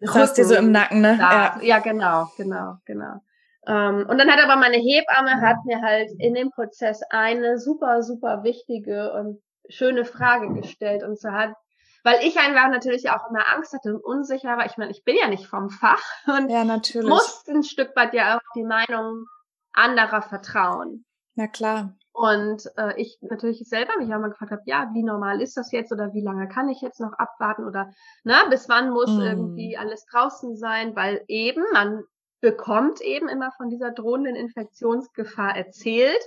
dir 0.00 0.44
so 0.44 0.54
im 0.54 0.72
Nacken, 0.72 1.00
ne? 1.00 1.16
Ja. 1.18 1.58
ja, 1.62 1.78
genau, 1.78 2.28
genau, 2.36 2.76
genau. 2.84 3.20
Ähm, 3.66 4.06
und 4.08 4.18
dann 4.18 4.30
hat 4.30 4.42
aber 4.42 4.56
meine 4.56 4.78
Hebamme 4.78 5.40
hat 5.40 5.58
mir 5.64 5.80
halt 5.80 6.10
in 6.18 6.34
dem 6.34 6.50
Prozess 6.50 7.02
eine 7.10 7.58
super, 7.58 8.02
super 8.02 8.42
wichtige 8.42 9.12
und 9.12 9.40
schöne 9.68 10.04
Frage 10.04 10.52
gestellt. 10.54 11.02
Und 11.04 11.20
so 11.20 11.30
hat, 11.30 11.54
weil 12.02 12.20
ich 12.22 12.38
einfach 12.38 12.68
natürlich 12.68 13.10
auch 13.10 13.28
immer 13.30 13.48
Angst 13.54 13.72
hatte 13.74 13.94
und 13.94 14.04
unsicher 14.04 14.56
war. 14.56 14.66
Ich 14.66 14.76
meine, 14.76 14.90
ich 14.90 15.04
bin 15.04 15.16
ja 15.20 15.28
nicht 15.28 15.46
vom 15.46 15.70
Fach 15.70 16.02
und 16.26 16.48
ja, 16.48 16.64
natürlich. 16.64 17.08
musste 17.08 17.52
ein 17.52 17.62
Stück 17.62 17.94
weit 17.94 18.14
ja 18.14 18.36
auch 18.36 18.52
die 18.54 18.64
Meinung 18.64 19.24
anderer 19.72 20.22
vertrauen. 20.22 21.04
Na 21.34 21.46
klar. 21.46 21.97
Und 22.18 22.68
äh, 22.76 23.00
ich 23.00 23.16
natürlich 23.20 23.62
selber 23.68 23.92
mich 23.96 24.12
auch 24.12 24.18
mal 24.18 24.30
gefragt 24.30 24.50
habe, 24.50 24.62
ja, 24.64 24.90
wie 24.92 25.04
normal 25.04 25.40
ist 25.40 25.56
das 25.56 25.70
jetzt 25.70 25.92
oder 25.92 26.12
wie 26.14 26.20
lange 26.20 26.48
kann 26.48 26.68
ich 26.68 26.80
jetzt 26.80 26.98
noch 26.98 27.12
abwarten 27.12 27.64
oder 27.64 27.92
na, 28.24 28.48
bis 28.50 28.68
wann 28.68 28.90
muss 28.90 29.08
mm. 29.08 29.20
irgendwie 29.20 29.76
alles 29.78 30.04
draußen 30.06 30.56
sein, 30.56 30.96
weil 30.96 31.22
eben 31.28 31.62
man 31.72 32.02
bekommt 32.40 33.00
eben 33.02 33.28
immer 33.28 33.52
von 33.52 33.70
dieser 33.70 33.92
drohenden 33.92 34.34
Infektionsgefahr 34.34 35.56
erzählt. 35.56 36.18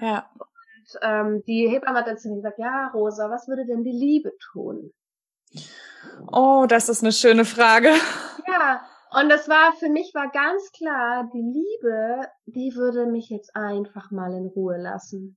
Ja. 0.00 0.30
Und 0.38 0.98
ähm, 1.02 1.42
die 1.46 1.68
Hebamme 1.68 1.98
hat 1.98 2.06
dann 2.06 2.16
zu 2.16 2.30
mir 2.30 2.36
gesagt, 2.36 2.58
ja, 2.58 2.88
Rosa, 2.94 3.28
was 3.28 3.46
würde 3.46 3.66
denn 3.66 3.84
die 3.84 3.92
Liebe 3.92 4.32
tun? 4.50 4.94
Oh, 6.32 6.64
das 6.66 6.88
ist 6.88 7.02
eine 7.02 7.12
schöne 7.12 7.44
Frage. 7.44 7.90
Ja, 8.46 8.80
und 9.20 9.28
das 9.28 9.48
war 9.48 9.72
für 9.74 9.88
mich 9.88 10.12
war 10.14 10.30
ganz 10.30 10.70
klar, 10.72 11.28
die 11.32 11.40
Liebe, 11.40 12.28
die 12.46 12.74
würde 12.74 13.06
mich 13.06 13.28
jetzt 13.30 13.54
einfach 13.54 14.10
mal 14.10 14.32
in 14.32 14.46
Ruhe 14.46 14.76
lassen. 14.76 15.36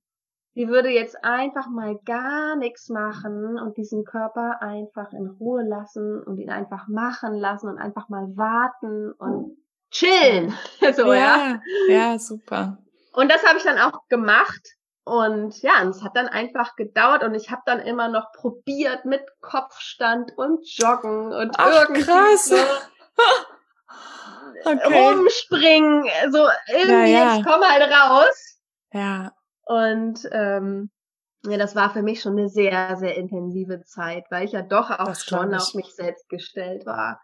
Die 0.54 0.68
würde 0.68 0.88
jetzt 0.88 1.24
einfach 1.24 1.68
mal 1.68 1.98
gar 2.04 2.56
nichts 2.56 2.88
machen 2.88 3.58
und 3.58 3.76
diesen 3.76 4.04
Körper 4.04 4.60
einfach 4.60 5.12
in 5.12 5.28
Ruhe 5.28 5.62
lassen 5.62 6.20
und 6.22 6.38
ihn 6.38 6.50
einfach 6.50 6.88
machen 6.88 7.34
lassen 7.34 7.68
und 7.68 7.78
einfach 7.78 8.08
mal 8.08 8.26
warten 8.36 9.12
und 9.12 9.56
chillen. 9.90 10.52
so, 10.96 11.12
ja. 11.12 11.14
Ja, 11.16 11.60
ja 11.88 12.18
super. 12.18 12.78
Und 13.12 13.30
das 13.30 13.46
habe 13.46 13.58
ich 13.58 13.64
dann 13.64 13.78
auch 13.78 14.08
gemacht. 14.08 14.74
Und 15.04 15.62
ja, 15.62 15.80
und 15.82 15.88
es 15.90 16.02
hat 16.02 16.16
dann 16.16 16.28
einfach 16.28 16.76
gedauert 16.76 17.22
und 17.22 17.34
ich 17.34 17.50
habe 17.50 17.62
dann 17.64 17.80
immer 17.80 18.08
noch 18.08 18.30
probiert 18.32 19.06
mit 19.06 19.22
Kopfstand 19.40 20.36
und 20.36 20.60
Joggen 20.76 21.32
und 21.32 21.54
Ach, 21.56 21.88
irgendwie 21.88 22.02
krass. 22.02 22.46
So. 22.46 22.56
okay. 24.64 25.08
rumspringen, 25.08 26.04
so 26.30 26.46
irgendwie, 26.68 27.12
ja, 27.12 27.24
ja. 27.24 27.36
ich 27.38 27.44
komme 27.44 27.66
halt 27.66 27.90
raus. 27.90 28.60
Ja. 28.92 29.32
Und 29.64 30.20
ähm, 30.32 30.90
ja, 31.46 31.56
das 31.56 31.76
war 31.76 31.92
für 31.92 32.02
mich 32.02 32.20
schon 32.20 32.38
eine 32.38 32.48
sehr, 32.48 32.96
sehr 32.96 33.16
intensive 33.16 33.82
Zeit, 33.84 34.24
weil 34.30 34.44
ich 34.44 34.52
ja 34.52 34.62
doch 34.62 34.90
auch 34.90 35.06
das 35.06 35.24
schon 35.24 35.54
auf 35.54 35.74
mich 35.74 35.94
selbst 35.94 36.28
gestellt 36.28 36.84
war. 36.86 37.20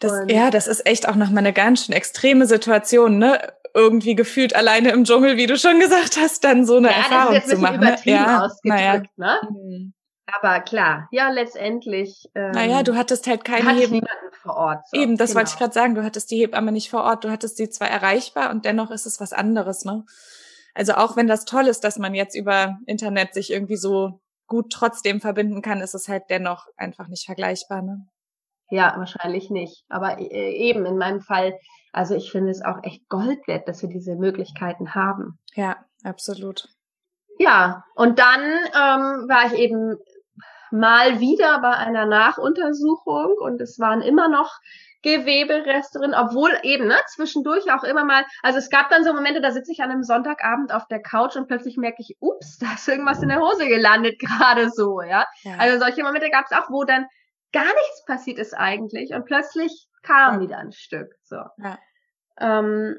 Das, 0.00 0.24
ja, 0.28 0.50
das 0.50 0.66
ist 0.66 0.86
echt 0.86 1.08
auch 1.08 1.14
nochmal 1.14 1.38
eine 1.38 1.52
ganz 1.52 1.84
schön 1.84 1.94
extreme 1.94 2.46
Situation, 2.46 3.18
ne? 3.18 3.52
Irgendwie 3.72 4.14
gefühlt 4.14 4.54
alleine 4.54 4.90
im 4.90 5.04
Dschungel, 5.04 5.36
wie 5.36 5.46
du 5.46 5.56
schon 5.56 5.80
gesagt 5.80 6.16
hast, 6.16 6.44
dann 6.44 6.64
so 6.64 6.76
eine 6.76 6.90
ja, 6.90 6.96
Erfahrung 6.96 7.42
zu 7.44 7.58
machen. 7.58 7.80
Ne? 7.80 7.96
Ja, 8.04 8.44
ausgedrückt, 8.44 8.64
naja. 8.64 9.02
ne? 9.16 9.38
Mhm. 9.50 9.94
Aber 10.26 10.60
klar, 10.60 11.08
ja, 11.10 11.28
letztendlich. 11.28 12.30
Ähm, 12.34 12.52
naja, 12.52 12.82
du 12.82 12.96
hattest 12.96 13.26
halt 13.26 13.44
keine 13.44 13.66
hatte 13.66 13.90
niemanden 13.90 14.32
vor 14.32 14.56
Ort. 14.56 14.88
So. 14.88 14.96
Eben, 14.96 15.16
das 15.16 15.30
genau. 15.30 15.40
wollte 15.40 15.50
ich 15.52 15.58
gerade 15.58 15.72
sagen. 15.72 15.94
Du 15.94 16.02
hattest 16.02 16.30
die 16.30 16.38
Hebamme 16.38 16.72
nicht 16.72 16.90
vor 16.90 17.02
Ort. 17.02 17.24
Du 17.24 17.30
hattest 17.30 17.56
sie 17.56 17.68
zwar 17.68 17.88
erreichbar 17.88 18.50
und 18.50 18.64
dennoch 18.64 18.90
ist 18.90 19.06
es 19.06 19.20
was 19.20 19.32
anderes, 19.32 19.84
ne? 19.84 20.04
Also 20.74 20.94
auch 20.94 21.16
wenn 21.16 21.26
das 21.26 21.44
toll 21.44 21.68
ist, 21.68 21.84
dass 21.84 21.98
man 21.98 22.14
jetzt 22.14 22.34
über 22.34 22.78
Internet 22.86 23.34
sich 23.34 23.52
irgendwie 23.52 23.76
so 23.76 24.20
gut 24.46 24.72
trotzdem 24.72 25.20
verbinden 25.20 25.62
kann, 25.62 25.80
ist 25.80 25.94
es 25.94 26.08
halt 26.08 26.24
dennoch 26.30 26.66
einfach 26.76 27.08
nicht 27.08 27.26
vergleichbar, 27.26 27.82
ne? 27.82 28.06
Ja, 28.70 28.94
wahrscheinlich 28.96 29.50
nicht. 29.50 29.84
Aber 29.88 30.18
äh, 30.18 30.52
eben 30.52 30.86
in 30.86 30.96
meinem 30.96 31.20
Fall, 31.20 31.58
also 31.92 32.14
ich 32.14 32.32
finde 32.32 32.50
es 32.50 32.64
auch 32.64 32.82
echt 32.82 33.08
Gold 33.08 33.46
wert, 33.46 33.68
dass 33.68 33.82
wir 33.82 33.88
diese 33.88 34.16
Möglichkeiten 34.16 34.94
haben. 34.94 35.38
Ja, 35.54 35.76
absolut. 36.02 36.68
Ja, 37.38 37.84
und 37.94 38.18
dann 38.18 38.40
ähm, 38.40 39.28
war 39.28 39.52
ich 39.52 39.58
eben 39.58 39.96
mal 40.70 41.20
wieder 41.20 41.60
bei 41.60 41.70
einer 41.70 42.06
Nachuntersuchung 42.06 43.34
und 43.38 43.60
es 43.60 43.78
waren 43.78 44.02
immer 44.02 44.28
noch 44.28 44.60
Gewebereste 45.04 45.98
drin, 45.98 46.14
obwohl 46.14 46.50
eben 46.62 46.86
ne, 46.86 46.96
zwischendurch 47.14 47.70
auch 47.70 47.84
immer 47.84 48.04
mal, 48.04 48.24
also 48.42 48.58
es 48.58 48.70
gab 48.70 48.88
dann 48.88 49.04
so 49.04 49.12
Momente, 49.12 49.42
da 49.42 49.52
sitze 49.52 49.70
ich 49.70 49.82
an 49.82 49.90
einem 49.90 50.02
Sonntagabend 50.02 50.72
auf 50.72 50.86
der 50.86 51.02
Couch 51.02 51.36
und 51.36 51.46
plötzlich 51.46 51.76
merke 51.76 51.98
ich, 52.00 52.16
ups, 52.20 52.58
da 52.60 52.74
ist 52.74 52.88
irgendwas 52.88 53.22
in 53.22 53.28
der 53.28 53.40
Hose 53.40 53.68
gelandet 53.68 54.18
gerade 54.18 54.70
so, 54.70 55.02
ja? 55.02 55.26
ja. 55.42 55.56
Also 55.58 55.78
solche 55.78 56.02
Momente 56.02 56.30
gab 56.30 56.46
es 56.46 56.52
auch, 56.52 56.70
wo 56.70 56.84
dann 56.84 57.06
gar 57.52 57.66
nichts 57.66 58.04
passiert 58.06 58.38
ist 58.38 58.54
eigentlich 58.54 59.12
und 59.12 59.26
plötzlich 59.26 59.88
kam 60.02 60.36
ja. 60.36 60.40
wieder 60.40 60.58
ein 60.58 60.72
Stück. 60.72 61.14
So. 61.22 61.36
Ja. 61.58 61.78
Ähm, 62.38 62.96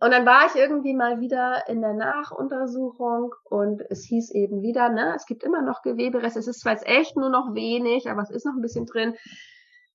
und 0.00 0.10
dann 0.12 0.24
war 0.24 0.46
ich 0.46 0.54
irgendwie 0.54 0.94
mal 0.94 1.20
wieder 1.20 1.68
in 1.68 1.82
der 1.82 1.92
Nachuntersuchung 1.92 3.34
und 3.44 3.82
es 3.90 4.04
hieß 4.04 4.30
eben 4.30 4.62
wieder, 4.62 4.88
ne, 4.88 5.12
es 5.14 5.26
gibt 5.26 5.44
immer 5.44 5.60
noch 5.60 5.82
Gewebereste. 5.82 6.38
Es 6.38 6.48
ist 6.48 6.60
zwar 6.60 6.72
jetzt 6.72 6.86
echt 6.86 7.16
nur 7.16 7.28
noch 7.28 7.54
wenig, 7.54 8.08
aber 8.10 8.22
es 8.22 8.30
ist 8.30 8.46
noch 8.46 8.54
ein 8.54 8.62
bisschen 8.62 8.86
drin. 8.86 9.14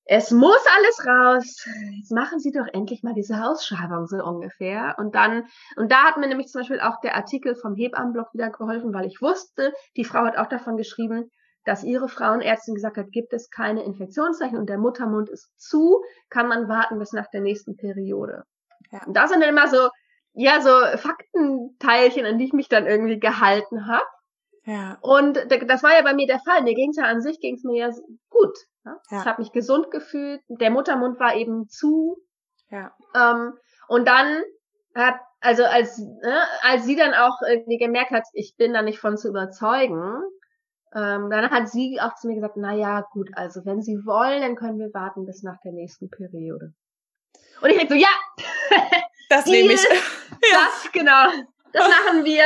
Es 0.04 0.30
muss 0.30 0.64
alles 0.76 1.04
raus. 1.04 1.66
Jetzt 1.96 2.12
machen 2.12 2.38
Sie 2.38 2.52
doch 2.52 2.68
endlich 2.72 3.02
mal 3.02 3.14
diese 3.14 3.44
Ausschreibung 3.44 4.06
so 4.06 4.18
ungefähr. 4.18 4.94
Und 4.98 5.16
dann, 5.16 5.46
und 5.76 5.90
da 5.90 6.04
hat 6.04 6.18
mir 6.18 6.28
nämlich 6.28 6.46
zum 6.46 6.60
Beispiel 6.60 6.78
auch 6.78 7.00
der 7.00 7.16
Artikel 7.16 7.56
vom 7.56 7.74
Hebammenblock 7.74 8.32
wieder 8.32 8.50
geholfen, 8.50 8.94
weil 8.94 9.06
ich 9.06 9.20
wusste, 9.20 9.74
die 9.96 10.04
Frau 10.04 10.20
hat 10.20 10.38
auch 10.38 10.46
davon 10.46 10.76
geschrieben, 10.76 11.32
dass 11.64 11.82
ihre 11.82 12.08
Frauenärztin 12.08 12.76
gesagt 12.76 12.96
hat, 12.96 13.10
gibt 13.10 13.32
es 13.32 13.50
keine 13.50 13.82
Infektionszeichen 13.82 14.56
und 14.56 14.70
der 14.70 14.78
Muttermund 14.78 15.28
ist 15.28 15.50
zu, 15.56 16.00
kann 16.30 16.46
man 16.46 16.68
warten 16.68 17.00
bis 17.00 17.12
nach 17.12 17.28
der 17.28 17.40
nächsten 17.40 17.76
Periode. 17.76 18.44
Ja. 18.92 19.04
Und 19.06 19.16
das 19.16 19.30
sind 19.30 19.40
dann 19.40 19.50
immer 19.50 19.68
so, 19.68 19.88
ja, 20.32 20.60
so 20.60 20.70
Faktenteilchen, 20.98 22.26
an 22.26 22.38
die 22.38 22.44
ich 22.44 22.52
mich 22.52 22.68
dann 22.68 22.86
irgendwie 22.86 23.18
gehalten 23.18 23.86
habe. 23.86 24.04
Ja. 24.64 24.98
Und 25.00 25.38
das 25.48 25.82
war 25.82 25.94
ja 25.94 26.02
bei 26.02 26.14
mir 26.14 26.26
der 26.26 26.40
Fall. 26.40 26.62
Mir 26.62 26.74
ging 26.74 26.90
es 26.90 26.96
ja 26.96 27.04
an 27.04 27.20
sich, 27.20 27.40
ging 27.40 27.54
es 27.54 27.64
mir 27.64 27.86
ja 27.86 27.90
gut. 28.28 28.56
Ne? 28.84 28.98
Ja. 29.10 29.20
Ich 29.20 29.26
habe 29.26 29.40
mich 29.40 29.52
gesund 29.52 29.90
gefühlt. 29.90 30.42
Der 30.48 30.70
Muttermund 30.70 31.20
war 31.20 31.36
eben 31.36 31.68
zu. 31.68 32.16
Ja. 32.70 32.92
Ähm, 33.14 33.54
und 33.88 34.08
dann 34.08 34.42
hat, 34.94 35.20
also 35.40 35.64
als, 35.64 35.98
ne, 35.98 36.40
als 36.62 36.84
sie 36.84 36.96
dann 36.96 37.14
auch 37.14 37.40
irgendwie 37.48 37.78
gemerkt 37.78 38.10
hat, 38.10 38.24
ich 38.32 38.56
bin 38.56 38.72
da 38.72 38.82
nicht 38.82 38.98
von 38.98 39.16
zu 39.16 39.28
überzeugen, 39.28 40.20
ähm, 40.94 41.30
dann 41.30 41.50
hat 41.50 41.68
sie 41.68 42.00
auch 42.00 42.14
zu 42.14 42.26
mir 42.26 42.34
gesagt, 42.34 42.56
na 42.56 42.74
ja, 42.74 43.02
gut, 43.12 43.30
also 43.34 43.64
wenn 43.64 43.82
Sie 43.82 44.04
wollen, 44.06 44.40
dann 44.40 44.56
können 44.56 44.78
wir 44.78 44.92
warten 44.94 45.26
bis 45.26 45.42
nach 45.42 45.58
der 45.62 45.72
nächsten 45.72 46.08
Periode. 46.08 46.72
Und 47.60 47.70
ich 47.70 47.78
denke 47.78 47.94
so, 47.94 48.00
ja, 48.00 48.08
das 49.28 49.46
nehme 49.46 49.72
ich. 49.72 49.80
Das, 50.52 50.92
genau, 50.92 51.28
das 51.72 51.88
machen 51.88 52.24
wir. 52.24 52.44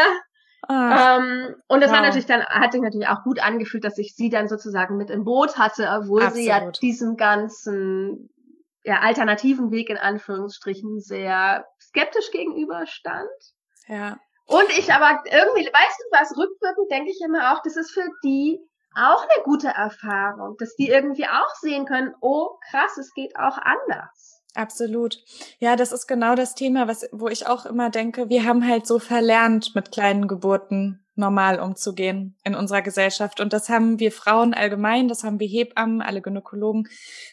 Ah, 0.68 1.16
ähm, 1.16 1.56
und 1.66 1.80
das 1.80 1.90
wow. 1.90 1.96
war 1.96 2.02
natürlich 2.02 2.26
dann, 2.26 2.44
hat 2.46 2.72
sich 2.72 2.80
natürlich 2.80 3.08
auch 3.08 3.24
gut 3.24 3.42
angefühlt, 3.42 3.84
dass 3.84 3.98
ich 3.98 4.14
sie 4.14 4.30
dann 4.30 4.48
sozusagen 4.48 4.96
mit 4.96 5.10
im 5.10 5.24
Boot 5.24 5.58
hatte, 5.58 5.88
obwohl 5.90 6.22
Absolut. 6.22 6.36
sie 6.36 6.46
ja 6.46 6.70
diesem 6.70 7.16
ganzen 7.16 8.30
ja, 8.84 9.00
alternativen 9.00 9.70
Weg 9.70 9.90
in 9.90 9.98
Anführungsstrichen 9.98 11.00
sehr 11.00 11.66
skeptisch 11.80 12.30
gegenüberstand. 12.30 13.28
Ja. 13.88 14.18
Und 14.46 14.70
ich 14.78 14.92
aber 14.92 15.22
irgendwie, 15.26 15.66
weißt 15.66 16.00
du 16.00 16.18
was, 16.18 16.36
rückwirkend 16.36 16.90
denke 16.90 17.10
ich 17.10 17.20
immer 17.24 17.52
auch, 17.52 17.62
das 17.62 17.76
ist 17.76 17.92
für 17.92 18.08
die 18.24 18.60
auch 18.96 19.22
eine 19.22 19.44
gute 19.44 19.68
Erfahrung, 19.68 20.56
dass 20.58 20.74
die 20.74 20.88
irgendwie 20.88 21.26
auch 21.26 21.54
sehen 21.60 21.86
können, 21.86 22.14
oh 22.20 22.58
krass, 22.70 22.96
es 22.98 23.12
geht 23.14 23.36
auch 23.36 23.58
anders. 23.58 24.39
Absolut. 24.54 25.22
Ja, 25.58 25.76
das 25.76 25.92
ist 25.92 26.06
genau 26.06 26.34
das 26.34 26.54
Thema, 26.54 26.88
was, 26.88 27.08
wo 27.12 27.28
ich 27.28 27.46
auch 27.46 27.66
immer 27.66 27.90
denke, 27.90 28.28
wir 28.28 28.44
haben 28.44 28.66
halt 28.66 28.86
so 28.86 28.98
verlernt, 28.98 29.74
mit 29.74 29.92
kleinen 29.92 30.26
Geburten 30.26 31.04
normal 31.14 31.60
umzugehen 31.60 32.36
in 32.42 32.54
unserer 32.54 32.82
Gesellschaft. 32.82 33.40
Und 33.40 33.52
das 33.52 33.68
haben 33.68 34.00
wir 34.00 34.10
Frauen 34.10 34.54
allgemein, 34.54 35.06
das 35.06 35.22
haben 35.22 35.38
wir 35.38 35.46
Hebammen, 35.46 36.02
alle 36.02 36.22
Gynäkologen. 36.22 36.88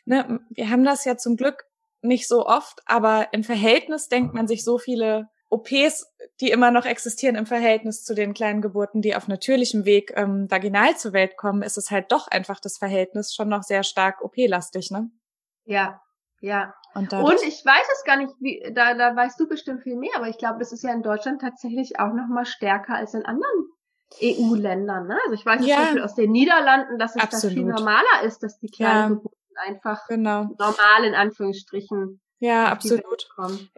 Ne? 0.06 0.42
Wir 0.50 0.70
haben 0.70 0.84
das 0.84 1.06
ja 1.06 1.18
zum 1.18 1.38
Glück 1.38 1.66
nicht 2.02 2.28
so 2.28 2.46
oft, 2.46 2.82
aber 2.86 3.30
im 3.32 3.44
Verhältnis 3.44 4.10
denkt 4.10 4.36
man 4.36 4.48
sich 4.48 4.64
so 4.64 4.78
viele 4.78 5.30
OPs, 5.50 6.14
die 6.42 6.52
immer 6.52 6.72
noch 6.72 6.86
existieren 6.86 7.36
im 7.36 7.46
Verhältnis 7.46 8.04
zu 8.04 8.14
den 8.14 8.34
kleinen 8.34 8.62
Geburten, 8.62 9.02
die 9.02 9.16
auf 9.16 9.28
natürlichem 9.28 9.86
Weg 9.86 10.14
ähm, 10.16 10.52
vaginal 10.52 10.98
zur 10.98 11.14
Welt 11.14 11.38
kommen, 11.38 11.64
ist 11.64 11.78
es 11.78 11.90
halt 11.90 12.12
doch 12.12 12.28
einfach 12.28 12.60
das 12.60 12.78
Verhältnis 12.78 13.34
schon 13.34 13.50
noch 13.50 13.64
sehr 13.64 13.84
stark 13.84 14.22
OP-lastig, 14.22 14.92
ne? 14.92 15.10
Ja, 15.66 16.02
ja. 16.42 16.74
Und, 16.98 17.14
und, 17.14 17.44
ich 17.44 17.64
weiß 17.64 17.88
es 17.94 18.04
gar 18.04 18.18
nicht, 18.18 18.34
wie, 18.40 18.64
da, 18.74 18.94
da 18.96 19.16
weißt 19.16 19.40
du 19.40 19.48
bestimmt 19.48 19.84
viel 19.84 19.96
mehr, 19.96 20.12
aber 20.16 20.28
ich 20.28 20.38
glaube, 20.38 20.60
das 20.60 20.72
ist 20.72 20.84
ja 20.84 20.92
in 20.92 21.04
Deutschland 21.04 21.42
tatsächlich 21.42 22.00
auch 22.00 22.14
noch 22.14 22.28
mal 22.28 22.46
stärker 22.46 22.96
als 22.96 23.14
in 23.14 23.26
anderen 23.26 23.70
EU-Ländern. 24.22 25.08
Ne? 25.08 25.18
Also 25.26 25.34
ich 25.34 25.46
weiß 25.46 25.66
ja. 25.66 25.76
zum 25.76 25.84
Beispiel 25.84 26.02
aus 26.04 26.16
den 26.16 26.32
Niederlanden, 26.32 26.98
dass 26.98 27.16
es 27.16 27.22
Absolut. 27.22 27.58
da 27.58 27.62
viel 27.62 27.66
normaler 27.66 28.24
ist, 28.24 28.42
dass 28.42 28.60
die 28.60 28.70
kleinen 28.70 28.98
ja. 28.98 29.08
Geburten 29.10 29.58
einfach 29.66 30.08
genau. 30.08 30.44
normal 30.58 31.04
in 31.04 31.14
Anführungsstrichen 31.14 32.22
ja, 32.40 32.68
absolut. 32.68 33.28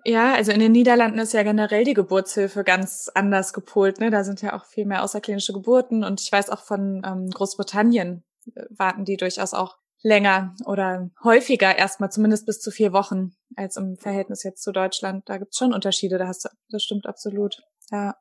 Ja, 0.04 0.34
also 0.34 0.52
in 0.52 0.60
den 0.60 0.74
Niederlanden 0.74 1.18
ist 1.20 1.34
ja 1.34 1.44
generell 1.44 1.86
die 1.86 1.94
Geburtshilfe 1.94 2.66
ganz 2.66 3.10
anders 3.14 3.54
gepolt. 3.54 4.02
Ne? 4.02 4.10
Da 4.10 4.26
sind 4.26 4.42
ja 4.42 4.54
auch 4.54 4.66
viel 4.66 4.86
mehr 4.86 5.04
außerklinische 5.04 5.54
Geburten 5.54 6.04
und 6.04 6.20
ich 6.20 6.30
weiß 6.30 6.50
auch 6.50 6.60
von 6.60 7.02
ähm, 7.06 7.30
Großbritannien 7.30 8.24
äh, 8.54 8.66
warten 8.70 9.06
die 9.06 9.16
durchaus 9.16 9.54
auch 9.54 9.78
länger 10.02 10.56
oder 10.66 11.10
häufiger 11.24 11.78
erstmal, 11.78 12.12
zumindest 12.12 12.46
bis 12.46 12.60
zu 12.60 12.72
vier 12.72 12.94
Wochen, 12.94 13.32
als 13.56 13.76
im 13.78 13.98
Verhältnis 13.98 14.44
jetzt 14.44 14.64
zu 14.64 14.72
Deutschland. 14.72 15.28
Da 15.28 15.38
gibt's 15.38 15.58
schon 15.58 15.74
Unterschiede, 15.74 16.18
da 16.18 16.28
hast 16.28 16.46
du, 16.46 16.50
das 16.70 16.84
stimmt 16.84 17.06
absolut. 17.06 17.62
Ja 17.92 18.16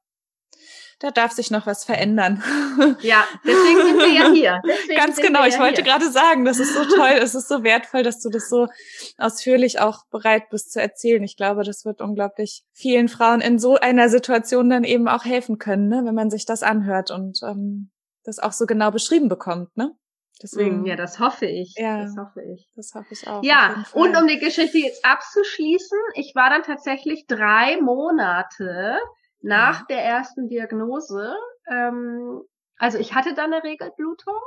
da 1.01 1.13
darf 1.13 1.33
sich 1.33 1.51
noch 1.51 1.67
was 1.67 1.85
verändern. 1.85 2.43
Ja, 3.01 3.25
deswegen 3.45 3.83
sind 3.83 3.99
wir 3.99 4.13
ja 4.13 4.33
hier. 4.33 4.61
Deswegen 4.65 4.97
Ganz 4.97 5.17
genau, 5.17 5.45
ich 5.45 5.55
ja 5.55 5.61
wollte 5.61 5.83
hier. 5.83 5.93
gerade 5.93 6.11
sagen, 6.11 6.45
das 6.45 6.61
ist 6.61 6.75
so 6.75 6.85
toll, 6.97 7.19
es 7.21 7.35
ist 7.35 7.49
so 7.49 7.65
wertvoll, 7.65 8.05
dass 8.05 8.21
du 8.21 8.31
das 8.31 8.49
so 8.49 8.69
ausführlich 9.17 9.81
auch 9.81 10.07
bereit 10.11 10.49
bist 10.51 10.73
zu 10.73 10.81
erzählen. 10.81 11.23
Ich 11.25 11.37
glaube, 11.37 11.65
das 11.65 11.85
wird 11.85 12.01
unglaublich 12.01 12.63
vielen 12.73 13.09
Frauen 13.09 13.41
in 13.41 13.59
so 13.59 13.77
einer 13.77 14.09
Situation 14.09 14.71
dann 14.71 14.85
eben 14.85 15.09
auch 15.09 15.25
helfen 15.25 15.59
können, 15.59 15.89
ne, 15.89 16.03
wenn 16.05 16.15
man 16.15 16.31
sich 16.31 16.47
das 16.47 16.63
anhört 16.63 17.11
und 17.11 17.41
ähm, 17.43 17.91
das 18.23 18.39
auch 18.39 18.53
so 18.53 18.65
genau 18.65 18.93
beschrieben 18.93 19.29
bekommt, 19.29 19.77
ne? 19.77 19.93
Deswegen. 20.43 20.83
Mm, 20.83 20.87
ja, 20.87 20.97
das 20.97 21.19
hoffe 21.19 21.47
ich. 21.47 21.75
Ja, 21.77 22.03
das 22.03 22.17
hoffe 22.17 22.43
ich. 22.43 22.71
Das 22.77 22.95
hoffe 22.95 23.09
ich 23.11 23.27
auch. 23.27 23.43
Ja, 23.43 23.85
und 23.93 24.17
um 24.17 24.27
die 24.27 24.39
Geschichte 24.39 24.79
jetzt 24.79 25.05
abzuschließen, 25.05 25.99
ich 26.15 26.35
war 26.35 26.51
dann 26.51 26.63
tatsächlich 26.63 27.27
drei 27.27 27.81
Monate 27.81 28.99
nach 29.41 29.87
der 29.87 30.05
ersten 30.05 30.49
Diagnose, 30.49 31.35
ähm, 31.71 32.43
also 32.77 32.99
ich 32.99 33.15
hatte 33.15 33.35
dann 33.35 33.53
eine 33.53 33.63
Regelblutung, 33.63 34.41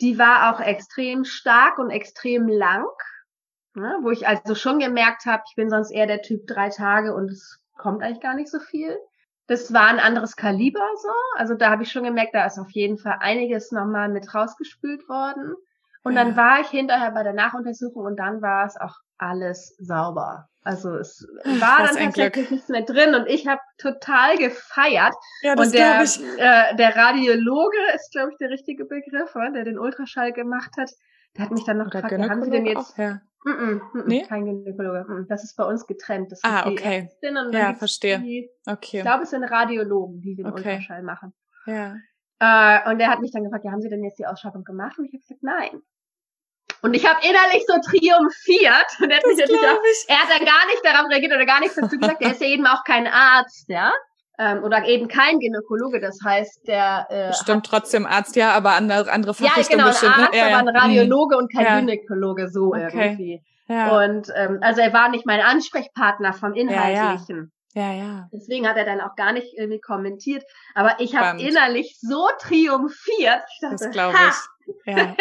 die 0.00 0.18
war 0.18 0.54
auch 0.54 0.60
extrem 0.60 1.24
stark 1.24 1.78
und 1.78 1.90
extrem 1.90 2.48
lang, 2.48 2.86
ne, 3.74 3.98
wo 4.02 4.10
ich 4.10 4.26
also 4.26 4.54
schon 4.54 4.78
gemerkt 4.78 5.26
habe, 5.26 5.42
ich 5.48 5.54
bin 5.56 5.70
sonst 5.70 5.90
eher 5.90 6.06
der 6.06 6.22
Typ 6.22 6.46
drei 6.46 6.68
Tage 6.68 7.14
und 7.14 7.30
es 7.30 7.60
kommt 7.76 8.02
eigentlich 8.02 8.20
gar 8.20 8.34
nicht 8.34 8.50
so 8.50 8.58
viel. 8.58 8.96
Das 9.48 9.72
war 9.72 9.86
ein 9.86 10.00
anderes 10.00 10.34
Kaliber 10.34 10.86
so, 11.00 11.12
also 11.36 11.54
da 11.54 11.70
habe 11.70 11.84
ich 11.84 11.92
schon 11.92 12.02
gemerkt, 12.04 12.34
da 12.34 12.46
ist 12.46 12.58
auf 12.58 12.70
jeden 12.70 12.98
Fall 12.98 13.18
einiges 13.20 13.70
nochmal 13.70 14.08
mit 14.08 14.34
rausgespült 14.34 15.08
worden. 15.08 15.54
Und 16.02 16.14
ja. 16.14 16.24
dann 16.24 16.36
war 16.36 16.60
ich 16.60 16.68
hinterher 16.68 17.10
bei 17.12 17.22
der 17.22 17.32
Nachuntersuchung 17.32 18.04
und 18.04 18.16
dann 18.16 18.42
war 18.42 18.66
es 18.66 18.76
auch 18.76 18.94
alles 19.18 19.76
sauber. 19.78 20.48
Also 20.62 20.96
es 20.96 21.26
war 21.44 21.78
dann 21.86 21.96
tatsächlich 21.96 22.50
nichts 22.50 22.68
mehr 22.68 22.82
drin 22.82 23.14
und 23.14 23.28
ich 23.28 23.46
habe 23.46 23.60
total 23.78 24.36
gefeiert. 24.36 25.14
Ja, 25.42 25.54
das 25.54 25.66
und 25.66 25.74
der, 25.74 26.02
ich. 26.02 26.20
Äh, 26.38 26.74
der 26.76 26.96
Radiologe 26.96 27.76
ist, 27.94 28.10
glaube 28.10 28.32
ich, 28.32 28.38
der 28.38 28.50
richtige 28.50 28.84
Begriff, 28.84 29.34
oder? 29.36 29.52
der 29.52 29.64
den 29.64 29.78
Ultraschall 29.78 30.32
gemacht 30.32 30.72
hat. 30.76 30.90
Der 31.36 31.44
hat 31.44 31.52
mich 31.52 31.64
dann 31.64 31.78
noch 31.78 31.90
gefragt, 31.90 32.12
haben 32.18 32.42
Sie 32.42 32.50
denn 32.50 32.66
jetzt... 32.66 32.94
Auch, 32.94 32.98
ja. 32.98 33.20
Mm 33.46 33.52
-mm, 33.52 33.80
mm 33.94 34.06
nee? 34.06 34.22
Kein 34.22 34.44
Gynäkologe. 34.44 35.26
Das 35.28 35.44
ist 35.44 35.56
bei 35.56 35.62
uns 35.62 35.86
getrennt. 35.86 36.32
Das 36.32 36.40
ah, 36.42 36.66
okay. 36.66 37.08
ja, 37.52 37.74
verstehe. 37.74 38.18
Die, 38.18 38.50
okay. 38.66 38.96
Ich 38.96 39.02
glaube, 39.02 39.22
es 39.22 39.30
sind 39.30 39.44
Radiologen, 39.44 40.20
die 40.20 40.34
den 40.34 40.46
okay. 40.46 40.56
Ultraschall 40.56 41.04
machen. 41.04 41.32
Ja. 41.66 41.94
Äh, 42.40 42.90
und 42.90 42.98
der 42.98 43.08
hat 43.08 43.20
mich 43.20 43.30
dann 43.30 43.44
gefragt, 43.44 43.64
ja, 43.64 43.70
haben 43.70 43.80
Sie 43.80 43.88
denn 43.88 44.02
jetzt 44.02 44.18
die 44.18 44.26
Ausschreibung 44.26 44.64
gemacht? 44.64 44.98
Und 44.98 45.04
ich 45.04 45.12
habe 45.12 45.20
gesagt, 45.20 45.42
nein. 45.44 45.80
Und 46.82 46.94
ich 46.94 47.06
habe 47.06 47.20
innerlich 47.22 47.64
so 47.68 47.74
triumphiert. 47.74 48.90
Und 49.00 49.10
er 49.10 49.18
hat, 49.18 49.26
mich 49.26 49.38
natürlich 49.38 49.62
auch, 49.62 49.80
er 50.08 50.18
hat 50.18 50.28
dann 50.28 50.44
gar 50.44 50.66
nicht 50.66 50.84
darauf 50.84 51.08
reagiert 51.08 51.32
oder 51.32 51.46
gar 51.46 51.60
nichts 51.60 51.76
dazu 51.76 51.98
gesagt. 51.98 52.20
Er 52.22 52.32
ist 52.32 52.40
ja 52.40 52.48
eben 52.48 52.66
auch 52.66 52.82
kein 52.82 53.06
Arzt, 53.06 53.68
ja. 53.68 53.92
Ähm, 54.38 54.62
oder 54.64 54.84
eben 54.86 55.08
kein 55.08 55.38
Gynäkologe, 55.38 56.00
das 56.00 56.18
heißt, 56.24 56.66
der 56.66 57.06
äh, 57.10 57.28
Bestimmt 57.28 57.66
trotzdem 57.66 58.06
Arzt, 58.06 58.36
ja, 58.36 58.52
aber 58.52 58.72
andere, 58.72 59.10
andere 59.10 59.34
Fachrichtung 59.34 59.78
Ja, 59.78 59.84
genau, 59.84 59.88
bestimmt, 59.88 60.14
ein 60.16 60.20
Arzt, 60.24 60.32
ne? 60.32 60.38
ja, 60.38 60.46
aber 60.58 60.68
ein 60.70 60.76
Radiologe 60.76 61.36
und 61.36 61.52
kein 61.52 61.64
ja. 61.64 61.80
Gynäkologe, 61.80 62.48
so 62.48 62.68
Okay. 62.68 62.90
irgendwie. 62.92 63.42
Ja. 63.68 63.98
Und 64.04 64.28
ähm, 64.36 64.58
also 64.60 64.80
er 64.80 64.92
war 64.92 65.08
nicht 65.08 65.26
mein 65.26 65.40
Ansprechpartner 65.40 66.32
vom 66.32 66.54
Inhaltlichen. 66.54 67.50
ja, 67.74 67.92
ja. 67.92 68.28
Deswegen 68.32 68.68
hat 68.68 68.76
er 68.76 68.84
dann 68.84 69.00
auch 69.00 69.16
gar 69.16 69.32
nicht 69.32 69.52
irgendwie 69.58 69.80
kommentiert. 69.80 70.44
Aber 70.74 70.94
ich 71.00 71.16
habe 71.16 71.40
innerlich 71.40 71.98
so 72.00 72.28
triumphiert. 72.38 73.42
Ich 73.54 73.58
dachte, 73.60 73.76
Das 73.78 73.90
glaube 73.90 74.16
ha, 74.16 74.28
ich. 74.28 74.34
Ja, 74.84 75.16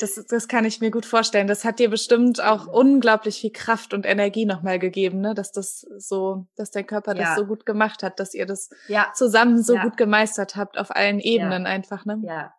das, 0.00 0.24
das 0.28 0.48
kann 0.48 0.64
ich 0.64 0.80
mir 0.80 0.90
gut 0.90 1.06
vorstellen. 1.06 1.46
Das 1.46 1.64
hat 1.64 1.78
dir 1.78 1.90
bestimmt 1.90 2.42
auch 2.42 2.66
unglaublich 2.66 3.40
viel 3.40 3.52
Kraft 3.52 3.94
und 3.94 4.04
Energie 4.06 4.46
nochmal 4.46 4.78
gegeben, 4.78 5.20
ne? 5.20 5.34
Dass 5.34 5.52
das 5.52 5.86
so, 5.96 6.46
dass 6.56 6.70
der 6.70 6.84
Körper 6.84 7.14
Ja. 7.16 7.22
das 7.24 7.36
so 7.36 7.46
gut 7.46 7.66
gemacht 7.66 8.02
hat, 8.02 8.18
dass 8.20 8.34
ihr 8.34 8.46
das 8.46 8.68
Ja, 8.88 9.12
zusammen 9.14 9.62
so 9.62 9.74
Ja. 9.76 9.82
gut 9.82 9.96
gemeistert 9.96 10.56
habt 10.56 10.78
auf 10.78 10.94
allen 10.94 11.20
Ebenen 11.20 11.66
einfach, 11.66 12.04
ne? 12.04 12.20
ja, 12.24 12.52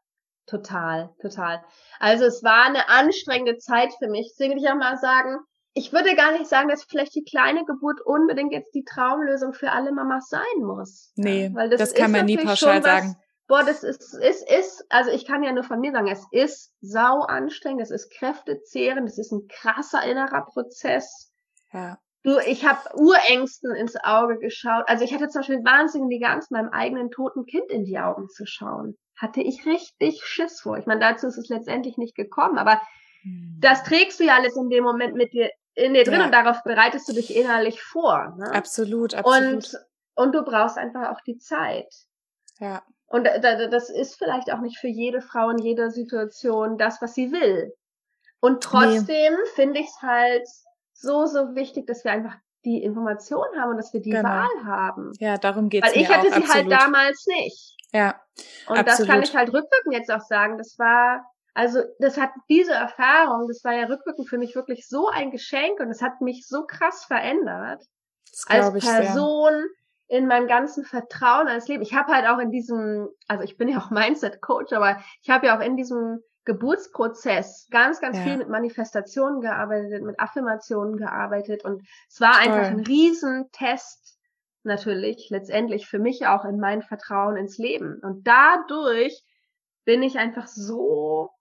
total, 0.46 1.10
total. 1.22 1.64
Also 2.00 2.26
es 2.26 2.44
war 2.44 2.66
eine 2.66 2.88
anstrengende 2.90 3.58
Zeit 3.58 3.90
für 4.00 4.08
mich. 4.10 4.30
Deswegen 4.32 4.54
würde 4.54 4.64
ich 4.66 4.70
auch 4.72 4.76
mal 4.76 4.98
sagen, 4.98 5.38
ich 5.74 5.92
würde 5.94 6.16
gar 6.16 6.32
nicht 6.32 6.48
sagen, 6.48 6.70
dass 6.70 6.84
vielleicht 6.86 7.14
die 7.16 7.24
kleine 7.24 7.64
Geburt 7.66 8.02
unbedingt 8.04 8.52
jetzt 8.54 8.74
die 8.74 8.84
Traumlösung 8.84 9.54
für 9.54 9.72
alle 9.72 9.92
Mamas 9.92 10.28
sein 10.30 10.42
muss. 10.64 11.12
Nee, 11.16 11.48
Ja, 11.48 11.54
weil 11.54 11.70
das, 11.70 11.94
kann 11.94 12.08
ist 12.12 12.18
man 12.18 12.26
nie 12.26 12.38
pauschal 12.38 12.78
was- 12.78 12.84
sagen. 12.86 13.16
Boah, 13.48 13.64
das 13.64 13.84
ist, 13.84 14.14
ist, 14.14 14.50
ist, 14.50 14.86
also 14.90 15.10
ich 15.12 15.26
kann 15.26 15.42
ja 15.44 15.54
nur 15.54 15.64
von 15.64 15.80
mir 15.80 15.92
sagen, 15.92 16.08
es 16.08 16.26
ist 16.32 16.74
sau 16.82 17.22
anstrengend, 17.22 17.82
es 17.82 17.92
ist 17.92 18.12
kräftezehrend, 18.12 19.08
es 19.08 19.18
ist 19.18 19.32
ein 19.32 19.48
krasser 19.48 20.04
innerer 20.04 20.46
Prozess. 20.46 21.32
Ja, 21.72 21.98
Du, 22.24 22.40
ich 22.40 22.66
habe 22.66 22.80
Urängsten 22.96 23.74
ins 23.76 23.96
Auge 24.04 24.38
geschaut. 24.40 24.84
Also 24.88 25.06
ich 25.06 25.14
hatte 25.14 25.30
zum 25.30 25.40
Beispiel 25.40 25.64
wahnsinnige 25.64 26.28
Angst, 26.28 26.52
meinem 26.52 26.70
eigenen 26.70 27.10
toten 27.10 27.46
Kind 27.46 27.72
in 27.72 27.86
die 27.86 28.00
Augen 28.00 28.28
zu 28.28 28.46
schauen. 28.46 28.98
Hatte 29.16 29.40
ich 29.40 29.66
richtig 29.66 30.22
Schiss 30.26 30.60
vor. 30.60 30.78
Ich 30.78 30.86
meine, 30.86 31.00
dazu 31.00 31.28
ist 31.28 31.38
es 31.38 31.48
letztendlich 31.48 31.98
nicht 31.98 32.16
gekommen, 32.16 32.58
aber 32.58 32.82
das 33.60 33.84
trägst 33.84 34.20
du 34.20 34.26
ja 34.26 34.36
alles 34.36 34.58
in 34.58 34.70
dem 34.70 34.84
Moment 34.84 35.16
mit 35.16 35.32
dir 35.32 35.52
in 35.74 35.94
dir 35.94 36.04
drin 36.04 36.20
Ja. 36.20 36.26
und 36.26 36.32
darauf 36.34 36.64
bereitest 36.64 37.08
du 37.08 37.14
dich 37.14 37.36
innerlich 37.36 37.82
vor. 37.82 38.36
Ne? 38.38 38.52
absolut, 38.52 39.14
absolut. 39.14 39.54
Und 39.54 39.80
und 40.16 40.34
du 40.34 40.44
brauchst 40.44 40.78
einfach 40.78 41.12
auch 41.12 41.22
die 41.22 41.38
Zeit. 41.38 41.94
Ja, 42.60 42.84
Und 43.08 43.26
da- 43.26 43.38
da- 43.40 43.68
das 43.68 43.90
ist 43.90 44.16
vielleicht 44.18 44.52
auch 44.52 44.60
nicht 44.60 44.78
für 44.80 44.88
jede 44.90 45.22
Frau 45.22 45.50
in 45.50 45.58
jeder 45.60 45.92
Situation 45.92 46.78
das, 46.78 47.02
was 47.02 47.14
sie 47.14 47.32
will. 47.32 47.74
Und 48.40 48.62
trotzdem 48.64 49.34
finde 49.56 49.80
ich 49.80 49.88
es 49.88 50.02
halt 50.02 50.48
so, 50.94 51.26
so 51.26 51.56
wichtig, 51.56 51.88
dass 51.88 52.04
wir 52.04 52.12
einfach 52.12 52.36
die 52.66 52.84
Information 52.84 53.46
haben 53.58 53.72
und 53.72 53.78
dass 53.78 53.94
wir 53.94 54.02
die 54.02 54.10
Genau. 54.10 54.28
Wahl 54.28 54.66
haben. 54.66 55.12
ja, 55.20 55.38
darum 55.38 55.70
geht's 55.70 55.88
Weil 55.88 56.02
ich 56.02 56.10
hatte 56.10 56.28
auch, 56.28 56.34
sie 56.34 56.44
absolut. 56.44 56.54
halt 56.56 56.72
damals 56.82 57.26
nicht. 57.28 57.76
Ja, 57.94 58.20
Und 58.68 58.76
das 58.86 58.98
kann 58.98 59.20
Absolut. 59.22 59.24
ich 59.24 59.36
halt 59.36 59.48
rückwirkend 59.54 59.94
jetzt 59.94 60.12
auch 60.12 60.22
sagen. 60.22 60.58
Das 60.58 60.78
war, 60.78 61.26
also 61.54 61.82
das 62.00 62.18
hat 62.18 62.32
diese 62.50 62.74
Erfahrung, 62.74 63.48
das 63.48 63.64
war 63.64 63.74
ja 63.74 63.86
rückwirkend 63.86 64.28
für 64.28 64.38
mich 64.38 64.54
wirklich 64.56 64.88
so 64.88 65.08
ein 65.08 65.32
Geschenk 65.32 65.80
und 65.80 65.90
es 65.90 66.02
hat 66.02 66.20
mich 66.22 66.46
so 66.46 66.66
krass 66.66 67.06
verändert 67.06 67.82
das 68.30 68.44
als 68.48 68.76
ich 68.76 68.84
sehr. 68.84 69.14
In 70.08 70.28
meinem 70.28 70.48
ganzen 70.48 70.86
Vertrauen 70.86 71.48
als 71.48 71.68
Leben. 71.68 71.82
Ich 71.84 71.94
habe 71.94 72.14
halt 72.14 72.26
auch 72.28 72.40
in 72.40 72.50
diesem, 72.52 73.10
also 73.28 73.44
ich 73.44 73.58
bin 73.58 73.68
ja 73.68 73.78
auch 73.80 73.90
Mindset-Coach, 73.92 74.74
aber 74.74 74.98
ich 75.22 75.30
habe 75.30 75.48
ja 75.48 75.58
auch 75.58 75.62
in 75.62 75.76
diesem 75.76 76.22
Geburtsprozess 76.46 77.68
ganz, 77.72 78.00
ganz 78.00 78.18
Ja. 78.18 78.24
viel 78.24 78.38
mit 78.38 78.48
Manifestationen 78.50 79.42
gearbeitet, 79.42 80.02
mit 80.04 80.20
Affirmationen 80.20 80.96
gearbeitet 80.98 81.66
und 81.66 81.86
es 82.10 82.22
war 82.22 82.34
Toll. 82.34 82.42
einfach 82.44 82.72
ein 82.72 82.80
Riesentest 82.80 84.18
natürlich 84.64 85.30
letztendlich 85.30 85.88
für 85.88 86.00
mich 86.00 86.26
auch 86.28 86.46
in 86.46 86.60
mein 86.60 86.82
Vertrauen 86.82 87.36
ins 87.38 87.58
Leben. 87.58 88.00
Und 88.02 88.28
dadurch 88.28 89.24
bin 89.86 90.04
ich 90.04 90.18
einfach 90.20 90.48
so 90.48 91.32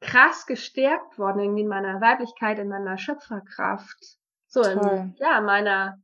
krass 0.00 0.46
gestärkt 0.46 1.18
worden, 1.18 1.40
irgendwie 1.40 1.62
in 1.62 1.68
meiner 1.68 2.00
Weiblichkeit, 2.00 2.58
in 2.58 2.68
meiner 2.68 2.98
Schöpferkraft. 2.98 4.18
So 4.48 4.62
in, 4.62 5.14
ja, 5.18 5.40
meiner 5.40 5.98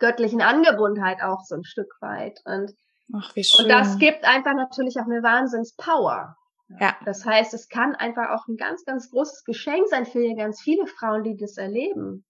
göttlichen 0.00 0.42
Angebundenheit 0.42 1.22
auch 1.22 1.44
so 1.44 1.54
ein 1.54 1.64
Stück 1.64 1.94
weit. 2.00 2.40
Und, 2.44 2.74
Ach, 3.14 3.34
wie 3.36 3.44
schön. 3.44 3.64
und 3.64 3.70
das 3.70 3.98
gibt 3.98 4.24
einfach 4.24 4.54
natürlich 4.54 4.98
auch 4.98 5.06
eine 5.06 5.22
Wahnsinnspower. 5.22 6.36
Ja. 6.80 6.96
Das 7.04 7.24
heißt, 7.24 7.54
es 7.54 7.68
kann 7.68 7.94
einfach 7.96 8.30
auch 8.30 8.46
ein 8.48 8.56
ganz, 8.56 8.84
ganz 8.84 9.10
großes 9.10 9.44
Geschenk 9.44 9.88
sein 9.88 10.06
für 10.06 10.34
ganz 10.34 10.60
viele 10.60 10.86
Frauen, 10.86 11.24
die 11.24 11.36
das 11.36 11.56
erleben. 11.56 12.24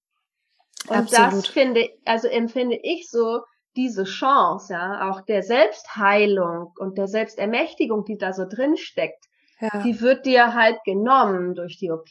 Und 0.89 1.13
das 1.13 1.15
Absolut. 1.15 1.49
finde, 1.49 1.89
also 2.07 2.29
empfinde 2.29 2.79
ich 2.83 3.11
so 3.11 3.43
diese 3.77 4.05
Chance, 4.05 4.73
ja, 4.73 5.11
auch 5.11 5.21
der 5.21 5.43
Selbstheilung 5.43 6.73
und 6.79 6.99
der 6.99 7.07
Selbstermächtigung, 7.07 8.05
die 8.05 8.19
da 8.19 8.33
so 8.33 8.47
drin 8.49 8.77
steckt, 8.77 9.27
ja. 9.61 9.83
die 9.83 10.01
wird 10.01 10.27
dir 10.27 10.55
halt 10.55 10.83
genommen 10.85 11.55
durch 11.55 11.79
die 11.79 11.91
OP. 11.91 12.09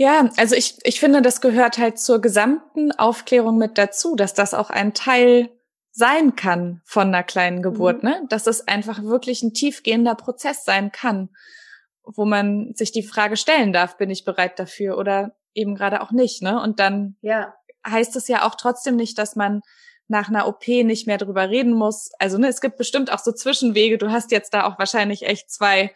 Ja, 0.00 0.30
also 0.38 0.54
ich, 0.54 0.78
ich 0.84 0.98
finde, 0.98 1.20
das 1.20 1.42
gehört 1.42 1.76
halt 1.76 1.98
zur 1.98 2.22
gesamten 2.22 2.90
Aufklärung 2.92 3.58
mit 3.58 3.76
dazu, 3.76 4.16
dass 4.16 4.32
das 4.32 4.54
auch 4.54 4.70
ein 4.70 4.94
Teil 4.94 5.50
sein 5.92 6.36
kann 6.36 6.80
von 6.86 7.08
einer 7.08 7.22
kleinen 7.22 7.60
Geburt, 7.60 8.02
Mhm. 8.02 8.08
ne? 8.08 8.22
Dass 8.30 8.46
es 8.46 8.66
einfach 8.66 9.02
wirklich 9.02 9.42
ein 9.42 9.52
tiefgehender 9.52 10.14
Prozess 10.14 10.64
sein 10.64 10.90
kann, 10.90 11.28
wo 12.02 12.24
man 12.24 12.72
sich 12.74 12.92
die 12.92 13.02
Frage 13.02 13.36
stellen 13.36 13.74
darf, 13.74 13.98
bin 13.98 14.08
ich 14.08 14.24
bereit 14.24 14.58
dafür 14.58 14.96
oder 14.96 15.36
eben 15.52 15.74
gerade 15.74 16.00
auch 16.00 16.12
nicht, 16.12 16.40
ne? 16.40 16.62
Und 16.62 16.80
dann 16.80 17.16
Ja, 17.20 17.52
heißt 17.86 18.16
es 18.16 18.26
ja 18.26 18.48
auch 18.48 18.54
trotzdem 18.54 18.96
nicht, 18.96 19.18
dass 19.18 19.36
man 19.36 19.60
nach 20.08 20.30
einer 20.30 20.48
OP 20.48 20.66
nicht 20.82 21.06
mehr 21.08 21.18
drüber 21.18 21.50
reden 21.50 21.74
muss. 21.74 22.08
Also 22.18 22.38
ne, 22.38 22.48
es 22.48 22.62
gibt 22.62 22.78
bestimmt 22.78 23.12
auch 23.12 23.18
so 23.18 23.32
Zwischenwege. 23.32 23.98
Du 23.98 24.10
hast 24.10 24.30
jetzt 24.30 24.54
da 24.54 24.64
auch 24.64 24.78
wahrscheinlich 24.78 25.24
echt 25.26 25.50
zwei 25.50 25.92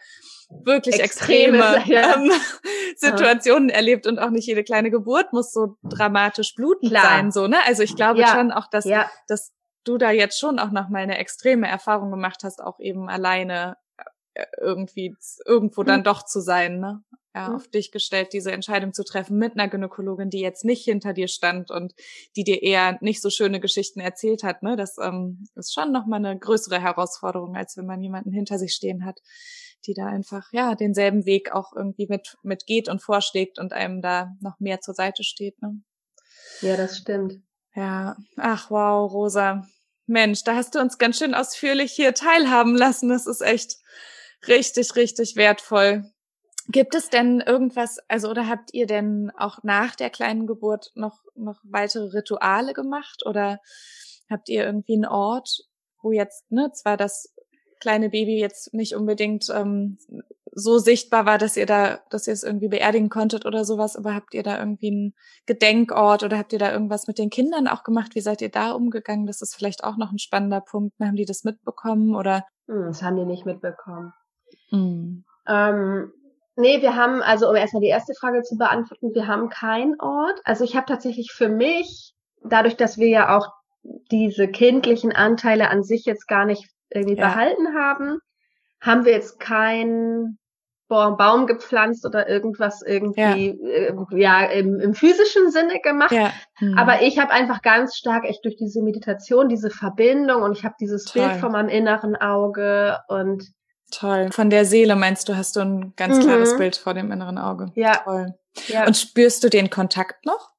wirklich 0.63 0.99
extreme, 0.99 1.75
Extreme, 1.77 1.85
ja. 1.87 2.15
ähm, 2.15 2.31
Situationen 2.97 3.69
erlebt 3.69 4.07
und 4.07 4.19
auch 4.19 4.29
nicht 4.29 4.47
jede 4.47 4.63
kleine 4.63 4.91
Geburt 4.91 5.33
muss 5.33 5.51
so 5.51 5.77
dramatisch 5.89 6.55
blutend 6.55 6.91
Klar. 6.91 7.03
sein, 7.03 7.31
so 7.31 7.47
ne? 7.47 7.57
Also 7.65 7.83
ich 7.83 7.95
glaube 7.95 8.21
Ja. 8.21 8.27
schon 8.27 8.51
auch, 8.51 8.67
dass 8.67 8.85
ja, 8.85 9.09
dass 9.27 9.51
du 9.83 9.97
da 9.97 10.11
jetzt 10.11 10.39
schon 10.39 10.59
auch 10.59 10.71
noch 10.71 10.89
mal 10.89 11.03
eine 11.03 11.17
extreme 11.17 11.67
Erfahrung 11.67 12.09
gemacht 12.11 12.43
hast, 12.43 12.61
auch 12.61 12.79
eben 12.79 13.09
alleine 13.09 13.77
äh, 14.33 14.45
irgendwie 14.59 15.15
irgendwo 15.45 15.83
dann 15.83 15.99
Mhm. 16.01 16.05
doch 16.05 16.23
zu 16.23 16.41
sein, 16.41 16.79
ne? 16.79 17.03
Ja, 17.35 17.49
Mhm. 17.49 17.55
auf 17.55 17.67
dich 17.67 17.91
gestellt, 17.91 18.29
diese 18.31 18.51
Entscheidung 18.53 18.93
zu 18.93 19.03
treffen 19.03 19.37
mit 19.37 19.53
einer 19.53 19.67
Gynäkologin, 19.67 20.29
die 20.29 20.39
jetzt 20.39 20.63
nicht 20.63 20.85
hinter 20.85 21.11
dir 21.11 21.27
stand 21.27 21.69
und 21.69 21.93
die 22.37 22.45
dir 22.45 22.63
eher 22.63 22.97
nicht 23.01 23.21
so 23.21 23.29
schöne 23.29 23.59
Geschichten 23.59 23.99
erzählt 23.99 24.43
hat, 24.43 24.63
ne? 24.63 24.75
Das 24.77 24.97
ähm, 25.01 25.45
ist 25.55 25.73
schon 25.73 25.91
noch 25.91 26.05
mal 26.05 26.15
eine 26.17 26.39
größere 26.39 26.81
Herausforderung, 26.81 27.55
als 27.57 27.75
wenn 27.77 27.85
man 27.85 28.01
jemanden 28.01 28.31
hinter 28.31 28.57
sich 28.57 28.73
stehen 28.73 29.05
hat, 29.05 29.19
die 29.87 29.93
da 29.93 30.07
einfach 30.07 30.51
ja 30.51 30.75
denselben 30.75 31.25
Weg 31.25 31.51
auch 31.51 31.73
irgendwie 31.75 32.07
mit 32.07 32.37
mit 32.43 32.65
geht 32.65 32.89
und 32.89 33.01
vorschlägt 33.01 33.59
und 33.59 33.73
einem 33.73 34.01
da 34.01 34.33
noch 34.41 34.59
mehr 34.59 34.81
zur 34.81 34.93
Seite 34.93 35.23
steht, 35.23 35.61
ne? 35.61 35.81
ja, 36.61 36.77
das 36.77 36.97
stimmt. 36.97 37.41
Ja, 37.75 38.15
ach 38.37 38.71
wow, 38.71 39.11
Rosa. 39.11 39.67
Mensch, 40.07 40.43
da 40.43 40.55
hast 40.55 40.75
du 40.75 40.79
uns 40.79 40.97
ganz 40.97 41.17
schön 41.17 41.33
ausführlich 41.33 41.91
hier 41.91 42.13
teilhaben 42.13 42.75
lassen. 42.75 43.09
Das 43.09 43.25
ist 43.27 43.41
echt 43.41 43.77
richtig, 44.47 44.95
richtig 44.95 45.35
wertvoll. 45.35 46.05
Gibt 46.67 46.95
es 46.95 47.09
denn 47.09 47.41
irgendwas, 47.41 47.99
also 48.07 48.29
oder 48.29 48.47
habt 48.47 48.73
ihr 48.73 48.87
denn 48.87 49.31
auch 49.37 49.59
nach 49.63 49.95
der 49.95 50.09
kleinen 50.09 50.47
Geburt 50.47 50.91
noch, 50.95 51.23
noch 51.35 51.59
weitere 51.63 52.05
Rituale 52.05 52.73
gemacht 52.73 53.23
oder 53.25 53.59
habt 54.29 54.49
ihr 54.49 54.65
irgendwie 54.65 54.95
einen 54.95 55.05
Ort, 55.05 55.61
wo 56.01 56.11
jetzt, 56.11 56.51
ne, 56.51 56.71
zwar 56.73 56.97
das 56.97 57.34
kleine 57.85 58.09
Baby 58.09 58.39
jetzt 58.39 58.73
nicht 58.73 58.95
unbedingt 58.95 59.47
ähm, 59.53 59.99
so 60.51 60.79
sichtbar 60.79 61.27
war, 61.27 61.37
dass 61.37 61.55
ihr 61.55 61.67
da, 61.67 61.99
dass 62.09 62.25
ihr 62.25 62.33
es 62.33 62.41
irgendwie 62.41 62.67
beerdigen 62.67 63.09
konntet 63.09 63.45
oder 63.45 63.63
sowas, 63.63 63.95
aber 63.95 64.15
habt 64.15 64.33
ihr 64.33 64.41
da 64.41 64.57
irgendwie 64.57 64.87
einen 64.87 65.13
Gedenkort 65.45 66.23
oder 66.23 66.39
habt 66.39 66.51
ihr 66.51 66.57
da 66.57 66.71
irgendwas 66.71 67.05
mit 67.05 67.19
den 67.19 67.29
Kindern 67.29 67.67
auch 67.67 67.83
gemacht? 67.83 68.15
Wie 68.15 68.21
seid 68.21 68.41
ihr 68.41 68.49
da 68.49 68.71
umgegangen? 68.71 69.27
Das 69.27 69.43
ist 69.43 69.53
vielleicht 69.53 69.83
auch 69.83 69.97
noch 69.97 70.11
ein 70.11 70.17
spannender 70.17 70.61
Punkt. 70.61 70.95
Haben 70.99 71.15
die 71.15 71.25
das 71.25 71.43
mitbekommen 71.43 72.15
oder? 72.15 72.43
Hm, 72.67 72.85
das 72.87 73.03
haben 73.03 73.17
die 73.17 73.25
nicht 73.25 73.45
mitbekommen. 73.45 74.13
Hm. 74.69 75.23
Ähm, 75.47 76.11
nee, 76.55 76.81
wir 76.81 76.95
haben, 76.95 77.21
also 77.21 77.47
um 77.47 77.55
erstmal 77.55 77.81
die 77.81 77.89
erste 77.89 78.15
Frage 78.15 78.41
zu 78.41 78.57
beantworten, 78.57 79.13
wir 79.13 79.27
haben 79.27 79.49
keinen 79.49 79.99
Ort. 79.99 80.41
Also 80.43 80.63
ich 80.63 80.75
habe 80.75 80.87
tatsächlich 80.87 81.33
für 81.33 81.49
mich, 81.49 82.15
dadurch, 82.41 82.77
dass 82.77 82.97
wir 82.97 83.09
ja 83.09 83.37
auch 83.37 83.51
diese 84.09 84.47
kindlichen 84.47 85.11
Anteile 85.11 85.69
an 85.69 85.83
sich 85.83 86.05
jetzt 86.05 86.27
gar 86.27 86.45
nicht 86.45 86.74
irgendwie 86.95 87.17
Ja. 87.17 87.27
behalten 87.29 87.73
haben, 87.75 88.19
haben 88.81 89.05
wir 89.05 89.11
jetzt 89.13 89.39
keinen 89.39 90.37
Ba- 90.87 91.11
Baum 91.11 91.47
gepflanzt 91.47 92.05
oder 92.05 92.29
irgendwas 92.29 92.83
irgendwie 92.83 93.49
äh, 93.59 93.93
ja 94.11 94.45
im, 94.45 94.79
im 94.79 94.93
physischen 94.93 95.49
Sinne 95.49 95.79
gemacht. 95.81 96.11
Ja. 96.11 96.31
Hm. 96.57 96.77
Aber 96.77 97.01
ich 97.01 97.17
habe 97.17 97.31
einfach 97.31 97.61
ganz 97.63 97.95
stark 97.95 98.23
echt 98.25 98.45
durch 98.45 98.55
diese 98.55 98.83
Meditation 98.83 99.49
diese 99.49 99.71
Verbindung 99.71 100.43
und 100.43 100.55
ich 100.57 100.63
habe 100.63 100.75
dieses 100.79 101.05
Toll. 101.05 101.23
Bild 101.27 101.39
vor 101.39 101.49
meinem 101.49 101.69
inneren 101.69 102.15
Auge 102.15 102.99
und 103.07 103.43
Toll. 103.91 104.29
Von 104.31 104.49
der 104.49 104.65
Seele 104.65 104.95
meinst 104.95 105.29
du, 105.29 105.35
hast 105.37 105.55
du 105.55 105.61
ein 105.61 105.93
ganz 105.95 106.17
Mhm. 106.17 106.21
klares 106.21 106.57
Bild 106.57 106.75
vor 106.75 106.93
dem 106.95 107.11
inneren 107.11 107.37
Auge. 107.37 107.71
Ja. 107.75 107.97
Toll. 108.03 108.33
ja. 108.67 108.85
Und 108.85 108.95
spürst 108.97 109.43
du 109.43 109.49
den 109.49 109.69
Kontakt 109.69 110.25
noch? 110.25 110.49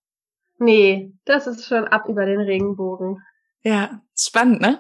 Nee, 0.59 1.13
das 1.25 1.47
ist 1.47 1.67
schon 1.67 1.87
ab 1.87 2.09
über 2.09 2.25
den 2.25 2.41
Regenbogen. 2.41 3.21
Ja, 3.63 4.01
spannend, 4.17 4.61
ne? 4.61 4.79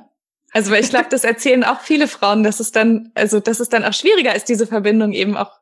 Also 0.56 0.72
ich 0.72 0.88
glaube, 0.88 1.08
das 1.10 1.22
erzählen 1.22 1.64
auch 1.64 1.80
viele 1.80 2.08
Frauen, 2.08 2.42
dass 2.42 2.60
es 2.60 2.72
dann, 2.72 3.12
also 3.14 3.40
dass 3.40 3.60
es 3.60 3.68
dann 3.68 3.84
auch 3.84 3.92
schwieriger 3.92 4.34
ist, 4.34 4.48
diese 4.48 4.66
Verbindung 4.66 5.12
eben 5.12 5.36
auch 5.36 5.60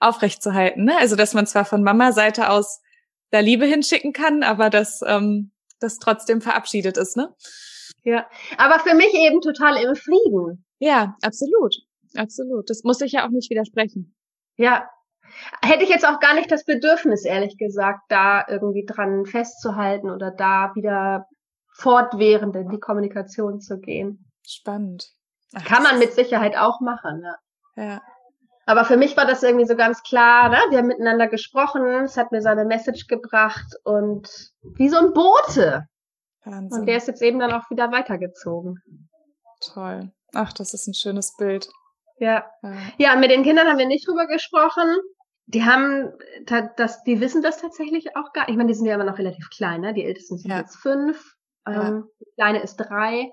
aufrechtzuhalten. 0.00 0.86
Ne? 0.86 0.98
Also 0.98 1.14
dass 1.14 1.34
man 1.34 1.46
zwar 1.46 1.64
von 1.64 1.84
Mama-Seite 1.84 2.50
aus 2.50 2.82
da 3.30 3.38
Liebe 3.38 3.64
hinschicken 3.64 4.12
kann, 4.12 4.42
aber 4.42 4.70
dass 4.70 5.02
ähm, 5.06 5.52
das 5.78 6.00
trotzdem 6.00 6.40
verabschiedet 6.40 6.96
ist, 6.96 7.16
ne? 7.16 7.32
Ja, 8.02 8.28
aber 8.58 8.80
für 8.80 8.96
mich 8.96 9.14
eben 9.14 9.40
total 9.40 9.76
im 9.76 9.94
Frieden. 9.94 10.64
Ja, 10.80 11.14
absolut, 11.22 11.76
absolut. 12.16 12.68
Das 12.68 12.82
muss 12.82 13.00
ich 13.02 13.12
ja 13.12 13.24
auch 13.24 13.30
nicht 13.30 13.50
widersprechen. 13.50 14.16
Ja, 14.56 14.90
hätte 15.64 15.84
ich 15.84 15.90
jetzt 15.90 16.08
auch 16.08 16.18
gar 16.18 16.34
nicht 16.34 16.50
das 16.50 16.64
Bedürfnis, 16.64 17.24
ehrlich 17.24 17.56
gesagt, 17.56 18.00
da 18.08 18.44
irgendwie 18.48 18.84
dran 18.84 19.26
festzuhalten 19.26 20.10
oder 20.10 20.32
da 20.32 20.72
wieder 20.74 21.28
fortwährend 21.74 22.56
in 22.56 22.70
die 22.70 22.80
Kommunikation 22.80 23.60
zu 23.60 23.78
gehen. 23.78 24.30
Spannend. 24.46 25.10
Ach, 25.54 25.64
Kann 25.64 25.82
man 25.82 25.98
mit 25.98 26.12
Sicherheit 26.12 26.56
auch 26.56 26.80
machen, 26.80 27.22
ja. 27.22 27.36
Ja. 27.84 28.02
Aber 28.66 28.84
für 28.84 28.96
mich 28.96 29.16
war 29.16 29.26
das 29.26 29.42
irgendwie 29.42 29.66
so 29.66 29.76
ganz 29.76 30.02
klar, 30.02 30.48
ne? 30.48 30.58
wir 30.70 30.78
haben 30.78 30.86
miteinander 30.86 31.28
gesprochen, 31.28 31.84
es 32.04 32.16
hat 32.16 32.32
mir 32.32 32.40
seine 32.40 32.64
Message 32.64 33.08
gebracht 33.08 33.74
und 33.84 34.52
wie 34.62 34.88
so 34.88 34.96
ein 34.98 35.12
Bote. 35.12 35.86
Wahnsinn. 36.44 36.80
Und 36.80 36.86
der 36.86 36.96
ist 36.96 37.08
jetzt 37.08 37.22
eben 37.22 37.38
dann 37.38 37.52
auch 37.52 37.68
wieder 37.70 37.92
weitergezogen. 37.92 38.82
Toll. 39.60 40.12
Ach, 40.34 40.52
das 40.52 40.74
ist 40.74 40.86
ein 40.86 40.94
schönes 40.94 41.36
Bild. 41.36 41.68
Ja. 42.18 42.44
ja. 42.96 43.16
Mit 43.16 43.30
den 43.30 43.42
Kindern 43.42 43.66
haben 43.66 43.78
wir 43.78 43.86
nicht 43.86 44.06
drüber 44.06 44.26
gesprochen. 44.26 44.96
Die 45.46 45.64
haben, 45.64 46.12
das, 46.76 47.02
die 47.04 47.20
wissen 47.20 47.42
das 47.42 47.60
tatsächlich 47.60 48.16
auch 48.16 48.32
gar 48.32 48.42
nicht. 48.42 48.50
Ich 48.50 48.56
meine, 48.56 48.68
die 48.68 48.74
sind 48.74 48.86
ja 48.86 48.94
immer 48.94 49.04
noch 49.04 49.18
relativ 49.18 49.50
klein, 49.50 49.82
ne? 49.82 49.92
Die 49.92 50.04
Ältesten 50.04 50.38
sind 50.38 50.50
ja. 50.50 50.58
jetzt 50.58 50.76
fünf. 50.76 51.34
Ähm, 51.66 52.08
die 52.20 52.30
Kleine 52.36 52.62
ist 52.62 52.76
drei. 52.76 53.30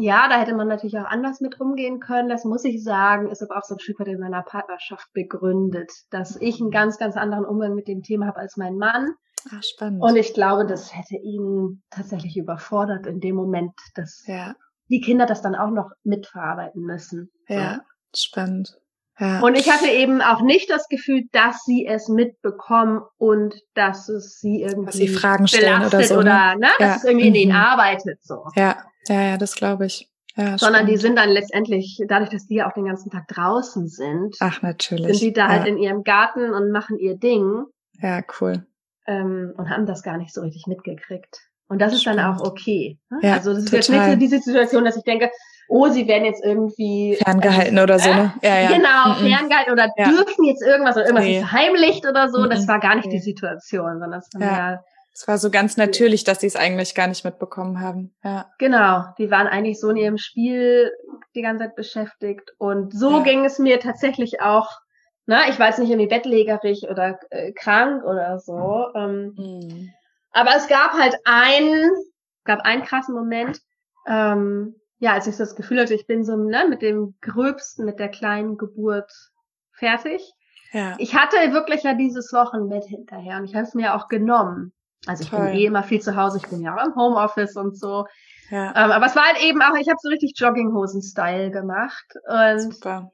Ja, 0.00 0.28
da 0.28 0.38
hätte 0.38 0.54
man 0.54 0.68
natürlich 0.68 0.96
auch 0.98 1.06
anders 1.06 1.40
mit 1.40 1.60
umgehen 1.60 1.98
können. 1.98 2.28
Das 2.28 2.44
muss 2.44 2.64
ich 2.64 2.84
sagen, 2.84 3.30
ist 3.30 3.42
aber 3.42 3.58
auch 3.58 3.64
so 3.64 3.74
ein 3.74 3.80
Stück 3.80 3.98
weit 3.98 4.08
in 4.08 4.20
meiner 4.20 4.42
Partnerschaft 4.42 5.12
begründet, 5.12 5.90
dass 6.10 6.36
ich 6.36 6.60
einen 6.60 6.70
ganz, 6.70 6.98
ganz 6.98 7.16
anderen 7.16 7.44
Umgang 7.44 7.74
mit 7.74 7.88
dem 7.88 8.02
Thema 8.02 8.26
habe 8.26 8.38
als 8.38 8.56
mein 8.56 8.76
Mann. 8.76 9.14
Ach, 9.50 9.62
spannend. 9.62 10.02
Und 10.02 10.16
ich 10.16 10.34
glaube, 10.34 10.66
das 10.66 10.94
hätte 10.94 11.16
ihn 11.16 11.82
tatsächlich 11.90 12.36
überfordert 12.36 13.06
in 13.06 13.20
dem 13.20 13.34
Moment, 13.34 13.72
dass 13.94 14.24
ja. 14.26 14.54
die 14.88 15.00
Kinder 15.00 15.26
das 15.26 15.42
dann 15.42 15.56
auch 15.56 15.70
noch 15.70 15.90
mitverarbeiten 16.04 16.82
müssen. 16.82 17.30
Ja, 17.48 17.80
so. 18.12 18.28
spannend. 18.28 18.78
Ja. 19.20 19.40
Und 19.40 19.56
ich 19.56 19.70
hatte 19.70 19.88
eben 19.88 20.22
auch 20.22 20.42
nicht 20.42 20.70
das 20.70 20.88
Gefühl, 20.88 21.24
dass 21.32 21.64
sie 21.64 21.86
es 21.86 22.08
mitbekommen 22.08 23.02
und 23.16 23.54
dass 23.74 24.08
es 24.08 24.38
sie 24.38 24.62
irgendwie 24.62 24.86
dass 24.86 24.94
sie 24.94 25.08
Fragen 25.08 25.48
stellen 25.48 25.84
oder 25.84 26.02
so, 26.04 26.14
ne? 26.14 26.20
oder 26.20 26.54
ne? 26.56 26.68
dass 26.78 26.88
ja. 26.88 26.96
es 26.96 27.04
irgendwie 27.04 27.28
mhm. 27.30 27.34
in 27.34 27.40
ihnen 27.42 27.52
mhm. 27.52 27.58
arbeitet 27.58 28.18
so. 28.22 28.44
Ja, 28.54 28.76
ja, 29.08 29.22
ja, 29.22 29.36
das 29.36 29.56
glaube 29.56 29.86
ich. 29.86 30.08
Ja, 30.36 30.56
Sondern 30.56 30.82
spannend. 30.82 30.90
die 30.90 30.96
sind 30.98 31.16
dann 31.16 31.30
letztendlich, 31.30 32.00
dadurch, 32.06 32.30
dass 32.30 32.46
die 32.46 32.56
ja 32.56 32.68
auch 32.68 32.72
den 32.72 32.84
ganzen 32.84 33.10
Tag 33.10 33.26
draußen 33.26 33.88
sind, 33.88 34.36
ach 34.38 34.62
natürlich, 34.62 35.18
sind 35.18 35.20
die 35.20 35.32
da 35.32 35.48
halt 35.48 35.62
halt 35.62 35.68
in 35.70 35.78
ihrem 35.78 36.04
Garten 36.04 36.52
und 36.52 36.70
machen 36.70 36.96
ihr 36.96 37.16
Ding. 37.16 37.64
Ja, 38.00 38.22
cool. 38.40 38.64
Ähm, 39.08 39.52
und 39.56 39.68
haben 39.68 39.86
das 39.86 40.04
gar 40.04 40.16
nicht 40.16 40.32
so 40.32 40.42
richtig 40.42 40.66
mitgekriegt. 40.68 41.40
Und 41.66 41.80
das 41.80 41.92
ist 41.92 42.02
Spannend. 42.02 42.20
dann 42.20 42.36
auch 42.36 42.46
okay. 42.46 43.00
Ne? 43.10 43.18
Ja, 43.22 43.34
also 43.34 43.50
das 43.50 43.64
ist 43.64 43.70
total. 43.70 43.78
jetzt 43.78 43.90
nicht 43.90 44.04
so 44.04 44.16
diese 44.16 44.38
Situation, 44.38 44.84
dass 44.84 44.96
ich 44.96 45.02
denke, 45.02 45.28
oh, 45.68 45.88
sie 45.88 46.08
werden 46.08 46.24
jetzt 46.24 46.42
irgendwie 46.42 47.16
ferngehalten 47.22 47.78
oder 47.78 47.98
so, 47.98 48.08
ne? 48.12 48.34
Ja, 48.42 48.60
ja. 48.60 48.68
Genau, 48.68 49.20
mhm. 49.20 49.28
ferngehalten 49.28 49.72
oder 49.72 49.92
ja. 49.96 50.08
dürfen 50.08 50.44
jetzt 50.44 50.62
irgendwas 50.62 50.96
oder 50.96 51.06
irgendwas 51.06 51.24
nee. 51.26 51.38
verheimlicht 51.40 52.06
oder 52.06 52.28
so. 52.30 52.40
Mhm. 52.40 52.50
Das 52.50 52.66
war 52.66 52.80
gar 52.80 52.96
nicht 52.96 53.12
die 53.12 53.18
Situation, 53.18 54.00
sondern 54.00 54.20
es 54.20 54.28
war 54.34 54.40
ja. 54.42 54.84
Es 55.12 55.26
war 55.26 55.36
so 55.36 55.50
ganz 55.50 55.76
natürlich, 55.76 56.22
dass 56.22 56.38
sie 56.40 56.46
es 56.46 56.54
eigentlich 56.54 56.94
gar 56.94 57.08
nicht 57.08 57.24
mitbekommen 57.24 57.80
haben. 57.80 58.14
Ja. 58.22 58.46
Genau, 58.58 59.02
die 59.18 59.32
waren 59.32 59.48
eigentlich 59.48 59.80
so 59.80 59.90
in 59.90 59.96
ihrem 59.96 60.16
Spiel 60.16 60.92
die 61.34 61.42
ganze 61.42 61.64
Zeit 61.64 61.74
beschäftigt 61.74 62.52
und 62.58 62.96
so 62.96 63.18
ja. 63.18 63.22
ging 63.24 63.44
es 63.44 63.58
mir 63.58 63.80
tatsächlich 63.80 64.40
auch. 64.40 64.70
Na, 65.26 65.48
ich 65.48 65.58
war 65.58 65.66
jetzt 65.66 65.80
nicht 65.80 65.90
irgendwie 65.90 66.08
bettlägerig 66.08 66.86
oder 66.88 67.18
äh, 67.30 67.50
krank 67.52 68.04
oder 68.04 68.38
so. 68.38 68.86
Ähm, 68.94 69.34
mhm. 69.36 69.90
Aber 70.30 70.52
es 70.56 70.68
gab 70.68 70.92
halt 70.92 71.16
einen, 71.24 71.90
gab 72.44 72.60
einen 72.60 72.84
krassen 72.84 73.14
Moment, 73.14 73.60
ähm, 74.06 74.76
ja, 74.98 75.12
als 75.12 75.26
ich 75.26 75.36
so 75.36 75.44
das 75.44 75.56
Gefühl 75.56 75.80
hatte, 75.80 75.94
ich 75.94 76.06
bin 76.06 76.24
so 76.24 76.36
ne, 76.36 76.66
mit 76.68 76.82
dem 76.82 77.14
Gröbsten, 77.20 77.84
mit 77.84 77.98
der 77.98 78.08
kleinen 78.08 78.56
Geburt 78.56 79.12
fertig. 79.72 80.32
Ja. 80.72 80.96
Ich 80.98 81.14
hatte 81.14 81.36
wirklich 81.52 81.82
ja 81.84 81.94
dieses 81.94 82.32
Wochenbett 82.32 82.84
hinterher 82.84 83.38
und 83.38 83.44
ich 83.44 83.54
habe 83.54 83.64
es 83.64 83.74
mir 83.74 83.94
auch 83.94 84.08
genommen. 84.08 84.72
Also 85.06 85.22
ich 85.22 85.30
Toll. 85.30 85.46
bin 85.46 85.54
eh 85.54 85.64
immer 85.66 85.82
viel 85.82 86.00
zu 86.00 86.16
Hause, 86.16 86.38
ich 86.38 86.50
bin 86.50 86.60
ja 86.60 86.74
auch 86.74 86.84
im 86.84 86.94
Homeoffice 86.94 87.56
und 87.56 87.78
so. 87.78 88.06
Ja. 88.50 88.70
Ähm, 88.70 88.90
aber 88.90 89.06
es 89.06 89.14
war 89.14 89.24
halt 89.24 89.42
eben 89.42 89.62
auch, 89.62 89.74
ich 89.78 89.88
habe 89.88 89.98
so 90.00 90.08
richtig 90.08 90.32
Jogginghosen-Style 90.36 91.50
gemacht. 91.50 92.06
Und 92.26 92.74
Super. 92.74 93.12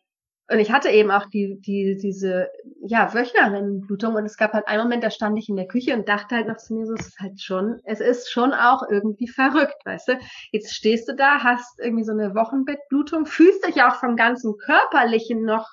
Und 0.50 0.58
ich 0.58 0.70
hatte 0.70 0.90
eben 0.90 1.10
auch 1.10 1.24
die, 1.26 1.58
die, 1.60 1.96
diese, 1.96 2.48
ja, 2.82 3.14
Wöchnerinnenblutung 3.14 4.14
und 4.14 4.26
es 4.26 4.36
gab 4.36 4.52
halt 4.52 4.68
einen 4.68 4.82
Moment, 4.82 5.02
da 5.02 5.10
stand 5.10 5.38
ich 5.38 5.48
in 5.48 5.56
der 5.56 5.66
Küche 5.66 5.94
und 5.94 6.06
dachte 6.06 6.36
halt 6.36 6.48
noch 6.48 6.58
zu 6.58 6.74
mir 6.74 6.86
so, 6.86 6.94
es 6.94 7.06
ist 7.06 7.18
halt 7.18 7.40
schon, 7.40 7.80
es 7.84 8.00
ist 8.00 8.30
schon 8.30 8.52
auch 8.52 8.82
irgendwie 8.90 9.26
verrückt, 9.26 9.76
weißt 9.86 10.08
du? 10.08 10.18
Jetzt 10.52 10.74
stehst 10.74 11.08
du 11.08 11.14
da, 11.14 11.42
hast 11.42 11.80
irgendwie 11.80 12.04
so 12.04 12.12
eine 12.12 12.34
Wochenbettblutung, 12.34 13.24
fühlst 13.24 13.66
dich 13.66 13.82
auch 13.82 13.94
vom 13.94 14.16
ganzen 14.16 14.56
Körperlichen 14.58 15.44
noch 15.44 15.66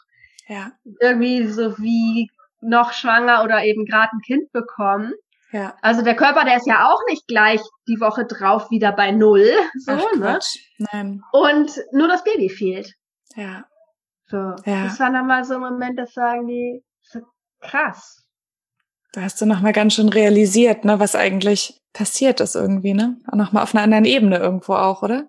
ja. 0.47 0.71
irgendwie 1.01 1.47
so 1.47 1.77
wie 1.77 2.29
noch 2.61 2.93
schwanger 2.93 3.43
oder 3.43 3.65
eben 3.65 3.85
gerade 3.85 4.11
ein 4.13 4.21
Kind 4.21 4.51
bekommen. 4.53 5.13
Ja. 5.51 5.75
Also 5.81 6.01
der 6.01 6.15
Körper, 6.15 6.45
der 6.45 6.57
ist 6.57 6.67
ja 6.67 6.89
auch 6.89 6.99
nicht 7.09 7.27
gleich 7.27 7.59
die 7.87 7.99
Woche 7.99 8.25
drauf 8.25 8.71
wieder 8.71 8.93
bei 8.93 9.11
Null, 9.11 9.51
so, 9.77 9.91
Ach, 9.91 10.15
ne? 10.15 10.39
Nein. 10.77 11.21
Und 11.33 11.77
nur 11.91 12.07
das 12.07 12.23
Baby 12.23 12.47
fehlt. 12.47 12.93
Ja. 13.35 13.65
So, 14.31 14.37
ja. 14.65 14.85
das 14.85 14.99
war 14.99 15.11
dann 15.11 15.27
mal 15.27 15.43
so 15.43 15.55
ein 15.55 15.59
Moment, 15.59 15.99
das 15.99 16.13
sagen 16.13 16.47
die, 16.47 16.83
so 17.01 17.19
krass. 17.59 18.23
Da 19.13 19.21
hast 19.21 19.41
du 19.41 19.45
nochmal 19.45 19.73
ganz 19.73 19.93
schön 19.93 20.07
realisiert, 20.07 20.85
ne, 20.85 20.99
was 20.99 21.15
eigentlich 21.15 21.81
passiert 21.91 22.39
ist 22.39 22.55
irgendwie, 22.55 22.93
ne? 22.93 23.17
Auch 23.27 23.35
nochmal 23.35 23.63
auf 23.63 23.75
einer 23.75 23.83
anderen 23.83 24.05
Ebene 24.05 24.37
irgendwo 24.37 24.73
auch, 24.73 25.03
oder? 25.03 25.25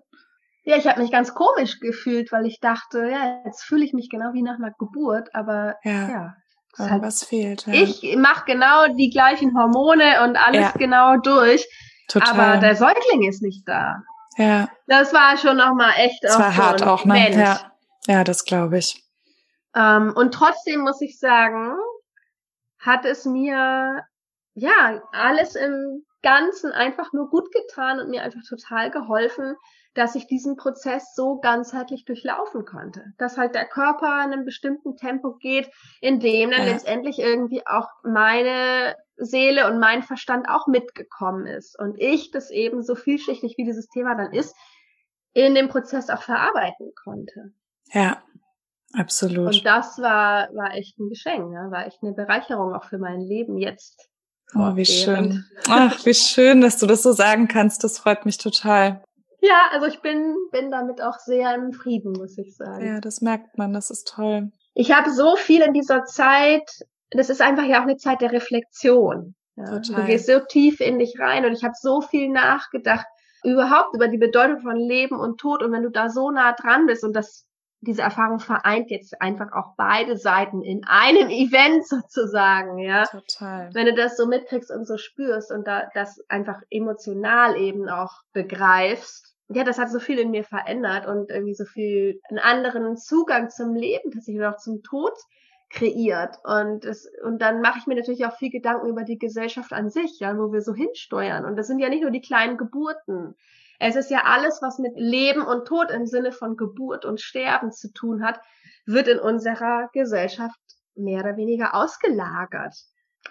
Ja, 0.63 0.77
ich 0.77 0.87
habe 0.87 1.01
mich 1.01 1.11
ganz 1.11 1.33
komisch 1.33 1.81
gefühlt, 1.81 2.31
weil 2.31 2.45
ich 2.45 2.61
dachte, 2.61 2.99
ja, 2.99 3.41
jetzt 3.45 3.63
fühle 3.63 3.83
ich 3.83 3.91
mich 3.91 4.09
genau 4.09 4.31
wie 4.31 4.41
nach 4.41 4.55
einer 4.55 4.71
Geburt, 4.71 5.27
aber 5.35 5.75
ja, 5.83 6.09
ja 6.09 6.35
halt, 6.79 7.01
was 7.03 7.23
fehlt. 7.23 7.65
Ja. 7.67 7.73
Ich 7.73 8.15
mache 8.17 8.45
genau 8.45 8.87
die 8.95 9.09
gleichen 9.09 9.57
Hormone 9.57 10.23
und 10.23 10.37
alles 10.37 10.61
ja. 10.61 10.71
genau 10.77 11.17
durch, 11.17 11.67
Total. 12.07 12.39
aber 12.39 12.57
der 12.61 12.75
Säugling 12.75 13.27
ist 13.27 13.41
nicht 13.41 13.67
da. 13.67 13.97
Ja. 14.37 14.69
Das 14.87 15.13
war 15.13 15.37
schon 15.37 15.57
nochmal 15.57 15.91
echt 15.97 16.23
das 16.23 16.39
war 16.39 16.51
so 16.51 16.57
hart 16.57 16.83
auch, 16.83 17.05
ne? 17.05 17.13
Mensch. 17.13 17.35
Ja. 17.35 17.72
Ja, 18.07 18.23
das 18.23 18.45
glaube 18.45 18.77
ich. 18.77 19.03
Ähm, 19.75 20.13
und 20.15 20.33
trotzdem 20.33 20.81
muss 20.81 21.01
ich 21.01 21.19
sagen, 21.19 21.77
hat 22.79 23.05
es 23.05 23.25
mir 23.25 24.03
ja 24.55 25.01
alles 25.11 25.55
im 25.55 26.05
Ganzen 26.21 26.71
einfach 26.71 27.11
nur 27.13 27.29
gut 27.29 27.51
getan 27.51 27.99
und 27.99 28.09
mir 28.09 28.23
einfach 28.23 28.43
total 28.47 28.91
geholfen, 28.91 29.55
dass 29.93 30.15
ich 30.15 30.25
diesen 30.25 30.55
Prozess 30.55 31.13
so 31.15 31.39
ganzheitlich 31.39 32.05
durchlaufen 32.05 32.65
konnte. 32.65 33.13
Dass 33.17 33.37
halt 33.37 33.55
der 33.55 33.65
Körper 33.65 34.23
in 34.23 34.33
einem 34.33 34.45
bestimmten 34.45 34.95
Tempo 34.95 35.35
geht, 35.35 35.69
in 36.01 36.19
dem 36.19 36.51
dann 36.51 36.65
ja. 36.65 36.73
letztendlich 36.73 37.19
irgendwie 37.19 37.65
auch 37.67 37.87
meine 38.03 38.95
Seele 39.17 39.67
und 39.67 39.79
mein 39.79 40.01
Verstand 40.01 40.49
auch 40.49 40.67
mitgekommen 40.67 41.45
ist. 41.45 41.77
Und 41.77 41.99
ich 41.99 42.31
das 42.31 42.49
eben 42.49 42.81
so 42.81 42.95
vielschichtig 42.95 43.55
wie 43.57 43.65
dieses 43.65 43.87
Thema 43.89 44.15
dann 44.15 44.33
ist, 44.33 44.55
in 45.33 45.55
dem 45.55 45.67
Prozess 45.67 46.09
auch 46.09 46.21
verarbeiten 46.21 46.91
konnte. 47.03 47.53
Ja, 47.91 48.23
absolut. 48.93 49.55
Und 49.55 49.65
das 49.65 49.99
war, 49.99 50.49
war 50.53 50.73
echt 50.73 50.97
ein 50.99 51.09
Geschenk, 51.09 51.51
ne? 51.51 51.67
war 51.69 51.85
echt 51.85 51.99
eine 52.01 52.13
Bereicherung 52.13 52.73
auch 52.73 52.85
für 52.85 52.97
mein 52.97 53.21
Leben 53.21 53.57
jetzt. 53.57 54.09
Oh, 54.55 54.75
wie 54.75 54.85
schön. 54.85 55.45
Ach, 55.67 56.05
wie 56.05 56.13
schön, 56.13 56.61
dass 56.61 56.77
du 56.77 56.85
das 56.85 57.03
so 57.03 57.11
sagen 57.11 57.47
kannst. 57.47 57.83
Das 57.83 57.97
freut 57.97 58.25
mich 58.25 58.37
total. 58.37 59.03
Ja, 59.41 59.59
also 59.71 59.87
ich 59.87 59.99
bin, 60.01 60.35
bin 60.51 60.71
damit 60.71 61.01
auch 61.01 61.19
sehr 61.19 61.55
im 61.55 61.73
Frieden, 61.73 62.13
muss 62.13 62.37
ich 62.37 62.55
sagen. 62.55 62.85
Ja, 62.85 63.01
das 63.01 63.21
merkt 63.21 63.57
man, 63.57 63.73
das 63.73 63.89
ist 63.89 64.07
toll. 64.07 64.51
Ich 64.73 64.91
habe 64.91 65.11
so 65.11 65.35
viel 65.35 65.61
in 65.61 65.73
dieser 65.73 66.05
Zeit, 66.05 66.69
das 67.11 67.29
ist 67.29 67.41
einfach 67.41 67.65
ja 67.65 67.79
auch 67.79 67.83
eine 67.83 67.97
Zeit 67.97 68.21
der 68.21 68.31
Reflexion. 68.31 69.35
Ja. 69.55 69.65
Total. 69.65 70.01
Du 70.01 70.07
gehst 70.07 70.27
so 70.27 70.39
tief 70.39 70.79
in 70.79 70.97
dich 70.97 71.19
rein 71.19 71.45
und 71.45 71.53
ich 71.53 71.63
habe 71.63 71.73
so 71.79 72.01
viel 72.01 72.29
nachgedacht, 72.29 73.05
überhaupt 73.43 73.95
über 73.95 74.07
die 74.07 74.17
Bedeutung 74.17 74.61
von 74.61 74.77
Leben 74.77 75.19
und 75.19 75.39
Tod. 75.39 75.61
Und 75.61 75.71
wenn 75.73 75.83
du 75.83 75.89
da 75.89 76.09
so 76.09 76.31
nah 76.31 76.53
dran 76.53 76.85
bist 76.85 77.03
und 77.03 77.13
das 77.13 77.45
diese 77.83 78.01
Erfahrung 78.01 78.39
vereint 78.39 78.89
jetzt 78.89 79.21
einfach 79.21 79.51
auch 79.51 79.75
beide 79.77 80.17
Seiten 80.17 80.61
in 80.61 80.83
einem 80.85 81.29
Event 81.29 81.87
sozusagen, 81.87 82.79
ja. 82.79 83.05
Total. 83.05 83.69
Wenn 83.73 83.85
du 83.85 83.93
das 83.93 84.17
so 84.17 84.25
mitkriegst 84.25 84.71
und 84.71 84.87
so 84.87 84.97
spürst 84.97 85.51
und 85.51 85.67
da 85.67 85.89
das 85.93 86.19
einfach 86.29 86.61
emotional 86.69 87.57
eben 87.57 87.89
auch 87.89 88.21
begreifst, 88.31 89.35
ja, 89.49 89.63
das 89.63 89.77
hat 89.77 89.91
so 89.91 89.99
viel 89.99 90.19
in 90.19 90.31
mir 90.31 90.43
verändert 90.43 91.05
und 91.05 91.29
irgendwie 91.29 91.53
so 91.53 91.65
viel 91.65 92.19
einen 92.29 92.39
anderen 92.39 92.97
Zugang 92.97 93.49
zum 93.49 93.75
Leben, 93.75 94.11
tatsächlich 94.11 94.45
auch 94.45 94.57
zum 94.57 94.81
Tod 94.83 95.13
kreiert. 95.69 96.37
Und 96.43 96.85
es, 96.85 97.09
und 97.23 97.41
dann 97.41 97.61
mache 97.61 97.79
ich 97.79 97.87
mir 97.87 97.95
natürlich 97.95 98.25
auch 98.25 98.37
viel 98.37 98.51
Gedanken 98.51 98.87
über 98.87 99.03
die 99.03 99.17
Gesellschaft 99.17 99.73
an 99.73 99.89
sich, 99.89 100.19
ja, 100.19 100.37
wo 100.37 100.51
wir 100.53 100.61
so 100.61 100.73
hinsteuern. 100.73 101.45
Und 101.45 101.57
das 101.57 101.67
sind 101.67 101.79
ja 101.79 101.89
nicht 101.89 102.01
nur 102.01 102.11
die 102.11 102.21
kleinen 102.21 102.57
Geburten 102.57 103.35
Es 103.79 103.95
ist 103.95 104.09
ja 104.09 104.23
alles, 104.25 104.59
was 104.61 104.79
mit 104.79 104.93
Leben 104.95 105.45
und 105.45 105.65
Tod 105.65 105.91
im 105.91 106.05
Sinne 106.05 106.31
von 106.31 106.55
Geburt 106.55 107.05
und 107.05 107.21
Sterben 107.21 107.71
zu 107.71 107.91
tun 107.91 108.23
hat, 108.23 108.39
wird 108.85 109.07
in 109.07 109.19
unserer 109.19 109.89
Gesellschaft 109.93 110.59
mehr 110.95 111.21
oder 111.21 111.37
weniger 111.37 111.73
ausgelagert. 111.73 112.75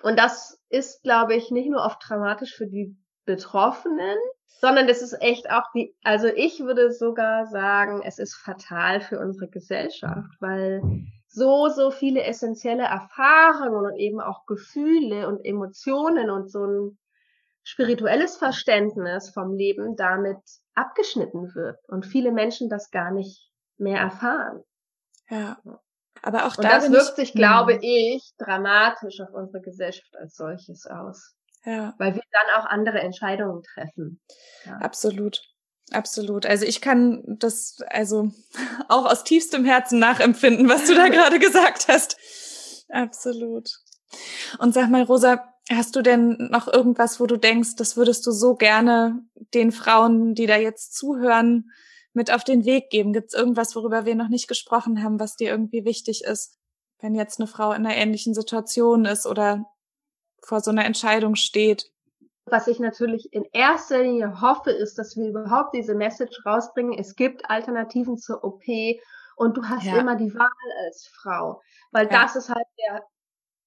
Und 0.03 0.19
das 0.19 0.61
ist, 0.69 1.03
glaube 1.03 1.35
ich, 1.35 1.51
nicht 1.51 1.71
nur 1.71 1.85
oft 1.85 2.03
dramatisch 2.07 2.55
für 2.55 2.67
die 2.67 2.97
Betroffenen, 3.25 4.19
sondern 4.61 4.87
das 4.87 5.03
ist 5.03 5.21
echt 5.21 5.51
auch 5.51 5.65
die, 5.75 5.95
also 6.03 6.29
ich 6.29 6.61
würde 6.61 6.93
sogar 6.93 7.47
sagen, 7.47 8.01
es 8.05 8.19
ist 8.19 8.35
fatal 8.35 9.01
für 9.01 9.19
unsere 9.19 9.49
Gesellschaft, 9.49 10.31
weil 10.41 10.83
so, 11.29 11.69
so 11.69 11.91
viele 11.91 12.23
essentielle 12.23 12.85
Erfahrungen 12.85 13.87
und 13.93 13.97
eben 13.97 14.21
auch 14.21 14.45
Gefühle 14.47 15.29
und 15.29 15.45
Emotionen 15.45 16.31
und 16.31 16.51
so 16.51 16.65
ein 16.65 16.99
spirituelles 17.65 18.37
Verständnis 18.37 19.31
vom 19.31 19.55
Leben 19.55 19.97
damit 19.97 20.39
abgeschnitten 20.75 21.55
wird 21.55 21.79
und 21.89 22.07
viele 22.07 22.33
Menschen 22.33 22.69
das 22.69 22.91
gar 22.91 23.11
nicht 23.11 23.51
mehr 23.79 24.01
erfahren. 24.01 24.63
Ja. 25.29 25.59
Aber 26.23 26.47
auch 26.47 26.57
und 26.57 26.65
da 26.65 26.79
das 26.79 26.91
wirkt 26.91 27.11
ich, 27.11 27.15
sich, 27.15 27.33
glaube 27.33 27.79
ich, 27.81 28.33
dramatisch 28.39 29.21
auf 29.21 29.33
unsere 29.33 29.63
Gesellschaft 29.63 30.15
als 30.17 30.37
solches 30.37 30.87
aus. 30.87 31.35
Ja. 31.65 31.95
Weil 31.99 32.15
wir 32.15 32.23
dann 32.33 32.61
auch 32.61 32.67
andere 32.67 33.01
Entscheidungen 33.01 33.63
treffen. 33.63 34.21
Ja. 34.65 34.79
Absolut. 34.79 35.41
Absolut. 35.91 36.47
Also 36.47 36.65
ich 36.65 36.81
kann 36.81 37.23
das 37.27 37.79
also 37.89 38.31
auch 38.89 39.05
aus 39.05 39.25
tiefstem 39.25 39.65
Herzen 39.65 39.99
nachempfinden, 39.99 40.69
was 40.69 40.87
du 40.87 40.95
da 40.95 41.09
gerade 41.09 41.39
gesagt 41.39 41.89
hast. 41.89 42.17
Absolut. 42.89 43.71
Und 44.59 44.75
sag 44.75 44.91
mal, 44.91 45.03
Rosa, 45.03 45.52
hast 45.77 45.97
du 45.97 46.03
denn 46.03 46.49
noch 46.51 46.67
irgendwas, 46.67 47.21
wo 47.21 47.27
du 47.27 47.37
denkst, 47.37 47.77
das 47.77 47.97
würdest 47.97 48.27
du 48.27 48.33
so 48.33 48.55
gerne 48.55 49.25
den 49.55 49.73
Frauen, 49.73 50.35
die 50.35 50.47
da 50.47 50.57
jetzt 50.57 50.95
zuhören, 50.95 51.71
mit 52.15 52.33
auf 52.33 52.45
den 52.45 52.65
Weg 52.65 52.91
geben? 52.91 53.13
Gibt 53.13 53.29
es 53.29 53.35
irgendwas, 53.35 53.75
worüber 53.77 54.05
wir 54.05 54.15
noch 54.15 54.29
nicht 54.29 54.49
gesprochen 54.49 55.03
haben, 55.03 55.21
was 55.21 55.37
dir 55.37 55.51
irgendwie 55.51 55.85
wichtig 55.85 56.25
ist, 56.25 56.59
wenn 57.01 57.15
jetzt 57.15 57.41
eine 57.41 57.47
Frau 57.47 57.73
in 57.73 57.87
einer 57.87 57.97
ähnlichen 57.97 58.35
Situation 58.35 59.05
ist 59.05 59.27
oder 59.27 59.67
vor 60.43 60.61
so 60.61 60.71
einer 60.71 60.85
Entscheidung 60.85 61.37
steht? 61.37 61.91
Was 62.47 62.67
ich 62.67 62.81
natürlich 62.81 63.33
in 63.33 63.45
erster 63.53 64.03
Linie 64.03 64.41
hoffe, 64.41 64.73
ist, 64.73 64.99
dass 64.99 65.17
wir 65.17 65.29
überhaupt 65.29 65.75
diese 65.75 65.95
Message 65.95 66.45
rausbringen. 66.45 66.99
Es 66.99 67.15
gibt 67.15 67.49
Alternativen 67.49 68.19
zur 68.19 68.43
OP 68.43 68.65
und 69.37 69.57
du 69.57 69.65
hast 69.65 69.85
ja. 69.85 69.99
immer 69.99 70.17
die 70.17 70.35
Wahl 70.35 70.51
als 70.87 71.09
Frau. 71.15 71.63
Weil 71.93 72.07
ja. 72.07 72.23
das 72.23 72.37
ist 72.37 72.49
halt 72.49 72.67
der, 72.79 73.05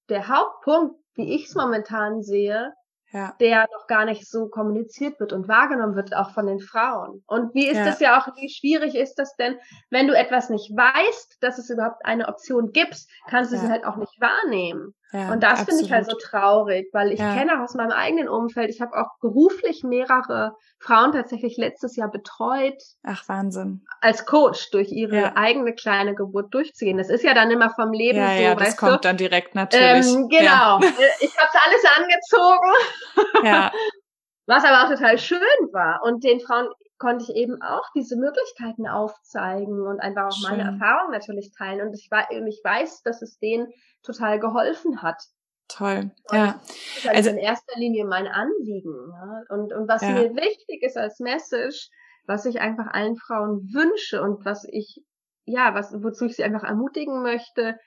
der 0.09 0.27
Hauptpunkt, 0.27 0.99
wie 1.15 1.33
ich 1.35 1.45
es 1.45 1.55
momentan 1.55 2.21
sehe, 2.21 2.73
ja. 3.11 3.33
der 3.39 3.67
noch 3.71 3.87
gar 3.87 4.05
nicht 4.05 4.29
so 4.29 4.47
kommuniziert 4.49 5.19
wird 5.19 5.31
und 5.31 5.47
wahrgenommen 5.47 5.95
wird, 5.95 6.15
auch 6.15 6.31
von 6.31 6.47
den 6.47 6.59
Frauen. 6.59 7.23
Und 7.27 7.53
wie 7.53 7.67
ist 7.67 7.77
ja. 7.77 7.85
das 7.85 7.99
ja 7.99 8.19
auch, 8.19 8.27
wie 8.35 8.49
schwierig 8.49 8.95
ist 8.95 9.15
das 9.15 9.35
denn, 9.35 9.55
wenn 9.89 10.07
du 10.07 10.15
etwas 10.15 10.49
nicht 10.49 10.69
weißt, 10.71 11.37
dass 11.39 11.57
es 11.57 11.69
überhaupt 11.69 12.05
eine 12.05 12.27
Option 12.27 12.71
gibt, 12.71 13.05
kannst 13.27 13.51
du 13.51 13.55
ja. 13.55 13.61
sie 13.61 13.69
halt 13.69 13.85
auch 13.85 13.95
nicht 13.95 14.19
wahrnehmen. 14.19 14.93
Ja, 15.15 15.31
und 15.31 15.41
das 15.41 15.63
finde 15.63 15.81
ich 15.81 15.93
halt 15.93 16.09
so 16.09 16.17
traurig, 16.17 16.89
weil 16.91 17.13
ich 17.13 17.19
ja. 17.19 17.33
kenne 17.35 17.63
aus 17.63 17.73
meinem 17.73 17.91
eigenen 17.91 18.27
Umfeld, 18.27 18.69
ich 18.69 18.81
habe 18.81 18.97
auch 18.97 19.17
beruflich 19.21 19.81
mehrere 19.81 20.57
Frauen 20.77 21.13
tatsächlich 21.13 21.55
letztes 21.55 21.95
Jahr 21.95 22.11
betreut. 22.11 22.81
Ach, 23.03 23.23
Wahnsinn. 23.29 23.85
Als 24.01 24.25
Coach 24.25 24.71
durch 24.71 24.91
ihre 24.91 25.15
ja. 25.15 25.31
eigene 25.35 25.73
kleine 25.73 26.15
Geburt 26.15 26.53
durchzugehen. 26.53 26.97
Das 26.97 27.09
ist 27.09 27.23
ja 27.23 27.33
dann 27.33 27.49
immer 27.49 27.69
vom 27.69 27.93
Leben 27.93 28.17
ja, 28.17 28.35
so. 28.35 28.43
Ja, 28.43 28.55
das 28.55 28.75
kommt 28.75 28.91
du? 28.91 29.07
dann 29.07 29.15
direkt 29.15 29.55
natürlich. 29.55 30.05
Ähm, 30.05 30.27
genau. 30.27 30.79
Ich 31.21 31.37
habe 31.37 31.51
alles 31.63 31.85
angezogen. 31.95 33.47
Ja. 33.47 33.71
Was 34.47 34.63
aber 34.63 34.83
auch 34.83 34.89
total 34.89 35.17
schön 35.17 35.39
war. 35.71 36.01
Und 36.03 36.23
den 36.23 36.41
Frauen 36.41 36.67
konnte 36.97 37.25
ich 37.25 37.35
eben 37.35 37.61
auch 37.61 37.83
diese 37.93 38.15
Möglichkeiten 38.15 38.87
aufzeigen 38.87 39.85
und 39.85 39.99
einfach 39.99 40.27
auch 40.27 40.31
Schön. 40.31 40.57
meine 40.57 40.71
Erfahrungen 40.71 41.11
natürlich 41.11 41.51
teilen. 41.51 41.85
Und 41.87 41.93
ich, 41.93 42.09
und 42.11 42.47
ich 42.47 42.61
weiß, 42.63 43.03
dass 43.03 43.21
es 43.21 43.37
denen 43.39 43.67
total 44.03 44.39
geholfen 44.39 45.01
hat. 45.01 45.21
Toll. 45.67 46.11
Und 46.29 46.37
ja. 46.37 46.59
Das 46.63 47.03
ist 47.03 47.07
also 47.07 47.29
in 47.31 47.37
erster 47.37 47.77
Linie 47.77 48.05
mein 48.05 48.27
Anliegen. 48.27 48.93
Ja? 49.11 49.43
Und, 49.49 49.73
und 49.73 49.87
was 49.87 50.01
ja. 50.01 50.11
mir 50.11 50.35
wichtig 50.35 50.83
ist 50.83 50.97
als 50.97 51.19
Message, 51.19 51.89
was 52.27 52.45
ich 52.45 52.61
einfach 52.61 52.87
allen 52.87 53.17
Frauen 53.17 53.69
wünsche 53.73 54.21
und 54.21 54.45
was 54.45 54.65
ich, 54.69 55.03
ja, 55.45 55.73
was, 55.73 55.93
wozu 56.01 56.25
ich 56.25 56.35
sie 56.35 56.43
einfach 56.43 56.63
ermutigen 56.63 57.21
möchte, 57.21 57.77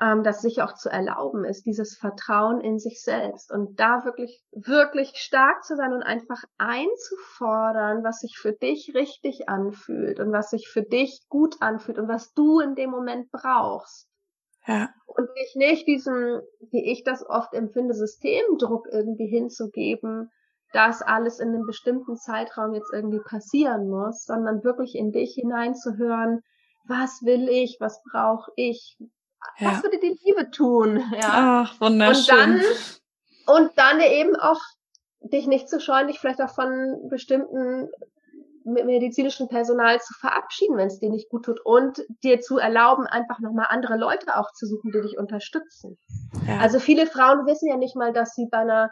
ähm, 0.00 0.24
das 0.24 0.42
sich 0.42 0.62
auch 0.62 0.74
zu 0.74 0.88
erlauben 0.90 1.44
ist, 1.44 1.66
dieses 1.66 1.96
Vertrauen 1.96 2.60
in 2.60 2.78
sich 2.78 3.02
selbst 3.02 3.52
und 3.52 3.78
da 3.78 4.04
wirklich, 4.04 4.42
wirklich 4.52 5.12
stark 5.16 5.64
zu 5.64 5.76
sein 5.76 5.92
und 5.92 6.02
einfach 6.02 6.42
einzufordern, 6.58 8.02
was 8.02 8.20
sich 8.20 8.36
für 8.38 8.52
dich 8.52 8.92
richtig 8.94 9.48
anfühlt 9.48 10.18
und 10.18 10.32
was 10.32 10.50
sich 10.50 10.68
für 10.68 10.82
dich 10.82 11.26
gut 11.28 11.56
anfühlt 11.60 11.98
und 11.98 12.08
was 12.08 12.32
du 12.32 12.60
in 12.60 12.74
dem 12.74 12.90
Moment 12.90 13.30
brauchst. 13.30 14.08
Ja. 14.66 14.88
Und 15.06 15.28
dich 15.36 15.54
nicht 15.56 15.86
diesem, 15.86 16.40
wie 16.70 16.90
ich 16.90 17.04
das 17.04 17.24
oft 17.28 17.52
empfinde, 17.52 17.94
Systemdruck 17.94 18.88
irgendwie 18.90 19.26
hinzugeben, 19.26 20.30
dass 20.72 21.02
alles 21.02 21.38
in 21.38 21.50
einem 21.50 21.66
bestimmten 21.66 22.16
Zeitraum 22.16 22.74
jetzt 22.74 22.92
irgendwie 22.92 23.20
passieren 23.20 23.88
muss, 23.88 24.24
sondern 24.24 24.64
wirklich 24.64 24.96
in 24.96 25.12
dich 25.12 25.34
hineinzuhören, 25.34 26.40
was 26.86 27.22
will 27.22 27.48
ich, 27.48 27.76
was 27.78 28.02
brauche 28.10 28.50
ich, 28.56 28.98
ja. 29.58 29.68
was 29.68 29.82
würde 29.82 29.98
die 29.98 30.18
Liebe 30.24 30.50
tun? 30.50 31.02
Ja. 31.12 31.64
Ach, 31.66 31.80
wunderschön. 31.80 32.36
Und 32.36 32.62
dann, 33.46 33.56
und 33.56 33.70
dann 33.76 34.00
eben 34.00 34.36
auch 34.36 34.60
dich 35.20 35.46
nicht 35.46 35.68
zu 35.68 35.80
scheuen, 35.80 36.08
dich 36.08 36.18
vielleicht 36.18 36.40
auch 36.40 36.54
von 36.54 37.08
bestimmten 37.08 37.88
medizinischen 38.64 39.48
Personal 39.48 40.00
zu 40.00 40.14
verabschieden, 40.14 40.76
wenn 40.76 40.86
es 40.86 40.98
dir 40.98 41.10
nicht 41.10 41.28
gut 41.28 41.44
tut 41.44 41.60
und 41.64 42.02
dir 42.22 42.40
zu 42.40 42.58
erlauben, 42.58 43.06
einfach 43.06 43.38
nochmal 43.40 43.66
andere 43.68 43.98
Leute 43.98 44.36
auch 44.36 44.50
zu 44.52 44.66
suchen, 44.66 44.90
die 44.90 45.02
dich 45.02 45.18
unterstützen. 45.18 45.98
Ja. 46.48 46.60
Also 46.60 46.78
viele 46.78 47.06
Frauen 47.06 47.46
wissen 47.46 47.68
ja 47.68 47.76
nicht 47.76 47.94
mal, 47.94 48.12
dass 48.12 48.34
sie 48.34 48.48
bei 48.50 48.58
einer 48.58 48.90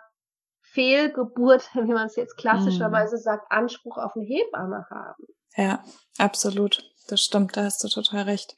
Fehlgeburt, 0.61 1.71
wie 1.75 1.93
man 1.93 2.07
es 2.07 2.17
jetzt 2.17 2.37
klassischerweise 2.37 3.17
mhm. 3.17 3.21
sagt, 3.21 3.51
Anspruch 3.51 3.97
auf 3.97 4.13
eine 4.15 4.25
Hebamme 4.25 4.87
haben. 4.91 5.25
Ja, 5.57 5.83
absolut. 6.19 6.92
Das 7.13 7.23
stimmt, 7.23 7.59
da 7.59 7.65
hast 7.65 7.85
du 7.85 7.89
total 7.89 8.23
recht. 8.23 8.57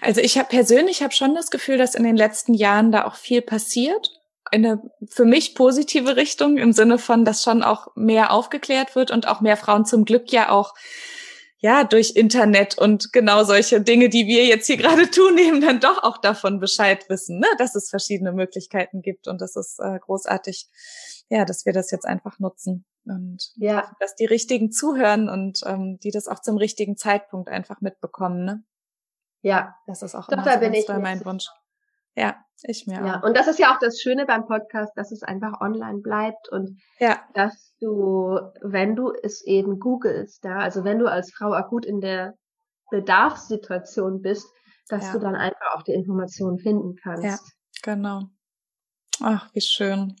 Also 0.00 0.20
ich 0.20 0.38
habe 0.38 0.48
persönlich 0.48 1.02
habe 1.02 1.12
schon 1.12 1.34
das 1.34 1.50
Gefühl, 1.50 1.76
dass 1.76 1.96
in 1.96 2.04
den 2.04 2.16
letzten 2.16 2.54
Jahren 2.54 2.92
da 2.92 3.04
auch 3.04 3.16
viel 3.16 3.42
passiert. 3.42 4.12
In 4.52 4.64
eine 4.64 4.80
für 5.08 5.24
mich 5.24 5.56
positive 5.56 6.14
Richtung 6.14 6.56
im 6.56 6.72
Sinne 6.72 6.98
von, 6.98 7.24
dass 7.24 7.42
schon 7.42 7.64
auch 7.64 7.88
mehr 7.96 8.30
aufgeklärt 8.30 8.94
wird 8.94 9.10
und 9.10 9.26
auch 9.26 9.40
mehr 9.40 9.56
Frauen 9.56 9.86
zum 9.86 10.04
Glück 10.04 10.30
ja 10.30 10.50
auch 10.50 10.74
ja 11.58 11.82
durch 11.82 12.12
Internet 12.14 12.78
und 12.78 13.12
genau 13.12 13.42
solche 13.42 13.80
Dinge, 13.80 14.08
die 14.08 14.28
wir 14.28 14.46
jetzt 14.46 14.68
hier 14.68 14.76
gerade 14.76 15.10
tun, 15.10 15.36
eben 15.36 15.60
dann 15.60 15.80
doch 15.80 16.04
auch 16.04 16.18
davon 16.18 16.60
Bescheid 16.60 17.08
wissen, 17.08 17.40
ne? 17.40 17.48
dass 17.58 17.74
es 17.74 17.90
verschiedene 17.90 18.30
Möglichkeiten 18.30 19.02
gibt 19.02 19.26
und 19.26 19.40
das 19.40 19.56
ist 19.56 19.80
äh, 19.80 19.98
großartig, 19.98 20.68
ja, 21.28 21.44
dass 21.44 21.66
wir 21.66 21.72
das 21.72 21.90
jetzt 21.90 22.06
einfach 22.06 22.38
nutzen 22.38 22.84
und 23.04 23.50
ja. 23.56 23.90
dass 24.00 24.14
die 24.14 24.26
Richtigen 24.26 24.70
zuhören 24.70 25.28
und 25.28 25.60
ähm, 25.66 25.98
die 26.02 26.10
das 26.10 26.28
auch 26.28 26.40
zum 26.40 26.56
richtigen 26.56 26.96
Zeitpunkt 26.96 27.48
einfach 27.48 27.80
mitbekommen. 27.80 28.44
Ne? 28.44 28.64
Ja, 29.42 29.76
das 29.86 30.02
ist 30.02 30.14
auch 30.14 30.26
Doch, 30.26 30.34
immer 30.34 30.52
so 30.52 30.60
bin 30.60 30.74
ich 30.74 30.88
mein 30.88 31.24
Wunsch. 31.24 31.46
Ja, 32.16 32.36
ich 32.62 32.86
mir 32.86 33.04
ja. 33.04 33.18
auch. 33.18 33.22
Und 33.22 33.36
das 33.36 33.46
ist 33.46 33.58
ja 33.58 33.72
auch 33.72 33.78
das 33.78 34.00
Schöne 34.00 34.26
beim 34.26 34.46
Podcast, 34.46 34.92
dass 34.96 35.12
es 35.12 35.22
einfach 35.22 35.60
online 35.60 36.00
bleibt 36.00 36.48
und 36.50 36.80
ja. 36.98 37.20
dass 37.34 37.74
du, 37.80 38.38
wenn 38.60 38.96
du 38.96 39.12
es 39.22 39.44
eben 39.46 39.78
googelst, 39.78 40.44
ja, 40.44 40.58
also 40.58 40.84
wenn 40.84 40.98
du 40.98 41.06
als 41.06 41.32
Frau 41.32 41.52
akut 41.52 41.86
in 41.86 42.00
der 42.00 42.34
Bedarfssituation 42.90 44.20
bist, 44.20 44.46
dass 44.88 45.06
ja. 45.06 45.12
du 45.12 45.18
dann 45.20 45.36
einfach 45.36 45.74
auch 45.74 45.82
die 45.82 45.92
Informationen 45.92 46.58
finden 46.58 46.96
kannst. 47.00 47.24
Ja, 47.24 47.38
genau. 47.82 48.22
Ach, 49.22 49.48
wie 49.52 49.60
schön. 49.60 50.16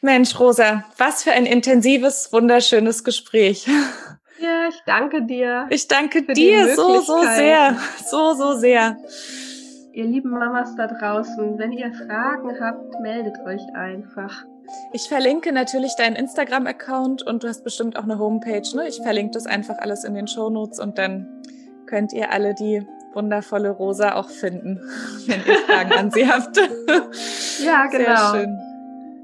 Mensch, 0.00 0.38
Rosa, 0.38 0.84
was 0.96 1.24
für 1.24 1.32
ein 1.32 1.46
intensives, 1.46 2.32
wunderschönes 2.32 3.04
Gespräch. 3.04 3.66
Ja, 4.40 4.68
ich 4.68 4.80
danke 4.86 5.22
dir. 5.22 5.66
Ich 5.70 5.88
danke 5.88 6.22
dir 6.22 6.76
so, 6.76 7.00
so 7.00 7.22
sehr. 7.22 7.76
So, 8.06 8.34
so 8.34 8.54
sehr. 8.54 8.96
Ihr 9.92 10.04
lieben 10.04 10.30
Mamas 10.30 10.76
da 10.76 10.86
draußen, 10.86 11.58
wenn 11.58 11.72
ihr 11.72 11.92
Fragen 11.92 12.60
habt, 12.60 13.00
meldet 13.00 13.36
euch 13.44 13.62
einfach. 13.74 14.44
Ich 14.92 15.08
verlinke 15.08 15.50
natürlich 15.50 15.96
deinen 15.96 16.14
Instagram-Account 16.14 17.22
und 17.22 17.42
du 17.42 17.48
hast 17.48 17.64
bestimmt 17.64 17.98
auch 17.98 18.04
eine 18.04 18.20
Homepage. 18.20 18.62
Ne? 18.76 18.86
Ich 18.86 19.00
verlinke 19.02 19.32
das 19.32 19.46
einfach 19.46 19.78
alles 19.78 20.04
in 20.04 20.14
den 20.14 20.28
Show 20.28 20.50
Notes 20.50 20.78
und 20.78 20.98
dann 20.98 21.26
könnt 21.86 22.12
ihr 22.12 22.30
alle 22.30 22.54
die 22.54 22.86
wundervolle 23.14 23.70
Rosa 23.70 24.14
auch 24.14 24.28
finden, 24.28 24.80
wenn 25.26 25.40
ihr 25.46 25.58
Fragen 25.66 25.92
an 25.92 26.10
sie 26.10 26.26
habt. 26.26 26.58
Ja, 27.64 27.86
genau. 27.86 28.04
Sehr 28.04 28.40
schön. 28.40 28.58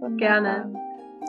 Wunderbar. 0.00 0.18
Gerne. 0.18 0.72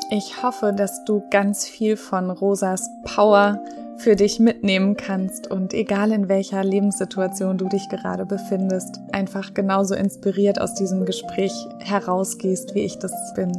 Ich 0.09 0.41
hoffe, 0.41 0.73
dass 0.75 1.05
du 1.05 1.23
ganz 1.29 1.67
viel 1.67 1.97
von 1.97 2.31
Rosas 2.31 2.89
Power 3.03 3.63
für 3.97 4.15
dich 4.15 4.39
mitnehmen 4.39 4.97
kannst 4.97 5.49
und 5.49 5.73
egal 5.73 6.11
in 6.11 6.27
welcher 6.27 6.63
Lebenssituation 6.63 7.57
du 7.57 7.67
dich 7.69 7.87
gerade 7.89 8.25
befindest, 8.25 8.99
einfach 9.11 9.53
genauso 9.53 9.95
inspiriert 9.95 10.59
aus 10.59 10.73
diesem 10.73 11.05
Gespräch 11.05 11.53
herausgehst, 11.79 12.75
wie 12.75 12.81
ich 12.81 12.97
das 12.97 13.13
bin. 13.35 13.51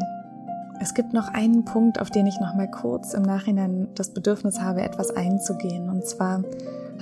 Es 0.81 0.93
gibt 0.93 1.15
noch 1.15 1.29
einen 1.29 1.65
Punkt, 1.65 2.01
auf 2.01 2.11
den 2.11 2.27
ich 2.27 2.39
noch 2.39 2.55
mal 2.55 2.71
kurz 2.71 3.15
im 3.15 3.23
Nachhinein 3.23 3.89
das 3.95 4.11
Bedürfnis 4.11 4.61
habe, 4.61 4.83
etwas 4.83 5.11
einzugehen. 5.11 5.89
Und 5.89 6.05
zwar 6.07 6.43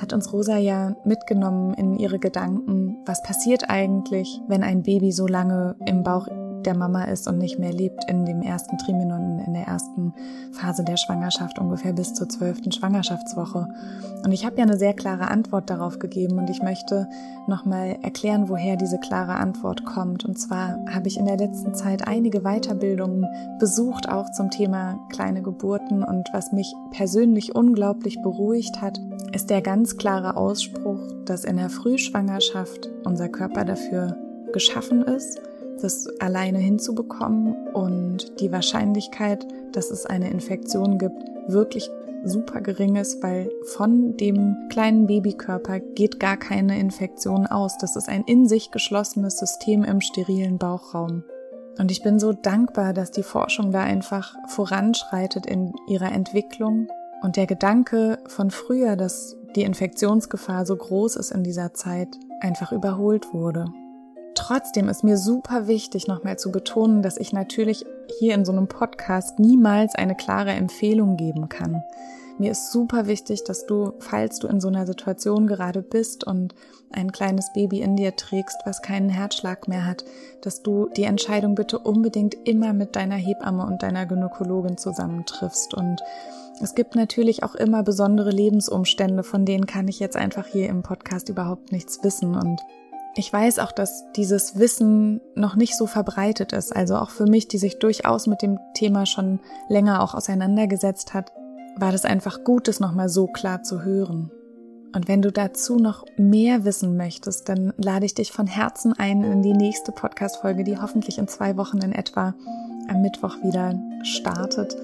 hat 0.00 0.12
uns 0.12 0.32
Rosa 0.32 0.56
ja 0.56 0.96
mitgenommen 1.04 1.74
in 1.74 1.94
ihre 1.94 2.18
Gedanken, 2.18 2.98
was 3.06 3.22
passiert 3.22 3.70
eigentlich, 3.70 4.40
wenn 4.48 4.62
ein 4.62 4.82
Baby 4.82 5.12
so 5.12 5.26
lange 5.26 5.76
im 5.86 6.02
Bauch 6.02 6.28
der 6.66 6.76
Mama 6.76 7.04
ist 7.04 7.28
und 7.28 7.38
nicht 7.38 7.58
mehr 7.58 7.72
lebt 7.72 8.04
in 8.08 8.24
dem 8.24 8.42
ersten 8.42 8.78
Triminon, 8.78 9.40
in 9.40 9.54
der 9.54 9.66
ersten 9.66 10.14
Phase 10.52 10.84
der 10.84 10.96
Schwangerschaft, 10.96 11.58
ungefähr 11.58 11.92
bis 11.92 12.14
zur 12.14 12.28
zwölften 12.28 12.72
Schwangerschaftswoche. 12.72 13.68
Und 14.24 14.32
ich 14.32 14.44
habe 14.44 14.56
ja 14.56 14.62
eine 14.62 14.78
sehr 14.78 14.94
klare 14.94 15.28
Antwort 15.28 15.70
darauf 15.70 15.98
gegeben 15.98 16.38
und 16.38 16.50
ich 16.50 16.62
möchte 16.62 17.08
nochmal 17.46 17.98
erklären, 18.02 18.48
woher 18.48 18.76
diese 18.76 18.98
klare 18.98 19.34
Antwort 19.34 19.84
kommt. 19.84 20.24
Und 20.24 20.38
zwar 20.38 20.78
habe 20.90 21.08
ich 21.08 21.18
in 21.18 21.26
der 21.26 21.36
letzten 21.36 21.74
Zeit 21.74 22.06
einige 22.06 22.40
Weiterbildungen 22.40 23.26
besucht, 23.58 24.08
auch 24.08 24.30
zum 24.32 24.50
Thema 24.50 24.98
kleine 25.10 25.42
Geburten. 25.42 26.02
Und 26.02 26.28
was 26.32 26.52
mich 26.52 26.72
persönlich 26.90 27.54
unglaublich 27.54 28.22
beruhigt 28.22 28.80
hat, 28.80 28.98
ist 29.32 29.50
der 29.50 29.62
ganz 29.62 29.96
klare 29.96 30.36
Ausspruch, 30.36 31.00
dass 31.24 31.44
in 31.44 31.56
der 31.56 31.70
Frühschwangerschaft 31.70 32.88
unser 33.04 33.28
Körper 33.28 33.64
dafür 33.64 34.16
geschaffen 34.52 35.02
ist, 35.02 35.40
das 35.80 36.08
alleine 36.20 36.58
hinzubekommen 36.58 37.68
und 37.72 38.40
die 38.40 38.52
Wahrscheinlichkeit, 38.52 39.46
dass 39.72 39.90
es 39.90 40.06
eine 40.06 40.30
Infektion 40.30 40.98
gibt, 40.98 41.22
wirklich 41.48 41.90
super 42.24 42.60
gering 42.60 42.96
ist, 42.96 43.22
weil 43.22 43.50
von 43.64 44.16
dem 44.16 44.56
kleinen 44.70 45.06
Babykörper 45.06 45.80
geht 45.80 46.18
gar 46.18 46.36
keine 46.36 46.78
Infektion 46.78 47.46
aus. 47.46 47.76
Das 47.78 47.96
ist 47.96 48.08
ein 48.08 48.24
in 48.24 48.48
sich 48.48 48.70
geschlossenes 48.70 49.38
System 49.38 49.84
im 49.84 50.00
sterilen 50.00 50.58
Bauchraum. 50.58 51.24
Und 51.78 51.90
ich 51.90 52.02
bin 52.02 52.18
so 52.18 52.32
dankbar, 52.32 52.92
dass 52.92 53.10
die 53.10 53.22
Forschung 53.22 53.72
da 53.72 53.82
einfach 53.82 54.36
voranschreitet 54.48 55.44
in 55.46 55.72
ihrer 55.88 56.12
Entwicklung. 56.12 56.88
Und 57.22 57.36
der 57.36 57.46
Gedanke 57.46 58.18
von 58.26 58.50
früher, 58.50 58.96
dass 58.96 59.36
die 59.56 59.62
Infektionsgefahr 59.62 60.66
so 60.66 60.76
groß 60.76 61.16
ist 61.16 61.30
in 61.30 61.42
dieser 61.42 61.74
Zeit, 61.74 62.08
einfach 62.40 62.72
überholt 62.72 63.32
wurde. 63.32 63.66
Trotzdem 64.34 64.88
ist 64.88 65.04
mir 65.04 65.16
super 65.16 65.66
wichtig, 65.68 66.08
nochmal 66.08 66.38
zu 66.38 66.50
betonen, 66.50 67.02
dass 67.02 67.16
ich 67.16 67.32
natürlich 67.32 67.86
hier 68.18 68.34
in 68.34 68.44
so 68.44 68.52
einem 68.52 68.66
Podcast 68.66 69.38
niemals 69.38 69.94
eine 69.94 70.14
klare 70.14 70.52
Empfehlung 70.52 71.16
geben 71.16 71.48
kann. 71.48 71.82
Mir 72.36 72.50
ist 72.50 72.72
super 72.72 73.06
wichtig, 73.06 73.44
dass 73.44 73.64
du, 73.64 73.92
falls 74.00 74.40
du 74.40 74.48
in 74.48 74.60
so 74.60 74.66
einer 74.66 74.86
Situation 74.86 75.46
gerade 75.46 75.82
bist 75.82 76.24
und 76.24 76.52
ein 76.90 77.12
kleines 77.12 77.52
Baby 77.52 77.80
in 77.80 77.94
dir 77.94 78.16
trägst, 78.16 78.56
was 78.64 78.82
keinen 78.82 79.08
Herzschlag 79.08 79.68
mehr 79.68 79.86
hat, 79.86 80.04
dass 80.42 80.62
du 80.62 80.88
die 80.96 81.04
Entscheidung 81.04 81.54
bitte 81.54 81.78
unbedingt 81.78 82.36
immer 82.44 82.72
mit 82.72 82.96
deiner 82.96 83.14
Hebamme 83.14 83.64
und 83.64 83.84
deiner 83.84 84.04
Gynäkologin 84.04 84.78
zusammentriffst. 84.78 85.74
Und 85.74 86.02
es 86.60 86.74
gibt 86.74 86.96
natürlich 86.96 87.44
auch 87.44 87.54
immer 87.54 87.84
besondere 87.84 88.30
Lebensumstände, 88.30 89.22
von 89.22 89.44
denen 89.44 89.66
kann 89.66 89.86
ich 89.86 90.00
jetzt 90.00 90.16
einfach 90.16 90.46
hier 90.46 90.68
im 90.68 90.82
Podcast 90.82 91.28
überhaupt 91.28 91.70
nichts 91.70 92.02
wissen. 92.02 92.34
Und 92.34 92.60
ich 93.16 93.32
weiß 93.32 93.60
auch, 93.60 93.72
dass 93.72 94.04
dieses 94.16 94.58
Wissen 94.58 95.20
noch 95.34 95.56
nicht 95.56 95.76
so 95.76 95.86
verbreitet 95.86 96.52
ist. 96.52 96.74
Also 96.74 96.96
auch 96.96 97.10
für 97.10 97.26
mich, 97.26 97.48
die 97.48 97.58
sich 97.58 97.78
durchaus 97.78 98.26
mit 98.26 98.42
dem 98.42 98.58
Thema 98.74 99.06
schon 99.06 99.40
länger 99.68 100.02
auch 100.02 100.14
auseinandergesetzt 100.14 101.14
hat, 101.14 101.32
war 101.76 101.92
das 101.92 102.04
einfach 102.04 102.44
gut, 102.44 102.68
es 102.68 102.80
nochmal 102.80 103.08
so 103.08 103.26
klar 103.26 103.62
zu 103.62 103.82
hören. 103.82 104.30
Und 104.94 105.08
wenn 105.08 105.22
du 105.22 105.32
dazu 105.32 105.76
noch 105.76 106.04
mehr 106.16 106.64
wissen 106.64 106.96
möchtest, 106.96 107.48
dann 107.48 107.72
lade 107.76 108.06
ich 108.06 108.14
dich 108.14 108.30
von 108.30 108.46
Herzen 108.46 108.92
ein 108.92 109.24
in 109.24 109.42
die 109.42 109.52
nächste 109.52 109.90
Podcast-Folge, 109.90 110.62
die 110.62 110.78
hoffentlich 110.78 111.18
in 111.18 111.26
zwei 111.26 111.56
Wochen 111.56 111.78
in 111.78 111.92
etwa 111.92 112.34
am 112.88 113.02
Mittwoch 113.02 113.42
wieder 113.42 113.80
startet 114.04 114.76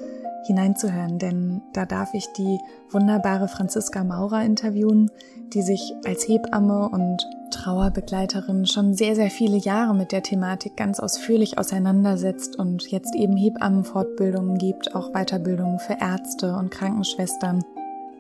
hineinzuhören, 0.46 1.18
denn 1.18 1.62
da 1.72 1.84
darf 1.86 2.14
ich 2.14 2.26
die 2.32 2.58
wunderbare 2.90 3.48
Franziska 3.48 4.04
Maurer 4.04 4.42
interviewen, 4.42 5.10
die 5.52 5.62
sich 5.62 5.94
als 6.06 6.26
Hebamme 6.26 6.88
und 6.88 7.26
Trauerbegleiterin 7.50 8.66
schon 8.66 8.94
sehr, 8.94 9.14
sehr 9.14 9.30
viele 9.30 9.56
Jahre 9.56 9.94
mit 9.94 10.12
der 10.12 10.22
Thematik 10.22 10.76
ganz 10.76 11.00
ausführlich 11.00 11.58
auseinandersetzt 11.58 12.56
und 12.56 12.90
jetzt 12.90 13.14
eben 13.14 13.36
Hebammenfortbildungen 13.36 14.58
gibt, 14.58 14.94
auch 14.94 15.12
Weiterbildungen 15.12 15.78
für 15.78 15.96
Ärzte 16.00 16.56
und 16.56 16.70
Krankenschwestern. 16.70 17.64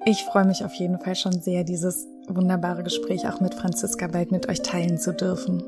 Ich 0.04 0.24
freue 0.24 0.46
mich 0.46 0.64
auf 0.64 0.74
jeden 0.74 0.98
Fall 0.98 1.14
schon 1.14 1.40
sehr, 1.40 1.64
dieses 1.64 2.08
wunderbare 2.28 2.82
Gespräch 2.82 3.28
auch 3.28 3.40
mit 3.40 3.54
Franziska 3.54 4.06
bald 4.08 4.32
mit 4.32 4.48
euch 4.48 4.62
teilen 4.62 4.98
zu 4.98 5.12
dürfen. 5.12 5.62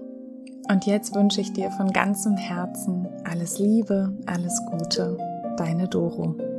Und 0.68 0.86
jetzt 0.86 1.14
wünsche 1.14 1.40
ich 1.40 1.52
dir 1.52 1.70
von 1.70 1.92
ganzem 1.92 2.36
Herzen 2.36 3.08
alles 3.24 3.58
Liebe, 3.58 4.16
alles 4.26 4.60
Gute 4.70 5.18
deine 5.56 5.88
Doro. 5.88 6.51